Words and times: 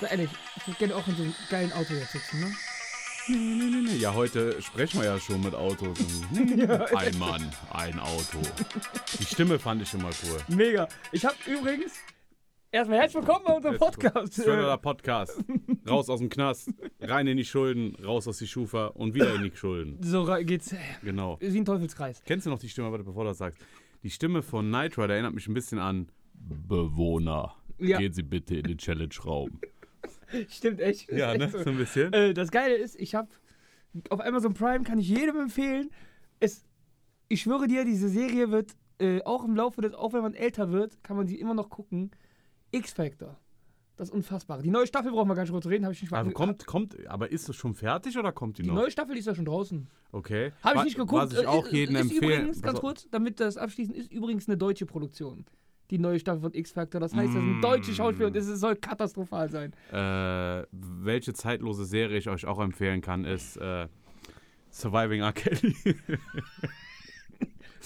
So 0.00 0.06
ehrlich, 0.06 0.30
ich 0.56 0.66
würde 0.66 0.78
gerne 0.78 0.96
auch 0.96 1.06
in 1.06 1.14
so 1.16 1.22
einem 1.22 1.34
geilen 1.50 1.72
Auto 1.72 1.94
jetzt 1.94 2.12
sitzen, 2.12 2.40
ne? 2.40 2.52
Nee, 3.28 3.36
nee, 3.36 3.64
nee, 3.70 3.88
nee. 3.92 3.96
Ja, 3.98 4.14
heute 4.14 4.60
sprechen 4.60 4.98
wir 5.00 5.06
ja 5.06 5.20
schon 5.20 5.40
mit 5.42 5.54
Autos. 5.54 5.96
ein 6.96 7.18
Mann, 7.18 7.52
ein 7.70 8.00
Auto. 8.00 8.38
Die 9.20 9.24
Stimme 9.24 9.60
fand 9.60 9.80
ich 9.82 9.88
schon 9.90 10.02
mal 10.02 10.10
cool. 10.24 10.40
Mega. 10.56 10.88
Ich 11.12 11.24
habe 11.24 11.36
übrigens 11.46 11.92
erstmal 12.72 12.98
herzlich 12.98 13.22
willkommen 13.24 13.44
bei 13.46 13.52
unserem 13.54 13.78
Podcast. 13.78 14.34
Thriller 14.34 14.76
Podcast. 14.78 15.38
Raus 15.88 16.08
aus 16.08 16.18
dem 16.18 16.30
Knast, 16.30 16.70
rein 17.00 17.28
in 17.28 17.36
die 17.36 17.44
Schulden, 17.44 17.94
raus 18.04 18.26
aus 18.26 18.38
die 18.38 18.48
Schufa 18.48 18.86
und 18.86 19.14
wieder 19.14 19.34
in 19.36 19.44
die 19.44 19.56
Schulden. 19.56 19.98
So 20.02 20.24
geht's 20.44 20.74
Genau. 21.04 21.36
wie 21.40 21.56
ein 21.58 21.64
Teufelskreis. 21.64 22.22
Kennst 22.26 22.46
du 22.46 22.50
noch 22.50 22.58
die 22.58 22.68
Stimme, 22.68 22.90
warte, 22.90 23.04
bevor 23.04 23.22
du 23.22 23.30
das 23.30 23.38
sagst? 23.38 23.60
Die 24.02 24.10
Stimme 24.10 24.42
von 24.42 24.66
Knight 24.66 24.98
Rider 24.98 25.14
erinnert 25.14 25.34
mich 25.34 25.46
ein 25.46 25.54
bisschen 25.54 25.78
an 25.78 26.08
Bewohner. 26.52 27.56
Ja. 27.78 27.98
Gehen 27.98 28.12
Sie 28.12 28.22
bitte 28.22 28.56
in 28.56 28.64
den 28.64 28.78
Challenge-Raum. 28.78 29.58
Stimmt 30.48 30.80
echt. 30.80 31.10
Ja, 31.10 31.32
echt 31.32 31.40
ne? 31.40 31.50
so. 31.50 31.62
So 31.62 31.70
ein 31.70 31.76
bisschen. 31.76 32.12
Äh, 32.12 32.34
das 32.34 32.50
Geile 32.50 32.74
ist, 32.76 32.98
ich 33.00 33.14
habe 33.14 33.28
auf 34.08 34.20
Amazon 34.24 34.54
Prime 34.54 34.84
kann 34.84 34.98
ich 34.98 35.08
jedem 35.08 35.38
empfehlen. 35.38 35.90
Es, 36.40 36.64
ich 37.28 37.42
schwöre 37.42 37.66
dir, 37.66 37.84
diese 37.84 38.08
Serie 38.08 38.50
wird 38.50 38.74
äh, 38.98 39.22
auch 39.24 39.44
im 39.44 39.54
Laufe 39.56 39.80
des, 39.82 39.94
auch 39.94 40.12
wenn 40.12 40.22
man 40.22 40.34
älter 40.34 40.70
wird, 40.72 41.02
kann 41.02 41.16
man 41.16 41.26
sie 41.26 41.38
immer 41.38 41.54
noch 41.54 41.68
gucken. 41.68 42.10
X-Factor. 42.70 43.38
Das 43.96 44.10
Unfassbare. 44.10 44.62
Die 44.62 44.70
neue 44.70 44.86
Staffel 44.86 45.12
brauchen 45.12 45.28
wir 45.28 45.34
gar 45.34 45.42
nicht 45.42 45.50
drüber 45.50 45.60
zu 45.60 45.68
reden, 45.68 45.84
habe 45.84 45.92
ich 45.92 46.00
nicht 46.00 46.10
mal 46.10 46.18
Also 46.18 46.30
kommt, 46.30 46.66
kommt, 46.66 47.06
aber 47.06 47.30
ist 47.30 47.48
es 47.48 47.56
schon 47.56 47.74
fertig 47.74 48.16
oder 48.18 48.32
kommt 48.32 48.56
die, 48.58 48.62
Die 48.62 48.68
noch? 48.68 48.76
neue 48.76 48.90
Staffel 48.90 49.16
ist 49.16 49.26
ja 49.26 49.34
schon 49.34 49.44
draußen. 49.44 49.86
Okay. 50.12 50.52
Habe 50.62 50.78
ich 50.78 50.84
nicht 50.84 50.96
geguckt. 50.96 51.32
Was 51.32 51.38
ich 51.38 51.46
auch 51.46 51.66
Äh, 51.68 51.76
jedem 51.76 51.96
ist 51.96 52.02
empfehlen. 52.10 52.40
Übrigens, 52.40 52.62
ganz 52.62 52.80
kurz, 52.80 53.08
damit 53.10 53.38
das 53.38 53.58
abschließen, 53.58 53.94
ist 53.94 54.10
übrigens 54.10 54.48
eine 54.48 54.56
deutsche 54.56 54.86
Produktion. 54.86 55.44
Die 55.92 55.98
neue 55.98 56.18
Staffel 56.18 56.40
von 56.40 56.54
X-Factor. 56.54 57.00
Das 57.00 57.14
heißt, 57.14 57.26
das 57.28 57.32
sind 57.34 57.58
Mm. 57.58 57.60
deutsche 57.60 57.92
Schauspieler 57.92 58.28
und 58.28 58.36
es 58.36 58.46
soll 58.46 58.74
katastrophal 58.76 59.50
sein. 59.50 59.72
Äh, 59.92 60.66
welche 60.72 61.34
zeitlose 61.34 61.84
Serie 61.84 62.16
ich 62.18 62.28
euch 62.30 62.46
auch 62.46 62.58
empfehlen 62.60 63.02
kann, 63.02 63.24
ist 63.26 63.58
äh, 63.58 63.86
Surviving 64.70 65.20
R. 65.20 65.32
Kelly. 65.34 65.76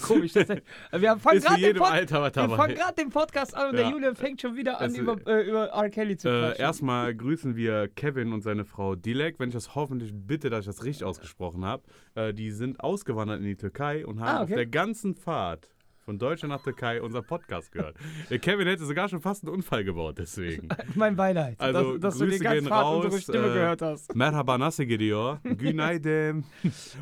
Komisch. 0.01 0.33
Das, 0.33 0.47
äh, 0.49 0.61
wir 0.93 1.17
fangen 1.17 1.37
ist 1.39 1.47
gerade 1.47 1.61
den, 1.61 1.75
Pod 1.75 2.97
den 2.99 3.09
Podcast 3.09 3.55
an 3.57 3.69
und 3.71 3.75
der 3.77 3.85
Ja. 3.85 3.91
Julian 3.91 4.15
fängt 4.15 4.39
schon 4.41 4.55
wieder 4.55 4.79
an, 4.79 4.91
ist- 4.91 4.97
über, 4.99 5.17
äh, 5.27 5.41
über 5.49 5.65
R. 5.69 5.89
Kelly 5.89 6.15
zu 6.15 6.29
Äh, 6.29 6.31
quatschen. 6.39 6.61
erstmal 6.61 7.15
grüßen 7.15 7.55
wir 7.55 7.87
Kevin 7.89 8.31
und 8.31 8.41
seine 8.41 8.63
Frau 8.63 8.95
Dilek. 8.95 9.39
Wenn 9.39 9.49
ich 9.49 9.55
das 9.55 9.73
hoffentlich 9.75 10.11
bitte, 10.13 10.49
dass 10.51 10.61
ich 10.61 10.65
das 10.67 10.83
richtig 10.83 11.03
ausgesprochen 11.05 11.65
habe. 11.65 11.83
Äh, 12.15 12.33
die 12.33 12.51
sind 12.51 12.79
ausgewandert 12.79 13.39
in 13.39 13.45
die 13.47 13.55
Türkei 13.55 14.05
und 14.05 14.19
haben 14.19 14.27
Ah, 14.29 14.37
auf 14.37 14.43
okay. 14.43 14.55
der 14.55 14.67
ganzen 14.67 15.15
Fahrt 15.15 15.67
von 16.07 16.17
Deutschland 16.17 16.53
nach 16.53 16.63
Türkei 16.63 17.01
unser 17.01 17.21
Podcast 17.21 17.69
gehört. 17.69 17.97
Der 18.29 18.39
Kevin 18.45 18.65
hätte 18.65 18.85
sogar 18.85 19.09
schon 19.09 19.19
fast 19.19 19.43
einen 19.43 19.53
Unfall 19.53 19.83
gebaut, 19.83 20.17
deswegen. 20.17 20.69
mein 20.95 21.17
Beileid, 21.17 21.59
Also, 21.59 21.97
dass, 21.97 21.99
dass 21.99 22.17
du 22.19 22.25
die 22.25 22.31
Grüße 22.31 22.43
ganze 22.45 22.59
gehen 22.61 22.69
Fahrt 22.69 22.85
raus, 22.85 23.05
unsere 23.05 23.21
Stimme 23.21 23.47
äh, 23.47 23.53
gehört 23.53 23.81
hast. 23.81 24.15
Merhaba 24.15 24.57
nasıl 24.57 24.85
gidiyor? 24.85 25.41
Günaydın. 25.43 26.45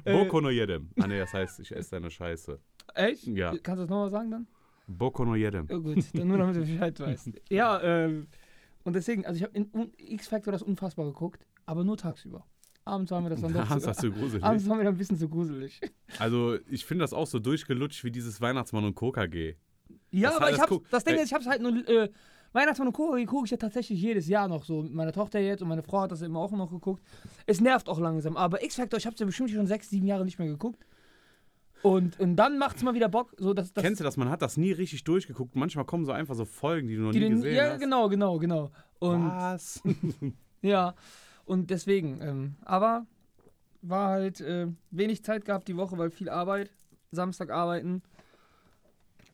Äh, 0.06 0.14
Bokono 0.14 0.50
jedem. 0.50 0.90
Ah 1.00 1.06
ne, 1.06 1.20
das 1.20 1.34
heißt, 1.36 1.60
ich 1.60 1.72
esse 1.72 1.92
deine 1.92 2.10
Scheiße. 2.10 2.58
Echt? 2.96 3.28
Ja. 3.28 3.52
Kannst 3.52 3.68
du 3.68 3.76
das 3.84 3.90
nochmal 3.90 4.10
sagen 4.10 4.32
dann? 4.32 4.48
Bokono 4.88 5.36
jedem. 5.36 5.68
Ja, 5.70 5.78
gut, 5.78 6.04
dann 6.14 6.28
nur 6.28 6.40
damit 6.40 6.56
du 6.56 6.62
Bescheid 6.62 7.00
weißt. 7.00 7.30
Ja, 7.50 7.80
ähm, 7.84 8.26
und 8.86 8.96
deswegen, 8.96 9.24
also 9.28 9.38
ich 9.38 9.44
habe 9.44 9.56
in 9.56 9.92
X-Factor 9.98 10.52
das 10.52 10.64
unfassbar 10.64 11.06
geguckt, 11.06 11.46
aber 11.68 11.84
nur 11.84 11.98
tagsüber. 11.98 12.44
Abends 12.86 13.12
war 13.12 13.20
mir 13.20 13.30
das 13.32 13.42
dann 13.42 13.52
doch 13.54 13.68
Das 13.80 13.98
zu, 13.98 14.12
gruselig. 14.12 14.44
abends 14.44 14.70
war 14.70 14.78
mir 14.78 14.84
dann 14.84 14.94
ein 14.94 14.98
bisschen 14.98 15.18
zu 15.18 15.28
gruselig. 15.28 15.82
Also, 16.20 16.58
ich 16.70 16.86
finde 16.86 17.04
das 17.04 17.14
auch 17.14 17.26
so 17.28 17.40
durchgelutscht 17.40 18.04
wie 18.04 18.12
dieses 18.12 18.40
Weihnachtsmann 18.42 18.86
und 18.86 18.96
KKG. 18.96 19.56
Ja, 20.12 20.30
Das 20.30 20.38
aber 20.38 20.52
ich 20.52 20.60
hab's, 20.60 20.78
das 20.92 21.04
Ding 21.04 21.16
ist, 21.16 21.26
ich 21.26 21.34
hab's 21.34 21.48
halt 21.48 21.62
nur, 21.62 21.72
äh, 21.90 22.10
Weihnachtsmann 22.54 22.88
und 22.88 22.94
Co. 22.94 23.16
gucke 23.26 23.46
ich 23.46 23.52
ja 23.52 23.58
tatsächlich 23.58 24.00
jedes 24.02 24.28
Jahr 24.28 24.48
noch 24.48 24.64
so. 24.64 24.84
Mit 24.84 24.94
meiner 24.94 25.12
Tochter 25.12 25.40
jetzt 25.40 25.62
und 25.62 25.68
meine 25.68 25.84
Frau 25.84 26.02
hat 26.02 26.12
das 26.12 26.22
immer 26.22 26.40
auch 26.40 26.52
noch 26.52 26.70
geguckt. 26.72 27.04
Es 27.48 27.60
nervt 27.60 27.90
auch 27.90 28.00
langsam, 28.00 28.38
aber 28.38 28.64
X-Factor, 28.64 28.98
ich 28.98 29.06
hab's 29.08 29.20
ja 29.20 29.26
bestimmt 29.26 29.50
schon 29.50 29.68
sechs, 29.68 29.90
sieben 29.90 30.06
Jahre 30.08 30.24
nicht 30.24 30.40
mehr 30.40 30.48
geguckt. 30.48 30.86
Und, 31.82 32.20
und 32.20 32.36
dann 32.36 32.58
macht's 32.58 32.82
mal 32.82 32.94
wieder 32.94 33.10
Bock. 33.10 33.34
So, 33.38 33.54
dass, 33.54 33.74
dass, 33.74 33.84
Kennst 33.84 34.00
du 34.00 34.04
das? 34.06 34.16
Man 34.18 34.30
hat 34.30 34.42
das 34.42 34.58
nie 34.58 34.72
richtig 34.72 35.04
durchgeguckt. 35.04 35.56
Manchmal 35.56 35.86
kommen 35.86 36.06
so 36.06 36.12
einfach 36.14 36.34
so 36.36 36.46
Folgen, 36.46 36.88
die 36.88 36.96
du 36.96 37.02
noch 37.02 37.12
die 37.12 37.20
nie 37.20 37.26
den, 37.26 37.36
gesehen 37.36 37.56
Ja, 37.56 37.72
hast. 37.74 37.80
genau, 37.80 38.10
genau, 38.10 38.40
genau. 38.40 38.72
Und 39.00 39.26
Was? 39.28 39.84
ja, 40.62 40.96
und 41.46 41.70
deswegen, 41.70 42.22
ähm, 42.22 42.56
aber 42.64 43.06
war 43.82 44.10
halt 44.10 44.42
äh, 44.42 44.68
wenig 44.92 45.24
Zeit 45.24 45.46
gehabt 45.46 45.68
die 45.68 45.78
Woche, 45.78 45.98
weil 45.98 46.10
viel 46.10 46.30
Arbeit. 46.30 46.72
Samstag 47.12 47.50
arbeiten. 47.50 48.02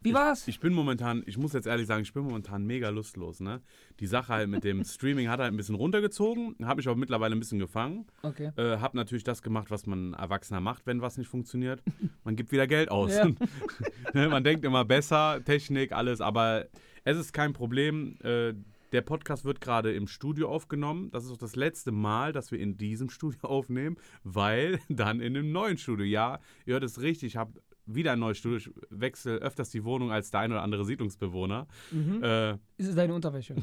Wie 0.03 0.15
war's? 0.15 0.47
Ich 0.47 0.59
bin 0.59 0.73
momentan, 0.73 1.21
ich 1.27 1.37
muss 1.37 1.53
jetzt 1.53 1.67
ehrlich 1.67 1.85
sagen, 1.85 2.01
ich 2.01 2.11
bin 2.11 2.23
momentan 2.23 2.65
mega 2.65 2.89
lustlos. 2.89 3.39
Ne? 3.39 3.61
Die 3.99 4.07
Sache 4.07 4.33
halt 4.33 4.49
mit 4.49 4.63
dem 4.63 4.83
Streaming 4.85 5.29
hat 5.29 5.39
halt 5.39 5.51
ein 5.53 5.57
bisschen 5.57 5.75
runtergezogen, 5.75 6.55
habe 6.63 6.81
ich 6.81 6.87
aber 6.87 6.97
mittlerweile 6.97 7.35
ein 7.35 7.39
bisschen 7.39 7.59
gefangen. 7.59 8.07
okay. 8.23 8.51
Äh, 8.55 8.77
habe 8.77 8.97
natürlich 8.97 9.23
das 9.23 9.43
gemacht, 9.43 9.69
was 9.69 9.85
man 9.85 10.13
Erwachsener 10.13 10.59
macht, 10.59 10.87
wenn 10.87 11.01
was 11.01 11.17
nicht 11.17 11.27
funktioniert. 11.27 11.83
Man 12.23 12.35
gibt 12.35 12.51
wieder 12.51 12.67
Geld 12.67 12.89
aus. 12.89 13.15
Ja. 13.15 13.25
ne? 14.13 14.27
Man 14.27 14.43
denkt 14.43 14.65
immer 14.65 14.85
besser, 14.85 15.43
Technik, 15.43 15.91
alles, 15.91 16.21
aber 16.21 16.65
es 17.03 17.17
ist 17.17 17.33
kein 17.33 17.53
Problem. 17.53 18.17
Äh, 18.23 18.53
der 18.91 19.01
Podcast 19.01 19.45
wird 19.45 19.61
gerade 19.61 19.93
im 19.93 20.07
Studio 20.07 20.49
aufgenommen. 20.49 21.11
Das 21.11 21.25
ist 21.25 21.31
auch 21.31 21.37
das 21.37 21.55
letzte 21.55 21.91
Mal, 21.91 22.33
dass 22.33 22.51
wir 22.51 22.59
in 22.59 22.77
diesem 22.77 23.09
Studio 23.17 23.39
aufnehmen, 23.43 23.97
weil 24.23 24.79
dann 24.89 25.19
in 25.21 25.35
einem 25.35 25.51
neuen 25.51 25.77
Studio. 25.77 26.05
Ja, 26.05 26.39
ihr 26.65 26.73
hört 26.73 26.83
es 26.83 27.01
richtig, 27.01 27.27
ich 27.27 27.37
habe 27.37 27.53
wieder 27.85 28.13
ein 28.13 28.19
neues 28.19 28.37
Studio. 28.37 28.57
Ich 28.57 28.69
wechsle 28.89 29.37
öfters 29.37 29.69
die 29.71 29.83
Wohnung 29.83 30.11
als 30.11 30.31
der 30.31 30.41
ein 30.41 30.51
oder 30.51 30.61
andere 30.61 30.85
Siedlungsbewohner. 30.85 31.67
Mhm. 31.91 32.23
Äh, 32.23 32.51
Ist 32.77 32.89
es 32.89 32.95
deine 32.95 33.13
Unterwäsche? 33.13 33.55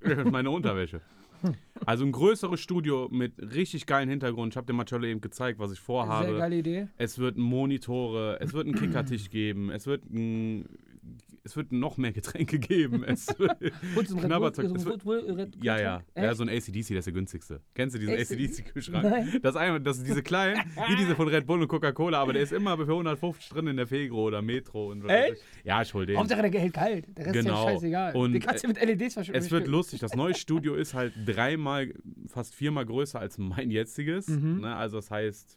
meine 0.30 0.50
Unterwäsche. 0.50 1.00
Also 1.86 2.04
ein 2.04 2.12
größeres 2.12 2.58
Studio 2.60 3.08
mit 3.10 3.32
richtig 3.54 3.86
geilen 3.86 4.08
Hintergrund. 4.08 4.52
Ich 4.52 4.56
habe 4.56 4.66
dem 4.66 4.76
Marcello 4.76 5.06
eben 5.06 5.20
gezeigt, 5.20 5.58
was 5.58 5.70
ich 5.70 5.78
Sehr 5.78 5.86
vorhabe. 5.86 6.36
geile 6.36 6.58
Idee. 6.58 6.88
Es 6.96 7.18
wird 7.18 7.36
Monitore, 7.36 8.38
es 8.40 8.52
wird 8.52 8.66
einen 8.66 8.74
Kickertisch 8.74 9.30
geben, 9.30 9.70
es 9.70 9.86
wird 9.86 10.04
ein, 10.10 10.68
es 11.48 11.56
wird 11.56 11.72
noch 11.72 11.96
mehr 11.96 12.12
Getränke 12.12 12.58
geben. 12.58 13.02
Es 13.04 13.26
so 13.26 13.44
ein 13.44 13.56
es 13.60 14.14
wird- 14.14 15.56
ja, 15.62 15.80
ja. 15.80 15.96
Echt? 16.14 16.24
Ja, 16.24 16.34
so 16.34 16.42
ein 16.44 16.48
ACDC, 16.48 16.88
das 16.88 16.90
ist 16.90 17.04
der 17.06 17.12
günstigste. 17.14 17.60
Kennst 17.74 17.96
du 17.96 17.98
diesen 18.00 18.14
AC/DC? 18.14 18.32
ACDC-Kühlschrank? 18.60 19.40
Das 19.42 19.54
ist 19.54 19.60
einmal, 19.60 19.80
das 19.80 19.98
ist 19.98 20.06
diese 20.06 20.22
kleinen, 20.22 20.60
wie 20.88 20.96
diese 20.96 21.14
von 21.16 21.28
Red 21.28 21.46
Bull 21.46 21.60
und 21.62 21.68
Coca-Cola, 21.68 22.20
aber 22.20 22.32
der 22.32 22.42
ist 22.42 22.52
immer 22.52 22.76
für 22.76 22.82
150 22.88 23.48
drin 23.50 23.66
in 23.68 23.76
der 23.76 23.86
Fegro 23.86 24.24
oder 24.26 24.42
Metro. 24.42 24.90
Und 24.90 25.08
Echt? 25.08 25.42
Ja, 25.64 25.82
ich 25.82 25.92
hol 25.94 26.06
den. 26.06 26.16
Hauptsache 26.18 26.48
der 26.50 26.60
hält 26.60 26.74
kalt. 26.74 27.16
Der 27.16 27.26
Rest 27.26 27.34
Genau. 27.34 27.62
ist 27.62 27.66
ja 27.66 27.72
scheißegal. 27.74 28.16
Und, 28.16 28.32
Den 28.32 28.42
kannst 28.42 28.64
du 28.64 28.68
mit 28.68 28.80
LEDs 28.82 29.14
verschwinden. 29.14 29.38
Es 29.44 29.50
wird 29.50 29.66
lustig. 29.66 30.00
Das 30.00 30.14
neue 30.14 30.34
Studio 30.34 30.74
ist 30.74 30.94
halt 30.94 31.12
dreimal, 31.26 31.92
fast 32.26 32.54
viermal 32.54 32.84
größer 32.86 33.18
als 33.18 33.38
mein 33.38 33.70
jetziges. 33.70 34.28
Mhm. 34.28 34.60
Ne? 34.60 34.74
Also 34.74 34.96
das 34.98 35.10
heißt, 35.10 35.56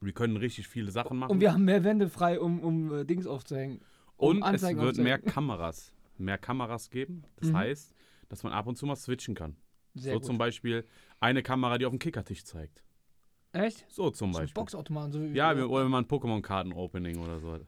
wir 0.00 0.12
können 0.12 0.36
richtig 0.36 0.66
viele 0.66 0.90
Sachen 0.90 1.18
machen. 1.18 1.32
Und 1.32 1.40
wir 1.40 1.52
haben 1.52 1.64
mehr 1.64 1.84
Wände 1.84 2.08
frei, 2.08 2.40
um, 2.40 2.60
um 2.60 2.94
äh, 3.00 3.04
Dings 3.04 3.26
aufzuhängen. 3.26 3.80
Um 4.20 4.36
Und 4.36 4.38
es 4.38 4.44
Anzeigen 4.44 4.80
wird 4.80 4.98
mehr. 4.98 5.18
Kameras, 5.18 5.92
mehr 6.18 6.38
Kameras 6.38 6.90
geben. 6.90 7.22
Das 7.36 7.48
Mhm. 7.50 7.56
heißt, 7.56 7.94
dass 8.28 8.42
man 8.42 8.52
ab 8.52 8.66
und 8.66 8.76
zu 8.76 8.86
mal 8.86 8.96
switchen 8.96 9.34
kann. 9.34 9.56
Sehr 9.94 10.12
so 10.12 10.18
gut. 10.20 10.26
zum 10.26 10.38
Beispiel 10.38 10.84
eine 11.20 11.42
Kamera, 11.42 11.78
die 11.78 11.86
auf 11.86 11.90
dem 11.90 11.98
Kickertisch 11.98 12.44
zeigt. 12.44 12.82
Echt? 13.52 13.84
So 13.88 14.10
zum 14.10 14.30
Beispiel. 14.32 14.54
Boxautomaten. 14.54 15.12
So 15.12 15.20
wie 15.22 15.28
Ja, 15.36 15.56
wir- 15.56 15.68
oder 15.68 15.84
wenn 15.84 15.90
man 15.90 16.04
Pokémon-Karten-Opening 16.04 17.18
oder 17.18 17.40
so. 17.40 17.52
hat. 17.52 17.62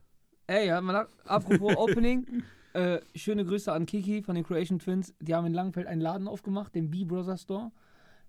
Ey, 0.47 0.67
ja, 0.67 0.79
man, 0.81 1.05
apropos 1.25 1.75
Opening. 1.77 2.43
Äh, 2.73 3.01
schöne 3.15 3.45
Grüße 3.45 3.71
an 3.71 3.85
Kiki 3.85 4.23
von 4.23 4.35
den 4.35 4.43
Creation 4.43 4.79
Twins. 4.79 5.13
Die 5.19 5.35
haben 5.35 5.45
in 5.45 5.53
Langenfeld 5.53 5.85
einen 5.87 6.01
Laden 6.01 6.27
aufgemacht, 6.27 6.73
den 6.75 6.89
B-Brother 6.89 7.37
Store. 7.37 7.71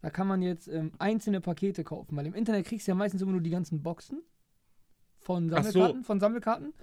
Da 0.02 0.10
kann 0.10 0.26
man 0.26 0.42
jetzt 0.42 0.68
ähm, 0.68 0.92
einzelne 0.98 1.40
Pakete 1.40 1.82
kaufen, 1.84 2.14
weil 2.16 2.26
im 2.26 2.34
Internet 2.34 2.66
kriegst 2.66 2.86
du 2.86 2.90
ja 2.90 2.94
meistens 2.94 3.22
immer 3.22 3.32
nur 3.32 3.40
die 3.40 3.50
ganzen 3.50 3.82
Boxen 3.82 4.22
von 5.18 5.50
Ach 5.54 5.62
so. 5.64 5.70
Sammelkarten, 5.70 6.04
von 6.04 6.20
Sammelkarten. 6.20 6.74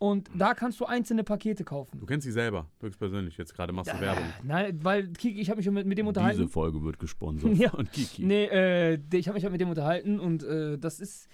Und 0.00 0.30
da 0.34 0.54
kannst 0.54 0.80
du 0.80 0.86
einzelne 0.86 1.22
Pakete 1.24 1.62
kaufen. 1.62 2.00
Du 2.00 2.06
kennst 2.06 2.24
sie 2.24 2.32
selber, 2.32 2.66
höchstpersönlich. 2.80 3.36
Jetzt 3.36 3.54
gerade 3.54 3.72
machst 3.72 3.92
du 3.92 4.00
Werbung. 4.00 4.24
Nein, 4.42 4.82
weil 4.82 5.08
Kiki, 5.12 5.38
ich 5.40 5.50
habe 5.50 5.58
mich 5.58 5.66
schon 5.66 5.74
mit, 5.74 5.86
mit 5.86 5.98
dem 5.98 6.06
unterhalten. 6.06 6.48
Folge 6.48 6.82
wird 6.82 6.98
gesponsert 6.98 7.52
Ja. 7.56 7.68
von 7.70 7.88
Kiki. 7.90 8.24
Nee, 8.24 8.46
äh, 8.46 8.98
ich 9.12 9.28
habe 9.28 9.34
mich 9.36 9.44
halt 9.44 9.52
mit 9.52 9.60
dem 9.60 9.68
unterhalten 9.68 10.18
und 10.18 10.42
äh, 10.42 10.78
das 10.78 11.00
ist 11.00 11.28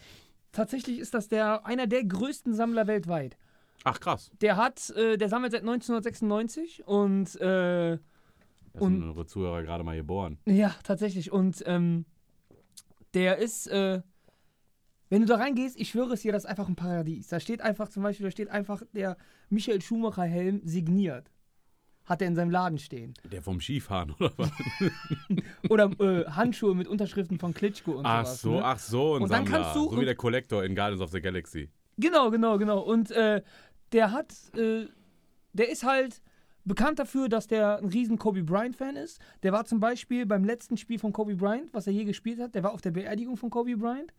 tatsächlich 0.51 0.99
ist 0.99 1.15
das 1.15 1.29
der 1.29 1.65
einer 1.65 1.87
der 1.87 2.05
größten 2.05 2.55
Sammler 2.55 2.89
weltweit. 2.89 3.37
Ach 3.85 4.01
krass. 4.01 4.33
Der 4.41 4.57
hat, 4.57 4.91
äh, 4.97 5.17
der 5.17 5.29
sammelt 5.29 5.53
seit 5.53 5.61
1996 5.63 6.87
und 6.89 7.37
äh, 7.41 7.99
Da 7.99 7.99
sind 8.73 8.81
Und- 8.83 9.03
unsere 9.05 9.27
Zuhörer 9.27 9.63
gerade 9.63 9.85
mal 9.85 9.97
geboren. 9.97 10.39
ja, 10.45 10.75
tatsächlich. 10.83 11.31
Und 11.31 11.63
ähm, 11.67 12.05
der 13.15 13.39
ist, 13.39 13.69
äh, 13.69 14.03
wenn 15.09 15.21
du 15.23 15.27
da 15.27 15.37
reingehst, 15.37 15.79
ich 15.79 15.91
schwöre 15.91 16.15
es 16.15 16.23
dir, 16.23 16.33
das 16.33 16.45
ist 16.45 16.51
einfach 16.51 16.69
ein 16.69 16.77
Paradies. 16.77 17.29
Da 17.29 17.39
steht 17.41 17.61
einfach 17.61 17.89
zum 17.89 18.03
Beispiel, 18.03 18.25
da 18.27 18.31
steht 18.31 18.49
einfach 18.49 18.83
der 18.93 19.17
Michael 19.51 19.81
Schumacher 19.83 20.25
Helm 20.25 20.61
signiert. 20.65 21.31
Hat 22.05 22.23
er 22.23 22.29
in 22.29 22.37
seinem 22.37 22.51
Laden 22.51 22.79
stehen. 22.79 23.15
Der 23.33 23.43
vom 23.43 23.61
Skifahren, 23.61 24.13
oder 24.13 24.33
was? 24.37 24.51
Oder 25.69 25.91
äh, 26.01 26.25
Handschuhe 26.31 26.75
mit 26.75 26.87
Unterschriften 26.87 27.39
von 27.39 27.53
Klitschko 27.53 27.93
und 27.93 28.07
Ach 28.07 28.25
sowas. 28.27 28.41
so, 28.41 28.51
ne? 28.53 28.65
ach 28.65 28.79
so, 28.79 29.15
Und 29.17 29.31
dann 29.31 29.45
kannst 29.45 29.75
du- 29.75 29.91
so 29.91 30.01
wie 30.01 30.05
der 30.05 30.15
Collector 30.15 30.63
in 30.65 30.75
Guardians 30.77 31.03
of 31.03 31.11
the 31.11 31.21
Galaxy. 31.21 31.69
Genau, 31.99 32.31
genau, 32.31 32.59
genau. 32.59 32.81
Und 32.81 33.11
äh, 33.11 33.43
der 33.93 34.13
hat, 34.13 34.33
äh, 34.57 34.87
der 35.53 35.69
ist 35.71 35.83
halt 35.85 36.23
bekannt 36.65 36.99
dafür, 37.01 37.29
dass 37.29 37.47
der 37.49 37.79
ein 37.79 37.87
riesen 37.89 38.19
Kobe 38.19 38.43
Bryant-Fan 38.45 38.97
ist. 38.97 39.19
Der 39.43 39.53
war 39.53 39.65
zum 39.65 39.81
Beispiel 39.81 40.27
beim 40.27 40.45
letzten 40.45 40.77
Spiel 40.77 40.99
von 40.99 41.13
Kobe 41.13 41.35
Bryant, 41.35 41.73
was 41.75 41.87
er 41.89 41.93
je 41.93 42.05
gespielt 42.05 42.39
hat, 42.41 42.55
der 42.55 42.63
war 42.63 42.73
auf 42.73 42.83
der 42.83 42.91
Beerdigung 42.93 43.37
von 43.37 43.51
Kobe 43.51 43.77
Bryant. 43.77 44.13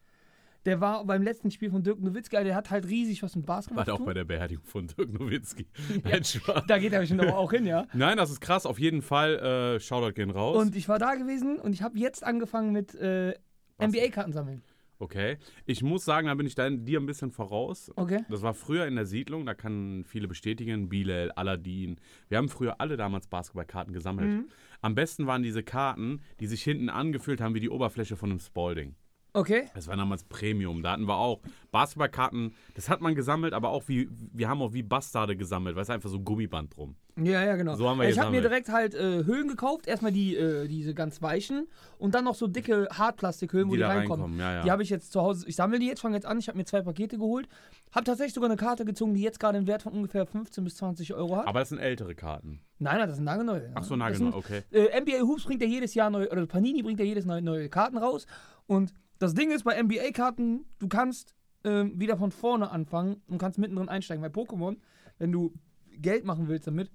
Der 0.65 0.81
war 0.81 1.05
beim 1.05 1.23
letzten 1.23 1.49
Spiel 1.51 1.71
von 1.71 1.81
Dirk 1.83 1.99
Nowitzki, 2.01 2.35
der 2.43 2.55
hat 2.55 2.69
halt 2.71 2.87
riesig 2.87 3.23
was 3.23 3.35
mit 3.35 3.45
Basketball 3.45 3.77
War 3.77 3.85
zu 3.85 3.93
auch 3.93 3.97
tun. 3.97 4.05
bei 4.05 4.13
der 4.13 4.25
Beerdigung 4.25 4.65
von 4.65 4.87
Dirk 4.87 5.13
Nowitzki. 5.13 5.65
Nein, 6.03 6.23
Spaß. 6.23 6.63
Da 6.67 6.77
geht 6.77 6.91
er 6.93 6.99
bestimmt 6.99 7.21
aber 7.21 7.37
auch 7.37 7.51
hin, 7.51 7.65
ja. 7.65 7.85
Nein, 7.93 8.17
das 8.17 8.29
ist 8.31 8.41
krass. 8.41 8.65
Auf 8.65 8.79
jeden 8.79 9.01
Fall, 9.01 9.37
äh, 9.75 9.79
Shoutout 9.79 10.13
gehen 10.13 10.29
raus. 10.31 10.57
Und 10.57 10.75
ich 10.75 10.89
war 10.89 10.99
da 10.99 11.15
gewesen 11.15 11.57
und 11.59 11.73
ich 11.73 11.81
habe 11.81 11.97
jetzt 11.97 12.23
angefangen 12.23 12.71
mit 12.73 12.95
äh? 12.95 13.33
NBA-Karten 13.79 14.33
sammeln. 14.33 14.63
okay. 14.99 15.37
Ich 15.65 15.83
muss 15.83 16.03
sagen, 16.03 16.27
da 16.27 16.33
bin 16.33 16.47
ich 16.47 16.55
dann 16.55 16.83
dir 16.83 16.99
ein 16.99 17.05
bisschen 17.05 17.31
voraus. 17.31 17.91
Okay. 17.95 18.25
Das 18.29 18.41
war 18.41 18.53
früher 18.55 18.87
in 18.87 18.95
der 18.95 19.05
Siedlung, 19.05 19.45
da 19.45 19.53
kann 19.53 20.03
viele 20.05 20.27
bestätigen, 20.27 20.89
Bilal, 20.89 21.31
Aladdin. 21.33 21.97
Wir 22.29 22.39
haben 22.39 22.49
früher 22.49 22.81
alle 22.81 22.97
damals 22.97 23.27
Basketballkarten 23.27 23.93
gesammelt. 23.93 24.29
Mhm. 24.29 24.47
Am 24.81 24.95
besten 24.95 25.27
waren 25.27 25.43
diese 25.43 25.61
Karten, 25.63 26.21
die 26.39 26.47
sich 26.47 26.63
hinten 26.63 26.89
angefühlt 26.89 27.39
haben 27.39 27.53
wie 27.53 27.59
die 27.59 27.69
Oberfläche 27.69 28.15
von 28.15 28.31
einem 28.31 28.39
Spalding. 28.39 28.95
Okay. 29.33 29.69
Das 29.75 29.87
war 29.87 29.95
damals 29.95 30.23
Premium. 30.23 30.81
Da 30.81 30.93
hatten 30.93 31.07
wir 31.07 31.15
auch 31.17 31.41
Basketballkarten, 31.71 32.53
das 32.73 32.89
hat 32.89 33.01
man 33.01 33.13
gesammelt, 33.13 33.53
aber 33.53 33.69
auch 33.69 33.83
wie, 33.87 34.09
wir 34.33 34.49
haben 34.49 34.61
auch 34.61 34.73
wie 34.73 34.81
Bastarde 34.83 35.35
gesammelt, 35.37 35.75
weil 35.75 35.83
es 35.83 35.89
einfach 35.89 36.09
so 36.09 36.17
ein 36.17 36.25
Gummiband 36.25 36.75
drum. 36.75 36.95
Ja, 37.17 37.43
ja, 37.43 37.55
genau. 37.55 37.75
So 37.75 37.89
haben 37.89 37.99
wir 37.99 38.09
ich 38.09 38.19
habe 38.19 38.31
mir 38.31 38.41
direkt 38.41 38.69
halt 38.69 38.93
äh, 38.93 39.23
Höhlen 39.25 39.47
gekauft. 39.47 39.87
Erstmal 39.87 40.11
die, 40.11 40.35
äh, 40.35 40.67
diese 40.67 40.93
ganz 40.93 41.21
weichen 41.21 41.67
und 41.97 42.13
dann 42.15 42.23
noch 42.25 42.35
so 42.35 42.47
dicke 42.47 42.87
Hartplastikhöhlen, 42.91 43.67
wo 43.69 43.71
Die 43.73 43.77
die, 43.77 43.83
reinkommen. 43.83 44.25
reinkommen, 44.25 44.39
ja, 44.39 44.53
ja. 44.55 44.63
Die 44.63 44.71
habe 44.71 44.83
ich 44.83 44.89
jetzt 44.89 45.11
zu 45.11 45.21
Hause. 45.21 45.47
Ich 45.47 45.55
sammle 45.55 45.79
die 45.79 45.87
jetzt, 45.87 46.01
fange 46.01 46.15
jetzt 46.15 46.25
an. 46.27 46.37
Ich 46.39 46.47
habe 46.47 46.57
mir 46.57 46.65
zwei 46.65 46.81
Pakete 46.81 47.17
geholt. 47.17 47.47
Habe 47.91 48.05
tatsächlich 48.05 48.33
sogar 48.35 48.49
eine 48.49 48.57
Karte 48.57 48.85
gezogen, 48.85 49.13
die 49.15 49.21
jetzt 49.21 49.39
gerade 49.39 49.57
einen 49.57 49.67
Wert 49.67 49.81
von 49.83 49.93
ungefähr 49.93 50.25
15 50.27 50.63
bis 50.63 50.75
20 50.77 51.13
Euro 51.15 51.37
hat. 51.37 51.47
Aber 51.47 51.59
das 51.59 51.69
sind 51.69 51.79
ältere 51.79 52.13
Karten. 52.15 52.61
nein, 52.79 52.97
nein, 52.99 53.07
das 53.07 53.17
sind 53.17 53.25
nagelneue. 53.25 53.71
Ach 53.73 53.83
so, 53.83 53.95
nagelneu, 53.95 54.35
okay. 54.35 54.61
Äh, 54.71 54.99
NBA 55.01 55.21
Hoops 55.21 55.45
bringt 55.45 55.61
ja 55.63 55.67
jedes 55.67 55.95
Jahr 55.95 56.09
neue, 56.11 56.29
oder 56.29 56.45
Panini 56.45 56.83
bringt 56.83 56.99
ja 56.99 57.05
jedes 57.05 57.25
Jahr 57.25 57.41
neue 57.41 57.67
Karten 57.69 57.97
raus. 57.97 58.27
Und 58.67 58.93
das 59.19 59.33
Ding 59.33 59.51
ist, 59.51 59.63
bei 59.63 59.81
NBA-Karten, 59.81 60.65
du 60.79 60.87
kannst 60.87 61.33
ähm, 61.63 61.99
wieder 61.99 62.17
von 62.17 62.31
vorne 62.31 62.71
anfangen 62.71 63.21
und 63.27 63.37
kannst 63.37 63.57
mittendrin 63.57 63.89
einsteigen. 63.89 64.21
Bei 64.21 64.29
Pokémon, 64.29 64.77
wenn 65.17 65.31
du 65.31 65.53
Geld 65.91 66.25
machen 66.25 66.47
willst 66.47 66.67
damit, 66.67 66.91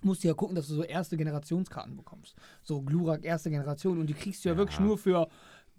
musst 0.00 0.24
du 0.24 0.28
ja 0.28 0.34
gucken, 0.34 0.56
dass 0.56 0.66
du 0.66 0.74
so 0.74 0.82
erste 0.82 1.16
Generationskarten 1.16 1.96
bekommst. 1.96 2.36
So 2.62 2.82
Glurak, 2.82 3.24
erste 3.24 3.50
Generation. 3.50 3.98
Und 4.00 4.06
die 4.08 4.14
kriegst 4.14 4.44
du 4.44 4.48
ja, 4.48 4.54
Ja. 4.54 4.58
wirklich 4.58 4.80
nur 4.80 4.98
für 4.98 5.28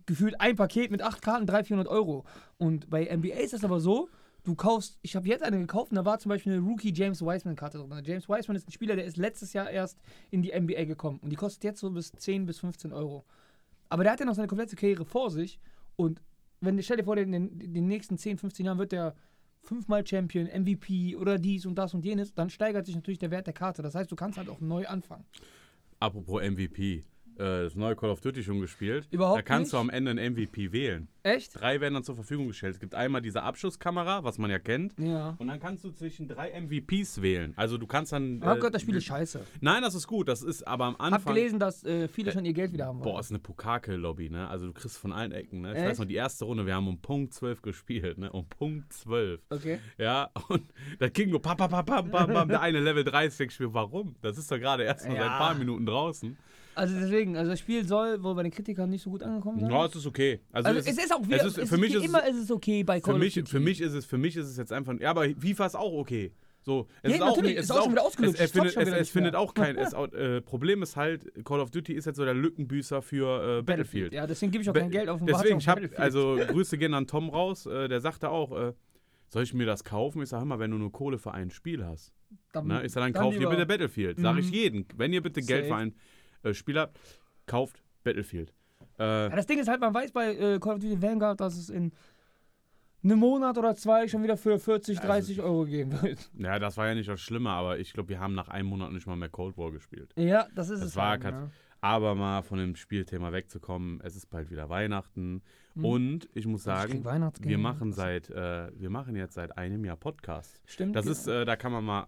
gefühlt 0.05 0.39
ein 0.39 0.55
Paket 0.55 0.91
mit 0.91 1.01
acht 1.01 1.21
Karten, 1.21 1.45
300, 1.45 1.67
400 1.67 1.87
Euro. 1.91 2.25
Und 2.57 2.89
bei 2.89 3.05
NBA 3.05 3.35
ist 3.39 3.53
das 3.53 3.63
aber 3.63 3.79
so, 3.79 4.09
du 4.43 4.55
kaufst, 4.55 4.97
ich 5.01 5.15
habe 5.15 5.27
jetzt 5.27 5.43
eine 5.43 5.57
gekauft 5.57 5.91
und 5.91 5.95
da 5.95 6.05
war 6.05 6.19
zum 6.19 6.29
Beispiel 6.29 6.53
eine 6.53 6.61
Rookie 6.61 6.93
James 6.93 7.21
Wiseman-Karte 7.21 7.77
drin. 7.79 8.03
James 8.05 8.27
Wiseman 8.29 8.55
ist 8.57 8.67
ein 8.67 8.71
Spieler, 8.71 8.95
der 8.95 9.05
ist 9.05 9.17
letztes 9.17 9.53
Jahr 9.53 9.69
erst 9.69 9.99
in 10.31 10.41
die 10.41 10.51
NBA 10.57 10.85
gekommen. 10.85 11.19
Und 11.19 11.29
die 11.29 11.35
kostet 11.35 11.63
jetzt 11.63 11.79
so 11.79 11.89
bis 11.89 12.11
10 12.11 12.45
bis 12.45 12.59
15 12.59 12.93
Euro. 12.93 13.25
Aber 13.93 14.03
der 14.03 14.13
hat 14.13 14.19
ja 14.19 14.25
noch 14.25 14.33
seine 14.33 14.47
komplette 14.47 14.75
Karriere 14.75 15.05
vor 15.05 15.29
sich. 15.29 15.59
Und 15.95 16.19
wenn 16.61 16.81
stell 16.81 16.97
dir 16.97 17.03
vor, 17.03 17.15
in 17.15 17.31
den, 17.31 17.59
in 17.59 17.75
den 17.75 17.85
nächsten 17.85 18.17
10, 18.17 18.39
15 18.39 18.65
Jahren 18.65 18.79
wird 18.79 18.91
der 18.91 19.13
fünfmal 19.61 20.03
Champion, 20.03 20.47
MVP 20.47 21.15
oder 21.15 21.37
dies 21.37 21.67
und 21.67 21.75
das 21.75 21.93
und 21.93 22.03
jenes, 22.03 22.33
dann 22.33 22.49
steigert 22.49 22.87
sich 22.87 22.95
natürlich 22.95 23.19
der 23.19 23.29
Wert 23.29 23.45
der 23.45 23.53
Karte. 23.53 23.83
Das 23.83 23.93
heißt, 23.93 24.11
du 24.11 24.15
kannst 24.15 24.39
halt 24.39 24.49
auch 24.49 24.59
neu 24.61 24.87
anfangen. 24.87 25.25
Apropos 25.99 26.41
MVP. 26.41 27.03
Äh, 27.37 27.63
das 27.63 27.75
neue 27.75 27.95
Call 27.95 28.09
of 28.09 28.21
Duty 28.21 28.43
schon 28.43 28.59
gespielt. 28.59 29.07
Überhaupt 29.11 29.37
Da 29.39 29.41
kannst 29.41 29.73
du 29.73 29.77
nicht. 29.77 29.81
am 29.81 29.89
Ende 29.89 30.11
einen 30.11 30.33
MVP 30.33 30.71
wählen. 30.71 31.07
Echt? 31.23 31.59
Drei 31.59 31.79
werden 31.79 31.93
dann 31.93 32.03
zur 32.03 32.15
Verfügung 32.15 32.47
gestellt. 32.47 32.73
Es 32.75 32.79
gibt 32.79 32.95
einmal 32.95 33.21
diese 33.21 33.43
Abschusskamera, 33.43 34.23
was 34.25 34.37
man 34.37 34.51
ja 34.51 34.59
kennt. 34.59 34.93
Ja. 34.99 35.35
Und 35.39 35.47
dann 35.47 35.59
kannst 35.59 35.83
du 35.85 35.91
zwischen 35.91 36.27
drei 36.27 36.51
MVPs 36.59 37.21
wählen. 37.21 37.53
Also 37.55 37.77
du 37.77 37.87
kannst 37.87 38.11
dann. 38.11 38.37
Ich 38.39 38.43
hab 38.43 38.55
äh, 38.55 38.57
gehört, 38.57 38.75
das 38.75 38.81
Spiel 38.81 38.95
ist 38.95 39.05
scheiße. 39.05 39.39
Nein, 39.61 39.81
das 39.81 39.95
ist 39.95 40.05
gut. 40.07 40.27
Das 40.27 40.43
ist 40.43 40.67
aber 40.67 40.85
am 40.85 40.95
Anfang. 40.97 41.13
Hab 41.13 41.25
gelesen, 41.33 41.59
dass 41.59 41.83
äh, 41.85 42.07
viele 42.09 42.31
schon 42.33 42.43
ihr 42.45 42.53
Geld 42.53 42.73
wieder 42.73 42.87
haben 42.87 42.99
wollen. 42.99 43.13
Boah, 43.13 43.19
ist 43.19 43.29
eine 43.31 43.39
Pokake-Lobby, 43.39 44.29
ne? 44.29 44.47
Also 44.49 44.67
du 44.67 44.73
kriegst 44.73 44.97
von 44.97 45.13
allen 45.13 45.31
Ecken, 45.31 45.61
ne? 45.61 45.71
Ich 45.71 45.77
Echt? 45.77 45.87
weiß 45.91 45.99
noch, 45.99 46.05
die 46.05 46.15
erste 46.15 46.45
Runde, 46.45 46.65
wir 46.65 46.75
haben 46.75 46.87
um 46.87 46.99
Punkt 47.01 47.33
12 47.33 47.61
gespielt, 47.61 48.17
ne? 48.17 48.31
Um 48.31 48.45
Punkt 48.47 48.91
12. 48.91 49.39
Okay. 49.49 49.79
Ja, 49.97 50.29
und 50.49 50.63
da 50.99 51.07
ging 51.09 51.29
nur 51.29 51.41
pam, 51.41 51.55
pam, 51.57 51.69
pam, 51.69 51.85
pam, 51.85 52.11
pam, 52.11 52.33
pam, 52.33 52.47
der 52.49 52.61
eine 52.61 52.79
Level 52.81 53.03
30 53.05 53.47
gespielt. 53.47 53.69
Warum? 53.73 54.15
Das 54.21 54.37
ist 54.37 54.51
doch 54.51 54.57
gerade 54.59 54.83
erst 54.83 55.05
mal 55.07 55.13
seit 55.15 55.21
Ja. 55.25 55.31
ein 55.31 55.37
paar 55.37 55.55
Minuten 55.55 55.85
draußen. 55.85 56.37
Also 56.75 56.95
deswegen, 56.99 57.35
also 57.37 57.51
das 57.51 57.59
Spiel 57.59 57.85
soll 57.87 58.21
wohl 58.23 58.35
bei 58.35 58.43
den 58.43 58.51
Kritikern 58.51 58.89
nicht 58.89 59.01
so 59.03 59.09
gut 59.09 59.23
angekommen 59.23 59.59
sein. 59.59 59.69
Ja, 59.69 59.85
es 59.85 59.95
ist 59.95 60.05
okay. 60.05 60.39
Also, 60.51 60.67
also 60.69 60.79
es 60.79 60.87
es 60.87 60.97
ist, 61.05 61.13
auch 61.13 61.25
wieder, 61.25 61.37
es 61.37 61.45
ist- 61.45 61.57
es 61.57 61.69
für 61.69 61.77
mich 61.77 61.93
ist 61.93 61.99
es- 62.01 62.05
immer 62.09 62.25
ist 62.27 62.37
es 62.37 62.51
okay 62.51 62.83
bei 62.83 62.99
Call 62.99 63.13
für 63.13 63.15
of 63.15 63.19
mich, 63.19 63.33
Duty. 63.35 63.49
für 63.51 63.59
mich 63.59 63.81
ist 63.81 63.93
es, 63.93 64.05
für 64.05 64.17
mich 64.17 64.35
ist 64.37 64.47
es 64.47 64.57
jetzt 64.57 64.71
einfach, 64.73 64.93
ja, 64.99 65.09
aber 65.11 65.25
FIFA 65.39 65.65
ist 65.65 65.75
auch 65.75 65.93
okay. 65.93 66.31
So, 66.65 66.87
es 67.01 67.11
Ja, 67.11 67.15
ist 67.17 67.21
auch 67.23 67.27
natürlich, 67.35 67.49
nicht, 67.51 67.59
ist 67.59 67.65
es 67.65 67.71
auch 67.71 67.83
schon 67.83 67.91
wieder 67.91 68.03
ausgelutscht, 68.05 68.39
Es, 68.39 68.41
es, 68.41 68.55
es 68.55 68.73
findet, 68.73 68.77
es, 68.93 69.01
es 69.01 69.09
findet 69.09 69.35
auch 69.35 69.53
kein, 69.53 69.75
es, 69.77 69.91
äh, 69.93 70.39
Problem 70.41 70.81
ist 70.81 70.95
halt, 70.95 71.29
Call 71.43 71.59
of 71.59 71.71
Duty 71.71 71.91
ist 71.93 72.05
jetzt 72.05 72.15
so 72.15 72.23
der 72.23 72.33
Lückenbüßer 72.33 73.01
für 73.01 73.59
äh, 73.59 73.61
Battlefield. 73.63 74.13
Ja, 74.13 74.25
deswegen 74.25 74.51
gebe 74.53 74.61
ich 74.61 74.69
auch 74.69 74.73
Be- 74.73 74.79
kein 74.79 74.89
Geld 74.91 75.09
auf 75.09 75.17
den 75.19 75.27
Deswegen, 75.27 75.57
ich 75.57 75.67
hab, 75.67 75.75
Battlefield. 75.75 75.99
also 75.99 76.37
Grüße 76.47 76.77
gehen 76.77 76.93
an 76.93 77.05
Tom 77.05 77.29
raus, 77.29 77.65
äh, 77.65 77.89
der 77.89 77.99
sagte 77.99 78.29
auch, 78.29 78.51
äh, 78.57 78.73
soll 79.27 79.43
ich 79.43 79.53
mir 79.53 79.65
das 79.65 79.83
kaufen? 79.83 80.21
Ich 80.21 80.29
sage 80.29 80.43
immer, 80.43 80.57
wenn 80.59 80.71
du 80.71 80.77
nur 80.77 80.91
Kohle 80.91 81.17
für 81.17 81.33
ein 81.33 81.49
Spiel 81.49 81.83
hast. 81.85 82.13
dann, 82.53 82.67
Ne? 82.67 82.85
Ich 82.85 82.93
sage, 82.93 83.05
dann, 83.07 83.13
dann 83.13 83.23
kauft 83.23 83.39
ihr 83.41 83.49
bitte 83.49 83.65
Battlefield. 83.65 84.19
Sage 84.19 84.39
ich 84.39 84.47
Mhm. 84.47 84.53
jeden. 84.53 84.85
Wenn 84.95 85.11
ihr 85.11 85.21
bitte 85.21 85.41
Geld 85.41 85.65
für 85.65 85.75
ein 85.75 85.93
äh, 86.43 86.53
Spiel 86.53 86.79
habt, 86.79 86.99
kauft 87.45 87.81
Battlefield. 88.03 88.53
Äh, 88.99 89.03
Ja, 89.03 89.29
das 89.35 89.45
Ding 89.47 89.59
ist 89.59 89.67
halt, 89.67 89.79
man 89.81 89.93
weiß 89.93 90.11
bei 90.11 90.35
äh, 90.35 90.59
Call 90.59 90.75
of 90.75 90.79
Duty 90.79 91.01
Vanguard, 91.01 91.39
dass 91.41 91.57
es 91.57 91.69
in 91.69 91.91
einem 93.03 93.19
Monat 93.19 93.57
oder 93.57 93.75
zwei 93.75 94.07
schon 94.07 94.23
wieder 94.23 94.37
für 94.37 94.57
40, 94.59 94.97
Also 94.99 95.07
30 95.09 95.41
Euro 95.41 95.65
geben 95.65 96.01
wird. 96.01 96.29
ja, 96.37 96.57
das 96.59 96.77
war 96.77 96.87
ja 96.87 96.95
nicht 96.95 97.09
das 97.09 97.19
Schlimme, 97.19 97.49
aber 97.49 97.79
ich 97.79 97.91
glaube, 97.93 98.09
wir 98.09 98.19
haben 98.19 98.33
nach 98.33 98.47
einem 98.47 98.69
Monat 98.69 98.91
nicht 98.93 99.07
mal 99.07 99.15
mehr 99.17 99.29
Cold 99.29 99.57
War 99.57 99.71
gespielt. 99.71 100.13
Ja, 100.15 100.47
das 100.55 100.69
ist 100.69 100.79
Das 100.81 100.89
es. 100.89 100.95
war 100.95 101.09
halt, 101.09 101.21
kat- 101.21 101.33
ja. 101.33 101.49
Aber 101.81 102.15
mal 102.15 102.43
von 102.43 102.59
dem 102.59 102.77
Spielthema 102.77 103.33
wegzukommen, 103.33 103.99
es 104.05 104.15
ist 104.15 104.29
bald 104.29 104.49
wieder 104.49 104.69
Weihnachten. 104.69 105.41
Mhm. 105.75 105.83
Und 105.85 106.29
ich 106.33 106.45
muss 106.47 106.61
Ich 106.61 106.65
sagen, 106.65 107.03
Weihnachtsgeld. 107.03 107.49
wir 107.49 107.57
machen 107.57 107.91
seit, 107.91 108.29
äh, 108.29 108.71
wir 108.79 108.89
machen 108.89 109.17
jetzt 109.17 109.33
seit 109.33 109.57
einem 109.57 109.83
Jahr 109.83 109.97
Podcast. 109.97 110.61
Stimmt. 110.65 110.95
Das 110.95 111.05
ja. 111.07 111.11
ist, 111.11 111.27
äh, 111.27 111.43
da 111.43 111.57
kann 111.57 111.73
man 111.73 111.83
mal, 111.83 112.07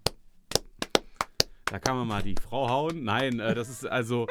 da 1.75 1.79
kann 1.79 1.97
man 1.97 2.07
mal 2.07 2.23
die 2.23 2.35
Frau 2.41 2.69
hauen. 2.69 3.03
Nein, 3.03 3.41
äh, 3.41 3.53
das 3.53 3.67
ist 3.67 3.85
also, 3.85 4.27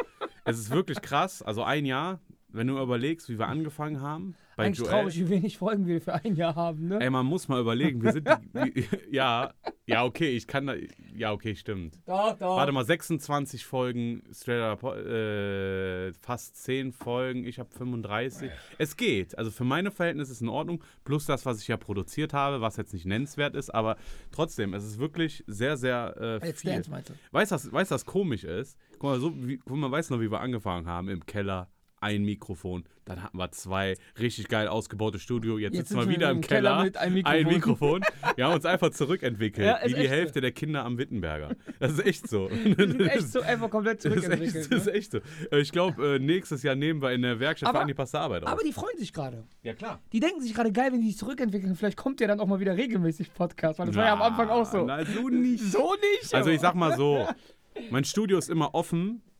es 0.46 0.58
ist 0.58 0.70
wirklich 0.70 1.02
krass. 1.02 1.42
Also 1.42 1.62
ein 1.62 1.84
Jahr, 1.84 2.18
wenn 2.54 2.68
du 2.68 2.80
überlegst, 2.80 3.28
wie 3.28 3.38
wir 3.38 3.48
angefangen 3.48 4.00
haben. 4.00 4.34
Bei 4.56 4.64
Eigentlich 4.66 4.78
Joel. 4.78 4.90
traurig, 4.90 5.18
wie 5.18 5.28
wenig 5.28 5.58
Folgen 5.58 5.86
wir 5.86 6.00
für 6.00 6.14
ein 6.14 6.36
Jahr 6.36 6.54
haben, 6.54 6.86
ne? 6.86 7.00
Ey, 7.00 7.10
man 7.10 7.26
muss 7.26 7.48
mal 7.48 7.60
überlegen, 7.60 8.02
wir 8.02 8.12
sind, 8.12 8.28
ja, 9.10 9.52
ja, 9.86 10.04
okay, 10.04 10.30
ich 10.30 10.46
kann 10.46 10.66
da, 10.66 10.74
ja, 11.14 11.32
okay, 11.32 11.56
stimmt. 11.56 11.98
Doch, 12.06 12.38
doch. 12.38 12.56
Warte 12.56 12.70
mal, 12.70 12.84
26 12.84 13.66
Folgen, 13.66 14.22
straight 14.32 14.62
up, 14.62 14.84
äh, 14.84 16.12
fast 16.14 16.56
10 16.62 16.92
Folgen, 16.92 17.44
ich 17.44 17.58
habe 17.58 17.70
35. 17.70 18.50
Es 18.78 18.96
geht. 18.96 19.36
Also 19.36 19.50
für 19.50 19.64
meine 19.64 19.90
Verhältnisse 19.90 20.30
ist 20.30 20.38
es 20.38 20.42
in 20.42 20.48
Ordnung. 20.48 20.82
Plus 21.04 21.26
das, 21.26 21.44
was 21.44 21.60
ich 21.60 21.68
ja 21.68 21.76
produziert 21.76 22.32
habe, 22.32 22.60
was 22.60 22.76
jetzt 22.76 22.94
nicht 22.94 23.06
nennenswert 23.06 23.56
ist, 23.56 23.70
aber 23.70 23.96
trotzdem, 24.30 24.72
es 24.74 24.84
ist 24.84 24.98
wirklich 24.98 25.42
sehr, 25.48 25.76
sehr 25.76 26.14
äh, 26.18 26.46
Jetzt 26.46 26.62
viel. 26.62 26.72
Dance 26.72 26.90
meinst 26.90 27.10
du? 27.10 27.14
Weißt 27.32 27.50
du, 27.50 27.72
was, 27.72 27.90
was 27.90 28.06
komisch 28.06 28.44
ist? 28.44 28.78
Guck 28.92 29.02
mal, 29.02 29.20
so 29.20 29.32
wie, 29.36 29.58
guck 29.58 29.76
mal, 29.76 29.90
weißt 29.90 30.10
du 30.10 30.14
noch, 30.14 30.22
wie 30.22 30.30
wir 30.30 30.40
angefangen 30.40 30.86
haben? 30.86 31.08
Im 31.08 31.26
Keller, 31.26 31.68
ein 32.04 32.22
Mikrofon, 32.24 32.84
dann 33.06 33.22
hatten 33.22 33.36
wir 33.38 33.50
zwei 33.52 33.96
richtig 34.18 34.48
geil 34.48 34.68
ausgebaute 34.68 35.18
Studio. 35.18 35.58
Jetzt, 35.58 35.74
Jetzt 35.74 35.88
sitzen 35.88 36.00
wir 36.00 36.08
wieder 36.14 36.30
im 36.30 36.36
im 36.36 36.42
Keller, 36.42 36.70
Keller 36.70 36.84
mit 36.84 36.96
einem 36.96 37.20
ein 37.24 37.46
Mikrofon. 37.46 38.00
Mikrofon. 38.00 38.34
Wir 38.36 38.44
haben 38.46 38.54
uns 38.54 38.64
einfach 38.66 38.90
zurückentwickelt, 38.90 39.66
Ja, 39.66 39.78
wie 39.84 39.88
die 39.88 39.94
echt 39.96 40.04
so. 40.08 40.10
Hälfte 40.14 40.40
der 40.40 40.52
Kinder 40.52 40.84
am 40.84 40.98
Wittenberger. 40.98 41.50
Das 41.80 41.92
ist 41.92 42.06
echt 42.06 42.28
so. 42.28 42.48
Echt 43.14 43.28
so 43.32 43.40
einfach 43.42 43.70
komplett 43.70 44.04
Das 44.04 44.12
ist 44.12 44.12
echt, 44.12 44.24
zurückentwickelt. 44.24 44.72
das 44.72 44.78
ist 44.80 44.86
ne? 44.86 44.92
echt 44.92 45.12
so. 45.12 45.18
Äh, 45.50 45.60
Ich 45.60 45.72
glaube, 45.72 46.14
äh, 46.16 46.18
nächstes 46.18 46.62
Jahr 46.62 46.74
nehmen 46.74 47.00
wir 47.02 47.12
in 47.12 47.22
der 47.22 47.40
Werkstatt 47.40 47.68
Aber- 47.70 47.78
für 47.78 47.82
Antipaste 47.82 48.18
Arbeit 48.20 48.42
auf. 48.44 48.48
Aber 48.50 48.62
die 48.62 48.72
freuen 48.72 48.98
sich 48.98 49.12
gerade. 49.12 49.44
ja, 49.62 49.74
klar. 49.74 50.00
Die 50.12 50.20
denken 50.20 50.40
sich 50.40 50.54
gerade 50.54 50.72
geil, 50.72 50.92
wenn 50.92 51.00
die 51.00 51.08
sich 51.08 51.18
zurückentwickeln. 51.18 51.74
Vielleicht 51.76 51.96
kommt 51.96 52.20
ja 52.20 52.26
dann 52.26 52.40
auch 52.40 52.46
mal 52.46 52.60
wieder 52.60 52.76
regelmäßig 52.76 53.32
Podcast, 53.34 53.78
weil 53.78 53.86
das 53.86 53.96
war 53.96 54.04
ja 54.06 54.12
am 54.12 54.22
Anfang 54.22 54.48
auch 54.48 54.64
so. 54.66 54.84
Na, 54.84 55.04
so 55.04 55.28
nicht. 55.28 55.62
So 55.64 55.94
nicht. 56.20 56.34
Also 56.34 56.50
ich 56.50 56.60
sag 56.60 56.74
mal 56.74 56.96
so, 56.96 57.26
mein 57.90 58.04
Studio 58.04 58.38
ist 58.38 58.50
immer 58.50 58.74
offen 58.74 59.20
die 59.20 59.33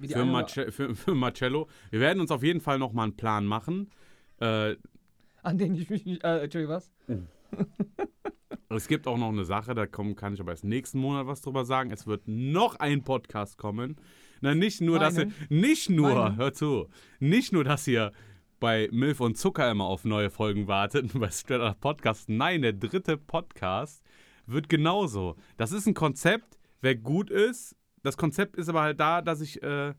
für, 0.00 0.24
Marce 0.24 0.60
für, 0.70 0.94
für 0.94 1.14
Marcello. 1.14 1.68
Wir 1.90 2.00
werden 2.00 2.20
uns 2.20 2.30
auf 2.30 2.42
jeden 2.42 2.60
Fall 2.60 2.78
noch 2.78 2.92
mal 2.92 3.04
einen 3.04 3.16
Plan 3.16 3.46
machen. 3.46 3.90
Äh, 4.40 4.76
An 5.42 5.58
den 5.58 5.74
ich 5.74 5.90
mich 5.90 6.04
nicht. 6.04 6.24
Äh, 6.24 6.40
Entschuldigung, 6.40 6.76
was? 6.76 6.92
es 8.68 8.88
gibt 8.88 9.06
auch 9.06 9.18
noch 9.18 9.28
eine 9.28 9.44
Sache, 9.44 9.74
da 9.74 9.86
kommen, 9.86 10.16
kann 10.16 10.34
ich 10.34 10.40
aber 10.40 10.52
erst 10.52 10.64
nächsten 10.64 10.98
Monat 10.98 11.26
was 11.26 11.42
drüber 11.42 11.64
sagen. 11.64 11.90
Es 11.90 12.06
wird 12.06 12.22
noch 12.26 12.76
ein 12.76 13.02
Podcast 13.04 13.58
kommen. 13.58 13.96
Na, 14.40 14.54
nicht 14.54 14.80
nur, 14.80 14.98
dass 14.98 15.16
ihr, 15.16 15.26
Meinen? 15.26 15.46
nicht 15.48 15.90
nur, 15.90 16.14
Meinen? 16.14 16.36
hör 16.36 16.52
zu, 16.52 16.88
nicht 17.20 17.52
nur, 17.52 17.64
dass 17.64 17.86
ihr 17.86 18.12
bei 18.58 18.88
Milf 18.92 19.20
und 19.20 19.36
Zucker 19.36 19.70
immer 19.70 19.84
auf 19.84 20.04
neue 20.04 20.30
Folgen 20.30 20.68
wartet, 20.68 21.12
bei 21.18 21.30
Straight 21.30 21.80
Podcast. 21.80 22.28
Nein, 22.28 22.62
der 22.62 22.72
dritte 22.72 23.16
Podcast 23.16 24.02
wird 24.46 24.68
genauso. 24.68 25.36
Das 25.56 25.72
ist 25.72 25.86
ein 25.86 25.94
Konzept, 25.94 26.58
wer 26.80 26.94
gut 26.96 27.30
ist. 27.30 27.76
Das 28.02 28.16
Konzept 28.16 28.56
ist 28.56 28.68
aber 28.68 28.82
halt 28.82 29.00
da, 29.00 29.22
dass 29.22 29.40
ich 29.40 29.62
äh, 29.62 29.94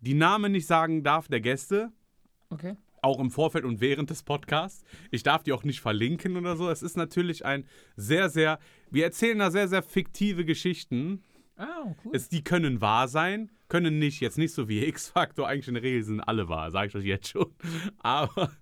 die 0.00 0.14
Namen 0.14 0.52
nicht 0.52 0.66
sagen 0.66 1.02
darf 1.02 1.28
der 1.28 1.40
Gäste. 1.40 1.92
Okay. 2.50 2.76
auch 3.00 3.18
im 3.18 3.30
Vorfeld 3.30 3.64
und 3.64 3.80
während 3.80 4.10
des 4.10 4.22
Podcasts. 4.22 4.84
Ich 5.10 5.22
darf 5.22 5.42
die 5.42 5.52
auch 5.52 5.64
nicht 5.64 5.80
verlinken 5.80 6.36
oder 6.36 6.54
so. 6.56 6.70
Es 6.70 6.82
ist 6.82 6.96
natürlich 6.96 7.44
ein 7.44 7.64
sehr, 7.96 8.28
sehr, 8.28 8.58
wir 8.90 9.04
erzählen 9.04 9.38
da 9.38 9.50
sehr, 9.50 9.68
sehr 9.68 9.82
fiktive 9.82 10.44
Geschichten. 10.44 11.24
Ah, 11.56 11.94
cool. 12.04 12.12
Es, 12.14 12.28
die 12.28 12.44
können 12.44 12.80
wahr 12.80 13.08
sein, 13.08 13.50
können 13.68 13.98
nicht. 13.98 14.20
Jetzt 14.20 14.38
nicht 14.38 14.52
so 14.54 14.68
wie 14.68 14.84
X-Factor. 14.84 15.48
Eigentlich 15.48 15.68
in 15.68 15.74
der 15.74 15.82
Regel 15.82 16.02
sind 16.04 16.20
alle 16.20 16.48
wahr, 16.48 16.70
sage 16.70 16.88
ich 16.88 16.94
euch 16.94 17.04
jetzt 17.04 17.28
schon. 17.28 17.52
Aber 17.98 18.52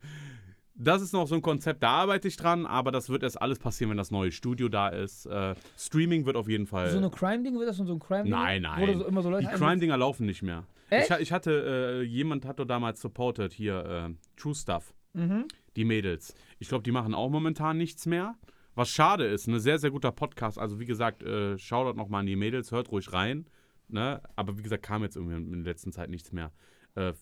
das 0.82 1.02
ist 1.02 1.12
noch 1.12 1.26
so 1.26 1.34
ein 1.34 1.42
Konzept, 1.42 1.82
da 1.82 1.90
arbeite 1.90 2.26
ich 2.28 2.36
dran. 2.36 2.66
Aber 2.66 2.90
das 2.90 3.08
wird 3.10 3.22
erst 3.22 3.40
alles 3.40 3.58
passieren, 3.58 3.90
wenn 3.90 3.96
das 3.98 4.10
neue 4.10 4.32
Studio 4.32 4.68
da 4.68 4.88
ist. 4.88 5.26
Äh, 5.26 5.54
Streaming 5.76 6.26
wird 6.26 6.36
auf 6.36 6.48
jeden 6.48 6.66
Fall. 6.66 6.90
so 6.90 6.96
eine 6.98 7.10
Crime-Ding, 7.10 7.58
wird 7.58 7.68
das 7.68 7.76
so 7.76 7.84
ein 7.84 7.98
Crime-Ding? 7.98 8.30
Nein, 8.32 8.62
nein. 8.62 8.98
so 8.98 9.20
so 9.20 9.38
die? 9.38 9.46
Crime-Dinger 9.46 9.96
laufen 9.96 10.26
nicht 10.26 10.42
mehr. 10.42 10.64
Echt? 10.88 11.10
Ich, 11.10 11.16
ich 11.20 11.32
hatte, 11.32 12.00
äh, 12.00 12.02
jemand 12.02 12.44
hat 12.44 12.58
doch 12.58 12.64
damals 12.64 13.00
supported 13.00 13.52
hier, 13.52 13.84
äh, 14.10 14.14
True 14.36 14.54
Stuff, 14.54 14.92
Mhm. 15.12 15.46
die 15.76 15.84
Mädels. 15.84 16.34
Ich 16.58 16.68
glaube, 16.68 16.82
die 16.82 16.92
machen 16.92 17.14
auch 17.14 17.30
momentan 17.30 17.76
nichts 17.76 18.06
mehr. 18.06 18.34
Was 18.74 18.88
schade 18.90 19.26
ist, 19.26 19.46
ein 19.48 19.58
sehr, 19.60 19.78
sehr 19.78 19.90
guter 19.90 20.12
Podcast. 20.12 20.58
Also, 20.58 20.78
wie 20.80 20.84
gesagt, 20.86 21.22
äh, 21.22 21.58
Shoutout 21.58 21.96
nochmal 21.96 22.20
an 22.20 22.26
die 22.26 22.36
Mädels, 22.36 22.70
hört 22.72 22.90
ruhig 22.90 23.12
rein. 23.12 23.46
Ne? 23.88 24.20
Aber 24.36 24.56
wie 24.56 24.62
gesagt, 24.62 24.84
kam 24.84 25.02
jetzt 25.02 25.16
irgendwie 25.16 25.36
in, 25.36 25.52
in 25.52 25.64
der 25.64 25.72
letzten 25.72 25.92
Zeit 25.92 26.08
nichts 26.10 26.32
mehr. 26.32 26.52
Äh, 26.94 27.12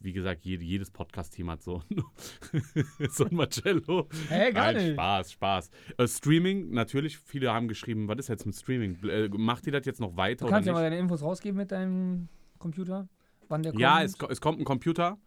wie 0.00 0.12
gesagt, 0.12 0.44
jede, 0.44 0.64
jedes 0.64 0.90
Podcast-Team 0.90 1.50
hat 1.50 1.62
so, 1.62 1.82
so 3.10 3.24
ein 3.24 3.34
Marcello. 3.34 4.08
Hä, 4.28 4.52
gar 4.52 4.72
Nein, 4.72 4.76
nicht. 4.84 4.92
Spaß, 4.94 5.32
Spaß. 5.32 5.70
Äh, 5.98 6.08
Streaming, 6.08 6.70
natürlich, 6.70 7.18
viele 7.18 7.52
haben 7.52 7.68
geschrieben, 7.68 8.08
was 8.08 8.18
ist 8.18 8.28
jetzt 8.28 8.46
mit 8.46 8.54
Streaming? 8.56 8.98
Äh, 9.08 9.28
macht 9.28 9.66
ihr 9.66 9.72
das 9.72 9.86
jetzt 9.86 10.00
noch 10.00 10.16
weiter 10.16 10.44
Du 10.46 10.50
kannst 10.50 10.66
ja 10.66 10.72
mal 10.72 10.82
deine 10.82 10.98
Infos 10.98 11.22
rausgeben 11.22 11.56
mit 11.56 11.70
deinem 11.72 12.28
Computer. 12.58 13.08
Wann 13.48 13.62
der 13.62 13.74
Ja, 13.76 13.96
kommt. 13.98 14.04
es, 14.06 14.18
ko- 14.18 14.28
es 14.30 14.40
kommt 14.40 14.58
ein 14.60 14.64
Computer, 14.64 15.18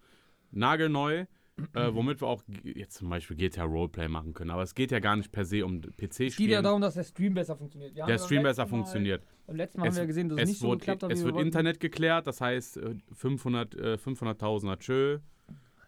nagelneu, 0.52 1.26
äh, 1.74 1.94
womit 1.94 2.22
wir 2.22 2.28
auch 2.28 2.44
jetzt 2.64 2.96
zum 2.98 3.10
Beispiel 3.10 3.38
GTA 3.38 3.64
Roleplay 3.64 4.08
machen 4.08 4.34
können. 4.34 4.52
Aber 4.52 4.64
es 4.64 4.76
geht 4.76 4.92
ja 4.92 5.00
gar 5.00 5.16
nicht 5.16 5.32
per 5.32 5.46
se 5.46 5.66
um 5.66 5.82
Es 5.98 6.18
geht 6.36 6.50
ja 6.50 6.62
darum, 6.62 6.82
dass 6.82 6.96
der 6.96 7.04
Stream 7.04 7.34
besser 7.34 7.56
funktioniert. 7.56 7.96
Wir 7.96 8.04
haben 8.04 8.10
Der 8.10 8.18
Stream 8.20 8.44
besser 8.44 8.68
funktioniert. 8.68 9.24
Beim 9.48 9.56
letzten 9.56 9.80
Mal 9.80 9.86
haben 9.86 9.90
Es- 9.92 9.96
wir 9.96 10.04
ja 10.04 10.08
gesehen, 10.08 10.30
dass 10.30 10.40
es, 10.42 10.50
nicht 10.50 10.60
so 10.60 10.70
wird, 10.70 10.80
geklappt 10.82 11.04
hat, 11.04 11.12
es 11.12 11.20
wir 11.20 11.26
wird 11.26 11.36
wollten. 11.36 11.48
Internet 11.48 11.80
geklärt, 11.80 12.28
das 12.28 12.42
heißt 12.42 12.78
äh, 12.78 12.96
500, 13.14 13.76
äh, 13.76 13.94
500.000er 13.98 14.78
Tschö. 14.80 15.20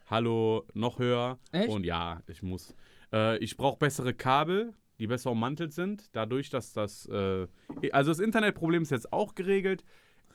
Hallo, 0.06 0.64
noch 0.74 0.98
höher. 0.98 1.38
Echt? 1.52 1.68
Und 1.68 1.84
ja, 1.84 2.22
ich 2.28 2.42
muss. 2.42 2.74
Äh, 3.12 3.38
ich 3.38 3.56
brauche 3.56 3.78
bessere 3.78 4.14
Kabel, 4.14 4.72
die 4.98 5.06
besser 5.06 5.30
ummantelt 5.32 5.72
sind. 5.74 6.14
Dadurch, 6.16 6.48
dass 6.50 6.72
das. 6.72 7.06
Äh, 7.06 7.46
also 7.92 8.10
das 8.10 8.18
Internetproblem 8.20 8.82
ist 8.82 8.90
jetzt 8.90 9.12
auch 9.12 9.34
geregelt. 9.34 9.84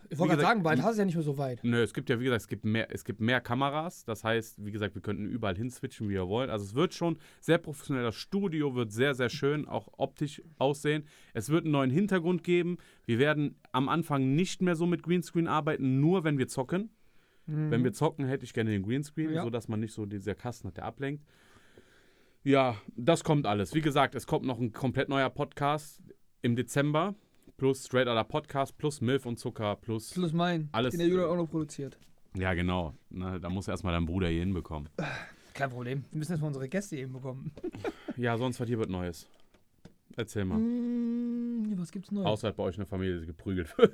Ich 0.10 0.18
wollte 0.20 0.32
gerade 0.36 0.42
sagen, 0.44 0.64
bald 0.64 0.82
hast 0.82 0.96
du 0.96 1.00
ja 1.02 1.06
nicht 1.06 1.16
mehr 1.16 1.24
so 1.24 1.38
weit. 1.38 1.60
Nö, 1.64 1.82
es 1.82 1.94
gibt 1.94 2.10
ja, 2.10 2.20
wie 2.20 2.26
gesagt, 2.26 2.42
es 2.42 2.48
gibt 2.48 2.66
mehr, 2.66 2.88
es 2.94 3.04
gibt 3.06 3.20
mehr 3.22 3.42
Kameras. 3.42 4.06
Das 4.06 4.24
heißt, 4.24 4.64
wie 4.66 4.72
gesagt, 4.72 4.96
wir 4.96 5.02
könnten 5.02 5.26
überall 5.26 5.56
hinswitchen, 5.56 6.08
wie 6.10 6.14
wir 6.14 6.28
wollen. 6.28 6.50
Also 6.50 6.66
es 6.66 6.76
wird 6.76 6.94
schon 6.94 7.18
sehr 7.42 7.58
professionell. 7.58 8.04
Das 8.04 8.16
Studio 8.16 8.76
wird 8.76 8.92
sehr, 8.92 9.16
sehr 9.16 9.30
schön, 9.30 9.68
auch 9.68 9.90
optisch 9.98 10.42
aussehen. 10.58 11.06
Es 11.34 11.50
wird 11.50 11.64
einen 11.66 11.72
neuen 11.72 11.90
Hintergrund 11.92 12.44
geben. 12.44 12.78
Wir 13.06 13.20
werden 13.20 13.56
am 13.72 13.90
Anfang 13.90 14.36
nicht 14.36 14.62
mehr 14.62 14.76
so 14.76 14.86
mit 14.86 15.04
Greenscreen 15.04 15.48
arbeiten, 15.48 16.00
nur 16.00 16.24
wenn 16.24 16.38
wir 16.38 16.48
zocken. 16.48 16.90
Wenn 17.46 17.84
wir 17.84 17.92
zocken, 17.92 18.26
hätte 18.26 18.46
ich 18.46 18.54
gerne 18.54 18.70
den 18.72 18.84
Greenscreen, 18.84 19.28
Mhm. 19.32 19.36
Ja. 19.36 19.44
sodass 19.44 19.68
man 19.68 19.82
nicht 19.82 19.92
so 19.94 20.06
dieser 20.06 20.34
Kasten 20.34 20.70
hat, 20.70 20.78
der 20.78 20.86
ablenkt. 20.86 21.26
Ja, 22.44 22.76
das 22.96 23.24
kommt 23.24 23.46
alles. 23.46 23.74
Wie 23.74 23.82
gesagt, 23.82 24.16
es 24.16 24.28
kommt 24.28 24.46
noch 24.46 24.60
ein 24.60 24.72
komplett 24.72 25.10
neuer 25.10 25.30
Podcast 25.30 26.02
im 26.42 26.56
Dezember. 26.56 27.16
Plus 27.64 27.86
Straight 27.86 28.10
Outta 28.10 28.26
Podcast, 28.26 28.78
plus 28.78 29.00
Milf 29.00 29.26
und 29.26 29.40
Zucker, 29.40 29.78
plus 29.78 30.12
Plus 30.12 30.34
mein, 30.34 30.68
Alles- 30.74 30.92
den 30.92 31.00
der 31.00 31.08
Julian 31.08 31.30
auch 31.30 31.38
noch 31.38 31.48
produziert. 31.50 31.98
ja, 32.36 32.54
genau. 32.54 32.94
Na, 33.10 33.40
da 33.40 33.50
muss 33.50 33.70
erstmal 33.70 33.94
dein 33.94 34.06
Bruder 34.06 34.28
hier 34.28 34.42
hinbekommen. 34.42 34.90
Kein 35.54 35.70
Problem. 35.70 36.04
Wir 36.12 36.18
müssen 36.18 36.34
erstmal 36.34 36.50
unsere 36.50 36.68
Gäste 36.68 36.98
eben 36.98 37.14
bekommen. 37.14 37.54
Ja, 38.18 38.38
sonst 38.38 38.60
was 38.60 38.68
hier 38.68 38.80
wird 38.80 38.90
Neues. 38.90 39.30
Erzähl 40.18 40.44
mal. 40.44 40.58
Mm, 40.58 41.74
was 41.78 41.90
gibt's 41.90 42.12
Neues? 42.12 42.26
Außer 42.26 42.52
bei 42.52 42.64
euch 42.64 42.76
in 42.76 42.82
der 42.82 42.88
Familie 42.88 43.22
die 43.22 43.28
geprügelt 43.28 43.74
wird. 43.78 43.94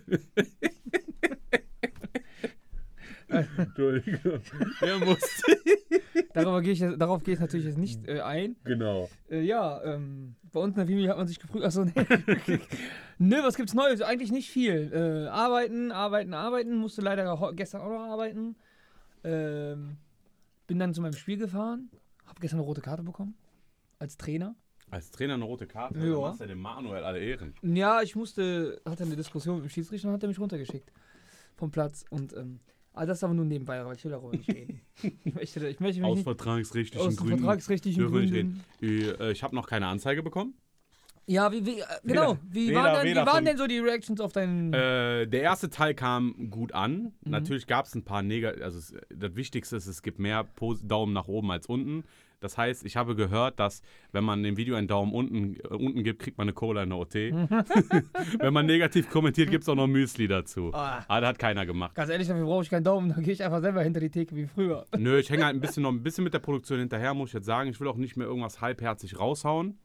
Entschuldigung. 3.55 4.41
Er 4.81 4.97
muss. 4.97 5.43
Darüber 6.43 6.61
gehe 6.61 6.73
ich, 6.73 6.79
darauf 6.97 7.23
gehe 7.23 7.33
ich 7.33 7.39
natürlich 7.39 7.65
jetzt 7.65 7.77
nicht 7.77 8.07
äh, 8.07 8.21
ein. 8.21 8.55
Genau. 8.63 9.09
Äh, 9.29 9.41
ja, 9.41 9.83
ähm, 9.83 10.35
bei 10.51 10.59
uns 10.59 10.71
in 10.71 10.75
der 10.75 10.85
Familie 10.85 11.09
hat 11.09 11.17
man 11.17 11.27
sich 11.27 11.39
geprügelt. 11.39 11.65
Achso, 11.65 11.85
nee. 11.85 11.91
Nö, 13.17 13.37
was 13.43 13.55
gibt's 13.55 13.73
Neues? 13.73 14.01
Eigentlich 14.01 14.31
nicht 14.31 14.49
viel. 14.49 14.91
Äh, 14.93 15.27
arbeiten, 15.27 15.91
arbeiten, 15.91 16.33
arbeiten. 16.33 16.77
Musste 16.77 17.01
leider 17.01 17.53
gestern 17.53 17.81
auch 17.81 17.89
noch 17.89 18.11
arbeiten. 18.11 18.55
Ähm, 19.23 19.97
bin 20.67 20.79
dann 20.79 20.93
zu 20.93 21.01
meinem 21.01 21.13
Spiel 21.13 21.37
gefahren. 21.37 21.89
Hab 22.25 22.39
gestern 22.39 22.59
eine 22.59 22.67
rote 22.67 22.81
Karte 22.81 23.03
bekommen. 23.03 23.35
Als 23.97 24.17
Trainer. 24.17 24.55
Als 24.91 25.11
Trainer 25.11 25.35
eine 25.35 25.43
rote 25.43 25.67
Karte. 25.67 25.99
Ja. 25.99 26.05
Dann 26.05 26.21
machst 26.21 26.41
du 26.41 26.47
dem 26.47 26.59
Manuel 26.59 27.03
alle 27.03 27.19
Ehren. 27.19 27.53
Ja, 27.61 28.01
ich 28.01 28.15
musste, 28.15 28.81
hatte 28.85 29.03
eine 29.03 29.15
Diskussion 29.15 29.57
mit 29.57 29.65
dem 29.65 29.69
Schiedsrichter 29.69 30.07
und 30.07 30.13
hat 30.13 30.23
er 30.23 30.29
mich 30.29 30.39
runtergeschickt 30.39 30.91
vom 31.55 31.71
Platz. 31.71 32.05
Und 32.09 32.33
ähm, 32.33 32.59
aber 32.93 33.05
das 33.05 33.17
ist 33.19 33.23
aber 33.23 33.33
nur 33.33 33.45
nebenbei, 33.45 33.83
weil 33.85 33.95
ich 33.95 34.03
will 34.03 34.11
darüber 34.11 34.31
nicht 34.35 34.49
reden. 34.49 34.81
ich 35.23 35.33
möchte, 35.35 35.67
ich 35.67 35.79
möchte 35.79 36.01
mich 36.01 36.09
Aus 36.09 36.15
nicht 36.17 36.23
vertragsrechtlichen 36.23 37.07
aus 37.07 37.15
Gründen. 37.15 37.37
vertragsrechtlichen 37.39 38.07
Gründen. 38.07 38.63
Äh, 38.81 39.31
Ich 39.31 39.43
habe 39.43 39.55
noch 39.55 39.67
keine 39.67 39.87
Anzeige 39.87 40.23
bekommen. 40.23 40.53
Ja, 41.25 41.51
wie, 41.51 41.63
wie, 41.63 41.79
äh, 41.79 41.83
genau. 42.03 42.39
Wie, 42.49 42.69
weder- 42.69 42.81
waren, 42.83 43.05
denn, 43.05 43.15
wie 43.15 43.25
waren 43.27 43.45
denn 43.45 43.57
so 43.57 43.67
die 43.67 43.77
Reactions 43.77 44.19
auf 44.19 44.31
deinen. 44.33 44.73
Äh, 44.73 45.27
der 45.27 45.41
erste 45.43 45.69
Teil 45.69 45.93
kam 45.93 46.49
gut 46.49 46.73
an. 46.73 47.13
Mhm. 47.23 47.31
Natürlich 47.31 47.67
gab 47.67 47.85
es 47.85 47.93
ein 47.93 48.03
paar 48.03 48.23
negative. 48.23 48.63
Also 48.65 48.79
es, 48.79 48.95
das 49.15 49.35
Wichtigste 49.35 49.75
ist, 49.75 49.85
es 49.85 50.01
gibt 50.01 50.17
mehr 50.17 50.47
Daumen 50.83 51.13
nach 51.13 51.27
oben 51.27 51.51
als 51.51 51.67
unten. 51.67 52.03
Das 52.39 52.57
heißt, 52.57 52.85
ich 52.85 52.95
habe 52.95 53.15
gehört, 53.15 53.59
dass 53.59 53.81
wenn 54.11 54.23
man 54.23 54.43
dem 54.43 54.57
Video 54.57 54.75
einen 54.75 54.87
Daumen 54.87 55.13
unten, 55.13 55.55
äh, 55.55 55.75
unten 55.75 56.03
gibt, 56.03 56.21
kriegt 56.21 56.37
man 56.37 56.45
eine 56.45 56.53
Cola 56.53 56.83
in 56.83 56.89
der 56.89 56.97
OT. 56.97 57.13
wenn 58.39 58.53
man 58.53 58.65
negativ 58.65 59.09
kommentiert, 59.09 59.49
gibt 59.49 59.63
es 59.63 59.69
auch 59.69 59.75
noch 59.75 59.87
Müsli 59.87 60.27
dazu. 60.27 60.71
Ah. 60.73 61.03
Aber 61.07 61.21
das 61.21 61.29
hat 61.29 61.39
keiner 61.39 61.65
gemacht. 61.65 61.95
Ganz 61.95 62.09
ehrlich, 62.09 62.27
dafür 62.27 62.45
brauche 62.45 62.63
ich 62.63 62.69
keinen 62.69 62.83
Daumen, 62.83 63.09
da 63.09 63.21
gehe 63.21 63.33
ich 63.33 63.43
einfach 63.43 63.61
selber 63.61 63.83
hinter 63.83 63.99
die 63.99 64.09
Theke 64.09 64.35
wie 64.35 64.45
früher. 64.45 64.85
Nö, 64.97 65.19
ich 65.19 65.29
hänge 65.29 65.45
halt 65.45 65.55
ein 65.55 65.61
bisschen 65.61 65.83
noch 65.83 65.91
ein 65.91 66.03
bisschen 66.03 66.23
mit 66.23 66.33
der 66.33 66.39
Produktion 66.39 66.79
hinterher, 66.79 67.13
muss 67.13 67.29
ich 67.29 67.33
jetzt 67.33 67.45
sagen. 67.45 67.69
Ich 67.69 67.79
will 67.79 67.87
auch 67.87 67.97
nicht 67.97 68.15
mehr 68.15 68.27
irgendwas 68.27 68.61
halbherzig 68.61 69.19
raushauen. 69.19 69.77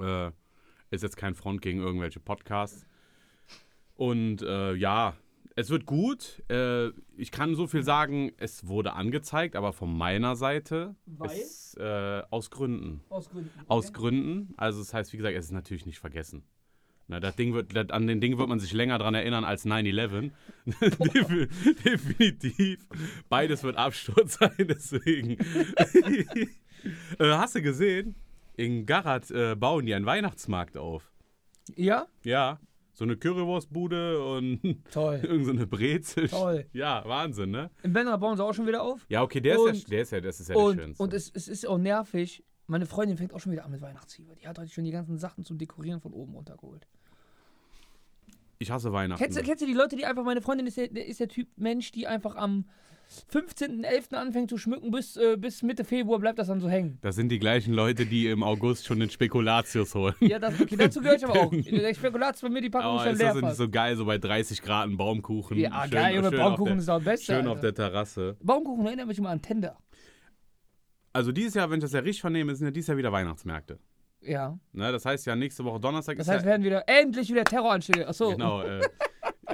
Äh, 0.00 0.30
ist 0.90 1.02
jetzt 1.02 1.16
kein 1.16 1.34
Front 1.34 1.62
gegen 1.62 1.80
irgendwelche 1.80 2.20
Podcasts. 2.20 2.86
Und 3.96 4.42
äh, 4.42 4.74
ja, 4.74 5.14
es 5.56 5.70
wird 5.70 5.86
gut. 5.86 6.42
Äh, 6.50 6.88
ich 7.16 7.30
kann 7.30 7.54
so 7.54 7.66
viel 7.66 7.82
sagen, 7.82 8.32
es 8.38 8.66
wurde 8.66 8.94
angezeigt, 8.94 9.56
aber 9.56 9.72
von 9.72 9.96
meiner 9.96 10.36
Seite 10.36 10.96
Weil? 11.06 11.36
ist 11.38 11.76
äh, 11.78 12.22
aus 12.30 12.50
Gründen. 12.50 13.00
Aus 13.08 13.28
Gründen. 13.30 13.50
Aus 13.68 13.92
Gründen. 13.92 14.54
Also 14.56 14.80
das 14.80 14.92
heißt, 14.94 15.12
wie 15.12 15.16
gesagt, 15.18 15.36
es 15.36 15.46
ist 15.46 15.52
natürlich 15.52 15.86
nicht 15.86 15.98
vergessen. 16.00 16.42
Na, 17.06 17.20
das 17.20 17.36
Ding 17.36 17.52
wird, 17.52 17.76
das, 17.76 17.90
an 17.90 18.06
den 18.06 18.20
Ding 18.22 18.38
wird 18.38 18.48
man 18.48 18.58
sich 18.58 18.72
länger 18.72 18.96
dran 18.98 19.14
erinnern 19.14 19.44
als 19.44 19.66
9-11. 19.66 20.30
Defi- 20.66 21.48
Definitiv. 21.84 22.86
Beides 23.28 23.62
wird 23.62 23.76
Absturz 23.76 24.34
sein, 24.38 24.54
deswegen. 24.58 25.32
äh, 25.32 26.46
hast 27.18 27.54
du 27.56 27.62
gesehen? 27.62 28.14
In 28.56 28.86
Garat 28.86 29.30
äh, 29.30 29.54
bauen 29.54 29.84
die 29.84 29.94
einen 29.94 30.06
Weihnachtsmarkt 30.06 30.76
auf. 30.78 31.12
Ja? 31.76 32.06
Ja, 32.22 32.58
so 32.94 33.04
eine 33.04 33.16
Currywurstbude 33.16 34.24
und 34.24 34.60
Toll. 34.92 35.20
irgend 35.22 35.44
so 35.46 35.50
eine 35.52 35.66
Brezel. 35.66 36.28
Toll. 36.28 36.66
Ja, 36.72 37.02
Wahnsinn, 37.06 37.50
ne? 37.50 37.70
In 37.82 37.92
Benner 37.92 38.16
bauen 38.18 38.36
sie 38.36 38.44
auch 38.44 38.54
schon 38.54 38.66
wieder 38.66 38.82
auf. 38.82 39.04
Ja, 39.08 39.22
okay, 39.22 39.40
der 39.40 39.56
ist 39.56 39.60
Und- 39.60 39.74
ja, 39.82 39.88
der 39.90 40.02
ist 40.02 40.10
ja, 40.12 40.20
das 40.20 40.40
ist 40.40 40.48
ja 40.48 40.54
der 40.54 40.64
und 40.64 40.76
schönste. 40.78 41.02
und 41.02 41.12
es, 41.12 41.30
es 41.34 41.48
ist 41.48 41.66
auch 41.66 41.78
nervig. 41.78 42.44
Meine 42.66 42.86
Freundin 42.86 43.18
fängt 43.18 43.34
auch 43.34 43.40
schon 43.40 43.52
wieder 43.52 43.64
an 43.66 43.70
mit 43.72 43.82
Weihnachtsfieber. 43.82 44.34
Die 44.36 44.48
hat 44.48 44.58
heute 44.58 44.70
schon 44.70 44.84
die 44.84 44.90
ganzen 44.90 45.18
Sachen 45.18 45.44
zum 45.44 45.58
Dekorieren 45.58 46.00
von 46.00 46.12
oben 46.14 46.34
runtergeholt. 46.34 46.86
ich 48.58 48.70
hasse 48.70 48.92
Weihnachten. 48.92 49.22
Kennst 49.22 49.38
du, 49.38 49.42
kennst 49.42 49.62
du 49.62 49.66
die 49.66 49.74
Leute, 49.74 49.96
die 49.96 50.06
einfach, 50.06 50.24
meine 50.24 50.40
Freundin 50.40 50.66
ist 50.66 50.76
der, 50.76 50.88
der 50.88 51.06
ist 51.06 51.20
der 51.20 51.28
Typ 51.28 51.48
Mensch, 51.56 51.92
die 51.92 52.06
einfach 52.06 52.36
am 52.36 52.64
15.11. 53.32 54.14
anfängt 54.14 54.50
zu 54.50 54.58
schmücken, 54.58 54.90
bis, 54.90 55.16
äh, 55.16 55.36
bis 55.36 55.62
Mitte 55.62 55.84
Februar 55.84 56.18
bleibt 56.18 56.38
das 56.38 56.48
dann 56.48 56.60
so 56.60 56.68
hängen. 56.68 56.98
Das 57.02 57.14
sind 57.16 57.28
die 57.28 57.38
gleichen 57.38 57.72
Leute, 57.74 58.06
die 58.06 58.28
im 58.28 58.42
August 58.42 58.86
schon 58.86 59.00
den 59.00 59.10
Spekulatius 59.10 59.94
holen. 59.94 60.14
Ja, 60.20 60.38
das, 60.38 60.60
okay, 60.60 60.76
dazu 60.76 61.00
gehöre 61.00 61.16
ich 61.16 61.24
aber 61.24 61.34
auch. 61.40 61.50
Der 61.70 61.94
Spekulat 61.94 62.40
bei 62.40 62.48
mir, 62.48 62.60
die 62.60 62.70
Packung 62.70 62.96
ist 62.96 63.00
Aber 63.00 63.04
schon 63.04 63.12
ist 63.14 63.18
leer 63.18 63.32
das 63.34 63.40
fast. 63.40 63.56
so 63.58 63.68
geil, 63.68 63.96
so 63.96 64.04
bei 64.04 64.18
30 64.18 64.62
Grad 64.62 64.88
ein 64.88 64.96
Baumkuchen. 64.96 65.56
Ja, 65.58 65.82
schön, 65.82 65.90
geil, 65.92 66.14
schön 66.14 66.24
auf 66.26 66.32
Baumkuchen 66.32 66.72
der, 66.72 66.78
ist 66.78 66.88
auch 66.88 67.00
Beste. 67.02 67.34
Schön 67.34 67.46
auf 67.46 67.56
Alter. 67.56 67.72
der 67.72 67.74
Terrasse. 67.74 68.36
Baumkuchen 68.42 68.86
erinnert 68.86 69.06
mich 69.06 69.18
immer 69.18 69.30
an 69.30 69.42
Tender. 69.42 69.76
Also 71.12 71.30
dieses 71.30 71.54
Jahr, 71.54 71.70
wenn 71.70 71.78
ich 71.78 71.84
das 71.84 71.92
ja 71.92 72.00
richtig 72.00 72.20
vernehme, 72.22 72.54
sind 72.54 72.66
ja 72.66 72.70
dieses 72.72 72.88
Jahr 72.88 72.96
wieder 72.96 73.12
Weihnachtsmärkte. 73.12 73.78
Ja. 74.20 74.58
Ne, 74.72 74.90
das 74.90 75.04
heißt 75.04 75.26
ja, 75.26 75.36
nächste 75.36 75.64
Woche 75.64 75.78
Donnerstag 75.80 76.16
Das 76.16 76.26
ist 76.26 76.32
heißt, 76.32 76.44
ja, 76.44 76.50
werden 76.50 76.64
wieder 76.64 76.82
endlich 76.88 77.28
wieder 77.30 77.44
Terroranschläge. 77.44 78.08
Achso. 78.08 78.30
genau, 78.30 78.62
äh, 78.62 78.80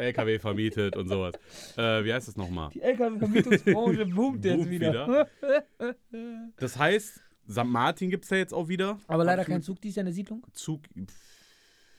LKW 0.00 0.38
vermietet 0.38 0.96
und 0.96 1.08
sowas. 1.08 1.34
Äh, 1.76 2.04
wie 2.04 2.12
heißt 2.12 2.28
das 2.28 2.36
nochmal? 2.36 2.70
Die 2.74 2.82
LKW-Vermietungsbranche 2.82 4.06
boomt 4.14 4.44
jetzt 4.44 4.56
Boomt 4.56 4.70
wieder. 4.70 5.28
Das 6.56 6.78
heißt, 6.78 7.20
St. 7.50 7.64
Martin 7.64 8.10
gibt 8.10 8.24
es 8.24 8.30
ja 8.30 8.36
jetzt 8.38 8.54
auch 8.54 8.68
wieder. 8.68 8.98
Aber 9.06 9.24
leider 9.24 9.42
ich 9.42 9.48
kein 9.48 9.62
Zug 9.62 9.80
dies 9.80 9.96
Jahr 9.96 10.02
in 10.02 10.06
der 10.06 10.14
Siedlung. 10.14 10.46
Zug. 10.52 10.82
Den 10.94 11.06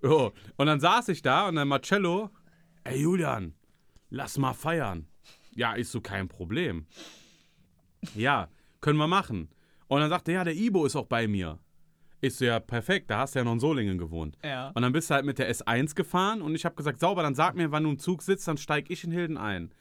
Jo. 0.05 0.31
Und 0.57 0.67
dann 0.69 0.79
saß 0.79 1.09
ich 1.09 1.23
da 1.23 1.49
und 1.49 1.57
dann 1.57 1.67
Marcello, 1.67 2.31
ey 2.85 3.01
Julian, 3.01 3.55
lass 4.11 4.39
mal 4.39 4.55
feiern. 4.55 5.09
Ja, 5.55 5.75
ist 5.75 5.93
so 5.93 6.01
kein 6.01 6.29
Problem. 6.29 6.87
Ja, 8.15 8.49
können 8.81 8.99
wir 8.99 9.07
machen. 9.07 9.49
Und 9.89 10.01
dann 10.01 10.11
sagte 10.11 10.33
er, 10.33 10.39
ja, 10.39 10.45
der 10.45 10.57
Ibo 10.57 10.87
ist 10.87 10.97
auch 10.97 11.07
bei 11.07 11.29
mir. 11.29 11.59
Ich 12.21 12.37
so, 12.37 12.45
ja, 12.45 12.61
perfekt, 12.61 13.11
da 13.11 13.19
hast 13.19 13.35
du 13.35 13.41
ja 13.41 13.45
noch 13.45 13.53
in 13.53 13.61
Solingen 13.61 13.99
gewohnt. 13.99 14.39
Ja. 14.45 14.71
Und 14.75 14.83
dann 14.83 14.93
bist 14.93 15.11
du 15.11 15.15
halt 15.15 15.25
mit 15.25 15.39
der 15.39 15.53
S1 15.53 15.95
gefahren 15.95 16.41
und 16.41 16.55
ich 16.55 16.65
habe 16.65 16.77
gesagt, 16.77 17.01
sauber, 17.01 17.23
dann 17.23 17.35
sag 17.35 17.57
mir, 17.57 17.73
wann 17.73 17.83
du 17.83 17.91
im 17.91 17.99
Zug 17.99 18.23
sitzt, 18.23 18.47
dann 18.47 18.57
steig 18.57 18.91
ich 18.91 19.03
in 19.03 19.11
Hilden 19.11 19.37
ein. 19.37 19.75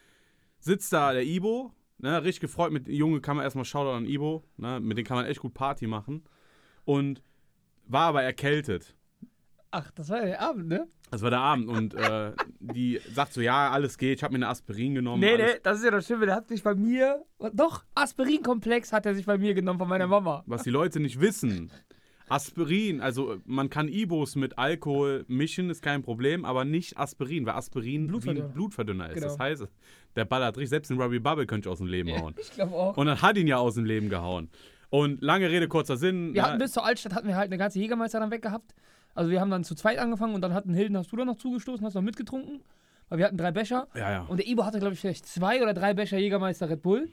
Sitzt 0.59 0.91
da 0.91 1.13
der 1.13 1.23
Ibo, 1.23 1.71
ne, 1.99 2.23
richtig 2.23 2.41
gefreut, 2.41 2.71
mit 2.71 2.87
Junge 2.87 3.21
kann 3.21 3.35
man 3.35 3.45
erstmal 3.45 3.63
Shoutout 3.65 3.95
an 3.95 4.05
Ibo, 4.05 4.43
ne, 4.57 4.79
mit 4.79 4.97
dem 4.97 5.05
kann 5.05 5.17
man 5.17 5.27
echt 5.27 5.39
gut 5.39 5.53
Party 5.53 5.85
machen. 5.85 6.23
Und 6.83 7.21
war 7.85 8.07
aber 8.07 8.23
erkältet. 8.23 8.95
Ach, 9.69 9.91
das 9.91 10.09
war 10.09 10.17
ja 10.17 10.25
der 10.25 10.41
Abend, 10.41 10.67
ne? 10.67 10.87
Das 11.12 11.22
war 11.22 11.30
der 11.30 11.39
Abend 11.39 11.68
und 11.68 11.94
äh, 11.94 12.32
die 12.62 13.00
sagt 13.13 13.34
so, 13.34 13.41
ja, 13.41 13.70
alles 13.70 13.98
geht, 13.98 14.20
ich 14.20 14.24
habe 14.24 14.32
mir 14.32 14.38
eine 14.38 14.48
Aspirin 14.48 14.96
genommen. 14.96 15.20
Nee, 15.20 15.34
alles, 15.34 15.53
nee, 15.56 15.60
das 15.62 15.77
ist 15.80 15.84
ja 15.84 15.91
das 15.91 16.06
Schlimme. 16.06 16.25
Der 16.25 16.36
hat 16.36 16.48
sich 16.48 16.63
bei 16.63 16.74
mir. 16.74 17.25
Doch, 17.53 17.84
Aspirinkomplex 17.96 18.94
hat 18.94 19.06
er 19.06 19.13
sich 19.13 19.25
bei 19.25 19.38
mir 19.38 19.53
genommen 19.53 19.77
von 19.77 19.89
meiner 19.89 20.08
Mama. 20.08 20.41
Was 20.48 20.63
die 20.63 20.70
Leute 20.70 21.01
nicht 21.01 21.20
wissen. 21.20 21.70
Aspirin, 22.30 23.01
also 23.01 23.39
man 23.46 23.70
kann 23.70 23.89
Ibos 23.89 24.38
mit 24.38 24.58
Alkohol 24.58 25.26
mischen, 25.28 25.69
ist 25.69 25.82
kein 25.82 26.02
Problem, 26.02 26.45
aber 26.45 26.63
nicht 26.63 26.97
Aspirin, 26.97 27.45
weil 27.45 27.56
Aspirin 27.56 28.04
wie 28.04 28.08
Blutverdünner. 28.08 28.45
ein 28.45 28.54
Blutverdünner 28.54 29.10
ist. 29.10 29.15
Genau. 29.15 29.28
Das 29.28 29.38
heißt, 29.38 29.67
der 30.15 30.26
ballert 30.26 30.56
richtig, 30.56 30.69
selbst 30.69 30.89
den 30.89 31.02
Robbie 31.02 31.19
Bubble 31.19 31.45
könnte 31.45 31.67
ich 31.67 31.71
aus 31.74 31.80
dem 31.80 31.88
Leben 31.88 32.10
hauen. 32.17 32.34
Ich 32.39 32.52
glaube 32.52 32.74
auch. 32.74 32.95
Und 32.95 33.08
dann 33.08 33.21
hat 33.21 33.38
ihn 33.38 33.47
ja 33.47 33.58
aus 33.58 33.76
dem 33.76 33.84
Leben 33.84 34.08
gehauen. 34.08 34.50
Und 34.89 35.21
lange 35.21 35.50
Rede, 35.50 35.67
kurzer 35.67 35.97
Sinn. 35.97 36.34
Wir 36.34 36.41
ne, 36.41 36.47
hatten 36.47 36.60
bis 36.60 36.71
zur 36.71 36.86
Altstadt 36.86 37.13
hatten 37.13 37.28
wir 37.28 37.36
halt 37.36 37.47
eine 37.47 37.58
ganze 37.58 37.80
Jägermeister 37.80 38.19
dann 38.21 38.32
weggehabt. 38.32 38.74
Also 39.13 39.30
wir 39.30 39.41
haben 39.41 39.52
dann 39.52 39.63
zu 39.63 39.76
zweit 39.76 39.97
angefangen 40.00 40.36
und 40.36 40.41
dann 40.41 40.54
hatten 40.54 40.74
Hilden, 40.74 40.97
hast 40.97 41.12
du 41.12 41.15
da 41.17 41.26
noch 41.26 41.38
zugestoßen, 41.38 41.86
hast 41.86 41.95
noch 41.95 42.02
mitgetrunken. 42.02 42.62
Weil 43.10 43.17
wir 43.17 43.26
hatten 43.26 43.38
drei 43.38 43.52
Becher. 43.52 43.88
ja, 43.93 44.10
ja. 44.12 44.21
Und 44.21 44.38
der 44.38 44.47
Ibo 44.47 44.65
hatte, 44.65 44.80
glaube 44.80 44.93
ich, 44.93 45.00
vielleicht 45.02 45.26
zwei 45.26 45.62
oder 45.62 45.74
drei 45.74 45.93
Becher 45.93 46.17
Jägermeister 46.17 46.69
Red 46.69 46.82
Bull. 46.82 47.10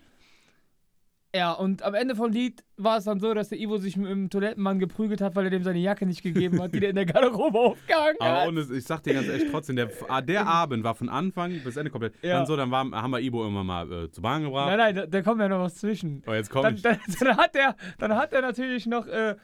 Ja, 1.34 1.52
und 1.52 1.82
am 1.82 1.92
Ende 1.94 2.16
vom 2.16 2.30
Lied 2.32 2.64
war 2.78 2.96
es 2.96 3.04
dann 3.04 3.20
so, 3.20 3.34
dass 3.34 3.50
der 3.50 3.58
Ibo 3.58 3.76
sich 3.76 3.98
mit 3.98 4.08
dem 4.08 4.30
Toilettenmann 4.30 4.78
geprügelt 4.78 5.20
hat, 5.20 5.36
weil 5.36 5.44
er 5.44 5.50
dem 5.50 5.62
seine 5.62 5.78
Jacke 5.78 6.06
nicht 6.06 6.22
gegeben 6.22 6.62
hat, 6.62 6.74
die 6.74 6.80
der 6.80 6.88
in 6.88 6.96
der 6.96 7.04
Garderobe 7.04 7.58
aufgehangen 7.58 8.16
Aber 8.18 8.40
hat. 8.40 8.48
ohne, 8.48 8.60
ich 8.62 8.84
sag 8.84 9.02
dir 9.02 9.12
ganz 9.12 9.26
ehrlich, 9.28 9.50
trotzdem, 9.50 9.76
der, 9.76 9.90
ah, 10.08 10.22
der 10.22 10.46
Abend 10.46 10.84
war 10.84 10.94
von 10.94 11.10
Anfang 11.10 11.60
bis 11.62 11.76
Ende 11.76 11.90
komplett. 11.90 12.14
Ja. 12.22 12.38
Dann 12.38 12.46
so, 12.46 12.56
dann 12.56 12.70
war, 12.70 12.90
haben 12.90 13.10
wir 13.10 13.20
Ibo 13.20 13.46
immer 13.46 13.62
mal 13.62 13.92
äh, 13.92 14.10
zur 14.10 14.22
Bahn 14.22 14.42
gebracht. 14.42 14.68
Nein, 14.68 14.78
nein, 14.78 14.94
da, 14.94 15.06
da 15.06 15.22
kommt 15.22 15.40
ja 15.42 15.48
noch 15.48 15.60
was 15.60 15.74
zwischen. 15.74 16.22
Oh, 16.26 16.32
jetzt 16.32 16.48
komm 16.48 16.62
Dann, 16.62 16.80
dann, 16.80 16.98
dann, 17.20 17.36
hat 17.36 17.54
er, 17.54 17.76
dann 17.98 18.16
hat 18.16 18.32
er 18.32 18.40
natürlich 18.40 18.86
noch, 18.86 19.06
äh, 19.06 19.36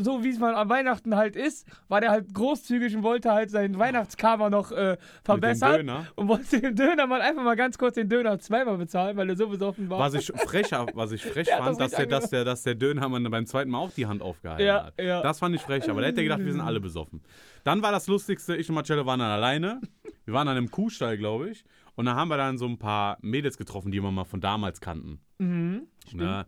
so 0.00 0.22
wie 0.24 0.30
es 0.30 0.38
mal 0.38 0.54
an 0.54 0.68
Weihnachten 0.68 1.16
halt 1.16 1.36
ist, 1.36 1.66
war 1.88 2.00
der 2.00 2.10
halt 2.10 2.32
großzügig 2.32 2.96
und 2.96 3.02
wollte 3.02 3.32
halt 3.32 3.50
seinen 3.50 3.78
Weihnachtskarma 3.78 4.50
noch 4.50 4.72
äh, 4.72 4.96
verbessern. 5.24 6.06
Und 6.14 6.28
wollte 6.28 6.60
dem 6.60 6.74
Döner 6.74 7.06
mal 7.06 7.20
einfach 7.20 7.42
mal 7.42 7.56
ganz 7.56 7.78
kurz 7.78 7.94
den 7.94 8.08
Döner 8.08 8.38
zweimal 8.38 8.76
bezahlen, 8.76 9.16
weil 9.16 9.28
er 9.28 9.36
so 9.36 9.48
besoffen 9.48 9.88
war. 9.90 9.98
Was 9.98 10.14
ich 10.14 10.26
frecher, 10.26 10.86
was 10.94 11.12
ich 11.12 11.22
frech 11.24 11.46
Der 11.46 11.58
fand, 11.58 11.80
das 11.80 11.90
dass 11.90 11.96
der, 11.96 12.06
dass, 12.06 12.30
der, 12.30 12.44
dass 12.44 12.62
der 12.62 12.74
Dönermann 12.74 13.28
beim 13.30 13.46
zweiten 13.46 13.70
Mal 13.70 13.78
auch 13.78 13.92
die 13.92 14.06
Hand 14.06 14.22
aufgehalten 14.22 14.66
Ja, 14.66 14.84
hat. 14.86 14.94
ja. 15.00 15.22
Das 15.22 15.38
fand 15.38 15.54
ich 15.54 15.62
frech, 15.62 15.88
aber 15.90 16.00
da 16.00 16.08
hätte 16.08 16.20
er 16.20 16.24
gedacht, 16.24 16.44
wir 16.44 16.52
sind 16.52 16.60
alle 16.60 16.80
besoffen. 16.80 17.20
Dann 17.64 17.82
war 17.82 17.92
das 17.92 18.06
Lustigste, 18.06 18.56
ich 18.56 18.68
und 18.68 18.74
Marcello 18.74 19.06
waren 19.06 19.18
dann 19.20 19.30
alleine. 19.30 19.80
Wir 20.24 20.34
waren 20.34 20.48
an 20.48 20.56
einem 20.56 20.70
Kuhstall, 20.70 21.16
glaube 21.18 21.50
ich. 21.50 21.64
Und 21.94 22.04
dann 22.06 22.16
haben 22.16 22.28
wir 22.28 22.36
dann 22.36 22.58
so 22.58 22.66
ein 22.66 22.78
paar 22.78 23.16
Mädels 23.22 23.56
getroffen, 23.56 23.90
die 23.90 24.02
wir 24.02 24.10
mal 24.10 24.24
von 24.24 24.40
damals 24.40 24.80
kannten. 24.80 25.20
Mhm. 25.38 25.86
Ne? 26.12 26.46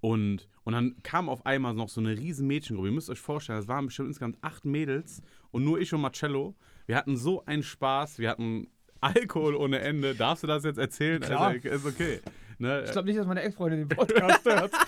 Und, 0.00 0.48
und 0.64 0.72
dann 0.72 0.96
kam 1.02 1.28
auf 1.28 1.44
einmal 1.44 1.74
noch 1.74 1.88
so 1.88 2.00
eine 2.00 2.16
riesen 2.16 2.46
Mädchengruppe. 2.46 2.88
Ihr 2.88 2.94
müsst 2.94 3.10
euch 3.10 3.20
vorstellen, 3.20 3.58
das 3.58 3.68
waren 3.68 3.86
bestimmt 3.86 4.08
insgesamt 4.08 4.38
acht 4.40 4.64
Mädels 4.64 5.22
und 5.50 5.64
nur 5.64 5.78
ich 5.78 5.92
und 5.92 6.00
Marcello. 6.00 6.54
Wir 6.86 6.96
hatten 6.96 7.16
so 7.16 7.44
einen 7.44 7.62
Spaß, 7.62 8.18
wir 8.18 8.30
hatten 8.30 8.68
Alkohol 9.00 9.54
ohne 9.54 9.80
Ende. 9.80 10.14
Darfst 10.14 10.42
du 10.42 10.46
das 10.46 10.64
jetzt 10.64 10.78
erzählen? 10.78 11.20
Klar. 11.20 11.48
Also, 11.48 11.68
ist 11.68 11.86
okay. 11.86 12.20
Ne? 12.58 12.82
Ich 12.84 12.92
glaube 12.92 13.06
nicht, 13.08 13.18
dass 13.18 13.26
meine 13.26 13.42
Ex-Freundin 13.42 13.88
den 13.88 13.96
Podcast 13.96 14.44
hört. 14.44 14.72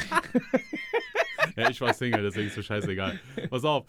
Ja, 1.57 1.69
ich 1.69 1.81
war 1.81 1.93
Single, 1.93 2.23
deswegen 2.23 2.49
ist 2.49 2.57
es 2.57 2.65
scheißegal. 2.65 3.19
Pass 3.51 3.65
auf. 3.65 3.87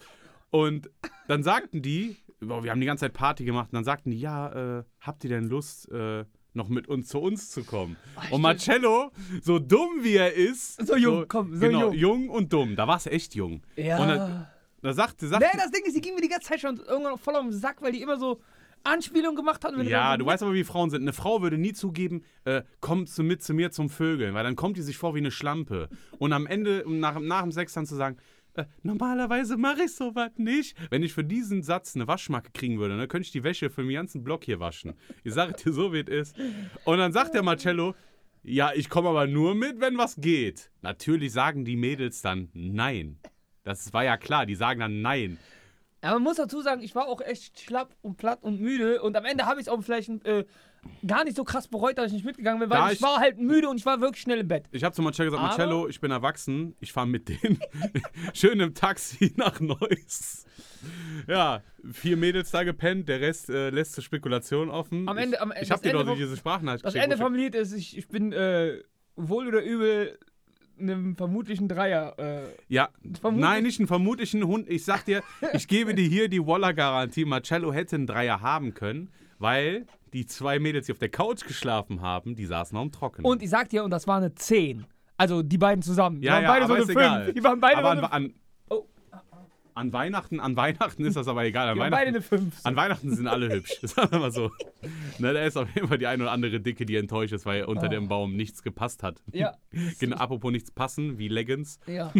Und 0.50 0.90
dann 1.28 1.42
sagten 1.42 1.82
die, 1.82 2.16
boah, 2.40 2.62
wir 2.62 2.70
haben 2.70 2.80
die 2.80 2.86
ganze 2.86 3.06
Zeit 3.06 3.14
Party 3.14 3.44
gemacht, 3.44 3.68
und 3.72 3.74
dann 3.74 3.84
sagten 3.84 4.10
die, 4.10 4.20
ja, 4.20 4.80
äh, 4.80 4.84
habt 5.00 5.24
ihr 5.24 5.30
denn 5.30 5.48
Lust, 5.48 5.90
äh, 5.90 6.24
noch 6.54 6.68
mit 6.68 6.88
uns 6.88 7.08
zu 7.08 7.18
uns 7.20 7.50
zu 7.50 7.64
kommen? 7.64 7.96
und 8.30 8.40
Marcello, 8.40 9.10
so 9.42 9.58
dumm 9.58 9.98
wie 10.02 10.16
er 10.16 10.32
ist, 10.32 10.86
So 10.86 10.96
jung, 10.96 11.26
komm, 11.28 11.54
so 11.54 11.60
genau, 11.60 11.92
jung. 11.92 12.28
und 12.28 12.52
dumm, 12.52 12.76
da 12.76 12.86
war 12.88 12.96
es 12.96 13.06
echt 13.06 13.34
jung. 13.34 13.62
Ja. 13.76 13.98
Und 13.98 14.08
dann, 14.08 14.46
da 14.82 14.92
sagte, 14.92 15.26
sagte 15.28 15.46
Nee, 15.52 15.58
das 15.60 15.70
Ding 15.70 15.84
ist, 15.84 15.96
die 15.96 16.00
ging 16.00 16.14
mir 16.14 16.20
die 16.20 16.28
ganze 16.28 16.48
Zeit 16.48 16.60
schon 16.60 16.76
irgendwann 16.78 17.18
voll 17.18 17.36
auf 17.36 17.42
den 17.42 17.52
Sack, 17.52 17.80
weil 17.82 17.92
die 17.92 18.02
immer 18.02 18.18
so 18.18 18.40
Anspielungen 18.84 19.34
gemacht 19.36 19.64
hat. 19.64 19.72
Ja, 19.84 20.10
dann 20.10 20.18
du 20.18 20.24
so 20.26 20.30
weißt 20.30 20.42
aber, 20.42 20.52
wie 20.52 20.62
Frauen 20.64 20.90
sind. 20.90 21.02
Eine 21.02 21.14
Frau 21.14 21.40
würde 21.42 21.56
nie 21.56 21.72
zugeben, 21.72 22.22
äh, 22.44 22.62
komm 22.80 23.06
zu, 23.06 23.22
mit 23.22 23.42
zu 23.42 23.54
mir 23.54 23.70
zum 23.70 23.88
Vögeln, 23.88 24.34
weil 24.34 24.44
dann 24.44 24.56
kommt 24.56 24.76
die 24.76 24.82
sich 24.82 24.98
vor 24.98 25.14
wie 25.14 25.18
eine 25.20 25.30
Schlampe. 25.30 25.88
Und 26.18 26.32
am 26.34 26.46
Ende, 26.46 26.84
um 26.84 27.00
nach, 27.00 27.18
nach 27.18 27.42
dem 27.42 27.52
Sex 27.52 27.72
dann 27.72 27.86
zu 27.86 27.94
sagen, 27.94 28.18
äh, 28.54 28.64
normalerweise 28.82 29.56
mache 29.56 29.84
ich 29.84 29.94
sowas 29.94 30.30
nicht. 30.36 30.76
Wenn 30.90 31.02
ich 31.02 31.12
für 31.12 31.24
diesen 31.24 31.62
Satz 31.62 31.94
eine 31.94 32.06
Waschmarke 32.06 32.50
kriegen 32.52 32.78
würde, 32.78 32.96
dann 32.96 33.08
könnte 33.08 33.26
ich 33.26 33.32
die 33.32 33.44
Wäsche 33.44 33.70
für 33.70 33.82
den 33.82 33.92
ganzen 33.92 34.24
Block 34.24 34.44
hier 34.44 34.60
waschen. 34.60 34.94
Ich 35.22 35.34
sage 35.34 35.54
dir 35.54 35.72
so, 35.72 35.92
wie 35.92 36.00
es 36.00 36.08
ist. 36.08 36.36
Und 36.84 36.98
dann 36.98 37.12
sagt 37.12 37.34
der 37.34 37.42
Marcello, 37.42 37.94
ja, 38.42 38.72
ich 38.74 38.90
komme 38.90 39.08
aber 39.08 39.26
nur 39.26 39.54
mit, 39.54 39.80
wenn 39.80 39.96
was 39.96 40.16
geht. 40.16 40.70
Natürlich 40.82 41.32
sagen 41.32 41.64
die 41.64 41.76
Mädels 41.76 42.20
dann 42.20 42.50
nein. 42.52 43.18
Das 43.62 43.92
war 43.92 44.04
ja 44.04 44.16
klar, 44.16 44.44
die 44.44 44.54
sagen 44.54 44.80
dann 44.80 45.00
nein. 45.00 45.38
Ja, 46.02 46.12
man 46.12 46.22
muss 46.22 46.36
dazu 46.36 46.60
sagen, 46.60 46.82
ich 46.82 46.94
war 46.94 47.08
auch 47.08 47.22
echt 47.22 47.58
schlapp 47.58 47.96
und 48.02 48.18
platt 48.18 48.42
und 48.42 48.60
müde 48.60 49.00
und 49.00 49.16
am 49.16 49.24
Ende 49.24 49.46
habe 49.46 49.60
ich 49.60 49.68
es 49.68 49.72
auch 49.72 49.82
vielleicht 49.82 50.10
äh, 50.26 50.44
gar 51.06 51.24
nicht 51.24 51.36
so 51.36 51.44
krass 51.44 51.68
bereut, 51.68 51.98
dass 51.98 52.06
ich 52.08 52.12
nicht 52.14 52.24
mitgegangen 52.24 52.60
bin, 52.60 52.70
weil 52.70 52.78
Da 52.78 52.88
ich, 52.88 52.94
ich- 52.96 53.02
war 53.02 53.18
halt 53.18 53.38
müde 53.38 53.68
und 53.68 53.76
ich 53.78 53.86
war 53.86 54.00
wirklich 54.00 54.22
schnell 54.22 54.40
im 54.40 54.48
Bett. 54.48 54.64
Ich 54.72 54.84
habe 54.84 54.94
zu 54.94 55.02
Marcello 55.02 55.30
gesagt, 55.30 55.40
Aber- 55.42 55.48
Marcello, 55.48 55.88
ich 55.88 56.00
bin 56.00 56.10
erwachsen, 56.10 56.74
ich 56.80 56.92
fahre 56.92 57.06
mit 57.06 57.28
denen 57.28 57.58
schön 58.34 58.60
im 58.60 58.74
Taxi 58.74 59.32
nach 59.36 59.60
Neuss. 59.60 60.44
Ja, 61.26 61.62
vier 61.92 62.16
Mädels 62.16 62.50
da 62.50 62.62
gepennt, 62.64 63.08
der 63.08 63.20
Rest 63.20 63.48
äh, 63.48 63.70
lässt 63.70 63.92
zur 63.94 64.04
Spekulation 64.04 64.68
offen. 64.70 65.08
Am 65.08 65.16
Ende- 65.16 65.36
ich 65.36 65.42
am- 65.42 65.52
ich 65.52 65.60
das 65.60 65.70
habe 65.70 65.82
dir 65.82 65.90
Ende 65.90 66.04
doch 66.04 66.16
diese 66.16 66.36
Sprachnachricht 66.36 66.84
Das 66.84 66.94
Ende 66.94 67.16
ich- 67.16 67.22
vom 67.22 67.34
Lied 67.34 67.54
ist, 67.54 67.72
ich, 67.72 67.96
ich 67.96 68.08
bin 68.08 68.32
äh, 68.32 68.82
wohl 69.16 69.48
oder 69.48 69.62
übel 69.62 70.18
einem 70.78 71.16
vermutlichen 71.16 71.68
Dreier. 71.68 72.18
Äh, 72.18 72.48
Ja, 72.68 72.88
Vermutlich- 73.20 73.48
nein, 73.48 73.62
nicht 73.62 73.78
einen 73.78 73.86
vermutlichen 73.86 74.44
Hund. 74.44 74.68
Ich 74.68 74.84
sag 74.84 75.04
dir, 75.04 75.22
ich 75.52 75.68
gebe 75.68 75.94
dir 75.94 76.04
hier 76.06 76.28
die 76.28 76.44
Waller-Garantie. 76.44 77.24
Marcello 77.24 77.72
hätte 77.72 77.94
einen 77.96 78.06
Dreier 78.08 78.40
haben 78.40 78.74
können, 78.74 79.08
weil 79.44 79.86
die 80.12 80.26
zwei 80.26 80.58
Mädels, 80.58 80.86
die 80.86 80.92
auf 80.92 80.98
der 80.98 81.08
Couch 81.10 81.44
geschlafen 81.46 82.00
haben, 82.00 82.34
die 82.34 82.46
saßen 82.46 82.76
am 82.78 82.90
Trockenen. 82.90 83.26
und 83.30 83.42
ich 83.42 83.50
sag 83.50 83.68
dir, 83.68 83.84
und 83.84 83.90
das 83.90 84.06
war 84.06 84.16
eine 84.16 84.34
10. 84.34 84.86
Also 85.16 85.42
die 85.42 85.58
beiden 85.58 85.82
zusammen. 85.82 86.20
Die 86.20 86.26
Ja, 86.26 86.34
waren 86.34 86.42
ja, 86.42 86.48
beide 86.48 86.66
so 86.66 86.72
eine 86.74 86.82
egal. 86.84 87.24
5. 87.26 87.34
Die 87.36 87.44
waren 87.44 87.60
beide 87.60 87.76
aber 87.78 87.90
an, 87.90 87.98
so 87.98 88.04
eine 88.04 88.12
an, 88.12 88.34
Oh. 88.70 88.86
an 89.74 89.92
Weihnachten, 89.92 90.40
an 90.40 90.56
Weihnachten 90.56 91.04
ist 91.04 91.16
das 91.16 91.28
aber 91.28 91.44
egal. 91.44 91.68
An 91.68 91.74
die 91.74 91.80
waren 91.80 91.90
beide 91.90 92.12
Weihnachten, 92.14 92.34
eine 92.34 92.42
5. 92.42 92.60
an 92.64 92.76
Weihnachten 92.76 93.14
sind 93.14 93.26
alle 93.28 93.48
hübsch. 93.52 93.78
Sagen 93.82 94.10
wir 94.12 94.18
mal 94.20 94.30
so. 94.32 94.50
Ne, 95.18 95.32
da 95.34 95.42
ist 95.44 95.56
auf 95.56 95.68
jeden 95.74 95.88
Fall 95.88 95.98
die 95.98 96.06
eine 96.06 96.22
oder 96.24 96.32
andere 96.32 96.60
Dicke, 96.60 96.86
die 96.86 96.96
enttäuscht 96.96 97.32
ist, 97.32 97.44
weil 97.46 97.64
unter 97.64 97.86
Oh. 97.86 97.90
dem 97.90 98.08
Baum 98.08 98.34
nichts 98.36 98.62
gepasst 98.62 99.02
hat. 99.02 99.22
Ja. 99.32 99.54
Genau, 100.00 100.16
apropos 100.16 100.50
nichts 100.52 100.70
passen, 100.70 101.18
wie 101.18 101.28
Leggings. 101.28 101.78
Ja. 101.86 102.12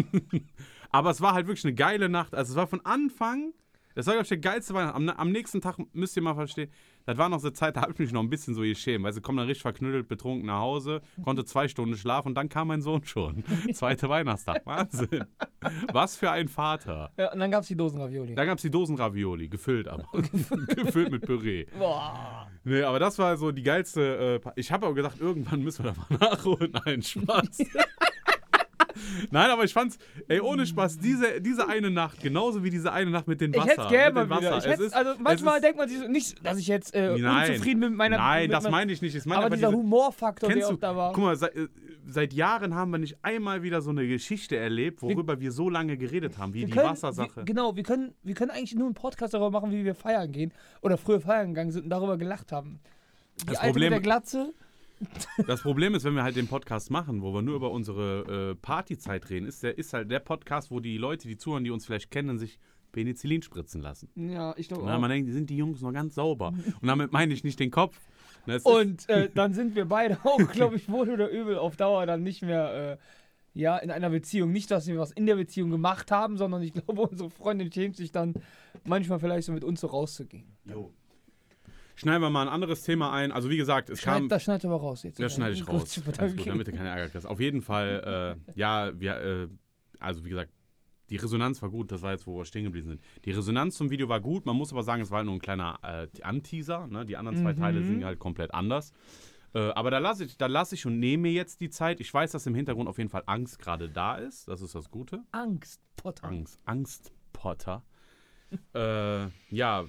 Aber 0.91 1.09
es 1.09 1.19
war 1.21 1.33
halt 1.33 1.47
wirklich 1.47 1.65
eine 1.65 1.73
geile 1.73 2.07
Nacht. 2.09 2.35
Also 2.35 2.51
es 2.53 2.55
war 2.57 2.67
von 2.67 2.85
Anfang, 2.85 3.53
das 3.95 4.05
war, 4.05 4.13
glaube 4.13 4.23
ich, 4.23 4.29
der 4.29 4.37
geilste 4.37 4.73
Weihnachten. 4.73 5.09
Am, 5.09 5.17
am 5.17 5.31
nächsten 5.31 5.61
Tag 5.61 5.77
müsst 5.93 6.15
ihr 6.15 6.21
mal 6.21 6.35
verstehen, 6.35 6.69
das 7.05 7.17
war 7.17 7.29
noch 7.29 7.39
so 7.39 7.47
eine 7.47 7.53
Zeit, 7.53 7.75
da 7.77 7.81
habe 7.81 7.93
ich 7.93 7.99
mich 7.99 8.11
noch 8.11 8.21
ein 8.21 8.29
bisschen 8.29 8.53
so 8.53 8.61
geschämt. 8.61 9.03
Weil 9.03 9.13
sie 9.13 9.21
kommen 9.21 9.37
dann 9.37 9.47
richtig 9.47 9.61
verknüttelt, 9.63 10.07
betrunken 10.07 10.47
nach 10.47 10.59
Hause, 10.59 11.01
konnte 11.23 11.45
zwei 11.45 11.67
Stunden 11.67 11.95
schlafen 11.97 12.29
und 12.29 12.35
dann 12.35 12.49
kam 12.49 12.67
mein 12.67 12.81
Sohn 12.81 13.03
schon. 13.05 13.43
Zweiter 13.73 14.09
Weihnachtstag. 14.09 14.65
Wahnsinn. 14.65 15.25
Was 15.93 16.15
für 16.15 16.29
ein 16.31 16.47
Vater. 16.47 17.11
ja. 17.17 17.31
Und 17.31 17.39
dann 17.39 17.51
gab 17.51 17.61
es 17.61 17.67
die 17.67 17.75
Dosenravioli. 17.77 18.35
Da 18.35 18.45
gab 18.45 18.57
es 18.57 18.61
die 18.63 18.71
Dosenravioli, 18.71 19.47
gefüllt 19.49 19.87
aber. 19.87 20.05
gefüllt 20.75 21.11
mit 21.11 21.21
Püree. 21.25 21.65
Boah. 21.77 22.49
Nee, 22.63 22.81
aber 22.83 22.99
das 22.99 23.17
war 23.19 23.37
so 23.37 23.51
die 23.51 23.63
geilste. 23.63 24.41
Äh, 24.43 24.51
ich 24.55 24.71
habe 24.71 24.87
aber 24.87 24.95
gedacht, 24.95 25.19
irgendwann 25.19 25.61
müssen 25.61 25.85
wir 25.85 25.93
da 25.93 26.17
mal 26.17 26.29
nachholen. 26.31 26.71
Nein, 26.85 27.01
Spaß. 27.01 27.59
Nein, 29.31 29.49
aber 29.49 29.63
ich 29.63 29.73
fand's, 29.73 29.97
ey, 30.27 30.39
ohne 30.39 30.65
Spaß, 30.65 30.97
diese, 30.99 31.41
diese 31.41 31.67
eine 31.67 31.89
Nacht, 31.91 32.21
genauso 32.21 32.63
wie 32.63 32.69
diese 32.69 32.91
eine 32.91 33.11
Nacht 33.11 33.27
mit 33.27 33.41
dem 33.41 33.51
Ich 33.53 33.57
Wasser. 33.59 33.69
hätte 33.69 33.81
es 33.83 33.87
gerne 33.89 34.25
wieder. 34.29 34.57
Ich 34.57 34.79
ist- 34.79 34.93
also 34.95 35.11
manchmal 35.19 35.55
ist- 35.57 35.63
denkt 35.63 35.77
man 35.77 35.89
sich 35.89 35.99
so, 35.99 36.07
nicht, 36.07 36.45
dass 36.45 36.57
ich 36.57 36.67
jetzt 36.67 36.93
äh, 36.93 37.17
Nein, 37.17 37.49
unzufrieden 37.51 37.79
bin 37.81 37.89
mit 37.89 37.97
meiner. 37.97 38.17
Nein, 38.17 38.43
mit 38.43 38.53
das 38.53 38.69
meine 38.69 38.91
ich 38.91 39.01
nicht. 39.01 39.15
Ich 39.15 39.25
meine 39.25 39.37
Aber 39.37 39.45
einfach 39.45 39.57
dieser 39.57 39.67
diese- 39.69 39.77
Humorfaktor, 39.79 40.49
der 40.49 40.65
auch 40.67 40.71
du, 40.71 40.77
da 40.77 40.95
war. 40.95 41.13
guck 41.13 41.23
mal, 41.23 41.35
seit, 41.35 41.55
äh, 41.55 41.67
seit 42.07 42.33
Jahren 42.33 42.75
haben 42.75 42.91
wir 42.91 42.97
nicht 42.99 43.17
einmal 43.23 43.63
wieder 43.63 43.81
so 43.81 43.89
eine 43.89 44.07
Geschichte 44.07 44.55
erlebt, 44.57 45.01
worüber 45.01 45.39
wir, 45.39 45.51
so 45.51 45.69
lange 45.69 45.97
geredet 45.97 46.37
haben, 46.37 46.53
wie 46.53 46.59
Wir 46.59 46.65
die 46.67 46.71
können- 46.73 46.89
Wassersache. 46.89 47.37
Wir, 47.37 47.43
genau, 47.45 47.75
wir 47.75 47.83
können, 47.83 48.13
wir 48.23 48.35
können 48.35 48.51
eigentlich 48.51 48.75
nur 48.75 48.85
einen 48.85 48.93
Podcast 48.95 49.33
darüber 49.33 49.51
machen, 49.51 49.71
wie 49.71 49.83
wir 49.85 49.95
feiern 49.95 50.31
gehen. 50.31 50.51
Oder 50.81 50.97
früher 50.97 51.19
feiern 51.19 51.49
gegangen 51.49 51.71
sind 51.71 51.83
und 51.85 51.89
darüber 51.89 52.17
gelacht 52.17 52.51
haben. 52.51 52.79
Die 53.41 53.45
Das 53.47 53.57
Alte 53.57 53.71
Problem- 53.73 53.89
mit 53.93 53.97
der 53.97 54.01
Glatze. 54.01 54.53
Das 55.47 55.61
Problem 55.61 55.95
ist, 55.95 56.03
wenn 56.03 56.13
wir 56.13 56.23
halt 56.23 56.35
den 56.35 56.47
Podcast 56.47 56.89
machen, 56.89 57.21
wo 57.21 57.33
wir 57.33 57.41
nur 57.41 57.55
über 57.55 57.71
unsere 57.71 58.51
äh, 58.51 58.55
Partyzeit 58.55 59.29
reden, 59.29 59.45
ist, 59.45 59.63
der, 59.63 59.77
ist 59.77 59.93
halt 59.93 60.09
der 60.09 60.19
Podcast, 60.19 60.71
wo 60.71 60.79
die 60.79 60.97
Leute, 60.97 61.27
die 61.27 61.37
zuhören, 61.37 61.63
die 61.63 61.71
uns 61.71 61.85
vielleicht 61.85 62.11
kennen, 62.11 62.37
sich 62.37 62.59
Penicillin 62.91 63.41
spritzen 63.41 63.81
lassen. 63.81 64.09
Ja, 64.15 64.53
ich 64.57 64.69
glaube 64.69 64.83
auch. 64.83 64.99
man 64.99 65.09
denkt, 65.09 65.29
sind 65.31 65.49
die 65.49 65.57
Jungs 65.57 65.81
noch 65.81 65.91
ganz 65.91 66.15
sauber. 66.15 66.53
Und 66.81 66.87
damit 66.87 67.11
meine 67.11 67.33
ich 67.33 67.43
nicht 67.43 67.59
den 67.59 67.71
Kopf. 67.71 67.99
Das 68.45 68.63
Und 68.63 69.09
äh, 69.09 69.29
dann 69.33 69.53
sind 69.53 69.75
wir 69.75 69.85
beide 69.85 70.17
auch, 70.23 70.37
glaube 70.53 70.77
ich, 70.77 70.89
wohl 70.89 71.09
oder 71.09 71.29
übel 71.29 71.57
auf 71.57 71.75
Dauer 71.75 72.05
dann 72.05 72.23
nicht 72.23 72.41
mehr 72.41 72.97
äh, 73.53 73.59
ja, 73.59 73.77
in 73.77 73.91
einer 73.91 74.09
Beziehung. 74.09 74.51
Nicht, 74.51 74.71
dass 74.71 74.87
wir 74.87 74.97
was 74.97 75.11
in 75.11 75.25
der 75.25 75.35
Beziehung 75.35 75.71
gemacht 75.71 76.11
haben, 76.11 76.37
sondern 76.37 76.61
ich 76.61 76.73
glaube, 76.85 77.01
unsere 77.01 77.29
Freundin 77.29 77.71
schämt 77.71 77.97
sich 77.97 78.11
dann 78.11 78.33
manchmal 78.85 79.19
vielleicht 79.19 79.47
so 79.47 79.51
mit 79.51 79.63
uns 79.63 79.81
so 79.81 79.87
rauszugehen. 79.87 80.55
Jo. 80.65 80.93
Schneiden 81.95 82.21
wir 82.21 82.29
mal 82.29 82.43
ein 82.43 82.47
anderes 82.53 82.83
Thema 82.83 83.11
ein. 83.13 83.31
Also 83.31 83.49
wie 83.49 83.57
gesagt, 83.57 83.89
es 83.89 84.01
kam... 84.01 84.19
Schneid, 84.23 84.31
das 84.31 84.43
schneidet 84.43 84.65
aber 84.65 84.75
raus 84.77 85.03
jetzt. 85.03 85.19
Das 85.19 85.33
schneide 85.33 85.53
ich 85.53 85.65
Gut, 85.65 85.81
raus. 85.81 86.01
Alles 86.17 86.35
gut, 86.35 86.47
damit 86.47 86.67
du 86.67 86.71
keine 86.73 86.89
Ärger 86.89 87.09
kriegst. 87.09 87.25
Auf 87.27 87.39
jeden 87.39 87.61
Fall, 87.61 88.37
äh, 88.45 88.51
ja, 88.59 88.91
wir, 88.99 89.17
äh, 89.21 89.47
also 89.99 90.23
wie 90.25 90.29
gesagt, 90.29 90.51
die 91.09 91.17
Resonanz 91.17 91.61
war 91.61 91.69
gut, 91.69 91.91
das 91.91 92.01
war 92.01 92.11
jetzt, 92.13 92.25
wo 92.27 92.35
wir 92.37 92.45
stehen 92.45 92.63
geblieben 92.63 92.87
sind. 92.89 93.01
Die 93.25 93.31
Resonanz 93.31 93.75
zum 93.75 93.91
Video 93.91 94.09
war 94.09 94.19
gut, 94.19 94.45
man 94.45 94.55
muss 94.55 94.71
aber 94.73 94.81
sagen, 94.83 95.01
es 95.03 95.11
war 95.11 95.17
halt 95.17 95.27
nur 95.27 95.35
ein 95.35 95.39
kleiner 95.41 95.79
äh, 95.83 96.07
Anteaser. 96.23 96.87
Ne? 96.87 97.05
Die 97.05 97.15
anderen 97.15 97.37
zwei 97.37 97.53
Mhm. 97.53 97.57
Teile 97.57 97.83
sind 97.83 98.03
halt 98.03 98.17
komplett 98.19 98.53
anders. 98.53 98.91
Äh, 99.53 99.69
aber 99.69 99.91
da 99.91 99.99
lasse 99.99 100.25
ich, 100.25 100.37
da 100.37 100.47
lass 100.47 100.71
ich 100.73 100.85
und 100.85 100.99
nehme 100.99 101.29
jetzt 101.29 101.61
die 101.61 101.69
Zeit. 101.69 101.99
Ich 102.01 102.13
weiß, 102.13 102.31
dass 102.31 102.45
im 102.47 102.55
Hintergrund 102.55 102.89
auf 102.89 102.97
jeden 102.97 103.09
Fall 103.11 103.23
Angst 103.27 103.59
gerade 103.59 103.87
da 103.87 104.15
ist. 104.15 104.47
Das 104.47 104.61
ist 104.61 104.73
das 104.75 104.89
Gute. 104.89 105.23
Angst, 105.31 105.79
Potter. 105.95 106.25
Angst. 106.27 106.59
Angst, 106.65 107.13
Potter. 107.31 107.83
äh, 108.73 109.27
ja, 109.49 109.85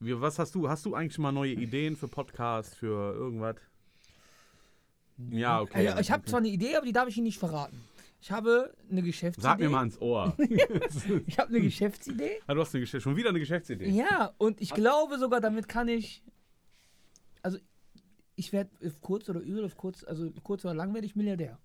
wie, 0.00 0.20
was 0.20 0.38
hast 0.38 0.54
du? 0.54 0.68
Hast 0.68 0.84
du 0.84 0.94
eigentlich 0.94 1.18
mal 1.18 1.32
neue 1.32 1.52
Ideen 1.52 1.96
für 1.96 2.08
Podcasts, 2.08 2.74
für 2.74 3.14
irgendwas? 3.14 3.56
Ja, 5.30 5.60
okay. 5.60 5.84
Ja, 5.84 5.98
ich 5.98 6.10
habe 6.10 6.24
zwar 6.24 6.40
eine 6.40 6.48
Idee, 6.48 6.76
aber 6.76 6.86
die 6.86 6.92
darf 6.92 7.08
ich 7.08 7.16
Ihnen 7.16 7.24
nicht 7.24 7.38
verraten. 7.38 7.80
Ich 8.20 8.30
habe 8.30 8.74
eine 8.90 9.02
Geschäftsidee. 9.02 9.42
Sag 9.42 9.60
mir 9.60 9.68
mal 9.68 9.84
ins 9.84 10.00
Ohr. 10.00 10.36
Ich 11.26 11.38
habe 11.38 11.50
eine 11.50 11.60
Geschäftsidee. 11.60 12.40
Ah, 12.46 12.54
du 12.54 12.60
hast 12.60 12.74
eine 12.74 12.80
Geschichte, 12.80 13.00
schon 13.00 13.16
wieder 13.16 13.28
eine 13.28 13.38
Geschäftsidee. 13.38 13.88
Ja, 13.88 14.32
und 14.38 14.60
ich 14.60 14.74
glaube 14.74 15.18
sogar, 15.18 15.40
damit 15.40 15.68
kann 15.68 15.88
ich. 15.88 16.22
Also, 17.42 17.58
ich 18.34 18.52
werde 18.52 18.70
kurz 19.00 19.28
oder 19.28 19.40
übel, 19.40 19.64
auf 19.64 19.76
kurz, 19.76 20.04
also 20.04 20.30
kurz 20.42 20.64
oder 20.64 20.74
lang 20.74 20.92
werde 20.92 21.06
ich 21.06 21.16
Milliardär. 21.16 21.58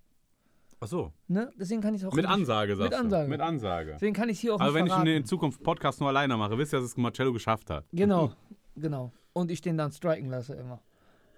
Ach 0.83 0.87
so. 0.87 1.13
Ne? 1.27 1.51
Deswegen 1.59 1.79
kann 1.79 1.93
ich 1.93 2.03
auch. 2.05 2.11
Mit 2.11 2.25
nicht- 2.25 2.33
Ansage, 2.33 2.75
sagst 2.75 2.91
Mit 2.91 2.99
Ansage. 2.99 3.23
du. 3.25 3.29
Mit 3.29 3.39
Ansage. 3.41 3.91
Deswegen 3.93 4.15
kann 4.15 4.29
ich 4.29 4.39
hier 4.39 4.55
auch 4.55 4.59
Also 4.59 4.73
wenn 4.73 4.87
ich 4.87 5.15
in 5.15 5.25
Zukunft 5.25 5.61
Podcast 5.61 5.99
nur 5.99 6.09
alleine 6.09 6.35
mache, 6.37 6.57
wisst 6.57 6.73
ihr, 6.73 6.79
dass 6.79 6.89
es 6.89 6.97
Marcello 6.97 7.31
geschafft 7.31 7.69
hat. 7.69 7.85
Genau, 7.91 8.31
genau. 8.75 9.11
Und 9.33 9.51
ich 9.51 9.61
den 9.61 9.77
dann 9.77 9.91
striken 9.91 10.29
lasse 10.29 10.55
immer. 10.55 10.81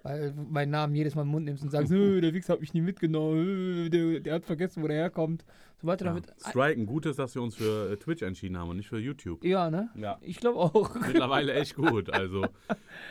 Weil 0.04 0.32
du 0.32 0.42
meinen 0.42 0.70
Namen 0.70 0.94
jedes 0.94 1.14
Mal 1.14 1.22
im 1.22 1.28
Mund 1.28 1.46
nimmst 1.46 1.62
und 1.64 1.70
sagst, 1.70 1.90
"Nö, 1.90 2.20
der 2.20 2.34
Wichser 2.34 2.52
hat 2.52 2.60
mich 2.60 2.74
nie 2.74 2.82
mitgenommen, 2.82 3.86
äh, 3.86 3.88
der, 3.88 4.20
der 4.20 4.34
hat 4.34 4.44
vergessen, 4.44 4.82
wo 4.82 4.86
der 4.86 4.98
herkommt. 4.98 5.46
Sobald 5.80 6.00
du 6.00 6.04
Ja. 6.04 6.10
damit. 6.10 6.26
Striken, 6.46 6.84
gut 6.86 7.06
ist, 7.06 7.18
dass 7.18 7.34
wir 7.34 7.40
uns 7.42 7.56
für 7.56 7.90
äh, 7.92 7.96
Twitch 7.96 8.20
entschieden 8.22 8.58
haben 8.58 8.68
und 8.68 8.76
nicht 8.76 8.88
für 8.88 8.98
YouTube. 8.98 9.42
Ja, 9.42 9.70
ne? 9.70 9.88
Ja. 9.96 10.18
Ich 10.20 10.38
glaube 10.40 10.58
auch. 10.58 10.94
Mittlerweile 11.06 11.54
echt 11.54 11.74
gut. 11.74 12.10
Also, 12.10 12.46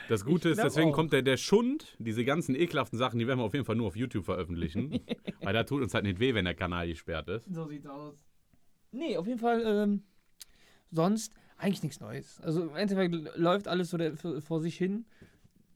das 0.08 0.24
Gute 0.24 0.50
ist, 0.50 0.62
deswegen 0.62 0.90
auch. 0.90 0.94
kommt 0.94 1.12
der, 1.12 1.22
der 1.22 1.36
Schund, 1.36 1.96
diese 1.98 2.24
ganzen 2.24 2.54
ekelhaften 2.54 2.96
Sachen, 2.98 3.18
die 3.18 3.26
werden 3.26 3.40
wir 3.40 3.44
auf 3.44 3.54
jeden 3.54 3.66
Fall 3.66 3.76
nur 3.76 3.88
auf 3.88 3.96
YouTube 3.96 4.24
veröffentlichen. 4.24 5.00
weil 5.42 5.52
da 5.52 5.64
tut 5.64 5.82
uns 5.82 5.94
halt 5.94 6.04
nicht 6.04 6.20
weh, 6.20 6.32
wenn 6.34 6.44
der 6.44 6.54
Kanal 6.54 6.86
gesperrt 6.86 7.28
ist. 7.28 7.52
So 7.52 7.66
sieht's 7.66 7.86
aus. 7.86 8.14
Nee, 8.92 9.16
auf 9.16 9.26
jeden 9.26 9.40
Fall, 9.40 9.62
ähm, 9.66 10.02
sonst 10.92 11.34
eigentlich 11.58 11.82
nichts 11.82 12.00
Neues. 12.00 12.40
Also 12.42 12.62
im 12.62 12.76
Endeffekt 12.76 13.14
läuft 13.36 13.66
alles 13.68 13.90
so 13.90 13.96
der, 13.96 14.16
für, 14.16 14.40
vor 14.40 14.60
sich 14.60 14.76
hin. 14.76 15.04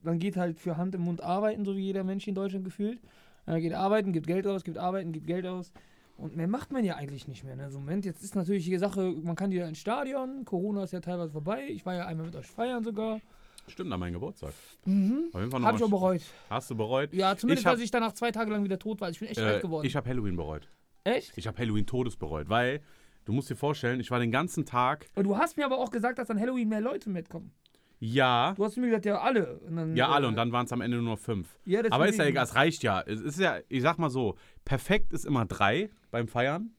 Man 0.03 0.19
geht 0.19 0.37
halt 0.37 0.59
für 0.59 0.77
Hand 0.77 0.95
im 0.95 1.03
Mund 1.03 1.21
arbeiten, 1.23 1.65
so 1.65 1.77
wie 1.77 1.81
jeder 1.83 2.05
Mensch 2.05 2.27
in 2.29 2.35
Deutschland 2.35 2.65
gefühlt. 2.65 3.01
Man 3.47 3.61
geht 3.61 3.73
arbeiten, 3.73 4.13
gibt 4.13 4.27
Geld 4.27 4.47
aus, 4.47 4.63
gibt 4.65 4.79
arbeiten, 4.79 5.13
gibt 5.13 5.27
Geld 5.27 5.47
aus. 5.47 5.73
Und 6.17 6.37
mehr 6.37 6.49
macht 6.49 6.73
man 6.73 6.85
ja 6.85 6.97
eigentlich 6.97 7.29
nicht 7.29 7.45
mehr. 7.45 7.57
Ne? 7.57 7.71
So, 7.71 7.79
Moment, 7.79 8.05
jetzt 8.05 8.23
ist 8.23 8.35
natürlich 8.35 8.65
die 8.65 8.77
Sache, 8.79 9.15
man 9.23 9.37
kann 9.37 9.51
wieder 9.51 9.69
ins 9.69 9.79
Stadion. 9.79 10.45
Corona 10.45 10.83
ist 10.85 10.93
ja 10.93 11.01
teilweise 11.01 11.33
vorbei. 11.33 11.67
Ich 11.69 11.87
war 11.87 11.95
ja 11.95 12.07
einmal 12.07 12.27
mit 12.27 12.37
euch 12.37 12.47
feiern 12.47 12.83
sogar. 12.85 13.21
Stimmt, 13.69 13.93
an 13.93 14.01
meinem 14.01 14.15
Geburtstag. 14.15 14.53
Mhm. 14.85 15.29
Auf 15.33 15.41
jeden 15.41 15.51
Fall 15.53 15.63
Hab 15.63 15.77
ich 15.77 15.83
auch 15.83 15.91
bereut. 15.91 16.23
Hast 16.51 16.71
du 16.71 16.75
bereut? 16.77 17.13
Ja, 17.13 17.37
zumindest, 17.37 17.63
Ich 17.63 17.67
hab- 17.67 17.73
als 17.75 17.83
ich 17.83 17.91
danach 17.91 18.13
zwei 18.15 18.31
Tage 18.33 18.51
lang 18.51 18.65
wieder 18.65 18.79
tot 18.79 19.01
war. 19.01 19.11
Ich 19.11 19.19
bin 19.21 19.29
echt 19.29 19.39
Äh, 19.39 19.45
alt 19.45 19.63
geworden. 19.63 19.87
ich 19.87 19.95
habe 19.95 20.09
Halloween 20.09 20.37
bereut. 20.37 20.69
echt? 21.05 21.33
Ich 21.37 21.47
habe 21.47 21.57
Halloween 21.59 21.87
Todes 21.87 22.17
bereut, 22.17 22.49
weil 22.49 22.81
du 23.25 23.33
musst 23.33 23.51
dir 23.51 23.57
vorstellen, 23.57 24.01
ich 24.01 24.11
war 24.11 24.19
den 24.21 24.31
ganzen 24.33 24.65
Tag, 24.65 25.07
Und 25.15 25.25
du 25.25 25.37
hast 25.37 25.57
mir 25.57 25.65
aber 25.67 25.79
auch 25.79 25.91
gesagt, 25.91 26.19
dass 26.19 26.31
an 26.31 26.41
Halloween 26.41 26.69
mehr 26.69 26.81
Leute 26.81 27.11
mitkommen. 27.11 27.53
Ja, 28.01 28.55
Du 28.57 28.65
hast 28.65 28.77
mir 28.77 28.87
gesagt, 28.87 29.07
ja, 29.07 29.19
alle. 29.21 29.59
Und 29.61 29.77
dann, 29.77 29.97
ja, 29.97 30.09
alle 30.09 30.27
äh, 30.27 30.29
und 30.29 30.37
dann 30.37 30.53
waren 30.53 30.67
es 30.67 30.73
am 30.73 30.81
Ende 30.81 30.99
nur 30.99 31.13
noch 31.15 31.19
fünf. 31.19 31.49
Ja, 31.65 31.79
deswegen- 31.83 31.93
Aber 31.95 32.09
ist 32.09 32.19
ja 32.19 32.27
egal, 32.27 32.45
es 32.45 32.55
reicht 32.55 32.83
ja. 32.83 33.01
Es 33.03 33.21
ist 33.21 33.39
ja, 33.41 33.59
ich 33.69 33.83
sag 33.83 33.99
mal 33.99 34.11
so, 34.11 34.37
perfekt 34.65 35.13
ist 35.13 35.25
immer 35.27 35.47
drei 35.47 35.91
beim 36.11 36.29
Feiern. 36.29 36.71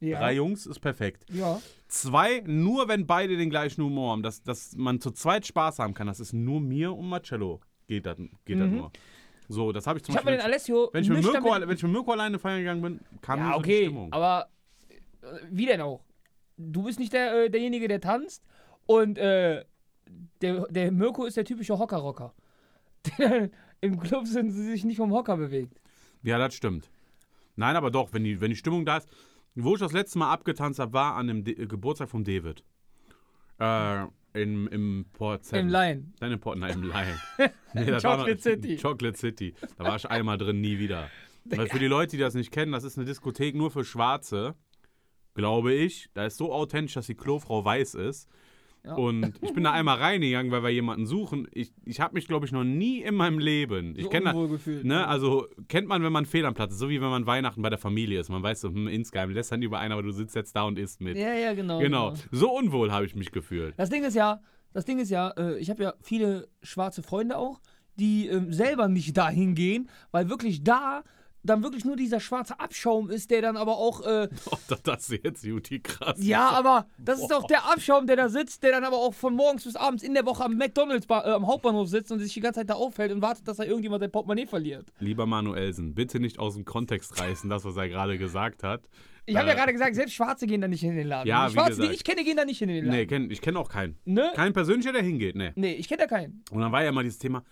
Ja. 0.00 0.18
Drei 0.20 0.34
Jungs 0.34 0.64
ist 0.66 0.80
perfekt. 0.80 1.26
Ja. 1.30 1.60
Zwei, 1.88 2.42
nur 2.46 2.88
wenn 2.88 3.06
beide 3.06 3.36
den 3.36 3.50
gleichen 3.50 3.82
Humor 3.84 4.12
haben, 4.12 4.22
dass, 4.22 4.42
dass 4.42 4.74
man 4.76 4.98
zu 5.00 5.10
zweit 5.10 5.46
Spaß 5.46 5.78
haben 5.78 5.92
kann, 5.92 6.06
das 6.06 6.20
ist 6.20 6.32
nur 6.32 6.60
mir 6.60 6.92
und 6.94 7.06
Marcello. 7.08 7.60
Geht 7.86 8.06
das 8.06 8.16
geht 8.44 8.58
das 8.60 8.68
Mhm. 8.68 8.76
nur. 8.76 8.92
So, 9.48 9.72
das 9.72 9.86
habe 9.88 9.98
ich 9.98 10.04
zum 10.04 10.14
Ich 10.14 10.16
Beispiel. 10.22 10.36
den 10.38 10.46
Alessio. 10.46 10.88
wenn, 10.92 11.02
ich 11.02 11.10
mit 11.10 11.22
Mirko, 11.24 11.50
wenn 11.52 11.70
ich 11.76 11.82
mit 11.82 11.92
Mirko 11.92 12.12
alleine 12.12 12.38
feiern 12.38 12.60
gegangen 12.60 12.80
bin, 12.82 13.00
kam 13.20 13.40
ja, 13.40 13.44
nur 13.46 13.54
so 13.56 13.62
die 13.62 13.68
okay, 13.68 13.82
Stimmung. 13.86 14.12
aber 14.12 14.48
äh, 14.88 15.26
wie 15.50 15.66
denn 15.66 15.80
auch? 15.80 16.04
Du 16.56 16.84
bist 16.84 16.98
nicht 17.00 17.12
der, 17.12 17.34
äh, 17.46 17.50
derjenige, 17.50 17.88
der 17.88 18.00
tanzt 18.00 18.44
und 18.86 19.18
äh, 19.18 19.64
der, 20.40 20.66
der 20.68 20.92
Mirko 20.92 21.24
ist 21.24 21.36
der 21.36 21.44
typische 21.44 21.78
Hocker-Rocker. 21.78 22.34
Im 23.80 23.98
Club 23.98 24.26
sind 24.26 24.50
sie 24.50 24.64
sich 24.64 24.84
nicht 24.84 24.98
vom 24.98 25.12
Hocker 25.12 25.36
bewegt. 25.36 25.80
Ja, 26.22 26.38
das 26.38 26.54
stimmt. 26.54 26.90
Nein, 27.56 27.76
aber 27.76 27.90
doch, 27.90 28.12
wenn 28.12 28.24
die, 28.24 28.40
wenn 28.40 28.50
die 28.50 28.56
Stimmung 28.56 28.84
da 28.84 28.98
ist. 28.98 29.08
Wo 29.54 29.74
ich 29.74 29.80
das 29.80 29.92
letzte 29.92 30.18
Mal 30.18 30.32
abgetanzt 30.32 30.78
habe, 30.78 30.92
war 30.92 31.16
an 31.16 31.26
dem 31.26 31.44
De 31.44 31.66
Geburtstag 31.66 32.08
von 32.08 32.24
David. 32.24 32.62
Äh, 33.58 34.04
in, 34.32 34.66
im 34.68 35.06
Port 35.12 35.44
Seven. 35.44 35.66
Im 35.66 35.72
Lion. 35.72 36.14
Nein, 36.20 36.32
im 36.32 36.40
Port, 36.40 36.58
nein, 36.58 36.74
im 36.74 36.82
Lion. 36.82 37.20
Nee, 37.72 37.84
das 37.86 38.02
Chocolate 38.02 38.40
City. 38.40 38.76
Chocolate 38.76 39.16
City. 39.16 39.54
Da 39.78 39.84
war 39.84 39.96
ich 39.96 40.08
einmal 40.08 40.38
drin, 40.38 40.60
nie 40.60 40.78
wieder. 40.78 41.08
Weil 41.44 41.68
für 41.68 41.78
die 41.78 41.86
Leute, 41.86 42.16
die 42.16 42.22
das 42.22 42.34
nicht 42.34 42.50
kennen, 42.50 42.72
das 42.72 42.84
ist 42.84 42.98
eine 42.98 43.06
Diskothek 43.06 43.54
nur 43.54 43.70
für 43.70 43.84
Schwarze, 43.84 44.54
glaube 45.34 45.72
ich. 45.72 46.10
Da 46.14 46.26
ist 46.26 46.36
so 46.36 46.52
authentisch, 46.52 46.94
dass 46.94 47.06
die 47.06 47.14
Klofrau 47.14 47.64
weiß 47.64 47.94
ist. 47.94 48.28
Ja. 48.84 48.94
Und 48.94 49.34
ich 49.42 49.52
bin 49.52 49.64
da 49.64 49.72
einmal 49.72 49.98
reingegangen, 49.98 50.50
weil 50.50 50.62
wir 50.62 50.70
jemanden 50.70 51.06
suchen. 51.06 51.46
Ich, 51.52 51.72
ich 51.84 52.00
habe 52.00 52.14
mich, 52.14 52.26
glaube 52.26 52.46
ich, 52.46 52.52
noch 52.52 52.64
nie 52.64 53.02
in 53.02 53.14
meinem 53.14 53.38
Leben. 53.38 53.94
Ich 53.96 54.04
So 54.04 54.08
kenne. 54.08 54.32
Ne, 54.82 55.06
also 55.06 55.46
kennt 55.68 55.86
man, 55.86 56.02
wenn 56.02 56.12
man 56.12 56.24
fehl 56.24 56.46
am 56.46 56.54
Platz 56.54 56.72
ist, 56.72 56.78
so 56.78 56.88
wie 56.88 57.00
wenn 57.00 57.10
man 57.10 57.26
Weihnachten 57.26 57.60
bei 57.60 57.68
der 57.68 57.78
Familie 57.78 58.20
ist. 58.20 58.30
Man 58.30 58.42
weiß 58.42 58.62
so, 58.62 58.68
hm, 58.68 58.88
insgeheim 58.88 59.30
lässt 59.30 59.52
dann 59.52 59.62
über 59.62 59.78
einen, 59.78 59.92
aber 59.92 60.02
du 60.02 60.12
sitzt 60.12 60.34
jetzt 60.34 60.56
da 60.56 60.62
und 60.62 60.78
isst 60.78 61.00
mit. 61.00 61.16
Ja, 61.16 61.34
ja, 61.34 61.52
genau. 61.52 61.78
genau. 61.78 62.14
So 62.30 62.50
unwohl 62.50 62.90
habe 62.90 63.04
ich 63.04 63.14
mich 63.14 63.32
gefühlt. 63.32 63.74
Das 63.76 63.90
Ding 63.90 64.02
ist 64.02 64.14
ja, 64.14 64.40
das 64.72 64.84
Ding 64.84 64.98
ist 64.98 65.10
ja, 65.10 65.30
äh, 65.30 65.58
ich 65.58 65.68
habe 65.68 65.82
ja 65.82 65.94
viele 66.00 66.48
schwarze 66.62 67.02
Freunde 67.02 67.36
auch, 67.36 67.60
die 67.96 68.28
ähm, 68.28 68.52
selber 68.52 68.88
nicht 68.88 69.16
dahin 69.16 69.54
gehen, 69.54 69.90
weil 70.10 70.30
wirklich 70.30 70.64
da 70.64 71.02
dann 71.42 71.62
wirklich 71.62 71.84
nur 71.84 71.96
dieser 71.96 72.20
schwarze 72.20 72.60
Abschaum 72.60 73.08
ist, 73.10 73.30
der 73.30 73.40
dann 73.42 73.56
aber 73.56 73.76
auch. 73.78 74.04
Äh, 74.06 74.28
Oh, 74.50 74.56
das, 74.68 74.82
das 74.82 75.08
ist 75.10 75.24
jetzt 75.24 75.44
Juti 75.44 75.80
krass. 75.80 76.16
ja, 76.20 76.48
aber 76.50 76.86
das 76.98 77.20
ist 77.20 77.28
doch 77.30 77.46
der 77.46 77.64
Abschaum, 77.70 78.06
der 78.06 78.16
da 78.16 78.28
sitzt, 78.28 78.62
der 78.62 78.72
dann 78.72 78.84
aber 78.84 78.96
auch 78.96 79.14
von 79.14 79.34
morgens 79.34 79.64
bis 79.64 79.76
abends 79.76 80.02
in 80.02 80.14
der 80.14 80.26
Woche 80.26 80.44
am 80.44 80.56
McDonalds 80.56 81.06
äh, 81.08 81.12
am 81.14 81.46
Hauptbahnhof 81.46 81.88
sitzt 81.88 82.10
und 82.12 82.18
sich 82.18 82.32
die 82.34 82.40
ganze 82.40 82.60
Zeit 82.60 82.70
da 82.70 82.74
aufhält 82.74 83.12
und 83.12 83.22
wartet, 83.22 83.46
dass 83.48 83.56
da 83.58 83.64
irgendjemand 83.64 84.00
sein 84.00 84.10
Portemonnaie 84.10 84.46
verliert. 84.46 84.92
Lieber 84.98 85.26
Manuelsen, 85.26 85.94
bitte 85.94 86.20
nicht 86.20 86.38
aus 86.38 86.54
dem 86.54 86.64
Kontext 86.64 87.20
reißen, 87.20 87.48
das, 87.48 87.64
was 87.64 87.76
er 87.76 87.88
gerade 87.88 88.18
gesagt 88.18 88.62
hat. 88.62 88.82
Ich 89.26 89.36
habe 89.36 89.46
ja 89.48 89.52
Äh, 89.52 89.56
gerade 89.56 89.72
gesagt, 89.72 89.94
selbst 89.94 90.14
Schwarze 90.14 90.46
gehen 90.46 90.60
da 90.60 90.66
nicht 90.68 90.82
in 90.82 90.96
den 90.96 91.06
Laden. 91.06 91.28
Ja, 91.28 91.46
die 91.46 91.52
Schwarzen, 91.54 91.74
die 91.82 91.88
gesagt. 91.88 91.94
ich 91.96 92.04
kenne, 92.04 92.24
gehen 92.24 92.36
da 92.36 92.44
nicht 92.44 92.60
in 92.62 92.68
den 92.68 92.84
Laden. 92.86 92.96
Nee, 92.98 93.06
kenn, 93.06 93.30
ich 93.30 93.40
kenne 93.40 93.58
auch 93.58 93.68
keinen. 93.68 93.98
Ne? 94.04 94.32
Kein 94.34 94.52
persönlicher, 94.52 94.92
der 94.92 95.02
hingeht, 95.02 95.36
nee. 95.36 95.52
Nee, 95.54 95.74
ich 95.74 95.88
kenne 95.88 96.02
da 96.02 96.06
keinen. 96.06 96.42
Und 96.50 96.60
dann 96.60 96.72
war 96.72 96.82
ja 96.82 96.90
mal 96.90 97.04
dieses 97.04 97.18
Thema, 97.18 97.44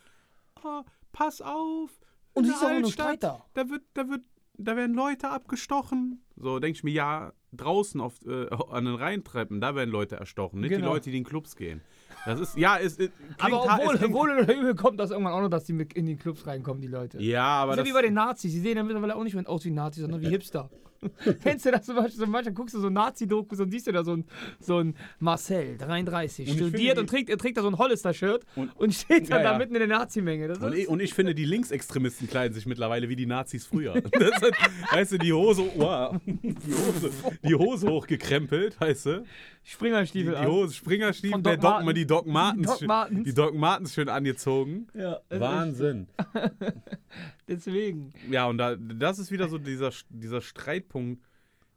oh, 0.65 0.83
pass 1.13 1.41
auf. 1.41 1.91
Und 2.39 2.45
die 2.45 2.51
ist 2.51 2.65
auch 2.65 2.81
nur 2.81 2.91
Streiter. 2.91 3.45
Da 3.55 3.69
wird, 3.69 3.83
da 3.95 4.09
wird, 4.09 4.23
da 4.55 4.77
werden 4.77 4.95
Leute 4.95 5.31
abgestochen. 5.31 6.23
So 6.37 6.59
denke 6.59 6.77
ich 6.77 6.85
mir, 6.85 6.93
ja, 6.93 7.33
draußen 7.53 8.01
auf, 8.01 8.15
äh, 8.27 8.47
an 8.71 8.85
den 8.85 8.95
Rheintreppen, 8.95 9.61
da 9.61 9.75
werden 9.75 9.91
Leute 9.91 10.17
erstochen, 10.17 10.61
nicht 10.61 10.71
die 10.71 10.77
Genau. 10.77 10.93
Leute, 10.93 11.11
die 11.11 11.19
in 11.19 11.25
Clubs 11.25 11.57
gehen. 11.57 11.81
Das 12.27 12.41
ist, 12.41 12.57
ja, 12.57 12.77
es, 12.77 12.99
es 12.99 13.11
klingt 13.39 13.55
Aber 13.55 13.63
obwohl, 13.65 14.13
wohl 14.13 14.31
oder 14.31 14.55
übel 14.55 14.75
kommt 14.75 15.01
das 15.01 15.11
irgendwann 15.11 15.33
auch 15.33 15.41
noch, 15.41 15.49
dass 15.49 15.65
die 15.65 15.73
in 15.95 16.07
die 16.07 16.17
Clubs 16.17 16.47
reinkommen, 16.47 16.83
die 16.83 16.89
Leute. 16.89 17.21
Ja, 17.23 17.45
aber 17.45 17.73
das 17.73 17.79
ist 17.79 17.87
das, 17.87 17.89
wie 17.89 17.93
bei 17.95 18.03
den 18.03 18.15
Nazis. 18.15 18.53
Die 18.53 18.61
sehen 18.61 18.77
ja 18.77 18.83
mittlerweile 18.83 19.17
auch 19.17 19.25
nicht 19.25 19.35
mehr 19.35 19.49
aus 19.49 19.65
wie 19.65 19.71
Nazis, 19.71 20.03
sondern 20.03 20.21
wie 20.21 20.29
Hipster. 20.29 20.71
Kennst 21.43 21.65
du 21.67 21.71
das 21.71 21.87
zum 21.87 21.97
Beispiel? 21.97 22.21
Zum 22.21 22.33
Beispiel 22.33 22.53
guckst 22.53 22.75
du 22.75 22.81
so 22.81 22.89
Nazi-Dokus 22.91 23.61
und 23.61 23.71
siehst 23.71 23.87
du 23.87 23.93
da 23.93 24.03
so 24.05 24.15
ein, 24.17 24.25
so 24.61 24.79
ein 24.79 24.95
Marcel, 25.21 25.77
33, 25.79 26.49
Und 26.51 26.57
studiert 26.57 26.99
und 26.99 27.09
trägt, 27.09 27.31
er 27.31 27.39
trägt 27.39 27.57
da 27.57 27.63
so 27.63 27.69
ein 27.69 27.79
Hollister-Shirt 27.79 28.45
und, 28.57 28.75
Und- 28.77 28.95
steht 28.95 29.31
dann 29.31 29.39
Ja, 29.39 29.45
da 29.45 29.53
ja. 29.53 29.59
mitten 29.59 29.75
in 29.75 29.81
der 29.81 29.89
Nazi-Menge. 29.89 30.57
Und 30.59 30.75
ich, 30.75 30.89
und 30.89 31.01
ich 31.01 31.15
finde, 31.15 31.35
die 31.35 31.45
Linksextremisten 31.45 32.29
kleiden 32.29 32.55
sich 32.55 32.67
mittlerweile 32.67 33.09
wie 33.09 33.17
die 33.17 33.27
Nazis 33.27 33.67
früher. 33.67 33.95
Das 34.19 34.41
sind, 34.41 34.55
weißt 34.93 35.13
du, 35.13 35.19
die 35.19 35.33
Hose, 35.33 35.65
wow, 35.77 36.17
die 36.27 36.55
Hose, 36.75 37.11
die 37.45 37.55
Hose 37.55 37.89
hochgekrempelt, 37.89 38.81
weißt 38.81 39.07
du? 39.07 39.21
Die, 39.21 39.71
Springerstiefel 39.71 40.35
die 40.41 40.47
Hose, 40.47 40.75
Springerstiefel, 40.75 41.33
Von 41.33 41.43
der 41.43 41.57
Doc 41.57 41.63
Doc, 41.63 41.85
Martens. 41.85 41.95
die 41.99 42.07
Doc 42.07 42.27
Martens, 42.27 42.67
Doc 42.67 43.25
die 43.25 43.35
Doc 43.35 43.55
Martens 43.55 43.95
schön 43.95 44.09
angezogen. 44.09 44.87
Ja, 44.95 45.21
Wahnsinn. 45.31 46.09
Deswegen. 47.49 48.13
Ja, 48.31 48.47
und 48.47 48.59
da, 48.59 48.77
das 48.77 49.19
ist 49.19 49.31
wieder 49.31 49.49
so 49.49 49.59
dieser, 49.59 49.91
dieser 50.11 50.41
Streitpunkt, 50.41 51.23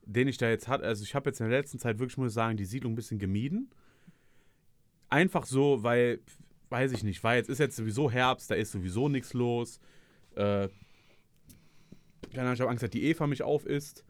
den 0.05 0.27
ich 0.27 0.37
da 0.37 0.49
jetzt 0.49 0.67
hatte. 0.67 0.83
Also 0.83 1.03
ich 1.03 1.15
habe 1.15 1.29
jetzt 1.29 1.39
in 1.39 1.49
der 1.49 1.57
letzten 1.57 1.79
Zeit 1.79 1.99
wirklich, 1.99 2.17
muss 2.17 2.29
ich 2.29 2.33
sagen, 2.33 2.57
die 2.57 2.65
Siedlung 2.65 2.93
ein 2.93 2.95
bisschen 2.95 3.19
gemieden. 3.19 3.69
Einfach 5.09 5.45
so, 5.45 5.83
weil, 5.83 6.19
weiß 6.69 6.91
ich 6.91 7.03
nicht, 7.03 7.23
weil 7.23 7.37
jetzt 7.37 7.49
ist 7.49 7.59
jetzt 7.59 7.75
sowieso 7.75 8.11
Herbst, 8.11 8.51
da 8.51 8.55
ist 8.55 8.71
sowieso 8.71 9.09
nichts 9.09 9.33
los. 9.33 9.79
Äh, 10.35 10.67
keine 12.31 12.43
Ahnung, 12.43 12.53
ich 12.53 12.61
habe 12.61 12.69
Angst, 12.69 12.83
dass 12.83 12.89
die 12.89 13.03
Eva 13.03 13.27
mich 13.27 13.43
aufisst. 13.43 14.05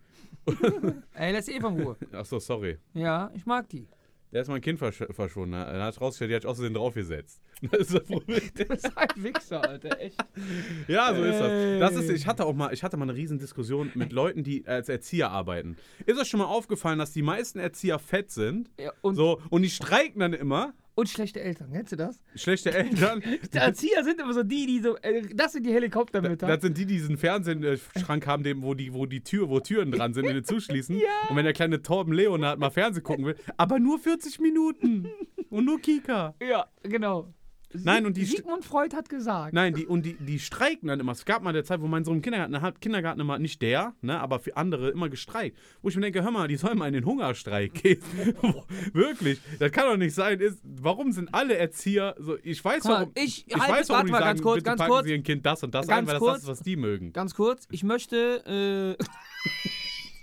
Ey, 1.14 1.34
lass 1.34 1.48
Eva 1.48 1.70
in 1.70 1.82
Ruhe. 1.82 1.98
Achso, 2.12 2.40
sorry. 2.40 2.78
Ja, 2.94 3.32
ich 3.34 3.46
mag 3.46 3.70
die. 3.70 3.88
Da 4.32 4.42
ist 4.42 4.48
mein 4.48 4.62
Kind 4.62 4.80
versch 4.80 5.04
verschwunden. 5.12 5.52
ne? 5.52 5.66
Dann 5.66 5.82
hat 5.82 6.00
rausgestellt, 6.00 6.32
die 6.32 6.36
hat 6.36 6.44
ich 6.44 6.50
außerdem 6.50 6.74
draufgesetzt. 6.74 7.42
Das 7.72 7.82
ist 7.82 7.94
das 7.94 8.04
Problem. 8.06 8.42
Du 8.56 8.66
bist 8.66 8.92
ein 8.98 9.24
Wichser, 9.24 9.68
Alter, 9.68 10.00
echt. 10.00 10.18
Ja, 10.88 11.14
so 11.14 11.24
ist 11.24 11.40
das. 11.40 11.80
das 11.94 12.04
ist, 12.04 12.10
ich, 12.10 12.26
hatte 12.28 12.46
auch 12.46 12.54
mal, 12.56 12.74
ich 12.74 12.84
hatte 12.84 12.98
mal 12.98 13.04
eine 13.10 13.16
riesen 13.16 13.38
Diskussion 13.40 13.92
mit 13.94 14.12
Leuten, 14.12 14.44
die 14.44 14.66
als 14.68 14.90
Erzieher 14.90 15.30
arbeiten. 15.32 15.78
Ist 16.06 16.20
euch 16.20 16.28
schon 16.28 16.40
mal 16.40 16.46
aufgefallen, 16.48 16.98
dass 17.00 17.12
die 17.14 17.22
meisten 17.22 17.60
Erzieher 17.60 18.00
fett 18.00 18.32
sind? 18.32 18.70
Ja, 18.80 18.92
und, 19.02 19.16
So, 19.16 19.42
und 19.50 19.62
die 19.62 19.70
streiken 19.70 20.20
dann 20.20 20.34
immer. 20.34 20.74
und 20.96 21.08
schlechte 21.10 21.40
Eltern, 21.42 21.70
kennst 21.72 21.92
du 21.92 21.96
das? 21.96 22.20
Schlechte 22.36 22.74
Eltern. 22.74 23.22
Die 23.54 23.58
Erzieher 23.58 24.04
sind 24.04 24.20
immer 24.20 24.34
so 24.34 24.44
die, 24.44 24.66
die 24.68 24.80
so, 24.80 24.98
äh, 24.98 25.22
das 25.34 25.54
sind 25.54 25.66
die 25.66 25.74
Helikoptermütter. 25.74 26.48
Das 26.48 26.62
sind 26.62 26.78
die, 26.78 26.86
die 26.86 26.94
diesen 26.96 27.18
Fernsehschrank 27.18 28.28
haben, 28.28 28.44
dem, 28.44 28.62
wo, 28.62 28.74
die, 28.74 28.94
wo 28.94 29.06
die 29.06 29.24
Tür, 29.24 29.50
wo 29.50 29.60
Türen 29.60 29.92
dran 29.92 30.14
sind, 30.14 30.28
die 30.28 30.34
den 30.34 30.44
zuschließen. 30.46 30.96
Ja. 31.02 31.30
Und 31.30 31.36
wenn 31.36 31.46
der 31.46 31.54
kleine 31.54 31.82
Torben 31.82 32.14
Leonhard 32.14 32.60
mal 32.60 32.70
Fernsehen 32.70 33.04
gucken 33.04 33.26
will, 33.26 33.36
aber 33.58 33.80
nur 33.80 33.98
40 34.00 34.40
Minuten. 34.40 35.08
Und 35.50 35.66
nur 35.66 35.80
Kika. 35.80 36.34
Ja, 36.42 36.68
genau. 36.84 37.34
Nein, 37.74 38.06
und 38.06 38.18
die 38.18 38.26
Sigmund 38.26 38.66
Freud 38.66 38.96
hat 38.96 39.10
gesagt. 39.10 39.54
Nein, 39.54 39.74
die, 39.74 39.86
und 39.86 40.06
die, 40.06 40.14
die 40.14 40.40
streiken 40.40 40.88
dann 40.88 41.00
immer. 41.00 41.12
Es 41.14 41.26
gab 41.26 41.42
mal 41.44 41.50
eine 41.52 41.64
Zeit, 41.64 41.82
wo 41.82 41.88
mein 41.88 42.04
Sohn 42.04 42.18
im 42.18 42.22
Kindergarten, 42.22 42.62
hat 42.62 42.82
Kindergarten 42.82 43.20
immer, 43.22 43.40
nicht 43.40 43.62
der, 43.62 43.94
ne, 44.02 44.20
aber 44.20 44.40
für 44.40 44.58
andere 44.58 44.90
immer 44.90 45.10
gestreikt. 45.10 45.58
Wo 45.82 45.90
ich 45.90 45.96
mir 45.96 46.02
denke, 46.02 46.24
hör 46.24 46.32
mal, 46.32 46.48
die 46.48 46.56
sollen 46.58 46.78
mal 46.78 46.88
in 46.88 46.94
den 46.94 47.06
Hungerstreik 47.06 47.74
gehen. 47.74 48.02
Wirklich, 48.94 49.40
das 49.60 49.72
kann 49.72 49.86
doch 49.88 49.98
nicht 49.98 50.14
sein. 50.14 50.40
Ist, 50.40 50.60
warum 50.64 51.12
sind 51.12 51.34
alle 51.34 51.56
Erzieher 51.56 52.16
so, 52.20 52.38
ich 52.44 52.64
weiß 52.64 52.82
Guck 52.84 52.92
mal, 52.92 53.00
warum, 53.02 53.12
ich- 53.16 53.48
ich 53.48 53.56
halt, 53.56 53.72
weiß 53.72 53.90
warum 53.90 54.06
die 54.06 54.12
mal 54.12 54.18
sagen, 54.20 54.30
ganz 54.30 54.42
kurz, 54.42 54.56
bitte 54.56 54.66
ganz 54.66 54.78
packen 54.80 54.92
kurz. 54.92 55.06
sie 55.06 55.12
ihren 55.12 55.24
Kind 55.24 55.46
das 55.46 55.64
und 55.64 55.74
das 55.74 55.90
ein, 55.90 56.06
weil 56.08 56.14
das 56.14 56.20
kurz. 56.20 56.34
das 56.36 56.44
ist, 56.44 56.50
was 56.50 56.60
die 56.62 56.76
mögen. 56.76 57.14
Ganz 57.14 57.36
kurz, 57.36 57.68
ich 57.72 57.84
möchte, 57.84 58.98
äh, 59.00 59.04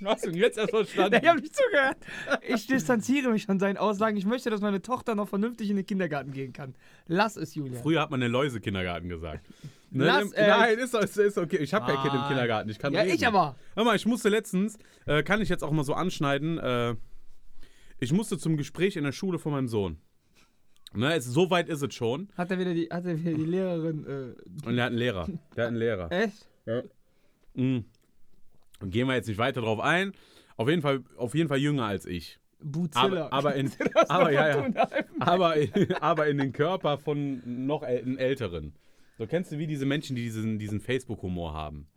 Hast 0.04 0.26
du 0.26 0.30
jetzt 0.30 0.58
erst 0.58 0.70
verstanden? 0.70 1.18
ich 1.22 1.28
habe 1.28 1.40
nicht 1.40 1.54
zugehört. 1.56 1.96
Ich 2.46 2.66
distanziere 2.66 3.30
mich 3.30 3.46
von 3.46 3.58
seinen 3.58 3.76
Aussagen. 3.76 4.16
Ich 4.16 4.26
möchte, 4.26 4.50
dass 4.50 4.60
meine 4.60 4.80
Tochter 4.82 5.14
noch 5.14 5.28
vernünftig 5.28 5.70
in 5.70 5.76
den 5.76 5.86
Kindergarten 5.86 6.32
gehen 6.32 6.52
kann. 6.52 6.74
Lass 7.06 7.36
es, 7.36 7.54
Julia. 7.54 7.80
Früher 7.80 8.00
hat 8.00 8.10
man 8.10 8.20
den 8.20 8.30
Läuse-Kindergarten 8.30 9.08
gesagt. 9.08 9.46
Ne, 9.90 10.04
Lass 10.04 10.22
im- 10.24 10.32
es. 10.34 10.46
Nein, 10.46 10.78
ist, 10.78 10.94
ist, 10.94 11.16
ist 11.16 11.38
okay. 11.38 11.56
Ich 11.58 11.72
habe 11.74 11.86
kein 11.86 11.96
Kind 12.02 12.12
im 12.14 12.20
Nein. 12.20 12.28
Kindergarten. 12.28 12.70
Ich 12.70 12.78
kann 12.78 12.92
Ja, 12.92 13.00
reden. 13.00 13.14
ich 13.14 13.26
aber. 13.26 13.56
Hör 13.74 13.84
mal, 13.84 13.96
ich 13.96 14.04
musste 14.06 14.28
letztens, 14.28 14.78
äh, 15.06 15.22
kann 15.22 15.40
ich 15.40 15.48
jetzt 15.48 15.64
auch 15.64 15.70
mal 15.72 15.84
so 15.84 15.94
anschneiden, 15.94 16.58
äh, 16.58 16.94
ich 17.98 18.12
musste 18.12 18.38
zum 18.38 18.56
Gespräch 18.56 18.96
in 18.96 19.04
der 19.04 19.12
Schule 19.12 19.38
von 19.38 19.52
meinem 19.52 19.68
Sohn. 19.68 19.98
Ne, 20.94 21.14
es, 21.14 21.24
so 21.26 21.50
weit 21.50 21.68
ist 21.68 21.82
es 21.82 21.92
schon. 21.94 22.28
Hat 22.36 22.50
er 22.50 22.58
wieder 22.58 22.72
die, 22.74 22.86
hat 22.90 23.04
er 23.04 23.18
wieder 23.18 23.32
die 23.34 23.44
Lehrerin, 23.44 24.06
äh, 24.06 24.66
Und 24.66 24.78
er 24.78 24.84
hat 24.84 24.90
einen 24.90 24.98
Lehrer. 24.98 25.26
Der 25.56 25.64
hat 25.64 25.68
einen 25.68 25.76
Lehrer. 25.78 26.12
echt? 26.12 26.48
Mhm. 27.54 27.84
Gehen 28.82 29.08
wir 29.08 29.14
jetzt 29.14 29.28
nicht 29.28 29.38
weiter 29.38 29.60
drauf 29.60 29.80
ein. 29.80 30.12
Auf 30.56 30.68
jeden 30.68 30.82
Fall, 30.82 31.04
auf 31.16 31.34
jeden 31.34 31.48
Fall 31.48 31.58
jünger 31.58 31.86
als 31.86 32.06
ich. 32.06 32.38
Buzilla. 32.60 33.28
Aber, 33.28 33.32
aber, 33.32 33.54
in, 33.54 33.70
aber, 34.08 34.32
ja, 34.32 34.48
ja. 34.48 34.88
Aber, 35.20 35.56
in, 35.56 35.94
aber 35.94 36.26
in 36.26 36.38
den 36.38 36.52
Körper 36.52 36.98
von 36.98 37.42
noch 37.66 37.82
äl 37.82 38.18
Älteren. 38.18 38.74
So 39.16 39.26
kennst 39.26 39.52
du 39.52 39.58
wie 39.58 39.66
diese 39.66 39.86
Menschen, 39.86 40.16
die 40.16 40.22
diesen, 40.22 40.58
diesen 40.58 40.80
Facebook-Humor 40.80 41.52
haben. 41.54 41.88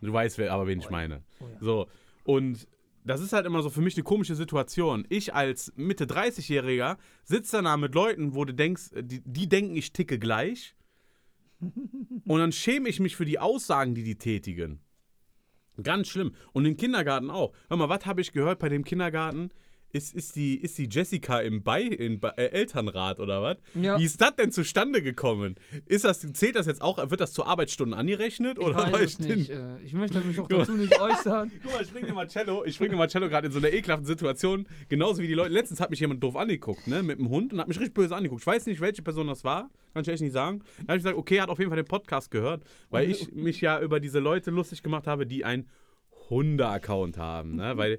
Du 0.00 0.12
weißt 0.12 0.38
wer, 0.38 0.52
aber, 0.52 0.66
wen 0.66 0.78
ich 0.78 0.90
meine. 0.90 1.22
Oh 1.40 1.44
ja. 1.44 1.56
So, 1.60 1.86
und 2.24 2.66
das 3.04 3.20
ist 3.20 3.32
halt 3.32 3.46
immer 3.46 3.62
so 3.62 3.70
für 3.70 3.80
mich 3.80 3.96
eine 3.96 4.04
komische 4.04 4.34
Situation. 4.34 5.04
Ich 5.08 5.34
als 5.34 5.72
Mitte 5.76 6.04
30-Jähriger 6.04 6.96
sitze 7.24 7.62
da 7.62 7.76
mit 7.76 7.94
Leuten, 7.94 8.34
wo 8.34 8.44
du 8.44 8.54
denkst, 8.54 8.90
die, 9.00 9.20
die 9.24 9.48
denken, 9.48 9.76
ich 9.76 9.92
ticke 9.92 10.18
gleich. 10.18 10.76
Und 11.60 12.38
dann 12.38 12.52
schäme 12.52 12.88
ich 12.88 13.00
mich 13.00 13.16
für 13.16 13.24
die 13.24 13.38
Aussagen, 13.38 13.94
die 13.94 14.04
die 14.04 14.16
tätigen. 14.16 14.80
Ganz 15.80 16.08
schlimm. 16.08 16.34
Und 16.52 16.66
im 16.66 16.76
Kindergarten 16.76 17.30
auch. 17.30 17.52
Hör 17.68 17.76
mal, 17.76 17.88
was 17.88 18.04
habe 18.04 18.20
ich 18.20 18.32
gehört 18.32 18.58
bei 18.58 18.68
dem 18.68 18.84
Kindergarten? 18.84 19.50
Ist, 19.94 20.14
ist, 20.14 20.36
die, 20.36 20.56
ist 20.56 20.78
die 20.78 20.88
Jessica 20.90 21.40
im 21.40 21.62
Bei, 21.62 21.82
in, 21.82 22.18
äh, 22.22 22.46
Elternrat 22.46 23.20
oder 23.20 23.42
was? 23.42 23.58
Ja. 23.74 23.98
Wie 23.98 24.04
ist 24.04 24.18
das 24.22 24.34
denn 24.36 24.50
zustande 24.50 25.02
gekommen? 25.02 25.56
Ist 25.84 26.06
das, 26.06 26.20
zählt 26.32 26.56
das 26.56 26.66
jetzt 26.66 26.80
auch, 26.80 27.10
wird 27.10 27.20
das 27.20 27.34
zu 27.34 27.44
Arbeitsstunden 27.44 27.92
angerechnet? 27.92 28.56
Ich 28.58 28.64
Oder 28.64 28.90
weiß 28.90 29.02
es 29.02 29.18
nicht. 29.18 29.50
Äh, 29.50 29.78
ich 29.84 29.92
möchte 29.92 30.18
mich 30.20 30.40
auch 30.40 30.48
dazu 30.48 30.72
nicht 30.72 30.98
äußern. 30.98 31.52
Guck 31.62 31.74
mal, 31.74 31.82
ich 31.82 31.92
bringe 31.92 32.06
dir 32.06 32.14
Marcello, 32.14 32.64
ich 32.64 32.78
bringe 32.78 32.92
dir 32.92 32.96
Marcello 32.96 33.28
gerade 33.28 33.48
in 33.48 33.52
so 33.52 33.58
einer 33.58 33.70
ekelhaften 33.70 34.06
Situation, 34.06 34.66
genauso 34.88 35.20
wie 35.20 35.26
die 35.26 35.34
Leute. 35.34 35.52
Letztens 35.52 35.78
hat 35.78 35.90
mich 35.90 36.00
jemand 36.00 36.22
doof 36.22 36.36
angeguckt, 36.36 36.86
ne, 36.86 37.02
mit 37.02 37.18
dem 37.18 37.28
Hund 37.28 37.52
und 37.52 37.60
hat 37.60 37.68
mich 37.68 37.78
richtig 37.78 37.92
böse 37.92 38.16
angeguckt. 38.16 38.40
Ich 38.40 38.46
weiß 38.46 38.64
nicht, 38.64 38.80
welche 38.80 39.02
Person 39.02 39.26
das 39.26 39.44
war, 39.44 39.68
kann 39.92 40.02
ich 40.02 40.08
echt 40.08 40.22
nicht 40.22 40.32
sagen. 40.32 40.62
Dann 40.78 40.88
habe 40.88 40.96
ich 40.96 41.02
gesagt, 41.02 41.18
okay, 41.18 41.36
er 41.36 41.42
hat 41.42 41.50
auf 41.50 41.58
jeden 41.58 41.70
Fall 41.70 41.76
den 41.76 41.84
Podcast 41.84 42.30
gehört, 42.30 42.62
weil 42.88 43.10
ich 43.10 43.30
mich 43.34 43.60
ja 43.60 43.78
über 43.78 44.00
diese 44.00 44.20
Leute 44.20 44.50
lustig 44.50 44.82
gemacht 44.82 45.06
habe, 45.06 45.26
die 45.26 45.44
ein 45.44 45.68
Hunde-Account 46.30 47.18
haben, 47.18 47.56
ne, 47.56 47.76
weil 47.76 47.98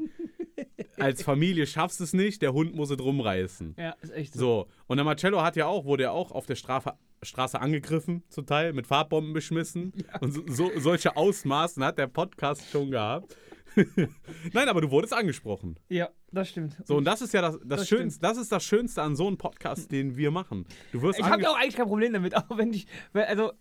als 0.98 1.24
Familie 1.24 1.66
schaffst 1.68 2.00
du 2.00 2.04
es 2.04 2.14
nicht, 2.14 2.42
der 2.42 2.54
Hund 2.54 2.76
muss 2.76 2.90
es 2.90 3.00
rumreißen. 3.00 3.76
Ja, 3.78 3.96
ist 4.02 4.14
echt 4.14 4.34
so. 4.34 4.40
So, 4.40 4.68
und 4.88 4.98
der 4.98 5.06
Marcello 5.06 5.42
hat 5.42 5.56
ja 5.56 5.68
auch, 5.68 5.86
wurde 5.86 6.04
ja 6.04 6.12
auch 6.12 6.32
auf 6.32 6.46
der 6.46 6.56
Strafe, 6.56 6.94
Straße 7.22 7.60
angegriffen, 7.60 8.24
zum 8.30 8.46
Teil, 8.46 8.74
mit 8.74 8.88
Farbbomben 8.88 9.34
beschmissen. 9.34 9.94
Und 10.22 10.34
so, 10.34 10.44
so, 10.48 10.72
solche 10.80 11.16
Ausmaßen 11.16 11.84
hat 11.84 11.98
der 11.98 12.08
Podcast 12.08 12.70
schon 12.70 12.92
gehabt. 12.92 13.36
Nein, 14.54 14.70
aber 14.70 14.82
du 14.82 14.92
wurdest 14.92 15.14
angesprochen. 15.14 15.80
Ja, 15.90 16.10
das 16.32 16.50
stimmt. 16.50 16.76
So, 16.86 16.98
und 16.98 17.06
das 17.06 17.22
ist 17.22 17.34
ja 17.34 17.42
das, 17.42 17.58
das, 17.64 17.80
Das 17.80 17.88
Schönste, 17.88 18.22
das 18.22 18.38
ist 18.38 18.52
das 18.52 18.64
Schönste 18.64 19.02
an 19.02 19.16
so 19.16 19.26
einem 19.26 19.38
Podcast, 19.38 19.92
den 19.92 20.16
wir 20.16 20.30
machen. 20.30 20.66
Du 20.92 21.02
wirst 21.02 21.20
Ich 21.20 21.26
habe 21.26 21.42
ja 21.42 21.50
auch 21.50 21.58
eigentlich 21.58 21.76
kein 21.76 21.88
Problem 21.88 22.14
damit, 22.14 22.36
auch 22.38 22.58
wenn 22.58 22.72
ich, 22.74 22.86
also, 23.14 23.54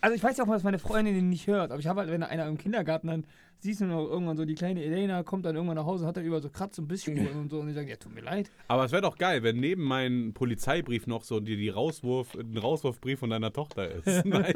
also 0.00 0.14
ich 0.14 0.22
weiß 0.22 0.36
ja 0.36 0.44
auch, 0.44 0.48
dass 0.48 0.62
meine 0.62 0.78
Freundin 0.78 1.14
den 1.14 1.28
nicht 1.28 1.46
hört, 1.46 1.70
aber 1.70 1.80
ich 1.80 1.86
habe 1.86 2.00
halt, 2.00 2.10
wenn 2.10 2.22
einer 2.22 2.46
im 2.46 2.58
Kindergarten 2.58 3.08
dann, 3.08 3.26
siehst 3.58 3.80
du 3.80 3.86
noch 3.86 4.06
irgendwann 4.06 4.36
so, 4.36 4.44
die 4.44 4.54
kleine 4.54 4.82
Elena 4.82 5.22
kommt 5.22 5.44
dann 5.46 5.56
irgendwann 5.56 5.76
nach 5.76 5.86
Hause, 5.86 6.06
hat 6.06 6.16
dann 6.16 6.24
über 6.24 6.40
so 6.40 6.50
Kratz 6.50 6.78
und 6.78 6.88
Bissspuren 6.88 7.40
und 7.40 7.50
so 7.50 7.58
und 7.60 7.68
die 7.68 7.72
sagen, 7.72 7.88
ja, 7.88 7.96
tut 7.96 8.14
mir 8.14 8.20
leid. 8.20 8.50
Aber 8.68 8.84
es 8.84 8.92
wäre 8.92 9.02
doch 9.02 9.16
geil, 9.16 9.42
wenn 9.42 9.56
neben 9.56 9.82
meinem 9.82 10.34
Polizeibrief 10.34 11.06
noch 11.06 11.24
so 11.24 11.40
die, 11.40 11.56
die 11.56 11.68
Rauswurf, 11.68 12.34
ein 12.34 12.56
Rauswurfbrief 12.56 13.18
von 13.18 13.30
deiner 13.30 13.52
Tochter 13.52 13.90
ist. 13.90 14.06
Nein. 14.24 14.54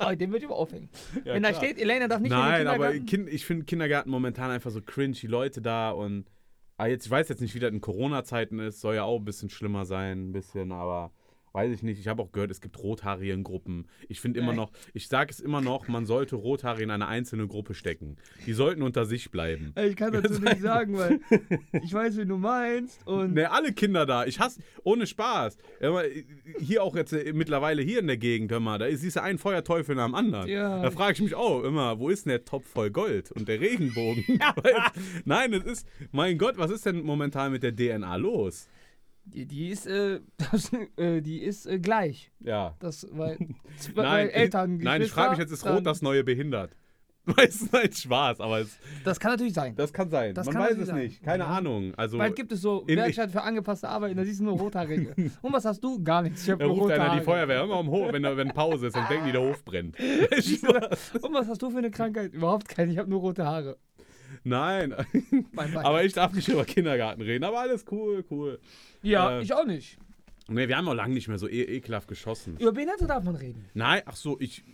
Oh, 0.00 0.14
den 0.14 0.30
würde 0.30 0.38
ich 0.38 0.44
aber 0.44 0.56
aufhängen. 0.56 0.90
Ja, 1.24 1.34
wenn 1.34 1.42
da 1.42 1.50
klar. 1.50 1.62
steht, 1.62 1.78
Elena 1.78 2.08
darf 2.08 2.20
nicht 2.20 2.32
in 2.32 2.38
Nein, 2.38 2.66
aber 2.66 2.92
kind, 2.98 3.28
ich 3.28 3.46
finde 3.46 3.64
Kindergarten 3.64 4.10
momentan 4.10 4.50
einfach 4.50 4.70
so 4.70 4.82
cringe, 4.82 5.14
die 5.14 5.26
Leute 5.26 5.62
da 5.62 5.90
und 5.90 6.26
ah, 6.76 6.86
jetzt, 6.86 7.06
ich 7.06 7.10
weiß 7.10 7.28
jetzt 7.28 7.40
nicht, 7.40 7.54
wie 7.54 7.60
das 7.60 7.72
in 7.72 7.80
Corona-Zeiten 7.80 8.58
ist, 8.58 8.80
soll 8.80 8.96
ja 8.96 9.04
auch 9.04 9.18
ein 9.18 9.24
bisschen 9.24 9.50
schlimmer 9.50 9.84
sein, 9.84 10.28
ein 10.28 10.32
bisschen, 10.32 10.72
aber 10.72 11.12
weiß 11.52 11.72
ich 11.72 11.82
nicht, 11.82 12.00
ich 12.00 12.08
habe 12.08 12.22
auch 12.22 12.32
gehört, 12.32 12.50
es 12.50 12.60
gibt 12.60 12.78
Rothaarigen-Gruppen. 12.78 13.86
Ich 14.08 14.20
finde 14.20 14.40
immer 14.40 14.54
noch, 14.54 14.72
ich 14.94 15.08
sage 15.08 15.30
es 15.30 15.40
immer 15.40 15.60
noch, 15.60 15.88
man 15.88 16.06
sollte 16.06 16.36
Rothaarige 16.36 16.84
in 16.84 16.90
eine 16.90 17.08
einzelne 17.08 17.46
Gruppe 17.46 17.74
stecken. 17.74 18.16
Die 18.46 18.54
sollten 18.54 18.82
unter 18.82 19.04
sich 19.04 19.30
bleiben. 19.30 19.74
Ich 19.76 19.96
kann 19.96 20.12
dazu 20.22 20.40
nicht 20.40 20.60
sagen, 20.60 20.96
weil 20.96 21.20
ich 21.82 21.92
weiß, 21.92 22.16
wie 22.16 22.26
du 22.26 22.38
meinst. 22.38 23.06
Und 23.06 23.34
Ne, 23.34 23.50
alle 23.50 23.72
Kinder 23.72 24.06
da. 24.06 24.24
Ich 24.24 24.40
hasse, 24.40 24.60
ohne 24.84 25.06
Spaß. 25.06 25.58
Aber 25.82 26.04
Hier 26.58 26.82
auch 26.82 26.96
jetzt 26.96 27.12
äh, 27.12 27.32
mittlerweile 27.32 27.82
hier 27.82 28.00
in 28.00 28.06
der 28.06 28.16
Gegend, 28.16 28.50
hör 28.50 28.60
mal, 28.60 28.78
da 28.78 28.86
ist 28.86 29.02
siehst 29.02 29.16
du 29.16 29.22
ein 29.22 29.36
Feuerteufel 29.36 29.94
nach 29.94 30.06
dem 30.06 30.14
anderen. 30.14 30.48
Ja. 30.48 30.80
Da 30.80 30.90
frage 30.90 31.14
ich 31.14 31.20
mich 31.20 31.34
auch 31.34 31.62
immer, 31.64 31.98
wo 31.98 32.08
ist 32.08 32.24
denn 32.24 32.30
der 32.30 32.44
Topf 32.44 32.66
voll 32.66 32.90
Gold 32.90 33.30
und 33.32 33.48
der 33.48 33.60
Regenbogen? 33.60 34.24
Nein, 35.24 35.52
es 35.52 35.64
ist, 35.64 35.88
mein 36.12 36.38
Gott, 36.38 36.56
was 36.56 36.70
ist 36.70 36.86
denn 36.86 37.02
momentan 37.02 37.52
mit 37.52 37.62
der 37.62 37.74
DNA 37.74 38.16
los? 38.16 38.68
Die, 39.24 39.46
die 39.46 39.68
ist, 39.68 39.86
äh, 39.86 40.20
das, 40.52 40.70
äh, 40.96 41.20
die 41.20 41.42
ist 41.42 41.66
äh, 41.66 41.78
gleich. 41.78 42.30
Ja. 42.40 42.74
Das, 42.80 43.06
weil, 43.12 43.38
Nein, 43.96 44.28
Eltern, 44.30 44.78
ich, 44.78 44.84
nein, 44.84 45.02
ich 45.02 45.10
frage 45.10 45.30
mich 45.30 45.38
jetzt, 45.38 45.52
ist 45.52 45.66
Rot 45.66 45.86
das 45.86 46.02
neue 46.02 46.24
behindert? 46.24 46.74
Weißt 47.24 47.62
du, 47.62 47.66
nein, 47.76 47.92
Spaß, 47.92 48.40
aber 48.40 48.58
es, 48.62 48.76
Das 49.04 49.20
kann 49.20 49.30
natürlich 49.30 49.52
sein. 49.54 49.76
das 49.76 49.92
kann 49.92 50.10
sein. 50.10 50.34
Das 50.34 50.44
Man 50.46 50.56
kann 50.56 50.64
weiß 50.64 50.78
es 50.78 50.88
sein. 50.88 50.98
nicht. 50.98 51.22
Keine 51.22 51.44
Ja. 51.44 51.50
Ahnung. 51.50 51.94
Also, 51.96 52.18
Bald 52.18 52.34
gibt 52.34 52.50
es 52.50 52.60
so 52.62 52.82
Werkstatt 52.88 53.30
für 53.30 53.42
angepasste 53.42 53.88
Arbeit, 53.88 54.18
da 54.18 54.24
siehst 54.24 54.40
du 54.40 54.44
nur 54.44 54.58
Rothaarige. 54.58 55.14
Und 55.40 55.52
was 55.52 55.64
hast 55.64 55.84
du? 55.84 56.02
Gar 56.02 56.22
nichts. 56.22 56.42
Ich 56.42 56.50
hab 56.50 56.58
da 56.58 56.66
ruft 56.66 56.90
einer 56.90 57.16
die. 57.16 57.22
Feuerwehr 57.24 57.62
immer 57.62 57.78
um 57.78 57.88
Hof, 57.90 58.12
wenn, 58.12 58.24
wenn 58.24 58.48
Pause 58.48 58.88
ist, 58.88 58.96
dann 58.96 59.06
denken 59.08 59.26
die, 59.26 59.32
der 59.32 59.40
Hof 59.40 59.64
brennt. 59.64 59.96
Und 60.00 61.32
was 61.32 61.46
hast 61.46 61.62
du 61.62 61.70
für 61.70 61.78
eine 61.78 61.92
Krankheit? 61.92 62.32
Überhaupt 62.32 62.66
keine. 62.68 62.90
Ich 62.90 62.98
habe 62.98 63.08
nur 63.08 63.20
rote 63.20 63.44
Haare. 63.46 63.78
Nein, 64.44 64.94
aber 65.76 66.04
ich 66.04 66.12
darf 66.12 66.32
nicht 66.32 66.48
über 66.48 66.64
Kindergarten 66.64 67.22
reden. 67.22 67.44
Aber 67.44 67.60
alles 67.60 67.84
cool, 67.90 68.24
cool. 68.30 68.58
ja, 69.02 69.38
äh, 69.38 69.42
ich 69.42 69.52
auch 69.52 69.64
nicht. 69.64 69.98
Nee, 70.48 70.66
wir 70.68 70.76
haben 70.76 70.88
auch 70.88 70.94
lange 70.94 71.14
nicht 71.14 71.28
mehr 71.28 71.38
so 71.38 71.48
e 71.48 71.62
ekelhaft 71.62 72.08
geschossen. 72.08 72.56
Über 72.58 72.72
Behinderte 72.72 73.06
darf 73.06 73.22
man 73.24 73.36
reden. 73.36 73.64
Nein, 73.74 74.02
ach 74.06 74.16
so, 74.16 74.38
ich. 74.40 74.64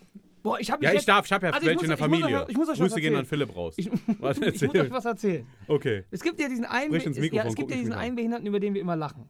Boah, 0.42 0.58
ich 0.58 0.70
habe 0.70 0.82
Ja, 0.84 0.92
ich 0.94 1.04
darf, 1.04 1.26
ich 1.26 1.32
habe 1.32 1.46
ja 1.46 1.52
Also 1.52 1.66
welche 1.66 1.82
in 1.84 1.88
der 1.90 1.98
ich 1.98 2.06
muss 2.06 2.18
Familie. 2.20 2.42
euch- 2.44 2.48
ich 2.48 2.56
muss 2.56 2.68
euch 2.68 2.78
was 2.80 2.88
Grüße 2.88 3.00
gehen 3.00 3.16
an. 3.16 3.26
Philipp 3.26 3.54
raus. 3.54 3.74
Ich, 3.76 3.90
Was 4.20 4.38
ich 4.38 4.62
muss 4.62 4.74
euch 4.74 4.90
was 4.90 5.04
erzählen. 5.04 5.46
Okay. 5.66 6.04
Es 6.10 6.22
gibt 6.22 6.40
ja 6.40 6.48
diesen 6.48 6.64
einen, 6.64 6.94
es, 6.94 7.04
ja, 7.04 7.44
es 7.44 7.54
gibt 7.54 7.70
ja 7.70 7.76
diesen 7.76 7.92
einen 7.92 8.16
Behinderten, 8.16 8.46
über 8.46 8.60
den 8.60 8.72
wir 8.74 8.80
immer 8.80 8.96
lachen. 8.96 9.28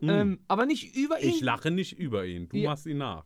Hm. 0.00 0.08
Ähm, 0.08 0.38
aber 0.46 0.66
nicht 0.66 0.94
über 0.94 1.20
ihn. 1.20 1.30
Ich 1.30 1.40
lache 1.40 1.70
nicht 1.70 1.98
über 1.98 2.26
ihn. 2.26 2.48
Du 2.50 2.56
Ja. 2.58 2.70
machst 2.70 2.86
ihn 2.86 2.98
nach. 2.98 3.24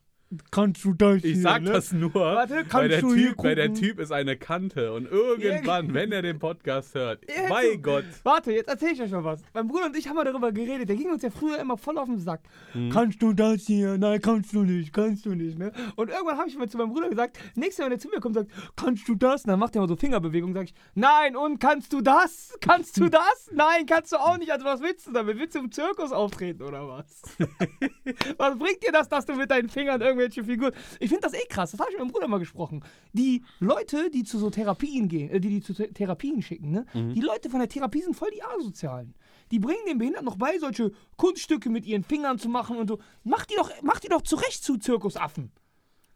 Kannst 0.52 0.84
du 0.84 0.92
das 0.92 1.24
Ich 1.24 1.42
sag 1.42 1.64
das 1.64 1.92
nur, 1.92 2.14
Warte, 2.14 2.64
weil, 2.70 2.88
der 2.88 3.00
hier 3.00 3.14
typ, 3.14 3.38
weil 3.38 3.56
der? 3.56 3.74
Typ 3.74 3.98
ist 3.98 4.12
eine 4.12 4.36
Kante 4.36 4.92
und 4.92 5.10
irgendwann, 5.10 5.92
wenn 5.92 6.12
er 6.12 6.22
den 6.22 6.38
Podcast 6.38 6.94
hört, 6.94 7.24
du- 7.24 7.78
Gott. 7.78 8.04
Warte, 8.22 8.52
jetzt 8.52 8.68
erzähl 8.68 8.92
ich 8.92 9.02
euch 9.02 9.10
mal 9.10 9.24
was. 9.24 9.42
Mein 9.54 9.66
Bruder 9.66 9.86
und 9.86 9.96
ich 9.96 10.08
haben 10.08 10.14
mal 10.14 10.24
darüber 10.24 10.52
geredet. 10.52 10.88
Der 10.88 10.96
ging 10.96 11.10
uns 11.10 11.22
ja 11.22 11.30
früher 11.30 11.58
immer 11.58 11.76
voll 11.76 11.98
auf 11.98 12.06
den 12.06 12.18
Sack. 12.18 12.42
Hm. 12.72 12.90
Kannst 12.90 13.20
du 13.22 13.32
das 13.32 13.62
hier? 13.62 13.98
Nein, 13.98 14.20
kannst 14.20 14.52
du 14.52 14.62
nicht, 14.62 14.92
kannst 14.92 15.26
du 15.26 15.34
nicht. 15.34 15.58
Ne? 15.58 15.72
Und 15.96 16.10
irgendwann 16.10 16.38
habe 16.38 16.48
ich 16.48 16.56
mal 16.56 16.68
zu 16.68 16.78
meinem 16.78 16.92
Bruder 16.92 17.08
gesagt, 17.08 17.38
nächstes 17.56 17.78
Mal, 17.78 17.86
wenn 17.86 17.92
er 17.92 17.98
zu 17.98 18.08
mir 18.08 18.20
kommt, 18.20 18.36
sagt, 18.36 18.50
kannst 18.76 19.08
du 19.08 19.14
das? 19.16 19.44
Und 19.44 19.48
dann 19.50 19.58
macht 19.58 19.74
er 19.74 19.80
mal 19.80 19.88
so 19.88 19.96
Fingerbewegungen. 19.96 20.54
Sag 20.54 20.64
ich, 20.64 20.74
nein, 20.94 21.34
und 21.34 21.58
kannst 21.58 21.92
du 21.92 22.00
das? 22.00 22.56
Kannst 22.60 22.96
du 22.98 23.08
das? 23.08 23.50
Nein, 23.52 23.86
kannst 23.86 24.12
du 24.12 24.16
auch 24.16 24.38
nicht. 24.38 24.52
Also 24.52 24.64
was 24.64 24.80
willst 24.80 25.08
du 25.08 25.12
damit? 25.12 25.38
Willst 25.38 25.56
du 25.56 25.60
im 25.60 25.72
Zirkus 25.72 26.12
auftreten 26.12 26.62
oder 26.62 26.86
was? 26.86 27.22
was 28.36 28.58
bringt 28.58 28.86
dir 28.86 28.92
das, 28.92 29.08
dass 29.08 29.26
du 29.26 29.34
mit 29.34 29.50
deinen 29.50 29.68
Fingern 29.68 30.00
irgendwelche 30.20 30.44
Figuren... 30.44 30.72
Ich 30.98 31.08
finde 31.08 31.22
das 31.22 31.34
eh 31.34 31.46
krass. 31.48 31.72
Das 31.72 31.80
habe 31.80 31.90
ich 31.90 31.96
mit 31.96 32.04
meinem 32.04 32.12
Bruder 32.12 32.28
mal 32.28 32.38
gesprochen. 32.38 32.84
Die 33.12 33.42
Leute, 33.58 34.10
die 34.10 34.24
zu 34.24 34.38
so 34.38 34.50
Therapien 34.50 35.08
gehen, 35.08 35.30
äh, 35.30 35.40
die 35.40 35.48
die 35.48 35.60
zu 35.60 35.72
Th- 35.72 35.92
Therapien 35.92 36.42
schicken, 36.42 36.70
ne? 36.70 36.86
Die 36.94 37.20
Leute 37.20 37.50
von 37.50 37.60
der 37.60 37.68
Therapie 37.68 38.02
sind 38.02 38.14
voll 38.14 38.30
die 38.34 38.42
Asozialen. 38.42 39.14
Die 39.50 39.58
bringen 39.58 39.84
den 39.88 39.98
Behinderten 39.98 40.26
noch 40.26 40.36
bei, 40.36 40.58
solche 40.58 40.92
Kunststücke 41.16 41.70
mit 41.70 41.84
ihren 41.86 42.04
Fingern 42.04 42.38
zu 42.38 42.48
machen 42.48 42.76
und 42.76 42.88
so. 42.88 42.98
Mach 43.24 43.44
die 43.46 43.56
doch, 43.56 43.70
mach 43.82 43.98
die 44.00 44.08
doch 44.08 44.22
zurecht 44.22 44.62
zu 44.62 44.78
Zirkusaffen. 44.78 45.50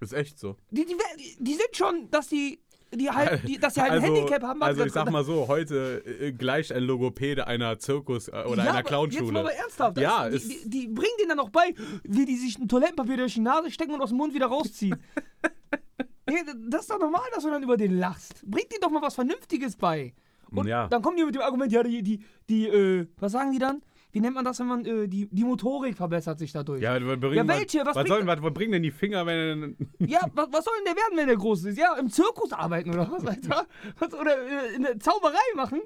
Ist 0.01 0.13
echt 0.13 0.39
so. 0.39 0.57
Die, 0.71 0.85
die, 0.85 0.97
die 1.39 1.55
sind 1.55 1.69
schon, 1.73 2.11
dass 2.11 2.29
die, 2.29 2.61
die 2.97 3.11
halt, 3.11 3.47
die, 3.47 3.59
dass 3.59 3.75
sie 3.75 3.83
halt 3.83 3.93
ein 3.93 4.01
Handicap 4.03 4.43
haben. 4.43 4.63
also 4.63 4.85
ich 4.85 4.93
sag 4.93 5.11
mal 5.11 5.25
so, 5.25 5.49
heute 5.49 6.03
äh, 6.21 6.33
gleicht 6.33 6.73
ein 6.73 6.83
Logopäde 6.83 7.47
einer 7.47 7.79
Zirkus- 7.79 8.29
äh, 8.29 8.45
oder 8.45 8.65
ja, 8.65 8.71
einer 8.73 8.79
aber 8.79 8.79
Jetzt 8.79 8.83
mal 8.83 8.83
Clownschule. 8.83 9.53
ernsthaft. 9.53 9.99
Ja, 9.99 10.25
das, 10.29 10.45
ist- 10.45 10.65
die, 10.65 10.71
die, 10.71 10.81
die 10.81 10.87
bringen 10.89 11.13
denen 11.19 11.29
dann 11.31 11.39
noch 11.39 11.51
bei, 11.51 11.75
wie 12.05 12.25
die 12.25 12.37
sich 12.37 12.59
ein 12.59 12.69
Toilettenpapier 12.69 13.17
durch 13.19 13.35
die 13.35 13.41
Nase 13.41 13.71
stecken 13.71 13.93
und 13.95 14.01
aus 14.03 14.11
dem 14.11 14.19
Mund 14.19 14.35
wieder 14.35 14.47
rausziehen. 14.47 14.97
nee, 16.29 16.37
das 16.69 16.83
ist 16.83 16.91
doch 16.91 16.99
normal, 16.99 17.23
dass 17.35 17.43
du 17.45 17.51
dann 17.51 17.63
über 17.63 17.77
den 17.77 17.99
lachst. 17.99 18.43
Bring 18.47 18.65
dir 18.73 18.79
doch 18.81 18.91
mal 18.91 19.03
was 19.03 19.15
Vernünftiges 19.15 19.77
bei. 19.77 20.15
Und 20.51 20.67
Ja. 20.69 20.87
dann 20.89 21.03
kommen 21.03 21.17
die 21.17 21.25
mit 21.25 21.35
dem 21.35 21.43
Argument, 21.43 21.73
ja, 21.73 21.83
die, 21.83 22.03
die, 22.03 22.21
die 22.49 22.67
äh, 22.69 23.07
was 23.19 23.33
sagen 23.33 23.53
die 23.53 23.59
dann? 23.59 23.83
Wie 24.15 24.21
nennt 24.21 24.37
man 24.37 24.45
das, 24.45 24.61
wenn 24.61 24.69
man, 24.69 24.87
äh, 24.87 25.09
die, 25.09 25.27
die 25.29 25.43
Motorik 25.43 25.97
verbessert 25.97 26.39
sich 26.39 26.53
dadurch? 26.53 26.81
Ja, 26.81 26.97
Ja, 26.97 27.49
welche? 27.49 27.85
Was 27.85 27.97
Was, 27.97 28.07
sollen, 28.07 28.29
was, 28.29 28.41
was 28.41 28.55
bringen 28.55 28.71
denn 28.71 28.85
die 28.85 28.93
Finger, 28.93 29.27
wenn 29.27 29.77
Ja, 29.99 30.21
was, 30.35 30.47
was 30.53 30.65
soll 30.65 30.75
denn 30.79 30.95
der 30.95 30.95
werden, 30.95 31.17
wenn 31.17 31.27
der 31.27 31.37
groß 31.37 31.65
ist? 31.65 31.77
Ja, 31.77 31.97
im 31.99 32.09
Zirkus 32.09 32.53
arbeiten 32.53 32.91
oder 32.91 33.11
was, 33.11 33.27
Alter? 33.27 33.67
Was, 33.99 34.15
oder 34.15 34.37
äh, 34.39 34.77
in 34.77 34.85
der 34.85 35.01
Zauberei 35.01 35.35
machen? 35.57 35.81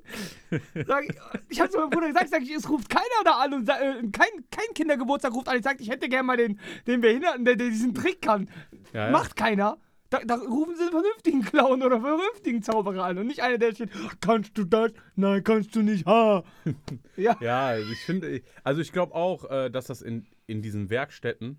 Sag 0.87 1.07
ich 1.09 1.17
ich 1.49 1.59
hab's 1.59 1.75
meinem 1.75 1.89
Bruder 1.89 2.09
gesagt, 2.09 2.29
sag 2.29 2.43
ich, 2.43 2.51
es 2.51 2.69
ruft 2.69 2.91
keiner 2.91 3.05
da 3.25 3.39
an 3.39 3.55
und 3.55 3.67
äh, 3.67 3.73
kein, 4.13 4.45
kein 4.51 4.75
Kindergeburtstag 4.75 5.33
ruft 5.33 5.49
an 5.49 5.57
und 5.57 5.63
sagt, 5.63 5.81
ich 5.81 5.89
hätte 5.89 6.11
gerne 6.11 6.25
mal 6.25 6.37
den, 6.37 6.61
den 6.87 7.01
Behinderten, 7.01 7.47
der, 7.47 7.57
der 7.57 7.69
diesen 7.71 7.95
Trick 7.95 8.21
kann. 8.21 8.51
Ja, 8.93 9.07
ja. 9.07 9.11
Macht 9.11 9.37
keiner. 9.37 9.79
Da, 10.11 10.21
da 10.25 10.37
rufen 10.37 10.75
sie 10.75 10.83
einen 10.83 10.91
vernünftigen 10.93 11.43
Clown 11.43 11.83
oder 11.83 11.97
einen 11.97 12.05
vernünftigen 12.05 12.63
Zauberer 12.63 13.05
an 13.05 13.19
und 13.19 13.27
nicht 13.27 13.41
einer, 13.43 13.59
der 13.59 13.75
steht, 13.75 13.91
kannst 14.21 14.57
du 14.57 14.65
das? 14.65 14.93
Nein, 15.17 15.45
kannst 15.45 15.75
du 15.77 15.83
nicht. 15.83 16.07
Ha. 16.07 16.45
Ja. 17.17 17.37
Ja, 17.41 17.67
also 17.67 17.91
ich 17.93 17.99
finde, 17.99 18.43
also 18.65 18.81
ich 18.81 18.93
glaube 18.93 19.15
auch, 19.15 19.51
äh, 19.51 19.71
dass 19.71 19.87
das 19.87 20.01
in, 20.03 20.27
in 20.47 20.63
diesen 20.63 20.89
Werkstätten 20.89 21.59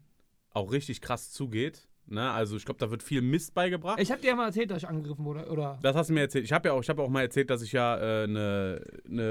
auch 0.51 0.71
richtig 0.71 1.01
krass 1.01 1.31
zugeht. 1.31 1.87
Ne? 2.07 2.27
Also 2.31 2.55
ich 2.55 2.65
glaube, 2.65 2.79
da 2.79 2.89
wird 2.89 3.03
viel 3.03 3.21
Mist 3.21 3.53
beigebracht. 3.53 3.99
Ich 3.99 4.11
hab 4.11 4.21
dir 4.21 4.29
ja 4.29 4.35
mal 4.35 4.47
erzählt, 4.47 4.71
dass 4.71 4.79
ich 4.79 4.87
angegriffen 4.87 5.25
wurde, 5.25 5.45
oder? 5.47 5.77
Das 5.83 5.95
hast 5.95 6.09
du 6.09 6.13
mir 6.13 6.21
erzählt. 6.21 6.45
Ich 6.45 6.53
habe 6.53 6.69
ja 6.69 6.73
auch, 6.73 6.81
ich 6.81 6.89
habe 6.89 7.03
auch 7.03 7.09
mal 7.09 7.21
erzählt, 7.21 7.49
dass 7.51 7.61
ich 7.61 7.73
ja 7.73 7.93
eine 7.95 8.01
äh, 8.23 8.27
ne- 8.27 8.85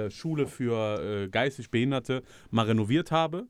ne 0.04 0.10
Schule 0.12 0.46
für 0.46 1.24
äh, 1.24 1.28
geistig 1.28 1.70
Behinderte 1.70 2.22
mal 2.50 2.66
renoviert 2.66 3.10
habe 3.10 3.48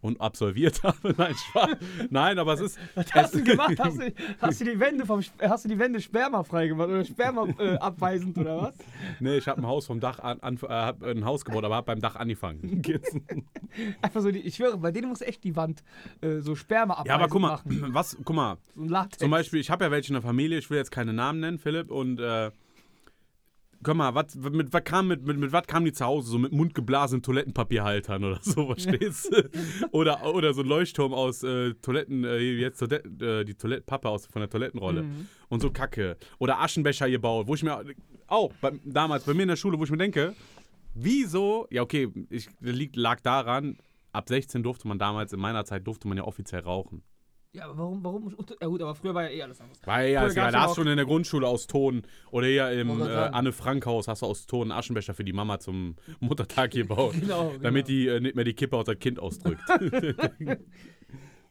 und 0.00 0.20
absolviert 0.20 0.82
habe. 0.82 1.14
Nein, 1.18 1.34
Spaß. 1.34 1.76
Nein, 2.10 2.38
aber 2.38 2.54
es 2.54 2.60
ist. 2.60 2.78
Was 2.94 3.12
hast 3.12 3.34
du 3.34 3.44
gemacht? 3.44 3.78
Hast 3.78 3.98
du, 3.98 4.12
hast 4.40 4.60
du 4.60 4.64
die 4.64 4.80
Wände 4.80 5.06
vom 5.06 5.22
hast 5.40 5.64
du 5.64 5.68
die 5.68 5.78
Wände 5.78 6.00
Sperma 6.00 6.42
freigemacht 6.42 6.88
oder 6.88 7.04
Sperma 7.04 7.46
äh, 7.58 7.76
abweisend 7.76 8.36
oder 8.38 8.62
was? 8.62 8.74
Nee, 9.20 9.36
ich 9.38 9.48
habe 9.48 9.60
ein 9.60 9.66
Haus 9.66 9.86
vom 9.86 10.00
Dach 10.00 10.18
an, 10.20 10.40
an 10.40 10.58
äh, 10.68 11.10
ein 11.10 11.24
Haus 11.24 11.44
gebaut, 11.44 11.64
aber 11.64 11.76
habe 11.76 11.86
beim 11.86 12.00
Dach 12.00 12.16
angefangen. 12.16 12.82
Einfach 14.02 14.20
so 14.20 14.30
die, 14.30 14.40
ich 14.40 14.56
schwöre, 14.56 14.78
bei 14.78 14.90
denen 14.90 15.08
muss 15.08 15.20
echt 15.20 15.44
die 15.44 15.56
Wand 15.56 15.82
äh, 16.20 16.40
so 16.40 16.54
Sperma 16.54 16.94
abweisend 16.94 17.08
Ja, 17.08 17.14
aber 17.16 17.28
guck 17.28 17.40
mal, 17.40 17.48
machen. 17.50 17.94
was, 17.94 18.16
guck 18.24 18.36
mal, 18.36 18.56
So 18.74 18.82
ein 18.82 18.88
Latex. 18.88 19.18
Zum 19.18 19.30
Beispiel, 19.30 19.60
ich 19.60 19.70
habe 19.70 19.84
ja 19.84 19.90
welche 19.90 20.08
in 20.08 20.14
der 20.14 20.22
Familie, 20.22 20.58
ich 20.58 20.70
will 20.70 20.78
jetzt 20.78 20.90
keine 20.90 21.12
Namen 21.12 21.40
nennen, 21.40 21.58
Philipp, 21.58 21.90
und 21.90 22.20
guck 23.82 23.94
mal, 23.96 24.14
wat, 24.14 24.34
mit, 24.34 24.72
was 24.72 24.84
kam 24.84 25.08
mit, 25.08 25.26
mit, 25.26 25.38
mit 25.38 25.52
was 25.52 25.66
kamen 25.66 25.86
die 25.86 25.92
zu 25.92 26.04
Hause? 26.04 26.30
So 26.30 26.38
mit 26.38 26.52
mundgeblasenen 26.52 27.22
Toilettenpapierhaltern 27.22 28.22
oder 28.24 28.38
so, 28.42 28.66
verstehst 28.74 29.32
du? 29.32 29.48
oder, 29.92 30.34
oder 30.34 30.52
so 30.54 30.62
ein 30.62 30.66
Leuchtturm 30.68 31.12
aus 31.14 31.42
äh, 31.42 31.74
Toiletten, 31.74 32.24
äh, 32.24 32.38
jetzt 32.38 32.78
Toilett, 32.78 33.04
äh, 33.22 33.44
die 33.44 33.54
Toilettenpappe 33.54 34.08
aus 34.08 34.26
von 34.26 34.40
der 34.40 34.50
Toilettenrolle 34.50 35.02
Mhm. 35.02 35.26
und 35.48 35.62
so 35.62 35.70
Kacke. 35.70 36.16
Oder 36.38 36.60
Aschenbecher 36.60 37.08
gebaut, 37.08 37.46
wo 37.46 37.54
ich 37.54 37.62
mir 37.62 37.82
auch 38.26 38.52
bei, 38.60 38.72
damals 38.84 39.24
bei 39.24 39.34
mir 39.34 39.42
in 39.42 39.48
der 39.48 39.56
Schule, 39.56 39.78
wo 39.78 39.84
ich 39.84 39.90
mir 39.90 39.96
denke, 39.98 40.34
wieso, 40.94 41.66
ja 41.70 41.82
okay, 41.82 42.08
ich, 42.30 42.48
das 42.60 42.74
liegt, 42.74 42.96
lag 42.96 43.20
daran, 43.20 43.78
ab 44.12 44.28
16 44.28 44.62
durfte 44.62 44.88
man 44.88 44.98
damals, 44.98 45.32
in 45.32 45.40
meiner 45.40 45.64
Zeit 45.64 45.86
durfte 45.86 46.08
man 46.08 46.16
ja 46.18 46.24
offiziell 46.24 46.60
rauchen. 46.62 47.02
Ja, 47.52 47.64
aber 47.64 47.78
warum, 47.78 48.04
warum? 48.04 48.36
Ja 48.60 48.66
gut, 48.68 48.80
aber 48.80 48.94
früher 48.94 49.12
war 49.12 49.24
ja 49.24 49.30
eh 49.30 49.42
alles 49.42 49.60
anders. 49.60 49.80
Weil 49.84 50.12
ja, 50.12 50.24
ist 50.24 50.36
ja 50.36 50.44
gab's 50.44 50.52
da 50.52 50.60
hast 50.62 50.76
du 50.76 50.82
schon 50.82 50.86
in 50.86 50.96
der 50.96 51.06
Grundschule 51.06 51.48
aus 51.48 51.66
Ton 51.66 52.02
oder 52.30 52.46
hier 52.46 52.70
im 52.70 53.00
äh. 53.00 53.04
Anne-Frank-Haus 53.04 54.06
hast 54.06 54.22
du 54.22 54.26
aus 54.26 54.46
Ton 54.46 54.70
einen 54.70 54.78
Aschenbecher 54.78 55.14
für 55.14 55.24
die 55.24 55.32
Mama 55.32 55.58
zum 55.58 55.96
Muttertag 56.20 56.70
gebaut. 56.70 57.14
Genau, 57.20 57.52
Damit 57.60 57.86
genau. 57.86 57.98
die 57.98 58.08
äh, 58.08 58.20
nicht 58.20 58.36
mehr 58.36 58.44
die 58.44 58.54
Kippe 58.54 58.76
aus 58.76 58.84
das 58.84 58.98
Kind 58.98 59.18
ausdrückt. 59.18 59.60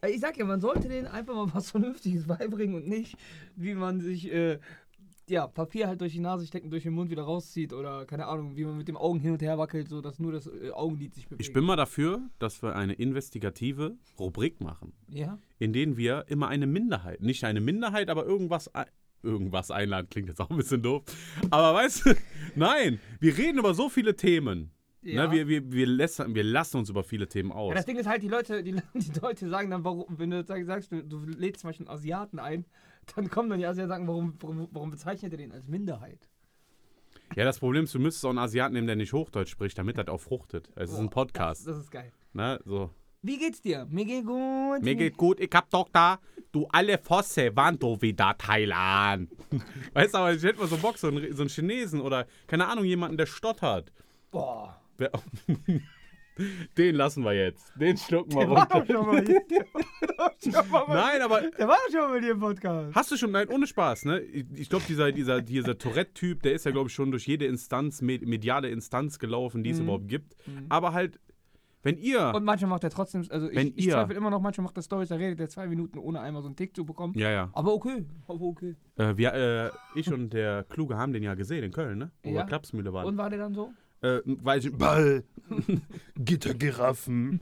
Ich 0.08 0.22
sag 0.22 0.38
ja, 0.38 0.46
man 0.46 0.62
sollte 0.62 0.88
denen 0.88 1.08
einfach 1.08 1.36
mal 1.36 1.54
was 1.54 1.72
Vernünftiges 1.72 2.26
beibringen 2.26 2.74
und 2.74 2.88
nicht, 2.88 3.18
wie 3.58 3.74
man 3.74 4.00
sich, 4.00 4.32
äh, 4.32 4.58
ja, 5.30 5.48
Papier 5.48 5.88
halt 5.88 6.02
durch 6.02 6.14
die 6.14 6.20
Nase 6.20 6.46
stecken, 6.48 6.70
durch 6.70 6.84
den 6.84 6.94
Mund 6.94 7.10
wieder 7.10 7.24
rauszieht 7.24 7.74
oder 7.74 8.06
keine 8.06 8.28
Ahnung, 8.28 8.56
wie 8.58 8.66
man 8.66 8.78
mit 8.78 8.88
dem 8.88 8.98
Augen 8.98 9.20
hin 9.20 9.32
und 9.34 9.42
her 9.42 9.58
wackelt, 9.58 9.88
so 9.88 10.02
dass 10.02 10.20
nur 10.20 10.32
das 10.32 10.48
äh, 10.48 10.72
Augenlid 10.72 11.14
sich 11.14 11.28
bewegt. 11.28 11.42
ich 11.48 11.54
bin 11.54 11.64
mal 11.64 11.76
dafür, 11.76 12.22
dass 12.40 12.62
wir 12.64 12.76
eine 12.76 12.94
investigative 12.94 13.98
Rubrik 14.20 14.62
machen, 14.62 14.94
Ja? 15.10 15.38
in 15.60 15.74
denen 15.74 15.98
wir 15.98 16.26
immer 16.28 16.48
eine 16.48 16.68
Minderheit, 16.68 17.22
nicht 17.22 17.44
eine 17.44 17.62
Minderheit, 17.62 18.10
aber 18.10 18.26
irgendwas, 18.26 18.70
irgendwas 19.24 19.72
einladen, 19.72 20.08
klingt 20.10 20.30
jetzt 20.30 20.40
auch 20.42 20.50
ein 20.50 20.58
bisschen 20.58 20.82
doof. 20.82 21.04
Aber 21.52 21.74
weißt 21.74 22.06
du, 22.06 22.16
nein, 22.56 23.00
wir 23.20 23.38
reden 23.38 23.60
über 23.60 23.74
so 23.74 23.90
viele 23.90 24.16
Themen. 24.16 24.72
Ja. 25.02 25.28
Ne, 25.28 25.32
wir, 25.32 25.48
wir, 25.48 25.72
wir, 25.72 25.88
lassen, 25.88 26.36
wir 26.36 26.44
lassen 26.44 26.76
uns 26.78 26.90
über 26.90 27.04
viele 27.06 27.26
Themen 27.28 27.54
aus. 27.54 27.70
Ja, 27.70 27.76
das 27.76 27.86
Ding 27.86 27.96
ist 27.96 28.06
halt, 28.08 28.22
die 28.22 28.28
Leute, 28.28 28.62
die, 28.64 28.74
die 28.94 29.20
Leute 29.22 29.48
sagen 29.48 29.70
dann, 29.72 29.84
warum, 29.86 30.06
wenn 30.20 30.30
du 30.30 30.44
sag- 30.44 30.66
sagst, 30.66 30.92
du, 30.92 31.02
du 31.04 31.20
lädst 31.26 31.62
zum 31.62 31.70
Beispiel 31.70 31.88
einen 31.88 31.96
Asiaten 31.96 32.38
ein, 32.40 32.66
dann 33.16 33.30
kommen 33.30 33.50
dann 33.50 33.60
die 33.60 33.66
Asiaten 33.66 33.90
sagen, 33.90 34.08
warum, 34.08 34.34
warum, 34.40 34.68
warum 34.72 34.92
bezeichnet 34.92 35.32
ihr 35.32 35.38
den 35.38 35.52
als 35.52 35.68
Minderheit? 35.68 36.30
Ja, 37.36 37.44
das 37.46 37.60
Problem 37.60 37.84
ist, 37.84 37.94
du 37.94 38.00
müsstest 38.00 38.26
auch 38.26 38.30
einen 38.30 38.40
Asiaten 38.40 38.74
nehmen, 38.74 38.88
der 38.88 38.96
nicht 38.96 39.14
Hochdeutsch 39.14 39.50
spricht, 39.52 39.78
damit 39.78 39.98
das 39.98 40.08
auch 40.08 40.20
fruchtet. 40.20 40.70
Es 40.76 40.92
ist 40.92 40.98
ein 40.98 41.10
Podcast. 41.10 41.68
Das, 41.68 41.76
das 41.76 41.84
ist 41.86 41.92
geil. 41.92 42.12
Ne? 42.34 42.60
So. 42.66 42.90
Wie 43.22 43.38
geht's 43.38 43.62
dir? 43.62 43.86
Mir 43.90 44.06
geht 44.06 44.26
gut. 44.26 44.82
Mir 44.82 44.96
geht 44.96 45.18
gut, 45.18 45.40
ich 45.40 45.50
hab 45.54 45.70
doch 45.70 45.90
da, 45.92 46.20
du 46.52 46.68
alle 46.72 46.98
Fosse, 46.98 47.52
wann 47.54 47.78
du 47.78 48.02
wieder 48.02 48.36
Thailand. 48.38 49.30
weißt 49.94 50.14
du, 50.14 50.18
aber 50.18 50.34
ich 50.34 50.42
hätte 50.42 50.60
mal 50.60 50.68
so 50.68 50.78
Bock, 50.78 50.98
so 50.98 51.08
einen, 51.08 51.36
so 51.36 51.44
einen 51.44 51.50
Chinesen 51.50 52.02
oder, 52.02 52.26
keine 52.48 52.68
Ahnung, 52.68 52.86
jemanden, 52.86 53.18
der 53.18 53.26
stottert. 53.26 53.92
Boah. 54.32 54.82
Wer- 54.98 55.12
Den 56.78 56.96
lassen 56.96 57.24
wir 57.24 57.34
jetzt. 57.34 57.72
Den 57.76 57.98
schlucken 57.98 58.32
wir 58.34 58.46
runter. 58.48 58.84
hier. 58.86 59.66
Nein, 60.88 61.22
aber 61.22 61.42
Der 61.58 61.68
war 61.68 61.78
doch 61.86 61.92
schon 61.92 62.02
mal 62.02 62.14
bei 62.14 62.20
dir 62.20 62.32
im 62.32 62.40
Podcast. 62.40 62.96
Hast 62.96 63.12
du 63.12 63.18
schon, 63.18 63.32
nein, 63.32 63.48
ohne 63.50 63.68
Spaß, 63.68 64.06
ne? 64.06 64.20
Ich, 64.22 64.70
glaube, 64.70 64.86
dieser, 64.88 65.12
dieser, 65.12 65.42
dieser 65.42 65.78
Tourette-Typ, 65.78 66.42
der 66.44 66.54
ist 66.54 66.66
ja, 66.66 66.72
glaube 66.72 66.88
ich, 66.90 66.94
schon 66.94 67.12
durch 67.12 67.28
jede 67.28 67.46
Instanz, 67.46 68.02
med- 68.02 68.26
mediale 68.28 68.70
Instanz 68.70 69.20
gelaufen, 69.20 69.64
die 69.64 69.72
es 69.72 69.80
überhaupt 69.80 70.08
gibt. 70.08 70.36
Aber 70.70 70.94
halt, 70.94 71.20
wenn 71.84 71.98
ihr. 71.98 72.34
Und 72.36 72.44
manchmal 72.44 72.70
macht 72.70 72.84
er 72.84 72.90
trotzdem, 72.90 73.26
also 73.30 73.50
ich, 73.50 73.56
Wenn 73.56 73.68
ich 73.76 73.86
ihr- 73.88 73.94
zweifle 73.94 74.16
immer 74.16 74.30
noch, 74.30 74.42
manchmal 74.42 74.66
macht 74.66 74.78
er 74.78 74.84
Stories, 74.84 75.10
da 75.10 75.16
redet 75.16 75.40
er 75.40 75.50
zwei 75.50 75.68
Minuten, 75.68 75.98
ohne 75.98 76.20
einmal 76.20 76.42
so 76.42 76.48
einen 76.48 76.56
Tick 76.56 76.76
zu 76.76 76.86
bekommen. 76.86 77.14
ja, 77.18 77.32
ja. 77.32 77.50
Aber 77.54 77.74
okay, 77.74 78.06
aber 78.28 78.42
okay. 78.42 78.76
Äh, 78.98 79.16
wir, 79.18 79.34
äh, 79.34 79.70
ich 80.00 80.12
und 80.12 80.32
der 80.34 80.64
Kluge 80.66 80.98
haben 80.98 81.14
den 81.14 81.24
ja 81.24 81.36
gesehen 81.36 81.64
in 81.64 81.72
Köln, 81.72 81.98
ne? 81.98 82.12
Wo 82.24 82.30
wir 82.32 82.38
Ja. 82.40 82.44
Klapsmühle 82.46 82.92
waren. 82.94 83.06
Und 83.06 83.18
war 83.18 83.30
der 83.30 83.40
dann 83.40 83.54
so? 83.54 83.72
Äh, 84.02 84.20
weiß 84.26 84.66
ich, 84.66 84.74
Ball, 84.78 85.24
Gittergiraffen. 86.16 87.40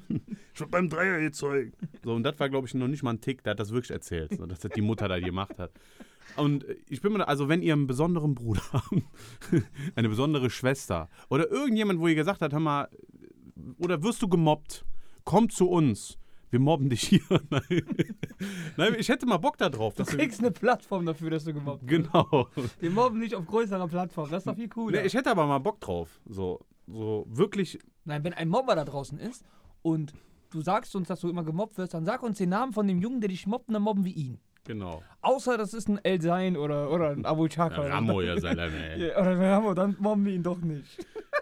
Hab 0.60 0.72
beim 0.72 0.90
Dreier 0.90 1.20
gezeugt. 1.20 1.76
So, 2.04 2.14
und 2.14 2.24
das 2.24 2.40
war, 2.40 2.50
glaube 2.50 2.68
ich, 2.68 2.74
noch 2.74 2.88
nicht 2.88 3.04
mal 3.04 3.12
ein 3.12 3.22
Tick, 3.22 3.44
der 3.44 3.52
hat 3.52 3.60
das 3.60 3.72
wirklich 3.72 3.92
erzählt, 3.92 4.36
so, 4.36 4.46
dass 4.46 4.60
das 4.60 4.72
die 4.72 4.82
Mutter 4.82 5.08
da 5.08 5.20
gemacht 5.20 5.60
hat. 5.60 5.72
Und 6.36 6.64
äh, 6.66 6.76
ich 6.90 7.02
bin 7.02 7.14
mir, 7.14 7.20
da- 7.20 7.26
also 7.26 7.48
wenn 7.50 7.62
ihr 7.62 7.74
einen 7.74 7.88
besonderen 7.88 8.36
Bruder 8.36 8.62
habt, 8.74 8.92
eine 9.96 10.10
besondere 10.10 10.50
Schwester 10.50 11.10
oder 11.30 11.50
irgendjemand, 11.50 12.00
wo 12.00 12.08
ihr 12.08 12.16
gesagt 12.16 12.42
habt, 12.42 12.54
hör 12.54 12.60
mal, 12.60 12.88
oder 13.80 14.02
wirst 14.04 14.22
du 14.22 14.28
gemobbt, 14.28 14.86
komm 15.24 15.50
zu 15.50 15.70
uns. 15.70 16.18
Wir 16.50 16.60
mobben 16.60 16.90
dich 16.90 17.02
hier. 17.02 17.22
Nein. 17.50 17.84
Nein, 18.78 18.96
ich 18.98 19.10
hätte 19.10 19.26
mal 19.26 19.38
Bock 19.38 19.58
da 19.58 19.70
drauf. 19.70 19.96
Du 19.96 20.06
kriegst 20.06 20.40
eine 20.40 20.52
Plattform 20.52 21.06
dafür, 21.06 21.30
dass 21.30 21.44
du 21.44 21.54
gemobbt 21.54 21.90
wirst. 21.90 22.12
Genau. 22.12 22.48
Wir 22.80 22.92
mobben 22.92 23.20
nicht 23.20 23.36
auf 23.36 23.46
größerer 23.46 23.88
Plattform, 23.88 24.30
das 24.30 24.40
ist 24.40 24.48
doch 24.48 24.56
viel 24.56 24.70
cooler. 24.70 25.02
Nee, 25.02 25.08
ich 25.08 25.14
hätte 25.14 25.30
aber 25.32 25.46
mal 25.46 25.60
Bock 25.60 25.80
drauf. 25.82 26.22
So, 26.26 26.62
so 26.88 27.26
wirklich 27.28 27.80
Nein, 28.08 28.24
wenn 28.24 28.34
ein 28.34 28.48
Mobber 28.48 28.76
da 28.76 28.86
draußen 28.86 29.20
ist 29.20 29.44
und 29.82 30.14
du 30.50 30.62
sagst 30.62 30.96
uns, 30.96 31.10
dass 31.10 31.20
du 31.20 31.30
immer 31.30 31.44
gemobbt 31.44 31.78
wirst, 31.78 31.94
dann 31.94 32.06
sag 32.06 32.24
uns 32.24 32.38
den 32.38 32.50
Namen 32.50 32.72
von 32.72 32.88
dem 32.88 33.00
Jungen, 33.00 33.20
der 33.20 33.28
dich 33.30 33.46
mobbt, 33.46 33.68
und 33.68 33.74
dann 33.74 33.84
mobben 33.84 34.06
wir 34.06 34.16
ihn. 34.16 34.40
Genau. 34.64 35.04
Außer 35.22 35.58
das 35.58 35.74
ist 35.74 35.90
ein 35.90 36.00
El 36.04 36.22
Sein 36.22 36.56
oder, 36.56 36.90
oder 36.90 37.10
ein 37.10 37.26
Abu 37.26 37.48
Chaka. 37.50 37.82
Ramo, 37.82 38.22
ja, 38.22 38.40
Salame. 38.40 39.14
Oder 39.18 39.30
ein 39.32 39.42
Ramo, 39.42 39.74
dann 39.74 39.96
mobben 40.00 40.26
wir 40.26 40.34
ihn 40.34 40.44
doch 40.44 40.60
nicht. 40.60 41.06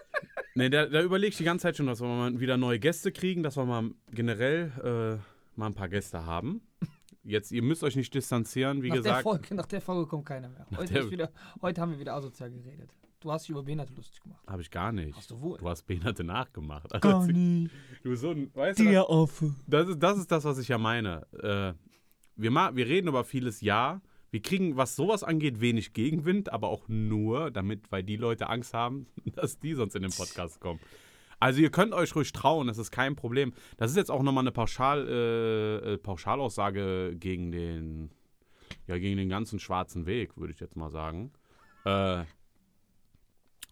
Nee, 0.56 0.70
da, 0.70 0.86
da 0.86 1.02
überlege 1.02 1.28
ich 1.32 1.36
die 1.36 1.44
ganze 1.44 1.64
Zeit 1.64 1.76
schon, 1.76 1.86
dass 1.86 2.00
wir 2.00 2.08
mal 2.08 2.40
wieder 2.40 2.56
neue 2.56 2.78
Gäste 2.78 3.12
kriegen, 3.12 3.42
dass 3.42 3.56
wir 3.56 3.64
mal 3.66 3.90
generell 4.10 5.20
äh, 5.22 5.58
mal 5.58 5.66
ein 5.66 5.74
paar 5.74 5.88
Gäste 5.88 6.24
haben. 6.24 6.62
Jetzt, 7.22 7.52
ihr 7.52 7.62
müsst 7.62 7.82
euch 7.84 7.94
nicht 7.96 8.14
distanzieren, 8.14 8.82
wie 8.82 8.88
nach, 8.88 8.94
der 8.94 9.02
gesagt. 9.02 9.22
Folge, 9.24 9.54
nach 9.54 9.66
der 9.66 9.80
Folge 9.82 10.06
kommt 10.08 10.24
keiner 10.26 10.48
mehr. 10.48 10.66
Heute, 10.76 10.94
der- 10.94 11.02
ist 11.04 11.10
wieder, 11.10 11.30
heute 11.60 11.80
haben 11.80 11.90
wir 11.92 11.98
wieder 11.98 12.14
asozial 12.14 12.50
geredet. 12.50 12.88
Du 13.20 13.32
hast 13.32 13.42
dich 13.42 13.50
über 13.50 13.62
Behinderte 13.62 13.92
lustig 13.94 14.22
gemacht. 14.22 14.40
Habe 14.46 14.62
ich 14.62 14.70
gar 14.70 14.92
nicht. 14.92 15.16
Hast 15.16 15.30
du 15.30 15.40
wohl. 15.40 15.58
Du 15.58 15.68
hast 15.68 15.82
Behinderte 15.82 16.22
nachgemacht. 16.22 16.88
Gar 17.00 17.26
nicht. 17.26 17.70
Du 18.02 18.14
so 18.14 18.30
ein, 18.30 18.50
weißt 18.54 18.78
du, 18.78 18.84
das, 18.84 19.40
Der 19.66 19.80
das, 19.84 19.88
ist, 19.88 19.98
das 19.98 20.18
ist 20.18 20.30
das, 20.32 20.44
was 20.44 20.58
ich 20.58 20.68
ja 20.68 20.78
meine. 20.78 21.26
Äh, 21.32 21.72
wir, 22.36 22.50
ma 22.50 22.74
wir 22.76 22.86
reden 22.86 23.08
über 23.08 23.24
vieles, 23.24 23.60
ja. 23.60 24.00
Wir 24.30 24.42
kriegen, 24.42 24.76
was 24.76 24.96
sowas 24.96 25.22
angeht, 25.22 25.60
wenig 25.60 25.92
Gegenwind, 25.92 26.52
aber 26.52 26.68
auch 26.68 26.88
nur, 26.88 27.50
damit, 27.50 27.90
weil 27.90 28.02
die 28.02 28.16
Leute 28.16 28.48
Angst 28.48 28.74
haben, 28.74 29.06
dass 29.24 29.58
die 29.58 29.74
sonst 29.74 29.94
in 29.94 30.02
den 30.02 30.12
Podcast 30.12 30.60
kommen. 30.60 30.80
Also 31.38 31.60
ihr 31.60 31.70
könnt 31.70 31.92
euch 31.92 32.14
ruhig 32.16 32.32
trauen, 32.32 32.66
das 32.66 32.78
ist 32.78 32.90
kein 32.90 33.14
Problem. 33.14 33.52
Das 33.76 33.90
ist 33.90 33.96
jetzt 33.96 34.10
auch 34.10 34.22
nochmal 34.22 34.42
eine 34.42 34.52
Pauschal, 34.52 35.06
äh, 35.06 35.92
äh, 35.92 35.98
Pauschalaussage 35.98 37.14
gegen 37.18 37.52
den, 37.52 38.10
ja, 38.86 38.98
gegen 38.98 39.18
den 39.18 39.28
ganzen 39.28 39.58
schwarzen 39.58 40.06
Weg, 40.06 40.36
würde 40.36 40.52
ich 40.54 40.60
jetzt 40.60 40.76
mal 40.76 40.90
sagen. 40.90 41.32
Äh, 41.84 42.24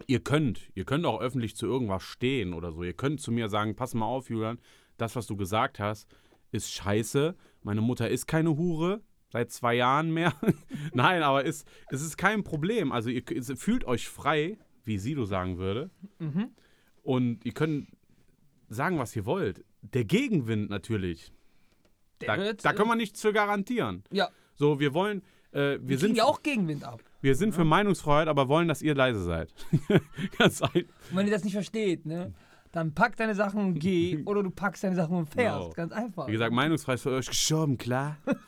ihr 0.07 0.21
könnt, 0.21 0.71
ihr 0.75 0.85
könnt 0.85 1.07
auch 1.07 1.21
öffentlich 1.21 1.57
zu 1.57 1.67
irgendwas 1.67 2.03
stehen 2.03 2.53
oder 2.53 2.71
so. 2.71 2.83
Ihr 2.83 2.93
könnt 2.93 3.21
zu 3.21 3.33
mir 3.33 3.49
sagen, 3.49 3.77
pass 3.77 3.95
mal 3.95 4.07
auf, 4.07 4.29
Julian, 4.29 4.59
das, 4.99 5.17
was 5.17 5.27
du 5.27 5.37
gesagt 5.37 5.79
hast, 5.79 6.09
ist 6.53 6.71
scheiße. 6.71 7.35
Meine 7.63 7.81
Mutter 7.81 8.11
ist 8.11 8.27
keine 8.27 8.57
Hure, 8.57 9.01
seit 9.35 9.51
zwei 9.51 9.75
Jahren 9.75 10.15
mehr. 10.15 10.33
Nein, 10.93 11.25
aber 11.25 11.45
ist, 11.45 11.67
es 11.91 12.03
ist 12.03 12.17
kein 12.17 12.45
Problem. 12.45 12.93
Also 12.93 13.11
ihr 13.11 13.25
fühlt 13.57 13.85
euch 13.85 14.09
frei, 14.09 14.59
wie 14.85 14.97
Sido 14.97 15.25
sagen 15.25 15.59
würde. 15.59 15.91
Mhm. 16.21 16.51
Und 17.03 17.45
ihr 17.45 17.53
könnt 17.53 17.89
sagen, 18.69 18.97
was 18.97 19.15
ihr 19.17 19.27
wollt. 19.27 19.65
Der 19.83 20.05
Gegenwind 20.05 20.71
natürlich. 20.71 21.33
Der 22.21 22.29
Da, 22.29 22.43
wird, 22.43 22.65
da 22.65 22.73
können 22.73 22.89
wir 22.89 22.95
nicht 22.95 23.19
für 23.19 23.33
garantieren. 23.33 24.05
Ja, 24.13 24.29
So, 24.55 24.79
wir 24.79 24.95
wollen, 24.95 25.23
äh, 25.51 25.59
wir, 25.81 25.89
wir 25.89 25.99
sind, 25.99 26.17
ja 26.17 26.25
auch 26.25 26.41
Gegenwind 26.43 26.85
ab. 26.85 27.03
wir 27.21 27.35
sind 27.35 27.57
für 27.57 27.65
Meinungsfreiheit, 27.65 28.29
aber 28.29 28.49
wollen, 28.49 28.69
dass 28.69 28.83
ihr 28.83 28.95
leise 28.95 29.25
seid. 29.25 29.53
Ganz 30.39 30.63
einfach. 30.63 30.77
Und 31.11 31.17
wenn 31.17 31.27
ihr 31.27 31.33
das 31.33 31.43
nicht 31.43 31.55
versteht, 31.55 32.07
ne, 32.07 32.33
dann 32.75 32.93
pack 32.93 33.17
deine 33.17 33.35
Sachen 33.35 33.61
und 33.61 33.75
geh 33.79 34.23
oder 34.27 34.43
du 34.43 34.51
packst 34.51 34.83
deine 34.85 34.97
Sachen 34.97 35.17
und 35.17 35.27
fährst. 35.27 35.61
Genau. 35.61 35.75
Ganz 35.75 35.93
einfach. 35.93 36.27
Wie 36.27 36.33
gesagt, 36.33 36.53
Meinungsfreiheit 36.53 36.97
ist 36.97 37.03
für 37.03 37.11
euch 37.13 37.27
gestorben, 37.27 37.79
klar? 37.79 38.17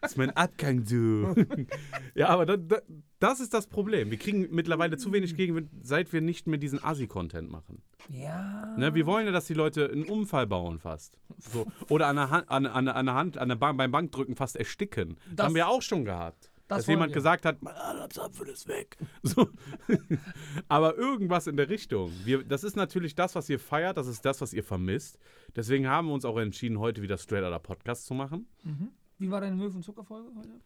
das 0.00 0.12
ist 0.12 0.16
mein 0.18 0.30
Abgang, 0.36 0.84
du. 0.84 1.34
ja, 2.14 2.28
aber 2.28 2.44
da, 2.44 2.56
da, 2.58 2.78
das 3.20 3.40
ist 3.40 3.54
das 3.54 3.66
Problem. 3.66 4.10
Wir 4.10 4.18
kriegen 4.18 4.48
mittlerweile 4.50 4.98
zu 4.98 5.12
wenig 5.12 5.34
Gegenwind, 5.34 5.70
seit 5.82 6.12
wir 6.12 6.20
nicht 6.20 6.46
mehr 6.46 6.58
diesen 6.58 6.82
Assi-Content 6.84 7.50
machen. 7.50 7.80
Ja. 8.10 8.74
Ne, 8.76 8.94
wir 8.94 9.06
wollen 9.06 9.24
ja, 9.24 9.32
dass 9.32 9.46
die 9.46 9.54
Leute 9.54 9.90
einen 9.90 10.04
Unfall 10.04 10.46
bauen 10.46 10.78
fast. 10.78 11.18
So. 11.38 11.66
Oder 11.88 12.08
an 12.08 12.16
der 12.16 12.30
Hand, 12.30 12.50
an, 12.50 12.66
an, 12.66 12.88
an 12.88 13.06
der 13.06 13.14
Hand 13.14 13.38
an 13.38 13.48
der 13.48 13.56
Bank, 13.56 13.78
beim 13.78 13.90
Bankdrücken 13.90 14.36
fast 14.36 14.56
ersticken. 14.56 15.16
Das, 15.28 15.36
Das- 15.36 15.46
haben 15.46 15.54
wir 15.54 15.68
auch 15.68 15.80
schon 15.80 16.04
gehabt. 16.04 16.50
Das 16.68 16.78
dass 16.78 16.86
jemand 16.86 17.10
wir. 17.10 17.14
gesagt 17.14 17.44
hat, 17.44 17.62
mein 17.62 17.74
Adamsapfel 17.74 18.48
ist 18.48 18.68
weg. 18.68 18.96
So. 19.22 19.48
Aber 20.68 20.96
irgendwas 20.96 21.46
in 21.46 21.56
der 21.56 21.68
Richtung. 21.68 22.12
Wir, 22.24 22.42
das 22.44 22.64
ist 22.64 22.76
natürlich 22.76 23.14
das, 23.14 23.34
was 23.34 23.48
ihr 23.48 23.58
feiert, 23.58 23.96
das 23.96 24.06
ist 24.06 24.24
das, 24.24 24.40
was 24.40 24.52
ihr 24.52 24.64
vermisst. 24.64 25.18
Deswegen 25.54 25.88
haben 25.88 26.08
wir 26.08 26.14
uns 26.14 26.24
auch 26.24 26.38
entschieden, 26.38 26.78
heute 26.78 27.02
wieder 27.02 27.18
Straight 27.18 27.44
Outta 27.44 27.58
Podcast 27.58 28.06
zu 28.06 28.14
machen. 28.14 28.46
Mhm. 28.62 28.88
Wie 29.18 29.30
war 29.30 29.40
deine 29.40 29.56
Möwen 29.56 29.82
Zuckerfolge 29.82 30.30
heute? 30.36 30.60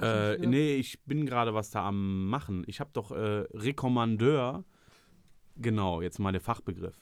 Äh, 0.00 0.46
nee, 0.46 0.74
ich 0.74 1.02
bin 1.04 1.24
gerade 1.24 1.54
was 1.54 1.70
da 1.70 1.86
am 1.86 2.28
machen. 2.28 2.64
Ich 2.66 2.80
habe 2.80 2.90
doch 2.92 3.12
äh, 3.12 3.44
Rekommandeur. 3.52 4.64
Genau, 5.56 6.02
jetzt 6.02 6.18
mal 6.18 6.32
der 6.32 6.40
Fachbegriff. 6.40 6.96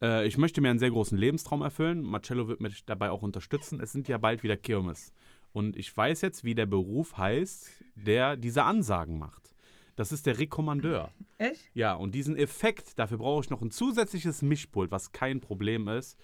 Äh, 0.00 0.26
ich 0.26 0.38
möchte 0.38 0.60
mir 0.60 0.70
einen 0.70 0.78
sehr 0.78 0.90
großen 0.90 1.18
Lebenstraum 1.18 1.62
erfüllen. 1.62 2.02
Marcello 2.02 2.46
wird 2.48 2.60
mich 2.60 2.84
dabei 2.84 3.10
auch 3.10 3.22
unterstützen. 3.22 3.80
Es 3.80 3.92
sind 3.92 4.08
ja 4.08 4.18
bald 4.18 4.42
wieder 4.42 4.56
Kirmes. 4.56 5.12
Und 5.52 5.76
ich 5.76 5.94
weiß 5.96 6.20
jetzt, 6.20 6.44
wie 6.44 6.54
der 6.54 6.66
Beruf 6.66 7.16
heißt, 7.16 7.70
der 7.94 8.36
diese 8.36 8.64
Ansagen 8.64 9.18
macht. 9.18 9.54
Das 9.96 10.12
ist 10.12 10.26
der 10.26 10.38
Rekommandeur. 10.38 11.10
Echt? 11.38 11.60
Ja, 11.74 11.94
und 11.94 12.14
diesen 12.14 12.36
Effekt, 12.36 12.98
dafür 12.98 13.18
brauche 13.18 13.44
ich 13.44 13.50
noch 13.50 13.60
ein 13.60 13.70
zusätzliches 13.70 14.42
Mischpult, 14.42 14.90
was 14.90 15.12
kein 15.12 15.40
Problem 15.40 15.88
ist. 15.88 16.18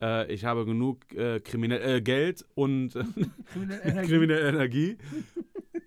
Äh, 0.00 0.32
ich 0.32 0.44
habe 0.44 0.64
genug 0.64 1.12
äh, 1.14 1.40
kriminell, 1.40 1.96
äh, 1.96 2.00
Geld 2.00 2.44
und 2.54 2.92
Kriminelle 3.52 3.82
Energie. 3.82 4.08
kriminelle 4.08 4.48
Energie, 4.48 4.98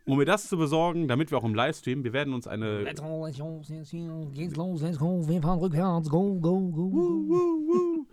um 0.06 0.18
mir 0.18 0.26
das 0.26 0.50
zu 0.50 0.58
besorgen, 0.58 1.08
damit 1.08 1.32
wir 1.32 1.38
auch 1.38 1.46
im 1.46 1.56
Livestream, 1.56 2.04
wir 2.04 2.12
werden 2.12 2.34
uns 2.34 2.48
eine. 2.48 2.82
Let's 2.82 3.02
go, 3.02 3.26
let's 3.26 3.40
go, 3.40 3.62
geht's 4.34 4.56
los, 4.58 4.82
let's 4.82 4.98
go, 4.98 5.26
wir 5.28 5.42
fahren 5.42 5.60
rückwärts, 5.60 6.10
go, 6.10 6.36
go, 6.36 6.60
go, 6.70 6.90
go. 6.90 8.06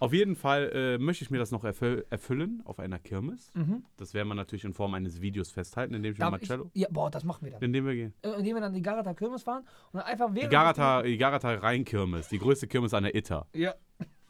Auf 0.00 0.12
jeden 0.12 0.36
Fall 0.36 0.70
äh, 0.72 0.98
möchte 0.98 1.24
ich 1.24 1.30
mir 1.30 1.38
das 1.38 1.50
noch 1.50 1.64
erfüll 1.64 2.06
erfüllen 2.10 2.62
auf 2.64 2.78
einer 2.78 2.98
Kirmes. 2.98 3.50
Mhm. 3.54 3.84
Das 3.96 4.14
werden 4.14 4.28
wir 4.28 4.34
natürlich 4.34 4.64
in 4.64 4.74
Form 4.74 4.94
eines 4.94 5.20
Videos 5.20 5.50
festhalten, 5.50 5.94
indem 5.94 6.12
ich 6.12 6.18
mit 6.18 6.22
Darf 6.22 6.40
ich, 6.40 6.48
Marcello. 6.48 6.70
ja, 6.74 6.88
boah, 6.90 7.10
das 7.10 7.24
machen 7.24 7.44
wir 7.44 7.52
dann. 7.52 7.62
Indem 7.62 7.86
wir 7.86 7.94
gehen. 7.94 8.14
Äh, 8.22 8.30
Indem 8.30 8.56
wir 8.56 8.60
dann 8.60 8.74
die 8.74 8.82
Garata 8.82 9.14
Kirmes 9.14 9.42
fahren 9.42 9.64
und 9.92 9.98
dann 9.98 10.06
einfach 10.06 10.28
während 10.34 10.52
Die 10.52 10.54
Garata, 10.54 11.02
die 11.02 11.16
Garata 11.18 11.50
Rhein-Kirmes, 11.54 12.28
die 12.28 12.38
größte 12.38 12.66
Kirmes 12.66 12.94
an 12.94 13.04
der 13.04 13.14
Itter. 13.14 13.46
Ja. 13.54 13.74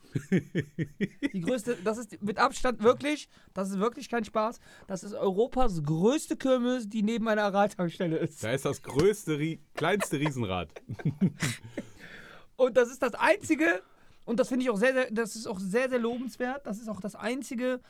Die 1.32 1.40
größte, 1.42 1.76
das 1.84 1.98
ist 1.98 2.22
mit 2.22 2.38
Abstand 2.38 2.82
wirklich, 2.82 3.28
das 3.52 3.68
ist 3.70 3.78
wirklich 3.78 4.08
kein 4.08 4.24
Spaß. 4.24 4.58
Das 4.86 5.04
ist 5.04 5.12
Europas 5.12 5.82
größte 5.82 6.36
Kirmes, 6.36 6.88
die 6.88 7.02
neben 7.02 7.28
einer 7.28 7.52
Radtankstelle 7.52 8.16
ist. 8.16 8.42
Da 8.42 8.52
ist 8.52 8.64
das 8.64 8.82
größte, 8.82 9.58
kleinste 9.74 10.18
Riesenrad. 10.18 10.70
Und 12.56 12.76
das 12.76 12.90
ist 12.90 13.02
das 13.02 13.14
einzige, 13.14 13.82
und 14.28 14.38
das 14.38 14.48
finde 14.48 14.62
ich 14.64 14.70
auch 14.70 14.76
sehr, 14.76 14.92
sehr, 14.92 15.10
das 15.10 15.36
ist 15.36 15.46
auch 15.46 15.58
sehr, 15.58 15.88
sehr 15.88 15.98
lobenswert. 15.98 16.66
Das 16.66 16.78
ist 16.78 16.90
auch 16.90 17.00
das 17.00 17.14
einzige, 17.14 17.80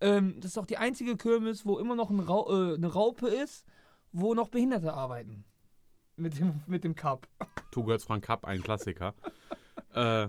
ähm, 0.00 0.36
das 0.38 0.52
ist 0.52 0.58
auch 0.58 0.64
die 0.64 0.76
einzige 0.76 1.16
Kirmes, 1.16 1.66
wo 1.66 1.76
immer 1.76 1.96
noch 1.96 2.08
ein 2.08 2.20
Rau 2.20 2.48
äh, 2.50 2.76
eine 2.76 2.86
Raupe 2.86 3.26
ist, 3.26 3.66
wo 4.12 4.32
noch 4.32 4.48
Behinderte 4.48 4.94
arbeiten. 4.94 5.44
Mit 6.14 6.38
dem, 6.38 6.60
mit 6.68 6.84
dem 6.84 6.94
Cup. 6.94 7.26
Two 7.72 7.82
Girls 7.82 8.04
Frank 8.04 8.24
Cup, 8.24 8.44
ein 8.44 8.62
Klassiker. 8.62 9.12
äh, 9.92 10.28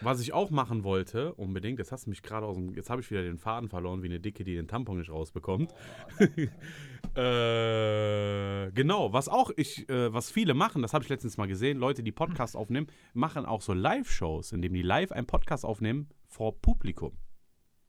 was 0.00 0.20
ich 0.20 0.32
auch 0.32 0.50
machen 0.50 0.84
wollte, 0.84 1.34
unbedingt, 1.34 1.78
jetzt 1.78 1.92
hast 1.92 2.06
du 2.06 2.10
mich 2.10 2.22
gerade 2.22 2.46
aus 2.46 2.56
dem, 2.56 2.74
jetzt 2.74 2.90
habe 2.90 3.00
ich 3.00 3.10
wieder 3.10 3.22
den 3.22 3.38
Faden 3.38 3.68
verloren, 3.68 4.02
wie 4.02 4.06
eine 4.06 4.20
Dicke, 4.20 4.44
die 4.44 4.54
den 4.54 4.68
Tampon 4.68 4.98
nicht 4.98 5.10
rausbekommt. 5.10 5.72
äh, 7.14 8.70
genau, 8.72 9.12
was 9.12 9.28
auch 9.28 9.50
ich, 9.56 9.88
äh, 9.88 10.12
was 10.12 10.30
viele 10.30 10.54
machen, 10.54 10.82
das 10.82 10.92
habe 10.92 11.04
ich 11.04 11.08
letztens 11.08 11.36
mal 11.36 11.46
gesehen, 11.46 11.78
Leute, 11.78 12.02
die 12.02 12.12
Podcasts 12.12 12.56
aufnehmen, 12.56 12.86
machen 13.14 13.46
auch 13.46 13.62
so 13.62 13.72
Live-Shows, 13.72 14.52
indem 14.52 14.74
die 14.74 14.82
live 14.82 15.12
einen 15.12 15.26
Podcast 15.26 15.64
aufnehmen 15.64 16.08
vor 16.26 16.60
Publikum. 16.60 17.12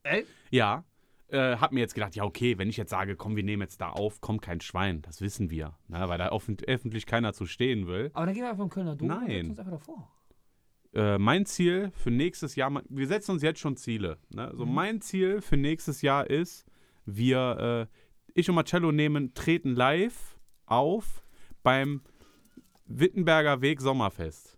Ey? 0.02 0.24
Ja. 0.50 0.84
Äh, 1.30 1.56
hab 1.56 1.72
mir 1.72 1.80
jetzt 1.80 1.94
gedacht, 1.94 2.16
ja, 2.16 2.24
okay, 2.24 2.56
wenn 2.56 2.70
ich 2.70 2.78
jetzt 2.78 2.88
sage, 2.88 3.14
komm, 3.14 3.36
wir 3.36 3.42
nehmen 3.42 3.60
jetzt 3.60 3.82
da 3.82 3.90
auf, 3.90 4.22
kommt 4.22 4.40
kein 4.40 4.62
Schwein. 4.62 5.02
Das 5.02 5.20
wissen 5.20 5.50
wir. 5.50 5.76
Ne, 5.88 6.08
weil 6.08 6.16
da 6.16 6.30
öffentlich 6.30 7.04
keiner 7.04 7.34
zu 7.34 7.44
stehen 7.44 7.86
will. 7.86 8.10
Aber 8.14 8.24
dann 8.24 8.34
gehen 8.34 8.44
wir 8.44 8.50
einfach 8.50 8.64
im 8.64 8.70
Kölner 8.70 8.96
Dom 8.96 9.10
und 9.10 9.16
Nein. 9.18 9.28
setzen 9.28 9.50
uns 9.50 9.58
einfach 9.58 9.72
davor. 9.72 10.17
Äh, 10.94 11.18
mein 11.18 11.44
Ziel 11.46 11.90
für 11.94 12.10
nächstes 12.10 12.56
Jahr, 12.56 12.82
wir 12.88 13.06
setzen 13.06 13.32
uns 13.32 13.42
jetzt 13.42 13.60
schon 13.60 13.76
Ziele. 13.76 14.18
Ne? 14.30 14.50
So, 14.54 14.64
Mhm. 14.64 14.74
mein 14.74 15.00
Ziel 15.00 15.40
für 15.42 15.56
nächstes 15.56 16.02
Jahr 16.02 16.28
ist, 16.28 16.64
wir, 17.04 17.88
äh, 17.90 18.30
ich 18.34 18.48
und 18.48 18.54
Marcello 18.54 18.90
nehmen, 18.92 19.34
treten 19.34 19.74
live 19.74 20.38
auf 20.66 21.22
beim 21.62 22.02
Wittenberger 22.86 23.60
Weg 23.60 23.80
Sommerfest. 23.80 24.56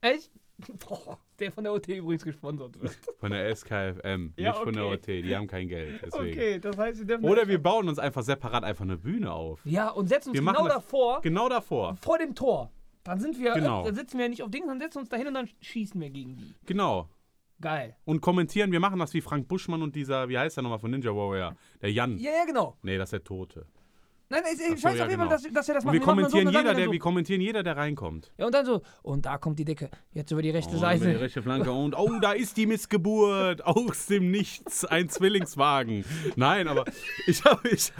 Echt? 0.00 0.30
Boah, 0.88 1.18
der 1.40 1.50
von 1.50 1.64
der 1.64 1.72
OT 1.72 1.88
übrigens 1.88 2.22
gesponsert 2.24 2.80
wird. 2.80 2.94
Von 3.18 3.32
der 3.32 3.48
SKFM, 3.56 4.34
Ja, 4.36 4.50
nicht 4.52 4.62
von 4.62 4.72
der 4.74 4.84
okay. 4.86 4.94
OT. 4.94 5.24
Die 5.26 5.34
haben 5.34 5.46
kein 5.48 5.66
Geld. 5.66 6.00
Deswegen. 6.04 6.38
Okay, 6.38 6.58
das 6.60 6.76
heißt, 6.78 6.98
wir 7.00 7.06
dürfen. 7.06 7.24
Oder 7.24 7.48
wir 7.48 7.60
bauen 7.60 7.88
uns 7.88 7.98
einfach 7.98 8.22
separat 8.22 8.62
einfach 8.64 8.84
eine 8.84 8.96
Bühne 8.98 9.32
auf. 9.32 9.60
Ja, 9.64 9.88
und 9.88 10.08
setzen 10.08 10.28
uns 10.30 10.38
Wir 10.38 10.44
genau 10.46 10.68
davor, 10.68 11.20
Genau 11.22 11.48
davor. 11.48 11.96
vor 11.96 12.18
dem 12.18 12.34
Tor. 12.34 12.70
Dann 13.04 13.20
sind 13.20 13.38
wir, 13.38 13.52
Genau. 13.52 13.84
dann 13.84 13.94
sitzen 13.94 14.18
wir 14.18 14.28
nicht 14.28 14.42
auf 14.42 14.50
Dings, 14.50 14.66
dann 14.66 14.80
setzen 14.80 14.96
wir 14.96 15.00
uns 15.00 15.08
dahin 15.10 15.26
und 15.28 15.34
dann 15.34 15.48
schießen 15.60 16.00
wir 16.00 16.10
gegen 16.10 16.36
die. 16.36 16.54
Genau. 16.66 17.08
Geil. 17.60 17.96
Und 18.04 18.20
kommentieren, 18.20 18.72
wir 18.72 18.80
machen 18.80 18.98
das 18.98 19.14
wie 19.14 19.20
Frank 19.20 19.46
Buschmann 19.46 19.82
und 19.82 19.94
dieser, 19.94 20.28
wie 20.28 20.36
heißt 20.38 20.56
der 20.56 20.62
nochmal 20.62 20.80
von 20.80 20.90
Ninja 20.90 21.10
Warrior? 21.14 21.54
Der 21.80 21.92
Jan. 21.92 22.18
Ja, 22.18 22.32
ja, 22.32 22.44
genau. 22.46 22.76
Nee, 22.82 22.98
das 22.98 23.08
ist 23.08 23.12
der 23.12 23.24
Tote. 23.24 23.66
Nein, 24.30 24.42
ich, 24.52 24.80
so, 24.80 24.88
weiß 24.88 25.00
auf 25.00 25.08
jeden 25.08 25.08
Fall, 25.08 25.08
genau. 25.08 25.28
dass, 25.28 25.42
dass 25.42 25.68
wir 25.68 25.74
das 25.74 25.84
machen. 25.84 25.92
wir 25.92 26.00
machen 26.00 26.00
so, 26.00 26.06
kommentieren, 26.06 26.46
und 26.48 26.54
dann 26.54 26.62
jeder, 26.64 26.74
der, 26.74 26.86
wir 26.86 26.92
wir 26.92 26.98
kommentieren 26.98 27.40
jeder, 27.42 27.62
der 27.62 27.76
reinkommt. 27.76 28.24
so. 28.24 28.32
Ja, 28.38 28.46
und 28.46 28.54
dann 28.54 28.66
so, 28.66 28.82
und 29.02 29.26
da 29.26 29.38
kommt 29.38 29.58
die 29.58 29.64
Decke. 29.66 29.90
Jetzt 30.12 30.30
über 30.32 30.40
die 30.42 30.50
rechte 30.50 30.74
Oh, 30.74 30.78
Seite. 30.78 31.04
über 31.04 31.12
die 31.12 31.18
rechte 31.18 31.42
Flanke 31.42 31.70
und 31.70 31.94
oh, 31.96 32.18
da 32.20 32.32
ist 32.32 32.56
die 32.56 32.66
Missgeburt 32.66 33.62
aus 33.66 34.06
dem 34.06 34.30
Nichts, 34.30 34.84
ein 34.86 35.08
Zwillingswagen. 35.10 36.04
Nein, 36.36 36.68
aber 36.68 36.84
ich 37.26 37.44
habe 37.44 37.68
ich 37.68 37.92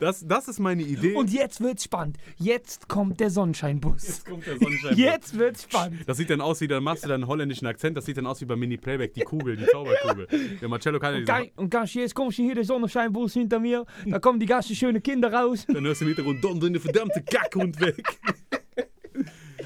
das, 0.00 0.26
das 0.26 0.48
ist 0.48 0.58
meine 0.58 0.82
Idee. 0.82 1.14
Und 1.14 1.32
jetzt 1.32 1.60
wird's 1.60 1.84
spannend. 1.84 2.16
Jetzt 2.36 2.88
kommt 2.88 3.20
der 3.20 3.30
Sonnenscheinbus. 3.30 4.06
jetzt 4.06 4.26
kommt 4.26 4.46
der 4.46 4.58
Sonnenschein. 4.58 4.96
Jetzt 4.96 5.38
wird's 5.38 5.62
spannend. 5.64 6.00
Das 6.06 6.16
sieht 6.16 6.30
dann 6.30 6.40
aus 6.40 6.60
wie, 6.60 6.68
dann 6.68 6.82
machst 6.82 7.04
du 7.04 7.08
dann 7.08 7.22
einen 7.22 7.28
holländischen 7.28 7.66
Akzent, 7.66 7.96
das 7.96 8.06
sieht 8.06 8.16
dann 8.16 8.26
aus 8.26 8.40
wie 8.40 8.46
bei 8.46 8.56
Mini 8.56 8.76
Playback, 8.76 9.14
die 9.14 9.20
Kugel, 9.20 9.56
die 9.56 9.66
Zauberkugel. 9.66 10.26
Der 10.60 10.68
Marcello 10.68 10.98
kann 10.98 11.24
ja 11.24 11.38
Und, 11.38 11.52
und 11.56 11.70
ganz 11.70 11.94
jetzt 11.94 12.14
kommt 12.14 12.32
hier 12.34 12.54
der 12.54 12.64
Sonnenscheinbus 12.64 13.34
hinter 13.34 13.58
mir. 13.60 13.84
Da 14.06 14.18
kommen 14.18 14.40
die 14.40 14.46
ganzen 14.46 14.74
schönen 14.74 15.02
Kinder 15.02 15.32
raus. 15.32 15.66
dann 15.68 15.84
hörst 15.84 16.00
du 16.00 16.06
im 16.06 16.08
Hintergrund, 16.08 16.42
donnert 16.42 16.64
in 16.64 16.72
der 16.72 16.82
verdammte 16.82 17.22
Kackhund 17.22 17.80
weg. 17.80 18.02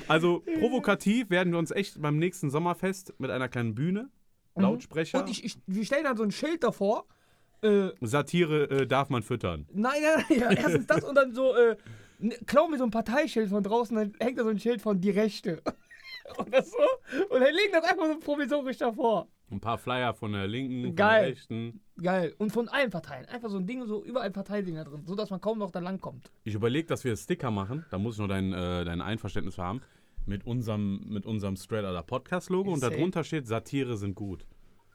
Also 0.09 0.43
provokativ 0.59 1.31
werden 1.31 1.53
wir 1.53 1.59
uns 1.59 1.71
echt 1.71 2.01
beim 2.03 2.19
nächsten 2.19 2.51
Sommerfest 2.51 3.15
mit 3.19 3.31
einer 3.31 3.49
kleinen 3.49 3.75
Bühne, 3.75 4.11
Lautsprecher, 4.57 5.21
Und 5.21 5.31
ich, 5.31 5.45
ich, 5.45 5.57
wir 5.67 5.85
stellen 5.85 6.05
dann 6.05 6.17
so 6.17 6.23
ein 6.23 6.31
Schild 6.31 6.63
davor. 6.63 7.07
Äh, 7.65 7.93
Satire 8.01 8.65
äh, 8.71 8.87
darf 8.87 9.09
man 9.09 9.23
füttern. 9.23 9.67
nein, 9.73 10.03
nein, 10.03 10.25
nein, 10.29 10.39
ja, 10.39 10.51
erstens 10.51 10.87
das 10.87 11.03
und 11.05 11.15
dann 11.15 11.35
so, 11.35 11.55
äh, 11.57 11.77
klauen 12.47 12.71
wir 12.71 12.79
so 12.79 12.85
ein 12.85 12.91
Parteischild 12.91 13.49
von 13.49 13.63
draußen, 13.63 13.97
dann 13.97 14.13
hängt 14.21 14.39
da 14.39 14.45
so 14.45 14.51
ein 14.51 14.59
Schild 14.59 14.83
von 14.83 15.01
die 15.01 15.11
Rechte. 15.11 15.63
Oder 16.39 16.63
so. 16.63 16.79
Und 17.31 17.41
dann 17.41 17.53
legen 17.55 17.73
das 17.73 17.85
einfach 17.85 18.07
so 18.07 18.19
provisorisch 18.19 18.79
davor. 18.79 19.29
Ein 19.51 19.61
paar 19.61 19.79
Flyer 19.79 20.15
von 20.15 20.33
der 20.33 20.47
Linken, 20.47 20.87
von 20.87 20.97
Geil. 20.97 21.23
der 21.23 21.31
Rechten. 21.31 21.81
Geil. 22.03 22.35
Und 22.39 22.51
von 22.51 22.69
allen 22.69 22.91
Parteien. 22.91 23.27
Einfach 23.27 23.51
so 23.51 23.59
ein 23.59 23.67
Ding, 23.67 23.85
so 23.87 24.03
überall 24.03 24.31
Parteidinger 24.31 24.85
drin, 24.85 25.03
so 25.07 25.15
dass 25.15 25.31
man 25.31 25.41
kaum 25.41 25.59
noch 25.59 25.71
da 25.71 25.81
lang 25.81 26.01
kommt. 26.01 26.33
Ich 26.45 26.55
überlege, 26.55 26.89
dass 26.89 27.05
wir 27.05 27.15
Sticker 27.17 27.51
machen. 27.51 27.85
Da 27.91 27.99
muss 27.99 28.15
ich 28.15 28.19
nur 28.19 28.29
dein, 28.29 28.53
äh, 28.53 28.85
dein 28.85 29.01
Einverständnis 29.01 29.59
haben. 29.59 29.83
Mit 30.27 30.47
unserem, 30.47 31.05
mit 31.07 31.27
unserem 31.27 31.57
Straight 31.57 32.07
Podcast-Logo. 32.07 32.73
Und 32.73 32.83
darunter 32.83 33.23
steht, 33.23 33.47
Satire 33.47 33.99
sind 33.99 34.15
gut. 34.15 34.47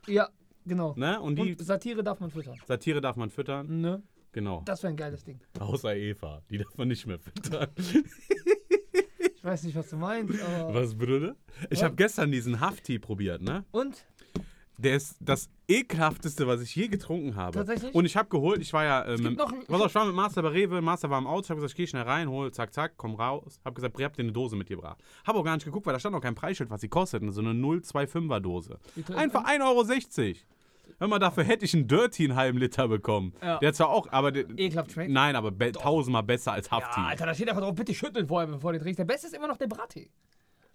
Ja, 0.08 0.30
genau. 0.66 0.94
Ne? 0.96 1.20
Und 1.20 1.36
die 1.36 1.52
Und 1.56 1.62
Satire 1.62 2.04
darf 2.04 2.20
man 2.20 2.32
füttern. 2.32 2.58
Satire 2.68 3.02
darf 3.02 3.16
man 3.16 3.30
füttern. 3.30 3.82
Ne? 3.82 4.04
Genau. 4.32 4.62
Das 4.66 4.84
wäre 4.84 4.94
ein 4.94 4.98
geiles 4.98 5.24
Ding. 5.24 5.40
Außer 5.60 5.96
Eva. 5.96 6.42
Die 6.50 6.58
darf 6.58 6.78
man 6.78 6.88
nicht 6.88 7.06
mehr 7.06 7.20
füttern. 7.20 7.68
Ich 9.40 9.46
weiß 9.46 9.64
nicht, 9.64 9.76
was 9.78 9.90
du 9.90 9.96
meinst, 9.96 10.38
aber. 10.44 10.74
Was, 10.74 10.94
Bruder? 10.94 11.34
Ich 11.70 11.82
habe 11.82 11.96
gestern 11.96 12.30
diesen 12.30 12.60
Hafti 12.60 13.00
probiert, 13.00 13.42
ne? 13.42 13.64
Und? 13.72 14.06
Der 14.82 14.96
ist 14.96 15.18
das 15.20 15.50
ekelhafteste, 15.68 16.48
was 16.48 16.62
ich 16.62 16.74
je 16.74 16.88
getrunken 16.88 17.36
habe. 17.36 17.52
Tatsächlich? 17.52 17.94
Und 17.94 18.06
ich 18.06 18.16
habe 18.16 18.30
geholt, 18.30 18.62
ich 18.62 18.72
war 18.72 18.86
ja. 18.86 19.04
Äh, 19.06 19.18
gibt 19.18 19.30
mit, 19.30 19.38
noch 19.38 19.54
pass 19.68 19.82
auf, 19.82 19.88
ich 19.88 19.96
war 19.96 20.06
mit 20.06 20.16
Master 20.16 20.42
bei 20.42 20.50
Rewe, 20.50 20.82
Master 20.82 21.10
war 21.10 21.20
im 21.20 21.28
Auto, 21.28 21.44
ich 21.44 21.50
habe 21.50 21.58
gesagt, 21.60 21.72
ich 21.72 21.76
gehe 21.78 21.88
schnell 21.88 22.04
rein, 22.04 22.30
hol, 22.30 22.50
zack, 22.52 22.74
zack, 22.74 22.94
komm 22.96 23.16
raus. 23.16 23.60
Hab 23.66 23.76
gesagt, 23.76 23.94
Bre, 23.94 24.06
habt 24.06 24.18
ihr 24.18 24.24
eine 24.24 24.32
Dose 24.32 24.56
mitgebracht? 24.56 24.98
Hab 25.26 25.36
auch 25.36 25.44
gar 25.44 25.56
nicht 25.56 25.66
geguckt, 25.66 25.86
weil 25.86 25.94
da 25.94 26.00
stand 26.00 26.16
auch 26.16 26.22
kein 26.22 26.36
Preisschild, 26.36 26.70
was 26.70 26.80
sie 26.80 26.88
kostet. 26.88 27.22
So 27.34 27.42
eine 27.42 27.52
025er 27.52 28.40
Dose. 28.40 28.80
Einfach 29.16 29.46
1,60 29.46 30.20
Euro. 30.28 30.36
Hör 30.98 31.08
mal, 31.08 31.20
dafür 31.20 31.44
hätte 31.44 31.66
ich 31.66 31.74
einen 31.74 31.88
Dirty 31.88 32.26
einen 32.26 32.36
halben 32.36 32.58
Liter 32.58 32.88
bekommen. 32.88 33.34
Ja. 33.42 33.58
Der 33.60 33.70
hat 33.70 33.76
zwar 33.76 33.90
auch, 33.90 34.08
aber. 34.12 34.34
Ekelhaft 34.36 34.92
schmeckt. 34.94 35.12
nein, 35.12 35.36
aber 35.36 35.52
be 35.52 35.72
tausendmal 35.72 36.24
besser 36.24 36.54
als 36.54 36.72
Hafti. 36.72 37.00
Ja, 37.00 37.08
Alter, 37.08 37.26
da 37.26 37.34
steht 37.34 37.50
einfach 37.50 37.62
drauf, 37.62 37.76
bitte 37.76 37.94
schütteln 37.94 38.28
vorher, 38.28 38.48
bevor 38.48 38.74
du 38.74 38.80
trinkst. 38.80 39.00
Der 39.00 39.06
beste 39.06 39.28
ist 39.28 39.34
immer 39.34 39.48
noch 39.48 39.58
der 39.58 39.68
Brattee. 39.68 40.10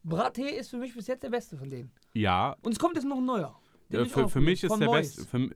Brattee 0.03 0.51
ist 0.51 0.71
für 0.71 0.77
mich 0.77 0.95
bis 0.95 1.07
jetzt 1.07 1.23
der 1.23 1.31
beste 1.31 1.57
von 1.57 1.71
denen. 1.71 1.91
ja, 2.13 2.55
Und 2.63 2.73
es 2.73 2.79
kommt 2.79 2.95
jetzt 2.97 3.05
noch 3.07 3.17
ein 3.17 3.25
neuer. 3.25 3.59
Äh, 3.91 4.05
für, 4.07 4.29
für 4.29 4.41
mich 4.41 4.65
ist 4.65 4.77
der 4.79 4.91
beste. 4.91 5.25
Für, 5.25 5.51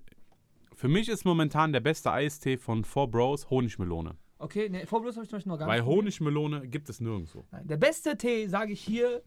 für 0.74 0.88
mich 0.88 1.08
ist 1.08 1.24
momentan 1.24 1.72
der 1.72 1.80
beste 1.80 2.12
Eistee 2.12 2.56
von 2.56 2.84
Four 2.84 3.10
Bros 3.10 3.50
Honigmelone. 3.50 4.16
Okay, 4.38 4.68
ne, 4.68 4.86
Vorblos 4.86 5.16
habe 5.16 5.24
ich 5.24 5.30
zum 5.30 5.38
Beispiel 5.38 5.50
noch 5.50 5.58
gar 5.58 5.68
Weil 5.68 5.80
nicht. 5.80 5.88
Honigmelone 5.88 6.68
gibt 6.68 6.88
es 6.88 7.00
nirgendwo. 7.00 7.44
Nein, 7.50 7.66
der 7.66 7.76
beste 7.76 8.16
Tee, 8.16 8.46
sage 8.46 8.72
ich 8.72 8.80
hier, 8.80 9.22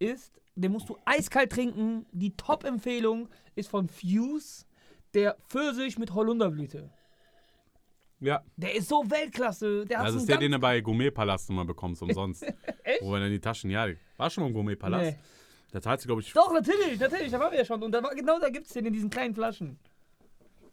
ist, 0.00 0.40
den 0.56 0.72
musst 0.72 0.88
du 0.88 0.98
eiskalt 1.04 1.52
trinken. 1.52 2.06
Die 2.10 2.36
Top-Empfehlung 2.36 3.28
ist 3.54 3.68
von 3.68 3.88
Fuse, 3.88 4.66
der 5.14 5.36
Pfirsich 5.48 5.98
mit 5.98 6.12
Holunderblüte. 6.12 6.90
Ja. 8.20 8.42
Der 8.56 8.74
ist 8.74 8.88
so 8.88 9.08
Weltklasse. 9.08 9.84
Der 9.86 10.02
Das 10.02 10.14
ist 10.16 10.28
der, 10.28 10.38
den 10.38 10.50
du 10.50 10.58
bei 10.58 10.80
Gourmetpalast 10.80 11.50
immer 11.50 11.64
bekommst, 11.64 12.02
umsonst. 12.02 12.42
Echt? 12.82 13.02
Wo 13.02 13.12
wir 13.12 13.20
dann 13.20 13.30
die 13.30 13.40
Taschen, 13.40 13.70
ja, 13.70 13.86
war 14.16 14.28
schon 14.28 14.42
mal 14.42 14.48
im 14.48 14.54
Gourmetpalast. 14.54 15.12
Nee. 15.12 15.18
Da 15.70 15.80
zahlst 15.82 16.04
du, 16.04 16.08
glaube 16.08 16.22
ich, 16.22 16.32
Doch, 16.32 16.52
natürlich, 16.52 16.98
natürlich, 16.98 17.30
da 17.30 17.38
waren 17.40 17.52
wir 17.52 17.58
ja 17.58 17.64
schon. 17.64 17.82
Und 17.82 17.92
da 17.92 18.02
war, 18.02 18.14
genau 18.14 18.38
da 18.38 18.48
gibt 18.48 18.66
es 18.66 18.72
den 18.72 18.86
in 18.86 18.92
diesen 18.92 19.10
kleinen 19.10 19.34
Flaschen. 19.34 19.78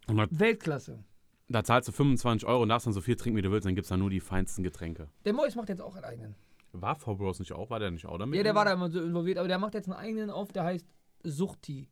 100 0.08 0.40
Weltklasse. 0.40 1.04
da 1.50 1.64
zahlst 1.64 1.90
du 1.90 1.92
25 1.92 2.48
Euro 2.48 2.62
und 2.64 2.70
darfst 2.70 2.86
dann 2.88 2.94
so 2.94 3.02
viel 3.02 3.16
trinken, 3.16 3.38
wie 3.38 3.42
du 3.42 3.52
willst, 3.52 3.66
dann 3.66 3.76
gibt 3.76 3.86
es 3.86 3.90
dann 3.90 4.00
nur 4.00 4.10
die 4.10 4.20
feinsten 4.20 4.64
Getränke. 4.64 5.10
Der 5.26 5.34
Mois 5.34 5.56
macht 5.56 5.70
jetzt 5.70 5.82
auch 5.82 5.96
einen 5.96 6.06
eigenen. 6.06 6.36
War 6.72 6.96
Four 6.96 7.18
Bros 7.18 7.40
nicht 7.40 7.52
auch? 7.54 7.70
War 7.70 7.80
der 7.80 7.92
nicht 7.92 8.06
auch 8.06 8.18
damit? 8.18 8.36
Ja, 8.38 8.44
der 8.44 8.54
war 8.56 8.66
da 8.66 8.74
immer 8.74 8.90
so 8.90 9.02
involviert, 9.02 9.38
aber 9.38 9.48
der 9.48 9.58
macht 9.60 9.74
jetzt 9.74 9.86
einen 9.90 9.98
eigenen 9.98 10.30
auf, 10.30 10.52
der 10.52 10.64
heißt 10.64 10.88
Suchti. 11.24 11.90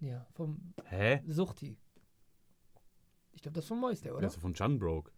Ja, 0.00 0.26
vom 0.34 0.72
Hä? 0.86 1.20
Suchti. 1.26 1.76
Ich 3.32 3.42
glaube, 3.42 3.54
das 3.54 3.64
ist 3.64 3.68
von 3.68 3.78
Mois, 3.80 4.00
der, 4.00 4.12
Der 4.12 4.18
oder? 4.18 4.26
ist 4.26 4.36
von 4.36 4.54
Junbroke. 4.54 5.10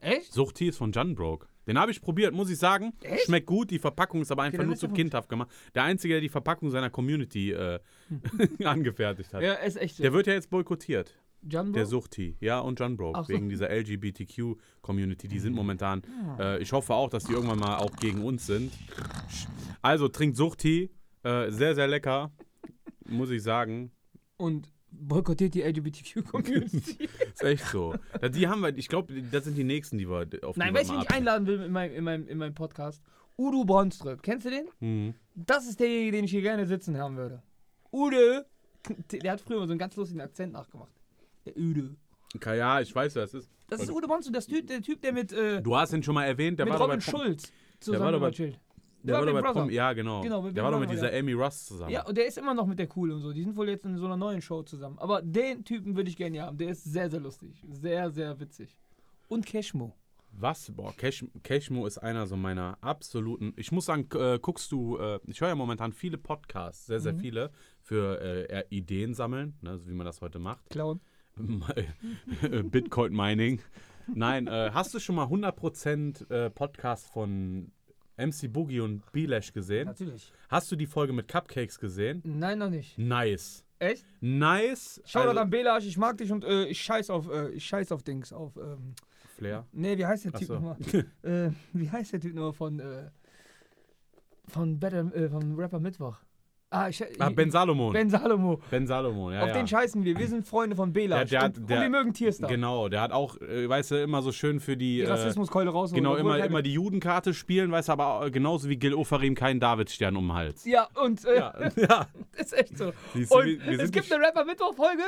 Echt? 0.00 0.32
Suchti 0.32 0.68
ist 0.68 0.78
von 0.78 0.92
Junbroke. 0.92 1.46
Den 1.66 1.78
habe 1.78 1.90
ich 1.90 2.00
probiert, 2.00 2.34
muss 2.34 2.50
ich 2.50 2.58
sagen. 2.58 2.92
Echt? 3.02 3.26
Schmeckt 3.26 3.46
gut, 3.46 3.70
die 3.70 3.78
Verpackung 3.78 4.22
ist 4.22 4.32
aber 4.32 4.42
einfach 4.42 4.58
dann 4.58 4.66
nur 4.66 4.76
zu 4.76 4.88
kindhaft 4.88 5.28
gemacht. 5.28 5.50
Der 5.74 5.84
Einzige, 5.84 6.14
der 6.14 6.20
die 6.20 6.28
Verpackung 6.28 6.70
seiner 6.70 6.90
Community 6.90 7.52
äh, 7.52 7.78
angefertigt 8.64 9.32
hat. 9.32 9.42
Ja, 9.42 9.54
ist 9.54 9.76
echt 9.76 9.96
so. 9.96 10.02
Der 10.02 10.12
wird 10.12 10.26
ja 10.26 10.32
jetzt 10.32 10.50
boykottiert. 10.50 11.14
Jumbo? 11.42 11.72
Der 11.72 11.86
Suchti, 11.86 12.36
ja, 12.40 12.58
und 12.58 12.78
Junbroke, 12.80 13.18
Ach 13.18 13.24
so. 13.24 13.32
wegen 13.32 13.48
dieser 13.48 13.70
LGBTQ-Community. 13.70 15.26
Die 15.26 15.38
sind 15.38 15.54
momentan, 15.54 16.02
äh, 16.38 16.60
ich 16.60 16.72
hoffe 16.72 16.92
auch, 16.92 17.08
dass 17.08 17.24
die 17.24 17.32
irgendwann 17.32 17.58
mal 17.58 17.78
auch 17.78 17.96
gegen 17.96 18.22
uns 18.22 18.46
sind. 18.46 18.72
Also, 19.80 20.08
trinkt 20.08 20.36
Suchti, 20.36 20.90
äh, 21.22 21.50
sehr, 21.50 21.74
sehr 21.74 21.88
lecker, 21.88 22.30
muss 23.06 23.30
ich 23.30 23.42
sagen. 23.42 23.90
Und 24.36 24.70
boykottiert 24.92 25.54
die 25.54 25.62
LGBTQ-Community. 25.62 27.08
Ist 27.32 27.42
echt 27.42 27.66
so. 27.66 27.94
Die 28.34 28.48
haben 28.48 28.60
wir, 28.62 28.76
ich 28.76 28.88
glaube, 28.88 29.12
das 29.30 29.44
sind 29.44 29.56
die 29.56 29.64
nächsten, 29.64 29.98
die 29.98 30.08
wir 30.08 30.26
auf 30.42 30.56
Nein, 30.56 30.72
mal 30.72 30.82
ich 30.82 31.10
einladen 31.10 31.46
will 31.46 31.60
in 31.62 31.72
meinem, 31.72 31.94
in 31.94 32.04
meinem, 32.04 32.28
in 32.28 32.38
meinem 32.38 32.54
Podcast? 32.54 33.02
Udo 33.38 33.64
Bronström. 33.64 34.20
Kennst 34.20 34.46
du 34.46 34.50
den? 34.50 34.66
Mhm. 34.80 35.14
Das 35.34 35.66
ist 35.66 35.80
derjenige, 35.80 36.12
den 36.12 36.24
ich 36.26 36.30
hier 36.30 36.42
gerne 36.42 36.66
sitzen 36.66 36.98
haben 36.98 37.16
würde. 37.16 37.42
Udo. 37.92 38.42
Der 39.10 39.32
hat 39.32 39.40
früher 39.40 39.58
mal 39.58 39.66
so 39.66 39.72
einen 39.72 39.78
ganz 39.78 39.96
lustigen 39.96 40.20
Akzent 40.20 40.52
nachgemacht. 40.52 40.92
Der 41.46 41.56
Udo. 41.56 41.90
Ja, 42.44 42.80
ich 42.80 42.94
weiß, 42.94 43.14
wer 43.14 43.24
es 43.24 43.34
ist. 43.34 43.50
Das 43.68 43.82
ist 43.82 43.90
Udo 43.90 44.06
Bronström, 44.06 44.32
das 44.34 44.46
Typ, 44.46 44.66
der 44.66 44.82
Typ, 44.82 45.00
der 45.00 45.12
mit, 45.12 45.32
äh, 45.32 45.62
Du 45.62 45.76
hast 45.76 45.92
ihn 45.92 46.02
schon 46.02 46.14
mal 46.14 46.24
erwähnt, 46.24 46.58
der 46.58 46.66
mit 46.66 46.72
war 46.72 46.78
doch 46.80 46.86
bei 46.88 46.94
Robin 46.94 47.00
Schulz 47.00 47.44
war 47.44 47.80
zusammen 47.80 48.12
doch 48.12 48.20
bei- 48.20 48.30
chillt. 48.30 48.58
Der 49.02 49.14
war 49.16 49.26
doch 49.26 49.32
bei. 49.42 49.52
Prom 49.52 49.70
Ja, 49.70 49.92
genau. 49.92 50.20
Genau, 50.22 50.50
der 50.50 50.62
war 50.64 50.70
doch 50.70 50.80
mit 50.80 50.90
dieser 50.90 51.12
Amy 51.12 51.32
Russ 51.32 51.66
zusammen. 51.66 51.90
Ja, 51.90 52.06
und 52.06 52.16
der 52.16 52.26
ist 52.26 52.36
immer 52.38 52.54
noch 52.54 52.66
mit 52.66 52.78
der 52.78 52.88
Cool 52.96 53.10
und 53.12 53.20
so. 53.20 53.32
Die 53.32 53.42
sind 53.42 53.56
wohl 53.56 53.68
jetzt 53.68 53.84
in 53.84 53.96
so 53.96 54.06
einer 54.06 54.16
neuen 54.16 54.42
Show 54.42 54.62
zusammen. 54.62 54.98
Aber 54.98 55.22
den 55.22 55.64
Typen 55.64 55.96
würde 55.96 56.10
ich 56.10 56.16
gerne 56.16 56.42
haben. 56.42 56.58
Der 56.58 56.70
ist 56.70 56.84
sehr, 56.84 57.08
sehr 57.10 57.20
lustig. 57.20 57.62
Sehr, 57.70 58.10
sehr 58.10 58.38
witzig. 58.40 58.76
Und 59.28 59.46
Cashmo. 59.46 59.94
Was? 60.32 60.70
Boah, 60.70 60.94
Cash, 60.96 61.24
Cashmo 61.42 61.86
ist 61.86 61.98
einer 61.98 62.26
so 62.26 62.36
meiner 62.36 62.78
absoluten. 62.82 63.52
Ich 63.56 63.72
muss 63.72 63.86
sagen, 63.86 64.06
äh, 64.14 64.38
guckst 64.40 64.70
du, 64.70 64.96
äh, 64.96 65.18
ich 65.26 65.40
höre 65.40 65.48
ja 65.48 65.54
momentan 65.56 65.92
viele 65.92 66.18
Podcasts, 66.18 66.86
sehr, 66.86 66.98
Mhm. 66.98 67.02
sehr 67.02 67.14
viele, 67.16 67.50
für 67.80 68.20
äh, 68.48 68.64
Ideen 68.70 69.12
sammeln, 69.14 69.54
ne, 69.60 69.76
so 69.78 69.88
wie 69.88 69.92
man 69.92 70.06
das 70.06 70.20
heute 70.20 70.38
macht. 70.38 70.70
Clown. 70.70 71.00
Bitcoin 72.70 73.12
Mining. 73.12 73.60
Nein, 74.14 74.46
äh, 74.46 74.70
hast 74.72 74.94
du 74.94 74.98
schon 74.98 75.14
mal 75.16 75.26
100% 75.26 76.30
äh, 76.30 76.50
Podcast 76.50 77.06
von 77.08 77.72
MC 78.20 78.52
Boogie 78.52 78.80
und 78.80 79.10
Bilash 79.12 79.52
gesehen? 79.52 79.86
Natürlich. 79.86 80.32
Hast 80.48 80.70
du 80.70 80.76
die 80.76 80.86
Folge 80.86 81.12
mit 81.12 81.28
Cupcakes 81.28 81.78
gesehen? 81.78 82.22
Nein, 82.24 82.58
noch 82.58 82.70
nicht. 82.70 82.98
Nice. 82.98 83.64
Echt? 83.78 84.04
Nice. 84.20 85.00
Schau 85.06 85.20
also, 85.20 85.40
an 85.40 85.48
Belasch, 85.48 85.86
ich 85.86 85.96
mag 85.96 86.18
dich 86.18 86.30
und 86.30 86.44
äh, 86.44 86.66
ich 86.66 86.80
scheiß 86.82 87.08
auf, 87.10 87.28
äh, 87.30 87.48
ich 87.50 87.64
scheiß 87.64 87.92
auf 87.92 88.02
Dings, 88.02 88.32
auf, 88.32 88.56
ähm, 88.56 88.94
Flair. 89.36 89.66
nee, 89.72 89.96
wie 89.96 90.04
heißt 90.04 90.26
der 90.26 90.32
Typ 90.32 90.48
so. 90.48 90.54
nochmal? 90.54 90.76
äh, 91.22 91.50
wie 91.72 91.90
heißt 91.90 92.12
der 92.12 92.20
Typ 92.20 92.34
nochmal 92.34 92.52
von, 92.52 92.78
äh, 92.78 93.10
von 94.48 94.78
Better, 94.78 95.14
äh, 95.14 95.30
von 95.30 95.54
Rapper 95.54 95.80
Mittwoch? 95.80 96.18
Ah, 96.72 96.88
ich, 96.88 97.02
Ah, 97.20 97.30
Ben 97.30 97.50
Salomon. 97.50 97.92
Ben, 97.92 98.02
Ben 98.02 98.10
Salomo. 98.10 98.60
Salomon, 98.86 99.32
ja. 99.34 99.42
auf 99.42 99.48
ja. 99.48 99.54
den 99.54 99.66
scheißen 99.66 100.04
wir. 100.04 100.16
Wir 100.16 100.28
sind 100.28 100.46
Freunde 100.46 100.76
von 100.76 100.92
der 100.92 101.42
hat- 101.42 101.56
und, 101.58 101.68
der- 101.68 101.78
und 101.78 101.82
wir 101.82 101.90
mögen 101.90 102.14
Tierstar. 102.14 102.48
Genau, 102.48 102.88
der 102.88 103.00
hat 103.00 103.10
auch, 103.10 103.36
äh, 103.40 103.68
weißt 103.68 103.90
du, 103.90 104.02
immer 104.02 104.22
so 104.22 104.30
schön 104.30 104.60
für 104.60 104.76
die. 104.76 104.98
Die 104.98 105.00
äh, 105.02 105.08
Rassismuskeule 105.10 105.70
raus. 105.70 105.92
Genau, 105.92 106.14
immer, 106.14 106.38
immer 106.44 106.62
die 106.62 106.72
Judenkarte 106.72 107.34
spielen, 107.34 107.72
weißt 107.72 107.88
du, 107.88 107.92
aber 107.92 108.06
auch, 108.20 108.30
genauso 108.30 108.68
wie 108.68 108.76
Gil 108.76 108.94
Ofarim 108.94 109.34
keinen 109.34 109.58
Davidstern 109.58 110.16
um 110.16 110.28
den 110.28 110.34
Hals. 110.34 110.64
Ja, 110.64 110.86
und 111.02 111.24
äh, 111.24 111.38
Ja, 111.38 111.54
ja. 111.76 112.06
ist 112.38 112.52
echt 112.56 112.78
so. 112.78 112.92
Siehst 113.14 113.32
du, 113.32 113.38
Und 113.38 113.46
wir- 113.46 113.60
wir 113.66 113.80
es 113.80 113.90
gibt 113.90 114.12
eine 114.12 114.24
Rapper-Mittwoch-Folge, 114.24 115.02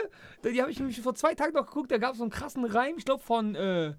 die 0.45 0.61
habe 0.61 0.71
ich 0.73 0.81
nämlich 0.81 1.01
vor 1.01 1.15
zwei 1.15 1.35
Tagen 1.37 1.55
noch 1.55 1.67
geguckt, 1.67 1.93
da 1.93 1.99
gab 1.99 2.13
es 2.13 2.19
so 2.19 2.25
einen 2.25 2.33
krassen 2.33 2.65
Reim, 2.65 2.95
ich 2.99 3.05
glaube 3.05 3.23
von, 3.23 3.55
äh, 3.55 3.93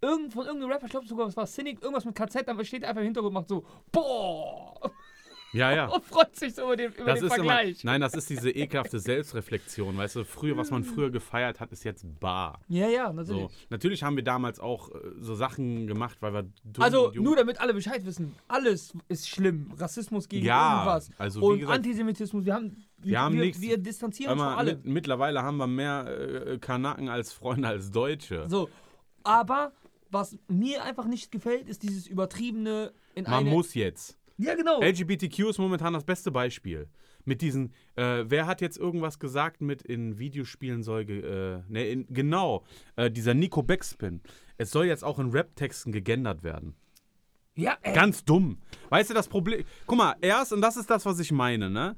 irgend, 0.00 0.32
von 0.32 0.46
irgendeinem 0.46 0.72
Rapper, 0.72 0.86
ich 0.86 0.90
glaube 0.92 1.06
sogar, 1.06 1.26
es 1.28 1.36
war 1.36 1.46
Cynic, 1.46 1.82
irgendwas 1.82 2.06
mit 2.06 2.14
KZ, 2.14 2.48
aber 2.48 2.64
steht 2.64 2.84
einfach 2.84 3.00
im 3.02 3.04
Hintergrund 3.04 3.28
und 3.36 3.40
macht 3.42 3.48
so, 3.48 3.64
boah, 3.92 4.90
Ja, 5.52 5.72
ja. 5.72 5.86
und 5.88 6.04
freut 6.06 6.34
sich 6.34 6.54
so 6.54 6.62
über 6.62 6.76
den, 6.76 6.92
über 6.92 7.04
Das 7.04 7.18
den 7.20 7.28
ist 7.28 7.36
immer, 7.36 7.44
Vergleich. 7.44 7.84
nein, 7.84 8.00
das 8.00 8.14
ist 8.14 8.30
diese 8.30 8.50
ekelhafte 8.50 8.98
Selbstreflexion, 8.98 9.96
weißt 9.96 10.16
du, 10.16 10.24
früher, 10.24 10.56
was 10.56 10.70
man 10.70 10.84
früher 10.84 11.10
gefeiert 11.10 11.60
hat, 11.60 11.72
ist 11.72 11.84
jetzt 11.84 12.04
bar. 12.20 12.60
ja, 12.68 12.88
ja, 12.88 13.12
natürlich. 13.12 13.42
So. 13.42 13.50
Natürlich 13.70 14.02
haben 14.02 14.16
wir 14.16 14.24
damals 14.24 14.60
auch 14.60 14.90
äh, 14.90 14.98
so 15.18 15.34
Sachen 15.34 15.86
gemacht, 15.86 16.18
weil 16.20 16.32
wir 16.32 16.42
dumm 16.64 16.82
Also, 16.84 17.12
nur 17.14 17.36
damit 17.36 17.60
alle 17.60 17.74
Bescheid 17.74 18.04
wissen, 18.06 18.34
alles 18.48 18.94
ist 19.08 19.28
schlimm. 19.28 19.72
Rassismus 19.76 20.28
gegen 20.28 20.46
Ja, 20.46 20.78
irgendwas. 20.84 21.10
also 21.18 21.40
und 21.42 21.58
gesagt- 21.60 21.76
Antisemitismus, 21.78 22.44
wir 22.44 22.54
haben, 22.54 22.76
wir, 22.98 23.20
haben 23.20 23.34
wir, 23.34 23.44
nichts- 23.44 23.60
wir 23.60 23.78
distanzieren 23.78 24.32
uns 24.32 24.42
von 24.42 24.52
allem. 24.52 24.76
mit, 24.78 24.86
mittlerweile 24.86 25.42
haben 25.42 25.56
wir 25.58 25.66
mehr 25.66 26.06
äh, 26.06 26.58
Kanaken 26.58 27.08
als 27.08 27.32
Freunde 27.32 27.68
als 27.68 27.90
Deutsche. 27.90 28.46
So, 28.48 28.68
aber 29.22 29.72
was 30.10 30.36
mir 30.48 30.82
einfach 30.84 31.06
nicht 31.06 31.32
gefällt, 31.32 31.68
ist 31.68 31.82
dieses 31.82 32.06
übertriebene 32.06 32.92
in 33.14 33.24
Man 33.24 33.32
eine... 33.34 33.50
muss 33.50 33.74
jetzt. 33.74 34.18
Ja, 34.36 34.54
genau. 34.54 34.80
LGBTQ 34.80 35.50
ist 35.50 35.58
momentan 35.58 35.92
das 35.92 36.04
beste 36.04 36.30
Beispiel. 36.30 36.88
Mit 37.24 37.40
diesen, 37.40 37.72
äh, 37.94 38.24
wer 38.26 38.46
hat 38.46 38.60
jetzt 38.60 38.76
irgendwas 38.78 39.18
gesagt 39.18 39.60
mit 39.60 39.82
in 39.82 40.18
Videospielen 40.18 40.82
soll, 40.82 41.04
ge, 41.04 41.20
äh, 41.20 41.62
ne, 41.68 41.86
in, 41.88 42.06
genau, 42.08 42.64
äh, 42.96 43.10
dieser 43.10 43.34
Nico 43.34 43.62
Backspin. 43.62 44.20
Es 44.58 44.70
soll 44.70 44.86
jetzt 44.86 45.04
auch 45.04 45.18
in 45.18 45.30
Rap-Texten 45.30 45.92
gegendert 45.92 46.42
werden. 46.42 46.74
Ja, 47.54 47.76
ey. 47.82 47.94
Ganz 47.94 48.24
dumm. 48.24 48.58
Weißt 48.88 49.10
du, 49.10 49.14
das 49.14 49.28
Problem. 49.28 49.64
Guck 49.86 49.98
mal, 49.98 50.16
erst, 50.20 50.52
und 50.52 50.62
das 50.62 50.76
ist 50.76 50.90
das, 50.90 51.04
was 51.06 51.20
ich 51.20 51.30
meine, 51.32 51.70
ne? 51.70 51.96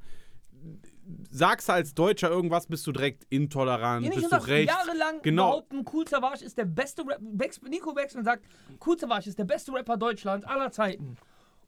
Sagst 1.29 1.69
du 1.69 1.73
als 1.73 1.93
Deutscher 1.93 2.29
irgendwas, 2.29 2.65
bist 2.67 2.85
du 2.87 2.91
direkt 2.91 3.25
intolerant, 3.29 4.05
Ja, 4.05 4.11
bist 4.11 4.25
du 4.25 4.29
das, 4.29 4.47
rechts. 4.47 4.73
jahrelang 4.73 5.21
Genau. 5.21 5.49
behaupten, 5.51 5.85
Cool 5.91 6.07
Savage 6.07 6.43
ist 6.43 6.57
der 6.57 6.65
beste 6.65 7.03
Rapper. 7.03 7.69
Nico 7.69 7.93
Beckspin 7.93 8.23
sagt, 8.23 8.45
Cool 8.85 8.97
Savage 8.99 9.29
ist 9.29 9.37
der 9.37 9.45
beste 9.45 9.71
Rapper 9.71 9.97
Deutschlands 9.97 10.45
aller 10.47 10.71
Zeiten. 10.71 11.15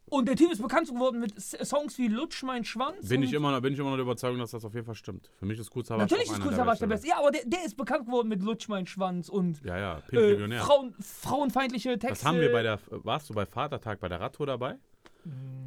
Und 0.10 0.28
der 0.28 0.38
Typ 0.38 0.52
ist 0.52 0.62
bekannt 0.62 0.88
geworden 0.88 1.20
mit 1.20 1.40
Songs 1.40 1.98
wie 1.98 2.08
Lutsch 2.08 2.42
mein 2.44 2.64
Schwanz. 2.64 3.10
Bin 3.10 3.24
ich, 3.24 3.34
immer 3.34 3.52
noch, 3.52 3.62
bin 3.62 3.74
ich 3.74 3.80
immer 3.80 3.90
noch 3.90 3.98
der 3.98 4.04
Überzeugung, 4.04 4.40
dass 4.40 4.52
das 4.52 4.64
auf 4.64 4.74
jeden 4.74 4.86
Fall 4.86 4.96
stimmt. 4.96 5.30
Für 5.36 5.46
mich 5.46 5.60
ist 5.60 5.70
Kurz 5.70 5.90
Natürlich 5.90 6.32
ist 6.32 6.44
Cool 6.44 6.54
Savage 6.54 6.80
der 6.80 6.88
beste. 6.88 7.08
Ja, 7.08 7.20
aber 7.20 7.32
der, 7.32 7.42
der 7.46 7.66
ist 7.66 7.76
bekannt 7.76 8.06
geworden 8.06 8.30
mit 8.30 8.42
Lutsch 8.42 8.70
mein 8.70 8.88
Schwanz 8.88 9.28
und 9.28 9.62
Ja, 9.66 9.78
ja, 9.78 9.96
Pimp 10.08 10.22
äh, 10.22 10.32
Millionär. 10.32 10.62
Frauen, 10.62 10.96
frauenfeindliche 11.00 12.00
Texte. 12.00 12.12
Was 12.12 12.26
haben 12.26 12.40
wir 12.40 12.52
bei 12.52 12.64
der. 12.64 12.80
Warst 12.90 13.30
du 13.30 13.34
bei 13.34 13.46
Vatertag 13.46 14.00
bei 14.00 14.08
der 14.08 14.22
Radtour 14.22 14.46
dabei? 14.46 14.78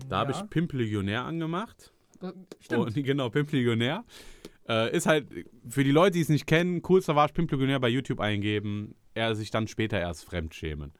Da 0.08 0.20
habe 0.20 0.32
ja. 0.32 0.40
ich 0.40 0.50
Pimp 0.50 0.72
Legionär 0.72 1.24
angemacht. 1.24 1.92
Stimmt. 2.60 2.86
Und, 2.86 2.94
genau, 3.04 3.28
Pimp 3.28 3.52
Legionär. 3.52 4.04
Äh, 4.68 4.96
ist 4.96 5.06
halt, 5.06 5.26
für 5.68 5.84
die 5.84 5.90
Leute, 5.90 6.12
die 6.12 6.20
es 6.20 6.28
nicht 6.28 6.46
kennen, 6.46 6.82
Cool 6.88 7.02
Savage 7.02 7.34
Pimp 7.34 7.50
Legionär 7.50 7.78
bei 7.78 7.88
YouTube 7.88 8.20
eingeben, 8.20 8.94
er 9.12 9.34
sich 9.34 9.50
dann 9.50 9.68
später 9.68 9.98
erst 9.98 10.24
fremdschämen. 10.24 10.92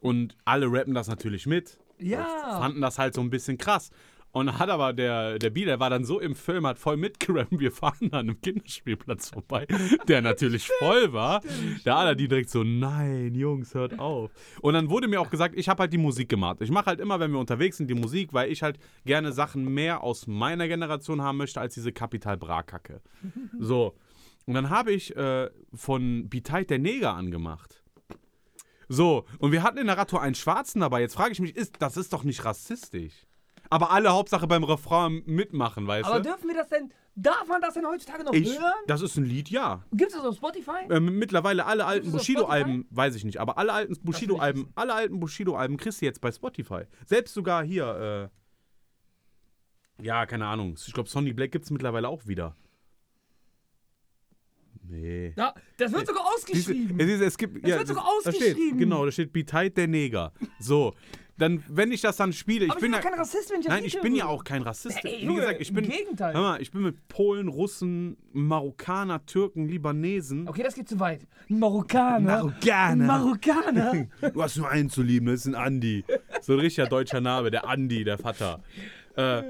Und 0.00 0.36
alle 0.44 0.66
rappen 0.70 0.94
das 0.94 1.08
natürlich 1.08 1.46
mit. 1.46 1.78
Ja. 2.00 2.60
Fanden 2.60 2.80
das 2.80 2.98
halt 2.98 3.14
so 3.14 3.20
ein 3.20 3.30
bisschen 3.30 3.58
krass. 3.58 3.90
Und 4.30 4.58
hat 4.58 4.68
aber 4.68 4.92
der, 4.92 5.38
der 5.38 5.50
B, 5.50 5.64
der 5.64 5.80
war 5.80 5.88
dann 5.88 6.04
so 6.04 6.20
im 6.20 6.34
Film, 6.34 6.66
hat 6.66 6.78
voll 6.78 6.98
mitgerappt. 6.98 7.58
Wir 7.58 7.72
fahren 7.72 8.12
an 8.12 8.28
einem 8.28 8.40
Kinderspielplatz 8.40 9.30
vorbei, 9.30 9.66
der 10.06 10.20
natürlich 10.20 10.68
voll 10.78 11.12
war. 11.14 11.40
Der 11.86 11.96
Aladdin 11.96 12.28
direkt 12.28 12.50
so, 12.50 12.62
nein, 12.62 13.34
Jungs, 13.34 13.74
hört 13.74 13.98
auf. 13.98 14.30
Und 14.60 14.74
dann 14.74 14.90
wurde 14.90 15.08
mir 15.08 15.20
auch 15.20 15.30
gesagt, 15.30 15.54
ich 15.56 15.68
habe 15.68 15.80
halt 15.80 15.92
die 15.94 15.98
Musik 15.98 16.28
gemacht. 16.28 16.58
Ich 16.60 16.70
mache 16.70 16.86
halt 16.86 17.00
immer, 17.00 17.20
wenn 17.20 17.32
wir 17.32 17.38
unterwegs 17.38 17.78
sind, 17.78 17.88
die 17.88 17.94
Musik, 17.94 18.34
weil 18.34 18.52
ich 18.52 18.62
halt 18.62 18.78
gerne 19.06 19.32
Sachen 19.32 19.64
mehr 19.72 20.02
aus 20.02 20.26
meiner 20.26 20.68
Generation 20.68 21.22
haben 21.22 21.38
möchte, 21.38 21.60
als 21.60 21.74
diese 21.74 21.92
Kapital 21.92 22.36
Bra-Kacke. 22.36 23.00
So. 23.58 23.94
Und 24.46 24.54
dann 24.54 24.70
habe 24.70 24.92
ich 24.92 25.14
äh, 25.16 25.50
von 25.74 26.28
Biteit 26.28 26.70
der 26.70 26.78
Neger 26.78 27.14
angemacht. 27.14 27.77
So, 28.88 29.26
und 29.38 29.52
wir 29.52 29.62
hatten 29.62 29.78
in 29.78 29.86
der 29.86 29.98
Radtour 29.98 30.22
einen 30.22 30.34
Schwarzen 30.34 30.80
dabei. 30.80 31.00
Jetzt 31.00 31.14
frage 31.14 31.32
ich 31.32 31.40
mich, 31.40 31.54
ist, 31.56 31.76
das 31.80 31.96
ist 31.96 32.12
doch 32.12 32.24
nicht 32.24 32.44
rassistisch. 32.44 33.26
Aber 33.70 33.90
alle 33.90 34.10
Hauptsache 34.12 34.46
beim 34.46 34.64
Refrain 34.64 35.22
mitmachen, 35.26 35.86
weißt 35.86 36.08
Aber 36.08 36.20
du? 36.20 36.30
dürfen 36.30 36.48
wir 36.48 36.54
das 36.54 36.68
denn, 36.68 36.90
darf 37.14 37.46
man 37.48 37.60
das 37.60 37.74
denn 37.74 37.84
heutzutage 37.86 38.24
noch 38.24 38.32
Ich, 38.32 38.58
hören? 38.58 38.72
das 38.86 39.02
ist 39.02 39.16
ein 39.18 39.24
Lied, 39.24 39.50
ja. 39.50 39.84
Gibt 39.92 40.12
es 40.12 40.16
das 40.16 40.24
auf 40.26 40.36
Spotify? 40.36 40.86
Ähm, 40.88 41.18
mittlerweile 41.18 41.66
alle 41.66 41.84
alten 41.84 42.10
Bushido-Alben, 42.10 42.86
weiß 42.90 43.14
ich 43.14 43.24
nicht, 43.24 43.38
aber 43.40 43.58
alle 43.58 43.74
alten 43.74 43.94
Bushido-Alben, 44.02 44.72
alle 44.74 44.94
alten 44.94 45.20
Bushido-Alben 45.20 45.76
kriegst 45.76 46.00
du 46.00 46.06
jetzt 46.06 46.22
bei 46.22 46.32
Spotify. 46.32 46.84
Selbst 47.04 47.34
sogar 47.34 47.62
hier, 47.62 48.30
äh, 50.00 50.04
ja, 50.04 50.24
keine 50.24 50.46
Ahnung. 50.46 50.76
Ich 50.86 50.92
glaube, 50.94 51.10
Sonny 51.10 51.34
Black 51.34 51.52
gibt 51.52 51.64
es 51.66 51.70
mittlerweile 51.70 52.08
auch 52.08 52.26
wieder. 52.26 52.56
Nee. 54.90 55.32
Ja, 55.36 55.54
das 55.76 55.92
wird 55.92 56.06
sogar 56.06 56.24
Diese, 56.24 56.52
ausgeschrieben. 56.52 57.00
es, 57.00 57.08
ist, 57.08 57.20
es 57.20 57.38
gibt, 57.38 57.64
Es 57.64 57.70
ja, 57.70 57.78
wird 57.78 57.88
sogar 57.88 58.04
da 58.24 58.32
steht, 58.32 58.42
ausgeschrieben. 58.42 58.78
genau, 58.78 59.04
da 59.04 59.12
steht 59.12 59.32
Biteit 59.32 59.76
der 59.76 59.86
Neger. 59.88 60.32
So, 60.60 60.94
dann, 61.38 61.62
wenn 61.68 61.92
ich 61.92 62.00
das 62.00 62.16
dann 62.16 62.32
spiele, 62.32 62.66
ich 62.66 62.74
bin 62.74 62.76
ich 62.76 62.82
ja, 62.82 62.88
bin 62.88 62.92
ja 63.04 63.10
kein 63.10 63.18
Rassist, 63.18 63.50
wenn 63.50 63.60
ich 63.60 63.66
das 63.66 63.74
nein, 63.74 63.84
ich 63.84 64.00
bin 64.00 64.14
ja 64.16 64.26
auch 64.26 64.42
kein 64.42 64.62
Rassist. 64.62 64.98
Wie 65.04 65.34
gesagt, 65.34 65.60
ich 65.60 65.72
bin, 65.72 65.84
im 65.84 65.90
Gegenteil. 65.90 66.34
hör 66.34 66.40
mal, 66.42 66.60
ich 66.60 66.72
bin 66.72 66.82
mit 66.82 67.06
Polen, 67.06 67.46
Russen, 67.46 68.16
Marokkaner, 68.32 69.24
Türken, 69.24 69.68
Libanesen. 69.68 70.48
Okay, 70.48 70.64
das 70.64 70.74
geht 70.74 70.88
zu 70.88 70.98
weit. 70.98 71.26
Marokkaner. 71.48 72.44
Marokkaner. 72.44 73.04
Marokkaner. 73.06 74.06
Du 74.32 74.42
hast 74.42 74.56
nur 74.56 74.68
einen 74.68 74.90
zu 74.90 75.02
lieben, 75.02 75.26
das 75.26 75.40
ist 75.40 75.46
ein 75.46 75.54
Andi. 75.54 76.04
So 76.42 76.54
ein 76.54 76.58
richtiger 76.60 76.88
deutscher 76.88 77.20
Name, 77.20 77.50
der 77.52 77.68
Andi, 77.68 78.02
der 78.02 78.18
Vater. 78.18 78.60
Äh, 79.16 79.42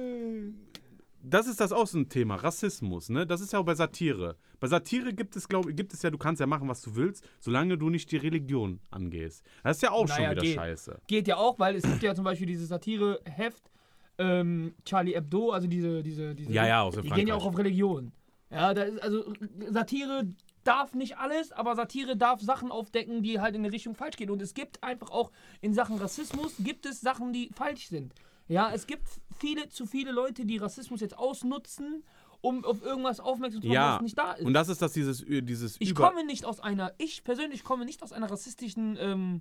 das 1.22 1.46
ist 1.46 1.60
das 1.60 1.72
auch 1.72 1.86
so 1.86 1.98
ein 1.98 2.08
Thema, 2.08 2.36
Rassismus, 2.36 3.08
ne? 3.08 3.26
Das 3.26 3.40
ist 3.40 3.52
ja 3.52 3.58
auch 3.58 3.64
bei 3.64 3.74
Satire. 3.74 4.36
Bei 4.60 4.66
Satire 4.68 5.12
gibt 5.12 5.36
es, 5.36 5.48
glaube 5.48 5.72
gibt 5.74 5.92
es 5.92 6.02
ja, 6.02 6.10
du 6.10 6.18
kannst 6.18 6.40
ja 6.40 6.46
machen, 6.46 6.68
was 6.68 6.80
du 6.82 6.94
willst, 6.96 7.24
solange 7.40 7.76
du 7.78 7.90
nicht 7.90 8.10
die 8.12 8.16
Religion 8.16 8.80
angehst. 8.90 9.44
Das 9.62 9.76
ist 9.78 9.82
ja 9.82 9.90
auch 9.90 10.06
schon 10.08 10.16
Naja, 10.18 10.30
wieder 10.32 10.42
geht. 10.42 10.54
scheiße. 10.54 11.00
Geht 11.06 11.28
ja 11.28 11.36
auch, 11.36 11.58
weil 11.58 11.76
es 11.76 11.82
gibt 11.84 12.02
ja 12.02 12.14
zum 12.14 12.24
Beispiel 12.24 12.46
dieses 12.46 12.68
Satire-Heft 12.68 13.70
ähm, 14.18 14.74
Charlie 14.84 15.14
Hebdo, 15.14 15.50
also 15.50 15.66
diese, 15.68 16.02
diese, 16.02 16.34
diese 16.34 16.52
Ja, 16.52 16.66
ja, 16.66 16.82
aus 16.82 16.96
Die 16.96 17.02
gehen 17.10 17.28
ja 17.28 17.34
auch 17.34 17.42
Frankreich. 17.42 17.46
auf 17.46 17.58
Religion. 17.58 18.12
Ja, 18.50 18.74
da 18.74 18.82
ist, 18.82 19.00
also 19.02 19.32
Satire 19.70 20.24
darf 20.64 20.94
nicht 20.94 21.18
alles, 21.18 21.52
aber 21.52 21.76
Satire 21.76 22.16
darf 22.16 22.40
Sachen 22.40 22.70
aufdecken, 22.72 23.22
die 23.22 23.40
halt 23.40 23.54
in 23.54 23.62
eine 23.64 23.72
Richtung 23.72 23.94
falsch 23.94 24.16
gehen. 24.16 24.30
Und 24.30 24.42
es 24.42 24.54
gibt 24.54 24.82
einfach 24.82 25.10
auch 25.10 25.30
in 25.60 25.72
Sachen 25.74 25.98
Rassismus, 25.98 26.54
gibt 26.58 26.84
es 26.86 27.00
Sachen, 27.00 27.32
die 27.32 27.50
falsch 27.54 27.88
sind. 27.88 28.12
Ja, 28.48 28.70
es 28.72 28.86
gibt 28.86 29.06
viele, 29.38 29.68
zu 29.68 29.86
viele 29.86 30.10
Leute, 30.12 30.44
die 30.46 30.56
Rassismus 30.56 31.00
jetzt 31.00 31.16
ausnutzen, 31.16 32.02
um 32.40 32.64
auf 32.64 32.82
irgendwas 32.82 33.20
aufmerksam 33.20 33.60
zu 33.62 33.68
machen, 33.68 33.74
Ja, 33.74 33.94
was 33.96 34.02
nicht 34.02 34.18
da 34.18 34.32
ist. 34.32 34.44
und 34.46 34.54
das 34.54 34.68
ist 34.68 34.80
das, 34.80 34.92
dieses, 34.92 35.24
dieses 35.26 35.76
Ich 35.80 35.90
Über... 35.90 36.08
komme 36.08 36.24
nicht 36.24 36.44
aus 36.44 36.60
einer, 36.60 36.92
ich 36.98 37.24
persönlich 37.24 37.64
komme 37.64 37.84
nicht 37.84 38.02
aus 38.02 38.12
einer 38.12 38.30
rassistischen, 38.30 38.96
ähm, 39.00 39.40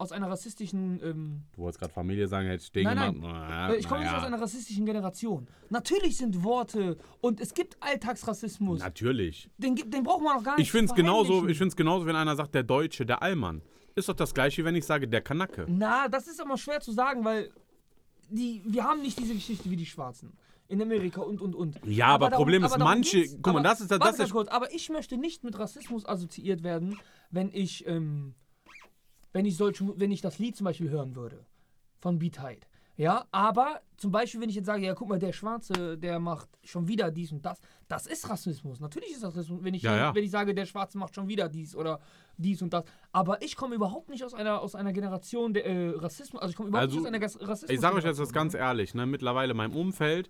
aus 0.00 0.12
einer 0.12 0.30
rassistischen, 0.30 1.00
ähm, 1.02 1.42
Du 1.56 1.62
wolltest 1.62 1.80
gerade 1.80 1.92
Familie 1.92 2.28
sagen, 2.28 2.46
hätte 2.46 2.62
ich 2.62 2.70
den 2.70 2.84
Nein, 2.84 2.96
nein. 2.96 3.18
Na, 3.20 3.72
äh, 3.72 3.76
ich 3.78 3.88
komme 3.88 4.00
nicht 4.02 4.06
naja. 4.12 4.20
aus 4.20 4.26
einer 4.26 4.40
rassistischen 4.40 4.86
Generation. 4.86 5.48
Natürlich 5.70 6.16
sind 6.16 6.44
Worte 6.44 6.96
und 7.20 7.40
es 7.40 7.52
gibt 7.52 7.76
Alltagsrassismus. 7.80 8.78
Natürlich. 8.78 9.50
Den, 9.58 9.74
den 9.74 10.04
braucht 10.04 10.22
man 10.22 10.38
auch 10.38 10.42
gar 10.44 10.56
nicht 10.56 10.66
Ich 10.66 10.70
finde 10.70 10.86
es 10.86 10.94
genauso, 10.94 11.24
verheimlichen. 11.24 11.50
ich 11.50 11.58
find's 11.58 11.74
genauso, 11.76 12.06
wenn 12.06 12.14
einer 12.14 12.36
sagt, 12.36 12.54
der 12.54 12.62
Deutsche, 12.62 13.04
der 13.04 13.22
Allmann. 13.22 13.60
Ist 13.96 14.08
doch 14.08 14.14
das 14.14 14.32
gleiche, 14.32 14.64
wenn 14.64 14.76
ich 14.76 14.86
sage, 14.86 15.08
der 15.08 15.20
Kanacke. 15.20 15.66
Na, 15.68 16.06
das 16.06 16.28
ist 16.28 16.40
immer 16.40 16.56
schwer 16.56 16.80
zu 16.80 16.92
sagen, 16.92 17.24
weil 17.24 17.50
die, 18.30 18.62
wir 18.66 18.84
haben 18.84 19.02
nicht 19.02 19.18
diese 19.18 19.34
Geschichte 19.34 19.70
wie 19.70 19.76
die 19.76 19.86
Schwarzen. 19.86 20.32
In 20.70 20.82
Amerika 20.82 21.22
und 21.22 21.40
und 21.40 21.54
und. 21.54 21.80
Ja, 21.86 22.08
aber 22.08 22.28
Problem 22.28 22.62
ist, 22.62 22.72
aber 22.72 22.78
darum 22.80 22.92
manche- 22.94 23.26
guck 23.36 23.46
mal, 23.46 23.50
Aber 23.60 23.62
das 23.62 23.80
ist 23.80 23.90
das- 23.90 23.98
das 24.00 24.18
ist- 24.18 24.32
kurz, 24.32 24.48
aber 24.48 24.70
ich 24.74 24.90
möchte 24.90 25.16
nicht 25.16 25.42
mit 25.42 25.58
Rassismus 25.58 26.04
assoziiert 26.06 26.62
werden, 26.62 26.98
wenn 27.30 27.50
ich, 27.54 27.86
ähm, 27.86 28.34
wenn 29.32 29.46
ich 29.46 29.56
solche, 29.56 29.98
wenn 29.98 30.10
ich 30.10 30.20
das 30.20 30.38
Lied 30.38 30.56
zum 30.56 30.64
Beispiel 30.64 30.90
hören 30.90 31.16
würde. 31.16 31.46
Von 32.00 32.18
Beat 32.18 32.42
Hyde. 32.42 32.66
Ja, 32.98 33.26
aber 33.30 33.80
zum 33.96 34.10
Beispiel, 34.10 34.40
wenn 34.40 34.48
ich 34.48 34.56
jetzt 34.56 34.66
sage, 34.66 34.84
ja, 34.84 34.92
guck 34.92 35.08
mal, 35.08 35.20
der 35.20 35.32
Schwarze, 35.32 35.96
der 35.96 36.18
macht 36.18 36.48
schon 36.64 36.88
wieder 36.88 37.12
dies 37.12 37.30
und 37.30 37.46
das, 37.46 37.60
das 37.86 38.06
ist 38.08 38.28
Rassismus. 38.28 38.80
Natürlich 38.80 39.12
ist 39.12 39.22
das 39.22 39.36
Rassismus, 39.36 39.62
wenn 39.62 39.72
ich, 39.72 39.82
Ja, 39.82 39.96
ja. 39.96 40.14
wenn 40.16 40.24
ich 40.24 40.32
sage, 40.32 40.52
der 40.52 40.66
Schwarze 40.66 40.98
macht 40.98 41.14
schon 41.14 41.28
wieder 41.28 41.48
dies 41.48 41.76
oder 41.76 42.00
dies 42.38 42.60
und 42.60 42.72
das. 42.72 42.84
Aber 43.12 43.40
ich 43.40 43.54
komme 43.54 43.76
überhaupt 43.76 44.08
nicht 44.10 44.24
aus 44.24 44.34
einer, 44.34 44.60
aus 44.60 44.74
einer 44.74 44.92
Generation 44.92 45.54
der 45.54 45.64
äh, 45.64 45.90
Rassismus, 45.90 46.42
also 46.42 46.50
ich 46.50 46.56
komme 46.56 46.70
überhaupt 46.70 46.88
Also, 46.88 46.96
nicht 47.08 47.24
aus 47.24 47.36
einer 47.38 47.48
Rassismus. 47.48 47.70
Ich 47.70 47.80
sage 47.80 47.96
euch 47.96 48.04
jetzt 48.04 48.18
das 48.18 48.32
ganz 48.32 48.54
ehrlich, 48.54 48.94
ne? 48.94 49.06
mittlerweile 49.06 49.52
in 49.52 49.56
meinem 49.56 49.76
Umfeld, 49.76 50.28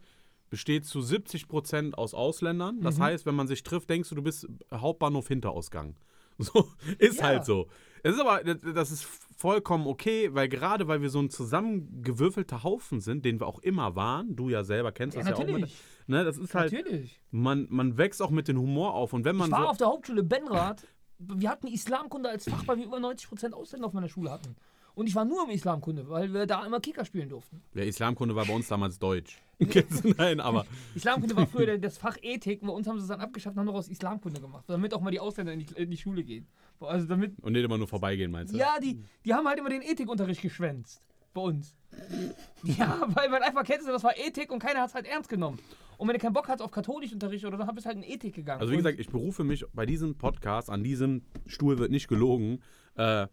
besteht 0.50 0.84
zu 0.84 0.98
70% 1.00 1.94
aus 1.94 2.12
Ausländern. 2.12 2.82
Das 2.82 2.98
Mhm. 2.98 3.02
heißt, 3.04 3.24
wenn 3.26 3.34
man 3.34 3.48
sich 3.48 3.62
trifft, 3.62 3.88
denkst 3.88 4.10
du, 4.10 4.14
du 4.14 4.22
bist 4.22 4.46
Hauptbahnhof 4.72 5.26
Hinterausgang. 5.28 5.96
So, 6.40 6.68
ist 6.98 7.18
Ja. 7.18 7.24
halt 7.24 7.44
so. 7.44 7.66
Es 8.02 8.14
ist 8.14 8.20
aber, 8.20 8.42
das- 8.44 8.90
ist 8.90 9.06
vollkommen 9.36 9.86
okay, 9.86 10.34
weil 10.34 10.48
gerade 10.48 10.88
weil 10.88 11.00
wir 11.00 11.10
so 11.10 11.20
ein 11.20 11.30
zusammengewürfelter 11.30 12.62
Haufen 12.64 13.00
sind, 13.00 13.24
den 13.24 13.40
wir 13.40 13.46
auch 13.46 13.60
immer 13.60 13.94
waren, 13.96 14.34
du 14.36 14.48
ja 14.48 14.64
selber 14.64 14.92
kennst 14.92 15.16
Ja, 15.16 15.22
das 15.22 15.30
ja 15.30 15.36
auch. 15.36 15.40
natürlich. 15.46 15.62
Mit, 16.06 16.08
ne, 16.08 16.24
das 16.24 16.38
ist 16.38 16.54
halt, 16.54 16.72
Natürlich. 16.72 17.20
man, 17.30 17.66
man 17.70 17.96
wächst 17.98 18.20
auch 18.22 18.30
mit 18.30 18.48
dem 18.48 18.58
Humor 18.58 18.94
auf. 18.94 19.12
Und 19.12 19.24
wenn 19.24 19.36
man 19.36 19.46
Ich 19.48 19.52
war 19.52 19.62
so, 19.62 19.68
auf 19.68 19.76
der 19.76 19.86
Hauptschule 19.88 20.22
Benrath. 20.22 20.86
Wir 21.20 21.50
hatten 21.50 21.66
Islamkunde 21.66 22.28
als 22.28 22.48
Fach, 22.48 22.62
weil 22.66 22.76
wir 22.78 22.84
über 22.84 22.98
90% 22.98 23.52
Ausländer 23.52 23.86
auf 23.88 23.92
meiner 23.92 24.08
Schule 24.08 24.30
hatten. 24.30 24.54
Und 24.98 25.06
ich 25.06 25.14
war 25.14 25.24
nur 25.24 25.44
im 25.44 25.50
Islamkunde, 25.50 26.08
weil 26.08 26.34
wir 26.34 26.44
da 26.44 26.66
immer 26.66 26.80
Kicker 26.80 27.04
spielen 27.04 27.28
durften. 27.28 27.62
der 27.72 27.86
Islamkunde 27.86 28.34
war 28.34 28.46
bei 28.46 28.52
uns 28.52 28.66
damals 28.66 28.98
Deutsch. 28.98 29.40
Nein, 30.18 30.40
aber 30.40 30.66
Islamkunde 30.96 31.36
war 31.36 31.46
früher 31.46 31.78
das 31.78 31.98
Fach 31.98 32.16
Ethik. 32.20 32.62
Bei 32.62 32.72
uns 32.72 32.88
haben 32.88 32.98
sie 32.98 33.04
es 33.04 33.08
dann 33.08 33.20
abgeschafft 33.20 33.54
und 33.54 33.60
haben 33.60 33.66
noch 33.66 33.76
aus 33.76 33.86
Islamkunde 33.86 34.40
gemacht. 34.40 34.64
Damit 34.66 34.92
auch 34.92 35.00
mal 35.00 35.12
die 35.12 35.20
Ausländer 35.20 35.52
in 35.52 35.60
die, 35.60 35.72
in 35.76 35.88
die 35.88 35.96
Schule 35.96 36.24
gehen. 36.24 36.48
Also 36.80 37.06
damit. 37.06 37.38
und 37.42 37.52
nicht 37.52 37.62
immer 37.62 37.78
nur 37.78 37.86
vorbeigehen, 37.86 38.32
meinst 38.32 38.52
du? 38.52 38.58
Ja, 38.58 38.80
die, 38.82 39.00
die 39.24 39.32
haben 39.32 39.46
halt 39.46 39.60
immer 39.60 39.68
den 39.68 39.82
Ethikunterricht 39.82 40.42
geschwänzt. 40.42 41.00
Bei 41.32 41.42
uns. 41.42 41.76
Ja, 42.64 43.00
weil 43.06 43.28
man 43.28 43.40
einfach 43.42 43.62
kennst, 43.62 43.86
das 43.86 44.02
war 44.02 44.18
Ethik 44.18 44.50
und 44.50 44.58
keiner 44.58 44.80
hat 44.80 44.88
es 44.88 44.94
halt 44.96 45.06
ernst 45.06 45.28
genommen. 45.28 45.60
Und 45.96 46.08
wenn 46.08 46.14
du 46.14 46.20
keinen 46.20 46.32
Bock 46.32 46.48
hast 46.48 46.60
auf 46.60 46.72
Katholischunterricht 46.72 47.44
oder 47.44 47.56
so, 47.56 47.62
dann 47.62 47.74
bist 47.76 47.86
du 47.86 47.88
halt 47.90 47.98
in 47.98 48.02
Ethik 48.02 48.34
gegangen. 48.34 48.60
Also 48.60 48.72
wie 48.72 48.76
gesagt, 48.76 48.98
ich 48.98 49.08
berufe 49.08 49.44
mich 49.44 49.64
bei 49.72 49.86
diesem 49.86 50.18
Podcast, 50.18 50.70
an 50.70 50.82
diesem 50.82 51.22
Stuhl 51.46 51.78
wird 51.78 51.92
nicht 51.92 52.08
gelogen. 52.08 52.60
Äh, 52.96 53.28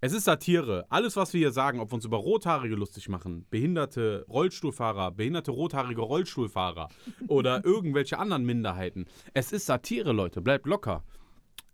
es 0.00 0.12
ist 0.12 0.24
Satire. 0.24 0.86
Alles, 0.90 1.16
was 1.16 1.32
wir 1.32 1.38
hier 1.40 1.50
sagen, 1.52 1.80
ob 1.80 1.90
wir 1.90 1.94
uns 1.94 2.04
über 2.04 2.18
Rothaarige 2.18 2.74
lustig 2.76 3.08
machen, 3.08 3.46
behinderte 3.50 4.24
Rollstuhlfahrer, 4.28 5.10
behinderte 5.10 5.50
rothaarige 5.50 6.00
Rollstuhlfahrer 6.00 6.88
oder 7.28 7.64
irgendwelche 7.64 8.18
anderen 8.18 8.44
Minderheiten. 8.44 9.06
Es 9.34 9.52
ist 9.52 9.66
Satire, 9.66 10.12
Leute. 10.12 10.40
Bleibt 10.40 10.66
locker. 10.66 11.04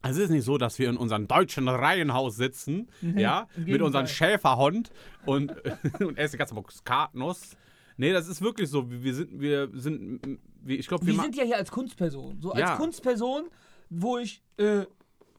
Es 0.03 0.19
ist 0.19 0.29
nicht 0.31 0.45
so, 0.45 0.59
dass 0.59 0.79
wir 0.79 0.91
in 0.91 0.99
unserem 0.99 1.27
deutschen 1.27 1.67
Reihenhaus 1.67 2.37
sitzen, 2.37 2.91
ja, 3.01 3.47
im 3.57 3.65
mit 3.65 3.81
unserem. 3.81 4.07
Schäferhund 4.07 4.91
und, 5.25 5.51
und 6.01 6.19
essen 6.19 6.37
ganz 6.39 6.53
Katnuss. 6.85 7.57
Nee, 7.97 8.13
das 8.13 8.29
ist 8.29 8.43
wirklich 8.43 8.69
so. 8.69 8.91
Wir 8.91 9.15
sind, 9.15 9.41
wir 9.41 9.71
sind, 9.73 10.39
wir- 10.63 10.79
ich 10.79 10.89
glaube, 10.89 11.07
wir, 11.07 11.15
wir 11.15 11.23
sind 11.23 11.37
ja 11.37 11.45
hier 11.45 11.57
als 11.57 11.71
Kunstperson. 11.71 12.39
So 12.43 12.51
als 12.53 12.61
Ja. 12.61 12.77
Kunstperson, 12.77 13.49
wo 13.89 14.19
ich, 14.19 14.43
äh, 14.59 14.85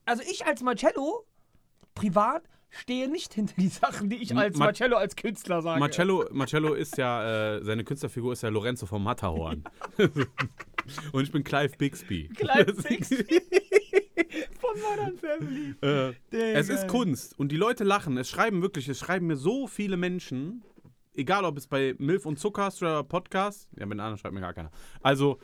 also 0.05 0.23
ich 0.23 0.45
als 0.47 0.63
Marcello 0.63 1.25
privat 1.93 2.43
stehe 2.70 3.09
nicht 3.09 3.34
hinter 3.34 3.53
die 3.57 3.68
Sachen, 3.70 4.09
die 4.09 4.18
ich 4.18 4.36
als 4.36 4.57
Ma- 4.57 4.66
Marcello 4.66 4.97
als 4.97 5.16
Künstler 5.16 5.61
sage. 5.61 5.80
Marcello, 5.80 6.26
Marcello 6.32 6.74
ist 6.74 6.97
ja, 6.97 7.55
äh, 7.57 7.63
seine 7.63 7.84
Künstlerfigur 7.84 8.34
ist 8.34 8.43
ja 8.43 8.49
Lorenzo 8.49 8.86
vom 8.86 9.03
Matterhorn. 9.03 9.63
Und 11.11 11.24
ich 11.24 11.32
bin 11.32 11.43
Clive 11.43 11.76
Bixby. 11.78 12.30
Clive 12.36 12.74
Bixby. 12.84 13.26
Von 14.59 14.80
Modern 14.82 15.18
Family. 15.18 15.76
äh, 15.82 16.13
es 16.53 16.70
ist. 16.70 16.88
Kunst 16.88 17.38
und 17.39 17.51
die 17.51 17.57
Leute 17.57 17.84
lachen. 17.84 18.18
Es 18.18 18.30
schreiben 18.30 18.61
wirklich, 18.61 18.88
es 18.88 18.99
schreiben 18.99 19.28
mir 19.28 19.36
so 19.38 19.68
viele 19.68 19.97
Menschen, 19.97 20.63
egal 21.16 21.45
ob 21.45 21.57
es 21.57 21.68
bei 21.68 21.95
Milf 21.97 22.26
und 22.26 22.38
Zuckerst 22.39 22.82
oder 22.82 23.03
Podcast, 23.03 23.70
ja, 23.78 23.86
mit 23.86 23.99
anderen 23.99 24.18
schreibt 24.18 24.34
mir 24.36 24.41
gar 24.41 24.53
keiner. 24.53 24.72
Also, 25.01 25.39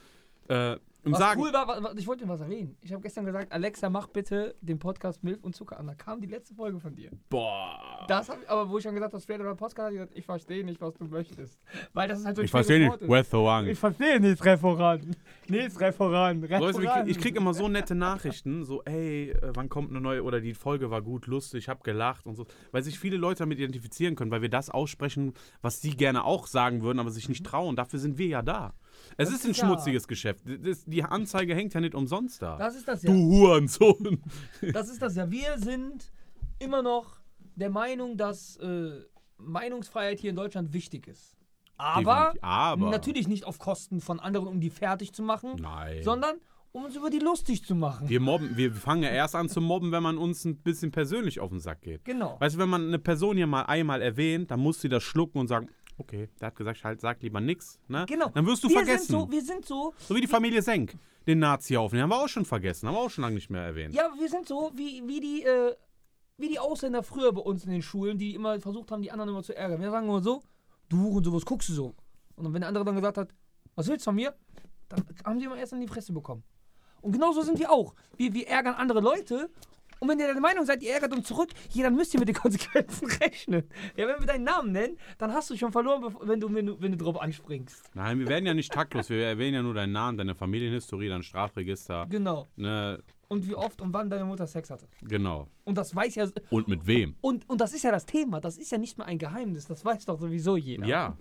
äh, 0.48 0.78
Was 1.04 1.18
sagen, 1.20 1.42
cool 1.42 1.52
war, 1.52 1.68
wa- 1.68 1.82
wa- 1.84 1.94
ich 1.98 2.06
wollte 2.06 2.26
dir 2.26 2.30
was 2.30 2.42
erwähnen. 2.42 2.78
Ich 2.82 2.92
habe 2.94 3.02
gestern 3.02 3.26
gesagt, 3.26 3.52
Alexa, 3.52 3.90
mach 3.90 4.08
bitte 4.08 4.56
den 4.62 4.78
Podcast 4.78 5.24
Milf 5.24 5.44
und 5.44 5.56
Zucker 5.56 5.80
an. 5.80 5.88
Da 5.88 5.96
kam 5.96 6.22
die 6.22 6.28
letzte 6.28 6.54
Folge 6.54 6.80
von 6.80 6.96
dir. 6.96 7.10
boah. 7.30 8.06
Das 8.08 8.30
hab 8.30 8.42
ich, 8.42 8.50
aber 8.50 8.70
wo 8.70 8.78
ich 8.78 8.84
schon 8.84 8.94
gesagt 8.96 9.14
habe, 9.14 9.22
Straight 9.24 9.40
oder 9.42 9.56
Podcast, 9.56 9.92
ich 9.92 9.98
gesagt, 9.98 10.18
ich 10.18 10.26
verstehe 10.26 10.64
nicht, 10.64 10.80
was 10.82 10.94
du 10.96 11.06
möchtest. 11.06 11.60
Weil 11.94 12.08
das 12.08 12.20
ist 12.20 12.26
halt 12.26 12.36
so 12.36 12.42
ein 12.42 12.46
Ich 12.46 12.52
verstehe 12.52 12.80
nicht. 12.90 13.02
Wrong? 13.08 13.66
Ich 13.68 13.80
verstehe 13.80 14.20
nicht, 14.20 14.44
Referat. 14.46 15.02
Nicht 15.48 15.80
Referat. 15.80 16.38
Referat. 16.42 17.08
ich 17.08 17.20
kriege 17.20 17.38
immer 17.40 17.54
so 17.54 17.68
nette 17.68 17.96
Nachrichten, 17.96 18.64
so, 18.64 18.82
ey, 18.84 19.32
äh, 19.32 19.52
wann 19.54 19.70
kommt 19.70 19.90
eine 19.92 20.02
neue, 20.02 20.24
oder 20.24 20.40
die 20.42 20.54
Folge 20.54 20.90
war 20.92 21.02
gut, 21.02 21.28
lustig, 21.28 21.64
ich 21.64 21.70
habe 21.70 21.82
gelacht 21.84 22.26
und 22.26 22.36
so. 22.36 22.46
Weil 22.72 22.84
sich 22.84 23.00
viele 23.00 23.18
Leute 23.18 23.40
damit 23.40 23.58
identifizieren 23.60 24.16
können, 24.16 24.32
weil 24.32 24.42
wir 24.42 24.50
das 24.50 24.70
aussprechen, 24.70 25.34
was 25.62 25.82
sie 25.82 25.92
gerne 25.92 26.24
auch 26.26 26.48
sagen 26.48 26.82
würden, 26.84 27.00
aber 27.00 27.12
sich 27.12 27.30
nicht 27.30 27.46
trauen. 27.46 27.76
Dafür 27.76 28.00
sind 28.00 28.18
wir 28.18 28.28
ja 28.28 28.42
da. 28.42 28.74
Es 29.22 29.30
Das 29.30 29.40
ist 29.40 29.46
ein 29.48 29.54
schmutziges 29.54 30.08
Geschäft. 30.08 30.44
Das, 30.46 30.84
die 30.86 31.04
Anzeige 31.04 31.56
hängt 31.56 31.74
ja 31.74 31.82
nicht 31.82 31.96
umsonst 31.96 32.42
da. 32.42 32.58
Das 32.58 32.76
ist 32.76 32.88
das 32.88 33.02
du 33.02 33.12
ja. 33.12 33.18
Hurensohn. 33.18 34.22
Das 34.74 34.90
ist 34.90 35.02
das 35.02 35.16
ja. 35.16 35.30
Wir 35.30 35.58
sind 35.58 36.12
immer 36.60 36.82
noch 36.82 37.20
der 37.56 37.70
Meinung, 37.70 38.18
dass 38.18 38.58
äh, 38.58 38.92
Meinungsfreiheit 39.38 40.20
hier 40.20 40.30
in 40.30 40.36
Deutschland 40.36 40.74
wichtig 40.74 41.08
ist. 41.08 41.36
Aber, 41.78 42.34
aber 42.42 42.90
natürlich 42.92 43.28
nicht 43.28 43.46
auf 43.46 43.58
Kosten 43.58 44.02
von 44.02 44.20
anderen, 44.20 44.48
um 44.48 44.60
die 44.60 44.70
fertig 44.70 45.14
zu 45.14 45.24
machen, 45.24 45.56
Nein. 45.60 46.04
sondern 46.04 46.36
um 46.74 46.86
uns 46.86 46.96
über 46.96 47.10
die 47.10 47.20
lustig 47.20 47.66
zu 47.66 47.76
machen. 47.76 48.08
wir 48.08 48.20
mobben, 48.20 48.56
wir 48.56 48.74
fangen 48.74 49.04
ja 49.04 49.10
erst 49.10 49.36
an 49.36 49.50
zu 49.50 49.60
mobben, 49.60 49.92
wenn 49.92 50.04
man 50.04 50.18
uns 50.18 50.46
ein 50.46 50.58
bisschen 50.58 50.92
persönlich 50.92 51.40
auf 51.40 51.50
den 51.50 51.60
Sack 51.60 51.82
geht. 51.82 52.06
Genau. 52.06 52.38
Weißt 52.40 52.56
du, 52.56 52.60
wenn 52.60 52.70
man 52.70 52.88
eine 52.88 53.00
Person 53.00 53.36
hier 53.36 53.48
mal 53.48 53.64
einmal 53.64 54.02
erwähnt, 54.02 54.52
dann 54.52 54.60
muss 54.60 54.80
sie 54.80 54.90
das 54.90 55.04
schlucken 55.04 55.40
und 55.40 55.48
sagen, 55.48 55.70
okay, 56.02 56.30
der 56.40 56.48
hat 56.48 56.56
gesagt, 56.56 56.84
halt, 56.84 57.02
sag 57.02 57.22
lieber 57.22 57.40
nix. 57.40 57.80
Ne? 57.88 58.06
Genau. 58.08 58.30
Dann 58.30 58.46
wirst 58.46 58.64
du 58.64 58.70
wir 58.70 58.78
vergessen. 58.78 59.08
Sind 59.08 59.20
so, 59.20 59.32
wir 59.32 59.42
sind 59.42 59.66
so, 59.66 59.94
So 59.98 60.16
wie 60.16 60.22
die 60.22 60.28
Familie 60.28 60.62
Senk, 60.62 60.98
den 61.28 61.40
Nazi 61.40 61.78
aufnehmen. 61.78 62.04
Haben 62.04 62.10
wir 62.10 62.24
auch 62.24 62.28
schon 62.28 62.46
vergessen, 62.46 62.88
haben 62.88 62.96
wir 62.96 63.02
auch 63.02 63.10
schon 63.10 63.24
lange 63.24 63.36
nicht 63.36 63.50
mehr 63.50 63.62
erwähnt. 63.64 63.94
ja, 63.94 64.10
wir 64.18 64.30
sind 64.30 64.48
so 64.48 64.72
wie, 64.76 65.04
wie 65.08 65.20
die, 65.20 65.44
äh, 65.44 65.76
wie 66.38 66.50
die 66.50 66.60
Ausländer 66.60 67.04
früher 67.04 67.32
bei 67.32 67.42
uns 67.42 67.64
in 67.66 67.72
den 67.72 67.82
Schulen, 67.82 68.18
die 68.18 68.36
immer 68.36 68.60
versucht 68.60 68.92
haben, 68.92 69.02
die 69.02 69.12
anderen 69.12 69.30
immer 69.30 69.44
zu 69.44 69.56
ärgern. 69.56 69.82
Wir 69.82 69.92
sagen 69.92 70.08
immer 70.08 70.22
so, 70.22 70.42
du 70.90 70.98
Huren, 70.98 71.24
sowas 71.24 71.46
guckst 71.46 71.70
du 71.70 71.74
so. 71.74 71.96
Und 72.36 72.54
wenn 72.54 72.62
der 72.62 72.68
andere 72.68 72.84
dann 72.84 72.96
gesagt 72.96 73.18
hat, 73.18 73.34
was 73.76 73.88
willst 73.88 74.06
du 74.06 74.10
von 74.10 74.16
mir? 74.16 74.34
Dann 74.90 75.06
haben 75.24 75.40
sie 75.40 75.46
immer 75.46 75.58
erst 75.58 75.74
in 75.74 75.82
die 75.82 75.88
Fresse 75.88 76.12
bekommen. 76.12 76.44
Und 77.02 77.14
genauso 77.14 77.42
sind 77.42 77.60
wir 77.60 77.72
auch. 77.72 77.94
Wir, 78.18 78.34
wir 78.34 78.48
ärgern 78.48 78.76
andere 78.76 79.00
Leute. 79.00 79.50
Und 80.02 80.10
wenn 80.10 80.20
ihr 80.20 80.26
der 80.26 80.42
Meinung 80.42 80.66
seid, 80.66 80.82
ihr 80.82 80.94
ärgert 80.94 81.14
uns 81.14 81.28
zurück, 81.28 81.50
ja, 81.74 81.84
dann 81.84 81.96
müsst 81.96 82.12
ihr 82.16 82.20
mit 82.20 82.28
den 82.28 82.36
Konsequenzen 82.44 83.08
rechnen. 83.08 83.64
Ja, 83.96 84.08
wenn 84.08 84.20
wir 84.20 84.26
deinen 84.26 84.44
Namen 84.44 84.72
nennen, 84.72 84.98
dann 85.20 85.32
hast 85.32 85.52
du 85.52 85.56
schon 85.56 85.72
verloren, 85.72 86.16
wenn 86.24 86.40
du, 86.40 86.52
wenn 86.52 86.66
du, 86.66 86.82
wenn 86.82 86.92
du 86.92 86.98
drauf 86.98 87.22
anspringst. 87.22 87.84
Nein, 87.94 88.18
wir 88.18 88.28
werden 88.28 88.48
ja 88.48 88.56
nicht 88.56 88.74
taktlos. 88.74 89.10
Wir 89.12 89.24
erwähnen 89.28 89.54
ja 89.54 89.62
nur 89.62 89.76
deinen 89.76 89.92
Namen, 89.92 90.18
deine 90.18 90.34
Familienhistorie, 90.34 91.08
dein 91.08 91.22
Strafregister. 91.22 92.08
Genau. 92.10 92.48
Ne, 92.56 93.00
Und 93.28 93.48
wie 93.48 93.54
oft 93.54 93.80
und 93.80 93.94
wann 93.94 94.10
deine 94.10 94.26
Mutter 94.26 94.48
Sex 94.48 94.72
hatte. 94.72 94.88
genau. 95.04 95.48
Und 95.66 95.78
das 95.78 95.96
weiß 95.96 96.16
ja. 96.16 96.28
Und 96.50 96.68
mit 96.68 96.88
wem? 96.88 97.16
Und, 97.22 97.48
und 97.48 97.62
das 97.62 97.72
ist 97.74 97.84
ja 97.84 97.92
das 97.92 98.08
Thema. 98.08 98.42
Das 98.42 98.58
ist 98.58 98.72
ja 98.72 98.80
nicht 98.80 98.98
mehr 98.98 99.06
ein 99.06 99.20
Geheimnis. 99.20 99.68
Das 99.68 99.86
weiß 99.86 100.06
doch 100.06 100.20
sowieso 100.20 100.58
jeder. 100.58 100.88
Ja. 100.88 101.16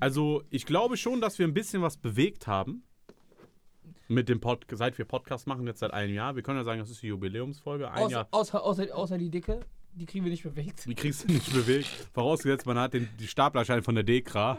Also, 0.00 0.42
ich 0.48 0.64
glaube 0.64 0.96
schon, 0.96 1.20
dass 1.20 1.38
wir 1.38 1.46
ein 1.46 1.54
bisschen 1.54 1.82
was 1.82 1.98
bewegt 1.98 2.46
haben. 2.46 2.82
Mit 4.08 4.28
dem 4.28 4.40
Podcast, 4.40 4.78
seit 4.78 4.98
wir 4.98 5.04
Podcast 5.04 5.46
machen, 5.46 5.66
jetzt 5.66 5.80
seit 5.80 5.92
einem 5.92 6.12
Jahr. 6.12 6.36
Wir 6.36 6.42
können 6.42 6.58
ja 6.58 6.64
sagen, 6.64 6.80
das 6.80 6.90
ist 6.90 7.02
die 7.02 7.08
Jubiläumsfolge. 7.08 7.90
Ein 7.90 8.02
Außer, 8.04 8.10
Jahr. 8.10 8.28
außer, 8.30 8.62
außer, 8.62 8.94
außer 8.94 9.18
die 9.18 9.30
Dicke. 9.30 9.60
Die 9.94 10.06
kriegen 10.06 10.24
wir 10.24 10.30
nicht 10.30 10.42
bewegt. 10.42 10.84
Die 10.86 10.94
kriegst 10.94 11.24
du 11.24 11.32
nicht 11.32 11.52
bewegt. 11.52 11.88
Vorausgesetzt, 12.12 12.66
man 12.66 12.78
hat 12.78 12.94
den, 12.94 13.08
die 13.20 13.28
Staplerschein 13.28 13.82
von 13.82 13.94
der 13.94 14.04
Dekra. 14.04 14.58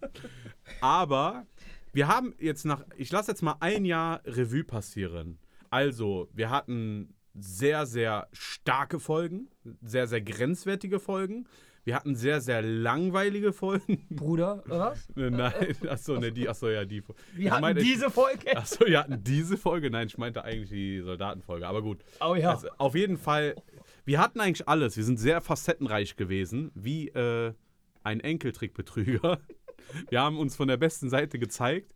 Aber 0.80 1.46
wir 1.92 2.08
haben 2.08 2.34
jetzt 2.38 2.64
nach, 2.64 2.84
ich 2.96 3.10
lasse 3.10 3.32
jetzt 3.32 3.42
mal 3.42 3.56
ein 3.60 3.84
Jahr 3.84 4.20
Revue 4.24 4.64
passieren. 4.64 5.38
Also, 5.70 6.28
wir 6.32 6.50
hatten 6.50 7.14
sehr, 7.34 7.86
sehr 7.86 8.28
starke 8.32 9.00
Folgen, 9.00 9.48
sehr, 9.82 10.06
sehr 10.06 10.20
grenzwertige 10.20 11.00
Folgen. 11.00 11.46
Wir 11.84 11.94
hatten 11.94 12.14
sehr, 12.14 12.40
sehr 12.40 12.60
langweilige 12.62 13.52
Folgen. 13.52 14.06
Bruder, 14.10 14.62
oder 14.66 14.78
was? 14.78 15.08
Äh, 15.16 15.30
Nein, 15.30 15.76
achso, 15.88 16.18
ne, 16.18 16.30
die, 16.30 16.48
achso, 16.48 16.68
ja, 16.68 16.84
die. 16.84 17.02
Wir 17.34 17.46
Ich 17.46 17.50
hatten 17.50 17.62
meinte- 17.62 17.82
diese 17.82 18.10
Folge. 18.10 18.56
Achso, 18.56 18.86
wir 18.86 18.98
hatten 19.00 19.22
diese 19.24 19.56
Folge. 19.56 19.90
Nein, 19.90 20.06
ich 20.08 20.18
meinte 20.18 20.44
eigentlich 20.44 20.68
die 20.70 21.00
Soldatenfolge. 21.00 21.66
Aber 21.66 21.82
gut. 21.82 22.04
Oh 22.20 22.34
ja. 22.34 22.50
Also, 22.50 22.68
auf 22.78 22.94
jeden 22.94 23.16
Fall, 23.16 23.54
wir 24.04 24.18
hatten 24.20 24.40
eigentlich 24.40 24.68
alles. 24.68 24.96
Wir 24.96 25.04
sind 25.04 25.18
sehr 25.18 25.40
facettenreich 25.40 26.16
gewesen, 26.16 26.70
wie 26.74 27.08
äh, 27.08 27.54
ein 28.04 28.20
Enkeltrickbetrüger. 28.20 29.40
Wir 30.10 30.20
haben 30.20 30.38
uns 30.38 30.54
von 30.54 30.68
der 30.68 30.76
besten 30.76 31.08
Seite 31.10 31.38
gezeigt. 31.40 31.94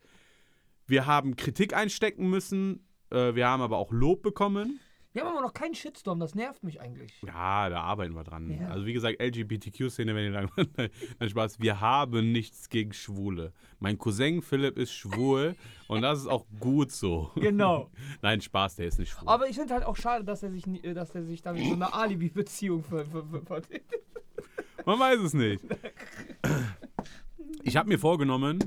Wir 0.87 1.07
haben 1.07 1.37
Kritik 1.37 1.75
einstecken 1.77 2.29
müssen. 2.29 2.87
Äh, 3.11 3.35
wir 3.37 3.47
haben 3.47 3.63
aber 3.63 3.77
auch 3.79 3.93
Lob 3.93 4.23
bekommen. 4.23 4.81
Wir 5.15 5.23
haben 5.23 5.31
aber 5.31 5.43
noch 5.43 5.55
keinen 5.55 5.77
Shitstorm. 5.77 6.19
Das 6.19 6.35
nervt 6.35 6.65
mich 6.65 6.81
eigentlich. 6.81 7.23
Ja, 7.25 7.69
da 7.69 7.83
arbeiten 7.83 8.15
wir 8.15 8.25
dran. 8.25 8.51
Ja. 8.51 8.67
Also 8.67 8.85
wie 8.85 8.93
gesagt, 8.93 9.23
LGBTQ-Szene, 9.23 10.13
wenn 10.13 10.25
ihr 10.25 10.31
lang... 10.33 10.51
Nein, 11.21 11.31
Spaß. 11.31 11.61
Wir 11.61 11.81
haben 11.81 12.33
nichts 12.33 12.69
gegen 12.69 12.93
Schwule. 12.93 13.53
Mein 13.79 13.97
Cousin 13.97 14.43
Philipp 14.43 14.77
ist 14.77 14.93
schwul 14.93 15.55
und 15.87 16.03
das 16.03 16.19
ist 16.19 16.27
auch 16.27 16.45
gut 16.59 16.91
so. 16.91 17.31
Genau. 17.37 17.93
Nein, 18.23 18.41
Spaß, 18.41 18.75
der 18.75 18.89
ist 18.89 18.99
nicht 18.99 19.11
schwul. 19.13 19.29
Aber 19.29 19.49
ich 19.49 19.55
finde 19.55 19.73
halt 19.75 19.85
auch 19.85 19.95
schade, 19.95 20.25
dass 20.25 20.43
er 20.43 20.51
sich, 20.51 20.65
dass 20.83 21.15
er 21.15 21.23
sich 21.23 21.43
damit 21.43 21.65
so 21.65 21.75
eine 21.75 21.95
Alibi-Beziehung 21.95 22.83
ver, 22.83 23.05
ver, 23.05 23.63
Man 24.85 24.99
weiß 24.99 25.21
es 25.21 25.33
nicht. 25.33 25.63
Ich 27.63 27.77
habe 27.77 27.89
mir 27.89 28.01
vorgenommen, 28.01 28.59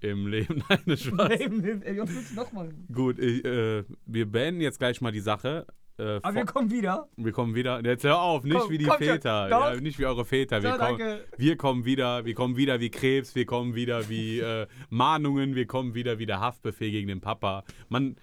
im 0.00 0.26
Leben, 0.26 0.64
nein, 0.68 0.82
ist 0.86 1.04
Spaß. 1.04 1.30
Ey, 1.30 1.98
was 2.00 2.08
willst 2.12 2.32
du 2.32 2.34
noch 2.34 2.50
machen? 2.50 2.88
Gut, 2.92 3.20
ich, 3.20 3.44
äh, 3.44 3.84
wir 4.04 4.26
beenden 4.26 4.60
jetzt 4.60 4.80
gleich 4.80 5.00
mal 5.00 5.12
die 5.12 5.20
Sache. 5.20 5.64
Äh, 5.98 6.20
Aber 6.22 6.34
wir 6.34 6.44
vor- 6.46 6.52
kommen 6.54 6.70
wieder. 6.70 7.08
wir 7.16 7.32
kommen 7.32 7.54
wieder. 7.54 7.84
Jetzt 7.84 8.04
hör 8.04 8.20
auf, 8.20 8.44
nicht 8.44 8.56
Komm, 8.58 8.70
wie 8.70 8.78
die. 8.78 8.84
Väter. 8.86 9.48
Ja, 9.48 9.74
nicht 9.80 9.98
wie 9.98 10.06
eure 10.06 10.24
Väter. 10.24 10.62
Wir, 10.62 10.72
So, 10.72 10.78
kommen, 10.78 10.98
danke. 10.98 11.24
wir 11.36 11.56
kommen 11.56 11.84
wieder. 11.84 12.24
Wir 12.24 12.34
kommen 12.34 12.56
wieder 12.56 12.80
wie 12.80 12.90
Krebs. 12.90 13.34
Wir 13.34 13.44
kommen 13.46 13.74
wieder 13.74 14.08
wie 14.08 14.40
äh, 14.40 14.66
Mahnungen. 14.90 15.54
Wir 15.54 15.66
kommen 15.66 15.94
wieder 15.94 16.18
wie 16.18 16.26
der 16.26 16.40
Haftbefehl 16.40 16.90
gegen 16.90 17.08
den 17.08 17.20
Papa. 17.20 17.64
Man, 17.88 18.16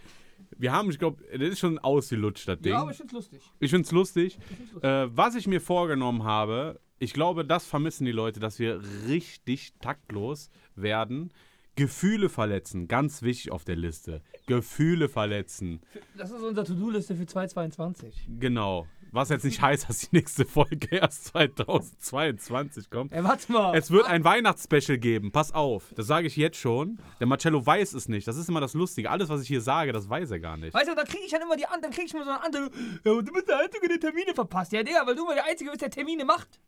wir 0.57 0.71
haben, 0.73 0.89
ich 0.89 0.97
glaube, 0.99 1.23
das 1.31 1.47
ist 1.49 1.59
schon 1.59 1.77
ausgelutscht, 1.79 2.47
das 2.47 2.59
Ding. 2.59 2.73
Ja, 2.73 2.81
aber 2.81 2.91
ich 2.91 2.97
find's 2.97 3.13
lustig. 3.13 3.39
Ich 3.59 3.69
find's 3.71 3.91
lustig. 3.91 4.37
Ich 4.39 4.45
find's 4.57 4.73
lustig. 4.73 4.89
Äh, 4.89 5.07
was 5.15 5.35
ich 5.35 5.47
mir 5.47 5.61
vorgenommen 5.61 6.23
habe, 6.23 6.79
ich 6.97 7.13
glaube, 7.13 7.45
das 7.45 7.65
vermissen 7.65 8.03
die 8.05 8.11
Leute, 8.11 8.39
dass 8.39 8.59
wir 8.59 8.81
richtig 9.07 9.73
taktlos 9.79 10.49
werden. 10.75 11.31
Gefühle 11.79 12.29
verletzen, 12.29 12.87
ganz 12.87 13.21
wichtig 13.21 13.51
auf 13.51 13.63
der 13.63 13.75
Liste. 13.77 14.21
Gefühle 14.47 15.07
verletzen, 15.09 15.79
Das 16.17 16.29
ist 16.29 16.41
unsere 16.41 16.65
To-Do-Liste 16.65 17.15
für 17.15 17.25
2022. 17.25 18.27
genau. 18.39 18.85
Was 19.11 19.29
jetzt 19.29 19.43
nicht 19.43 19.59
heißt, 19.59 19.89
dass 19.89 20.01
die 20.01 20.09
nächste 20.11 20.45
Folge 20.45 20.87
erst 20.91 21.25
2022 21.25 22.91
kommt. 22.91 23.11
Ey, 23.11 23.23
warte 23.23 23.51
mal. 23.51 23.75
Es 23.75 23.89
wird 23.89 24.05
ein 24.05 24.23
Weihnachtsspecial 24.23 24.99
geben, 24.99 25.31
pass 25.31 25.51
auf. 25.51 25.91
Das 25.95 26.05
sage 26.05 26.27
ich 26.27 26.35
jetzt 26.35 26.57
schon. 26.57 26.99
Der 27.19 27.25
Marcello 27.25 27.65
weiß 27.65 27.93
es 27.93 28.07
nicht. 28.07 28.27
Das 28.27 28.37
ist 28.37 28.49
immer 28.49 28.61
das 28.61 28.75
Lustige. 28.75 29.09
Alles, 29.09 29.29
was 29.29 29.41
ich 29.41 29.47
hier 29.47 29.61
sage, 29.61 29.93
das 29.93 30.07
weiß 30.09 30.29
er 30.29 30.39
gar 30.39 30.57
nicht. 30.57 30.75
Weißt 30.75 30.89
du, 30.89 30.93
dann 30.95 31.07
kriege 31.07 31.23
ich 31.25 31.31
dann 31.31 31.41
immer 31.41 31.55
die 31.55 31.65
anderen, 31.65 31.81
dann 31.83 31.91
kriege 31.91 32.05
ich 32.05 32.13
mal 32.13 32.23
so 32.23 32.29
eine 32.29 32.43
andere. 32.43 32.69
Ja, 33.03 33.21
du 33.21 33.33
bist 33.33 33.47
der 33.47 33.59
Einzige, 33.59 33.87
der 33.87 33.99
Termine 33.99 34.33
verpasst. 34.35 34.71
Ja, 34.73 34.83
Digga, 34.83 35.01
weil 35.07 35.15
du 35.15 35.25
mal 35.25 35.33
der 35.33 35.45
Einzige 35.45 35.71
bist, 35.71 35.81
der 35.81 35.89
Termine 35.89 36.23
macht. 36.25 36.59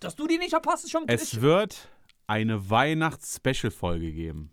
Dass 0.00 0.16
du 0.16 0.26
die 0.26 0.38
nicht 0.38 0.50
verpasst, 0.50 0.84
ist 0.84 0.90
schon 0.90 1.04
Es 1.06 1.22
ist, 1.22 1.40
wird 1.42 1.88
eine 2.28 2.70
Weihnachts-Special-Folge 2.70 4.12
geben. 4.12 4.52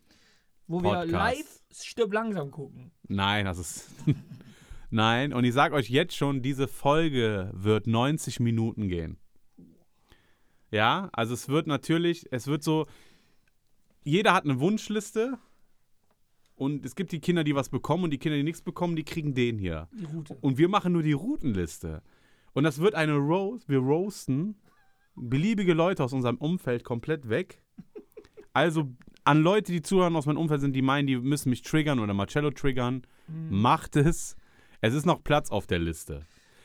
Wo 0.67 0.81
wir 0.81 0.89
Podcast. 0.91 1.11
live 1.11 1.61
stirb 1.71 2.13
langsam 2.13 2.49
gucken. 2.49 2.91
Nein, 3.07 3.45
das 3.45 3.59
ist. 3.59 3.91
Nein, 4.89 5.33
und 5.33 5.43
ich 5.43 5.53
sage 5.53 5.75
euch 5.75 5.89
jetzt 5.89 6.15
schon, 6.15 6.41
diese 6.41 6.67
Folge 6.67 7.51
wird 7.53 7.85
90 7.85 8.39
Minuten 8.39 8.87
gehen. 8.87 9.17
Ja, 10.71 11.09
also 11.11 11.33
es 11.33 11.49
wird 11.49 11.67
natürlich, 11.67 12.25
es 12.31 12.47
wird 12.47 12.63
so, 12.63 12.87
jeder 14.03 14.33
hat 14.33 14.45
eine 14.45 14.59
Wunschliste 14.59 15.37
und 16.55 16.85
es 16.85 16.95
gibt 16.95 17.11
die 17.11 17.19
Kinder, 17.19 17.43
die 17.43 17.55
was 17.55 17.69
bekommen 17.69 18.05
und 18.05 18.11
die 18.11 18.17
Kinder, 18.17 18.37
die 18.37 18.43
nichts 18.43 18.61
bekommen, 18.61 18.95
die 18.95 19.03
kriegen 19.03 19.33
den 19.35 19.57
hier. 19.57 19.89
Die 19.91 20.05
Route. 20.05 20.37
Und 20.41 20.57
wir 20.57 20.69
machen 20.69 20.93
nur 20.93 21.03
die 21.03 21.13
Routenliste. 21.13 22.01
Und 22.53 22.63
das 22.63 22.79
wird 22.79 22.95
eine 22.95 23.15
Roast, 23.15 23.67
wir 23.67 23.79
roasten 23.79 24.55
beliebige 25.15 25.73
Leute 25.73 26.03
aus 26.03 26.13
unserem 26.13 26.37
Umfeld 26.37 26.83
komplett 26.83 27.29
weg. 27.29 27.61
Also 28.53 28.89
an 29.23 29.41
Leute, 29.41 29.71
die 29.71 29.81
zuhören 29.81 30.15
aus 30.15 30.25
meinem 30.25 30.37
Umfeld 30.37 30.61
sind, 30.61 30.73
die 30.73 30.81
meinen, 30.81 31.07
die 31.07 31.17
müssen 31.17 31.49
mich 31.49 31.61
triggern 31.61 31.99
oder 31.99 32.13
Marcello 32.13 32.51
triggern, 32.51 33.05
Mhm. 33.27 33.59
macht 33.61 33.95
es. 33.95 34.35
Es 34.81 34.93
ist 34.93 35.05
noch 35.05 35.23
Platz 35.23 35.49
auf 35.49 35.65
der 35.67 35.79
Liste. 35.79 36.21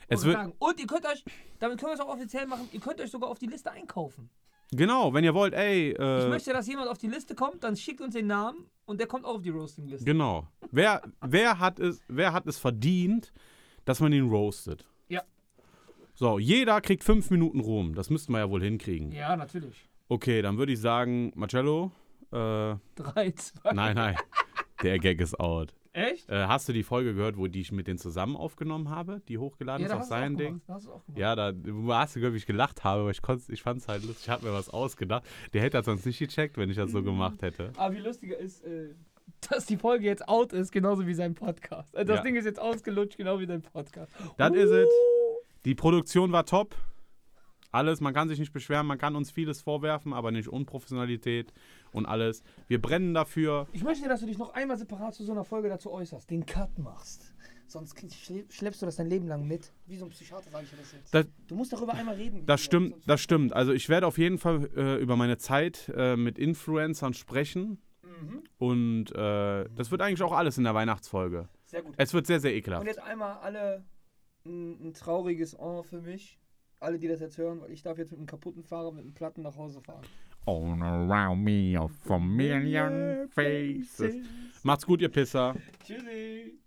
Es 0.08 0.24
Und 0.24 0.32
sagen. 0.32 0.52
Und 0.58 0.78
ihr 0.78 0.86
könnt 0.86 1.06
euch, 1.06 1.24
damit 1.58 1.78
können 1.78 1.90
wir 1.90 1.94
es 1.94 2.00
auch 2.00 2.08
offiziell 2.12 2.46
machen, 2.46 2.68
ihr 2.72 2.80
könnt 2.80 3.00
euch 3.00 3.10
sogar 3.10 3.30
auf 3.30 3.38
die 3.38 3.46
Liste 3.46 3.70
einkaufen. 3.70 4.28
genau, 4.72 5.12
wenn 5.14 5.24
ihr 5.24 5.32
wollt, 5.34 5.54
ey, 5.54 5.92
Ich 5.92 5.98
äh, 5.98 6.28
möchte, 6.28 6.52
dass 6.52 6.66
jemand 6.68 6.88
auf 6.90 6.98
die 6.98 7.08
Liste 7.08 7.34
kommt, 7.34 7.64
dann 7.64 7.76
schickt 7.76 8.00
uns 8.02 8.14
den 8.14 8.26
Namen 8.26 8.66
und 8.84 9.00
der 9.00 9.06
kommt 9.06 9.24
auch 9.24 9.36
auf 9.36 9.42
die 9.42 9.48
Roasting-Liste. 9.50 10.04
genau. 10.04 10.46
Wer, 10.70 11.00
wer, 11.22 11.58
hat 11.58 11.78
es, 11.80 12.02
wer 12.08 12.32
hat 12.32 12.46
es 12.46 12.58
verdient, 12.58 13.32
dass 13.86 14.00
man 14.00 14.12
ihn 14.12 14.28
roastet? 14.28 14.84
Ja. 15.08 15.22
So, 16.14 16.38
jeder 16.38 16.80
kriegt 16.82 17.02
fünf 17.04 17.30
Minuten 17.30 17.60
Ruhm. 17.60 17.94
Das 17.94 18.10
müssten 18.10 18.32
wir 18.32 18.38
ja 18.40 18.50
wohl 18.50 18.62
hinkriegen. 18.62 19.10
Ja, 19.12 19.34
natürlich. 19.36 19.88
Okay, 20.10 20.42
dann 20.42 20.58
würde 20.58 20.72
ich 20.72 20.80
sagen, 20.80 21.30
Marcello, 21.36 21.92
äh, 22.32 22.74
Drei, 22.96 23.30
zwei. 23.36 23.72
nein, 23.72 23.94
nein, 23.94 24.16
der 24.82 24.98
Gag 24.98 25.20
ist 25.20 25.38
out. 25.38 25.72
Echt? 25.92 26.28
Äh, 26.28 26.46
hast 26.46 26.68
du 26.68 26.72
die 26.72 26.82
Folge 26.82 27.14
gehört, 27.14 27.36
wo 27.36 27.46
die 27.46 27.60
ich 27.60 27.70
mit 27.70 27.86
denen 27.86 27.98
zusammen 27.98 28.34
aufgenommen 28.36 28.90
habe, 28.90 29.22
die 29.28 29.38
hochgeladen 29.38 29.84
ist 29.86 29.92
da 29.92 29.98
auf 29.98 30.04
sein 30.04 30.36
Ding? 30.36 30.60
da 30.66 30.74
hast 30.74 30.86
du 30.86 30.92
auch 30.92 31.04
gemacht. 31.04 31.18
Ja, 31.20 31.36
da 31.36 31.52
hast 31.96 32.16
du, 32.16 32.20
glaube 32.20 32.36
ich, 32.36 32.44
gelacht 32.46 32.82
habe, 32.82 33.02
aber 33.02 33.10
ich, 33.12 33.20
ich 33.48 33.62
fand 33.62 33.80
es 33.80 33.86
halt 33.88 34.02
lustig, 34.04 34.24
ich 34.24 34.30
habe 34.30 34.46
mir 34.46 34.52
was 34.52 34.68
ausgedacht. 34.68 35.24
Der 35.52 35.62
hätte 35.62 35.76
das 35.78 35.86
sonst 35.86 36.04
nicht 36.06 36.18
gecheckt, 36.18 36.56
wenn 36.58 36.70
ich 36.70 36.76
das 36.76 36.88
Mhm. 36.88 36.92
so 36.92 37.02
gemacht 37.04 37.40
hätte. 37.42 37.72
Aber 37.76 37.94
wie 37.94 38.00
lustiger 38.00 38.36
ist, 38.36 38.64
äh, 38.64 38.94
dass 39.48 39.66
die 39.66 39.76
Folge 39.76 40.06
jetzt 40.06 40.28
out 40.28 40.52
ist, 40.52 40.72
genauso 40.72 41.06
wie 41.06 41.14
sein 41.14 41.34
Podcast. 41.36 41.94
Äh, 41.94 42.04
das 42.04 42.16
Ja. 42.18 42.22
Ding 42.22 42.34
ist 42.36 42.44
jetzt 42.46 42.60
ausgelutscht, 42.60 43.16
genau 43.16 43.38
wie 43.38 43.46
dein 43.46 43.62
Podcast. 43.62 44.12
Das 44.38 44.50
Uh. 44.50 44.54
is 44.54 44.70
it. 44.72 44.88
Die 45.64 45.74
Produktion 45.76 46.32
war 46.32 46.44
top. 46.46 46.74
Alles, 47.72 48.00
man 48.00 48.12
kann 48.14 48.28
sich 48.28 48.38
nicht 48.38 48.52
beschweren, 48.52 48.86
man 48.86 48.98
kann 48.98 49.14
uns 49.16 49.30
vieles 49.30 49.62
vorwerfen, 49.62 50.12
aber 50.12 50.30
nicht 50.32 50.48
Unprofessionalität 50.48 51.52
und 51.92 52.06
alles. 52.06 52.42
Wir 52.68 52.80
brennen 52.80 53.14
dafür. 53.14 53.68
Ich 53.72 53.84
möchte, 53.84 54.08
dass 54.08 54.20
du 54.20 54.26
dich 54.26 54.38
noch 54.38 54.54
einmal 54.54 54.76
separat 54.76 55.14
zu 55.14 55.24
so 55.24 55.32
einer 55.32 55.44
Folge 55.44 55.68
dazu 55.68 55.90
äußerst, 55.92 56.28
den 56.30 56.46
Cut 56.46 56.78
machst. 56.78 57.34
Sonst 57.68 57.96
schle- 57.96 58.50
schleppst 58.50 58.82
du 58.82 58.86
das 58.86 58.96
dein 58.96 59.06
Leben 59.08 59.28
lang 59.28 59.46
mit. 59.46 59.72
Wie 59.86 59.96
so 59.96 60.04
ein 60.06 60.10
Psychiater 60.10 60.50
sage 60.50 60.64
ich 60.64 60.70
dir 60.70 60.76
das 60.78 60.92
jetzt. 60.92 61.14
Das- 61.14 61.26
du 61.46 61.54
musst 61.54 61.72
darüber 61.72 61.94
einmal 61.94 62.16
reden. 62.16 62.44
Das 62.44 62.60
stimmt, 62.60 62.96
das 63.06 63.20
stimmt. 63.20 63.52
Also 63.52 63.72
ich 63.72 63.88
werde 63.88 64.08
auf 64.08 64.18
jeden 64.18 64.38
Fall 64.38 64.68
äh, 64.76 64.96
über 65.00 65.14
meine 65.14 65.38
Zeit 65.38 65.88
äh, 65.94 66.16
mit 66.16 66.36
Influencern 66.40 67.14
sprechen. 67.14 67.80
Mhm. 68.02 68.42
Und 68.58 69.12
äh, 69.12 69.68
das 69.76 69.92
wird 69.92 70.02
eigentlich 70.02 70.22
auch 70.22 70.32
alles 70.32 70.58
in 70.58 70.64
der 70.64 70.74
Weihnachtsfolge. 70.74 71.48
Sehr 71.66 71.82
gut. 71.82 71.94
Es 71.96 72.12
wird 72.12 72.26
sehr, 72.26 72.40
sehr 72.40 72.50
Und 72.50 72.56
ekelhaft. 72.58 72.86
jetzt 72.86 72.98
einmal 73.00 73.38
alle 73.38 73.84
ein, 74.44 74.88
ein 74.88 74.92
trauriges 74.94 75.56
Oh 75.56 75.84
für 75.84 76.00
mich. 76.00 76.39
Alle, 76.82 76.98
die 76.98 77.08
das 77.08 77.20
jetzt 77.20 77.36
hören, 77.36 77.60
weil 77.60 77.72
ich 77.72 77.82
darf 77.82 77.98
jetzt 77.98 78.10
mit 78.10 78.18
einem 78.18 78.26
kaputten 78.26 78.64
Fahrer 78.64 78.90
mit 78.90 79.04
einem 79.04 79.12
Platten 79.12 79.42
nach 79.42 79.54
Hause 79.54 79.82
fahren. 79.82 80.02
All 80.46 80.82
around 80.82 81.44
me 81.44 81.78
a 81.78 81.86
familiar 81.86 83.28
faces. 83.28 84.14
Macht's 84.62 84.86
gut, 84.86 85.02
ihr 85.02 85.10
Pisser. 85.10 85.54
Tschüssi. 85.84 86.58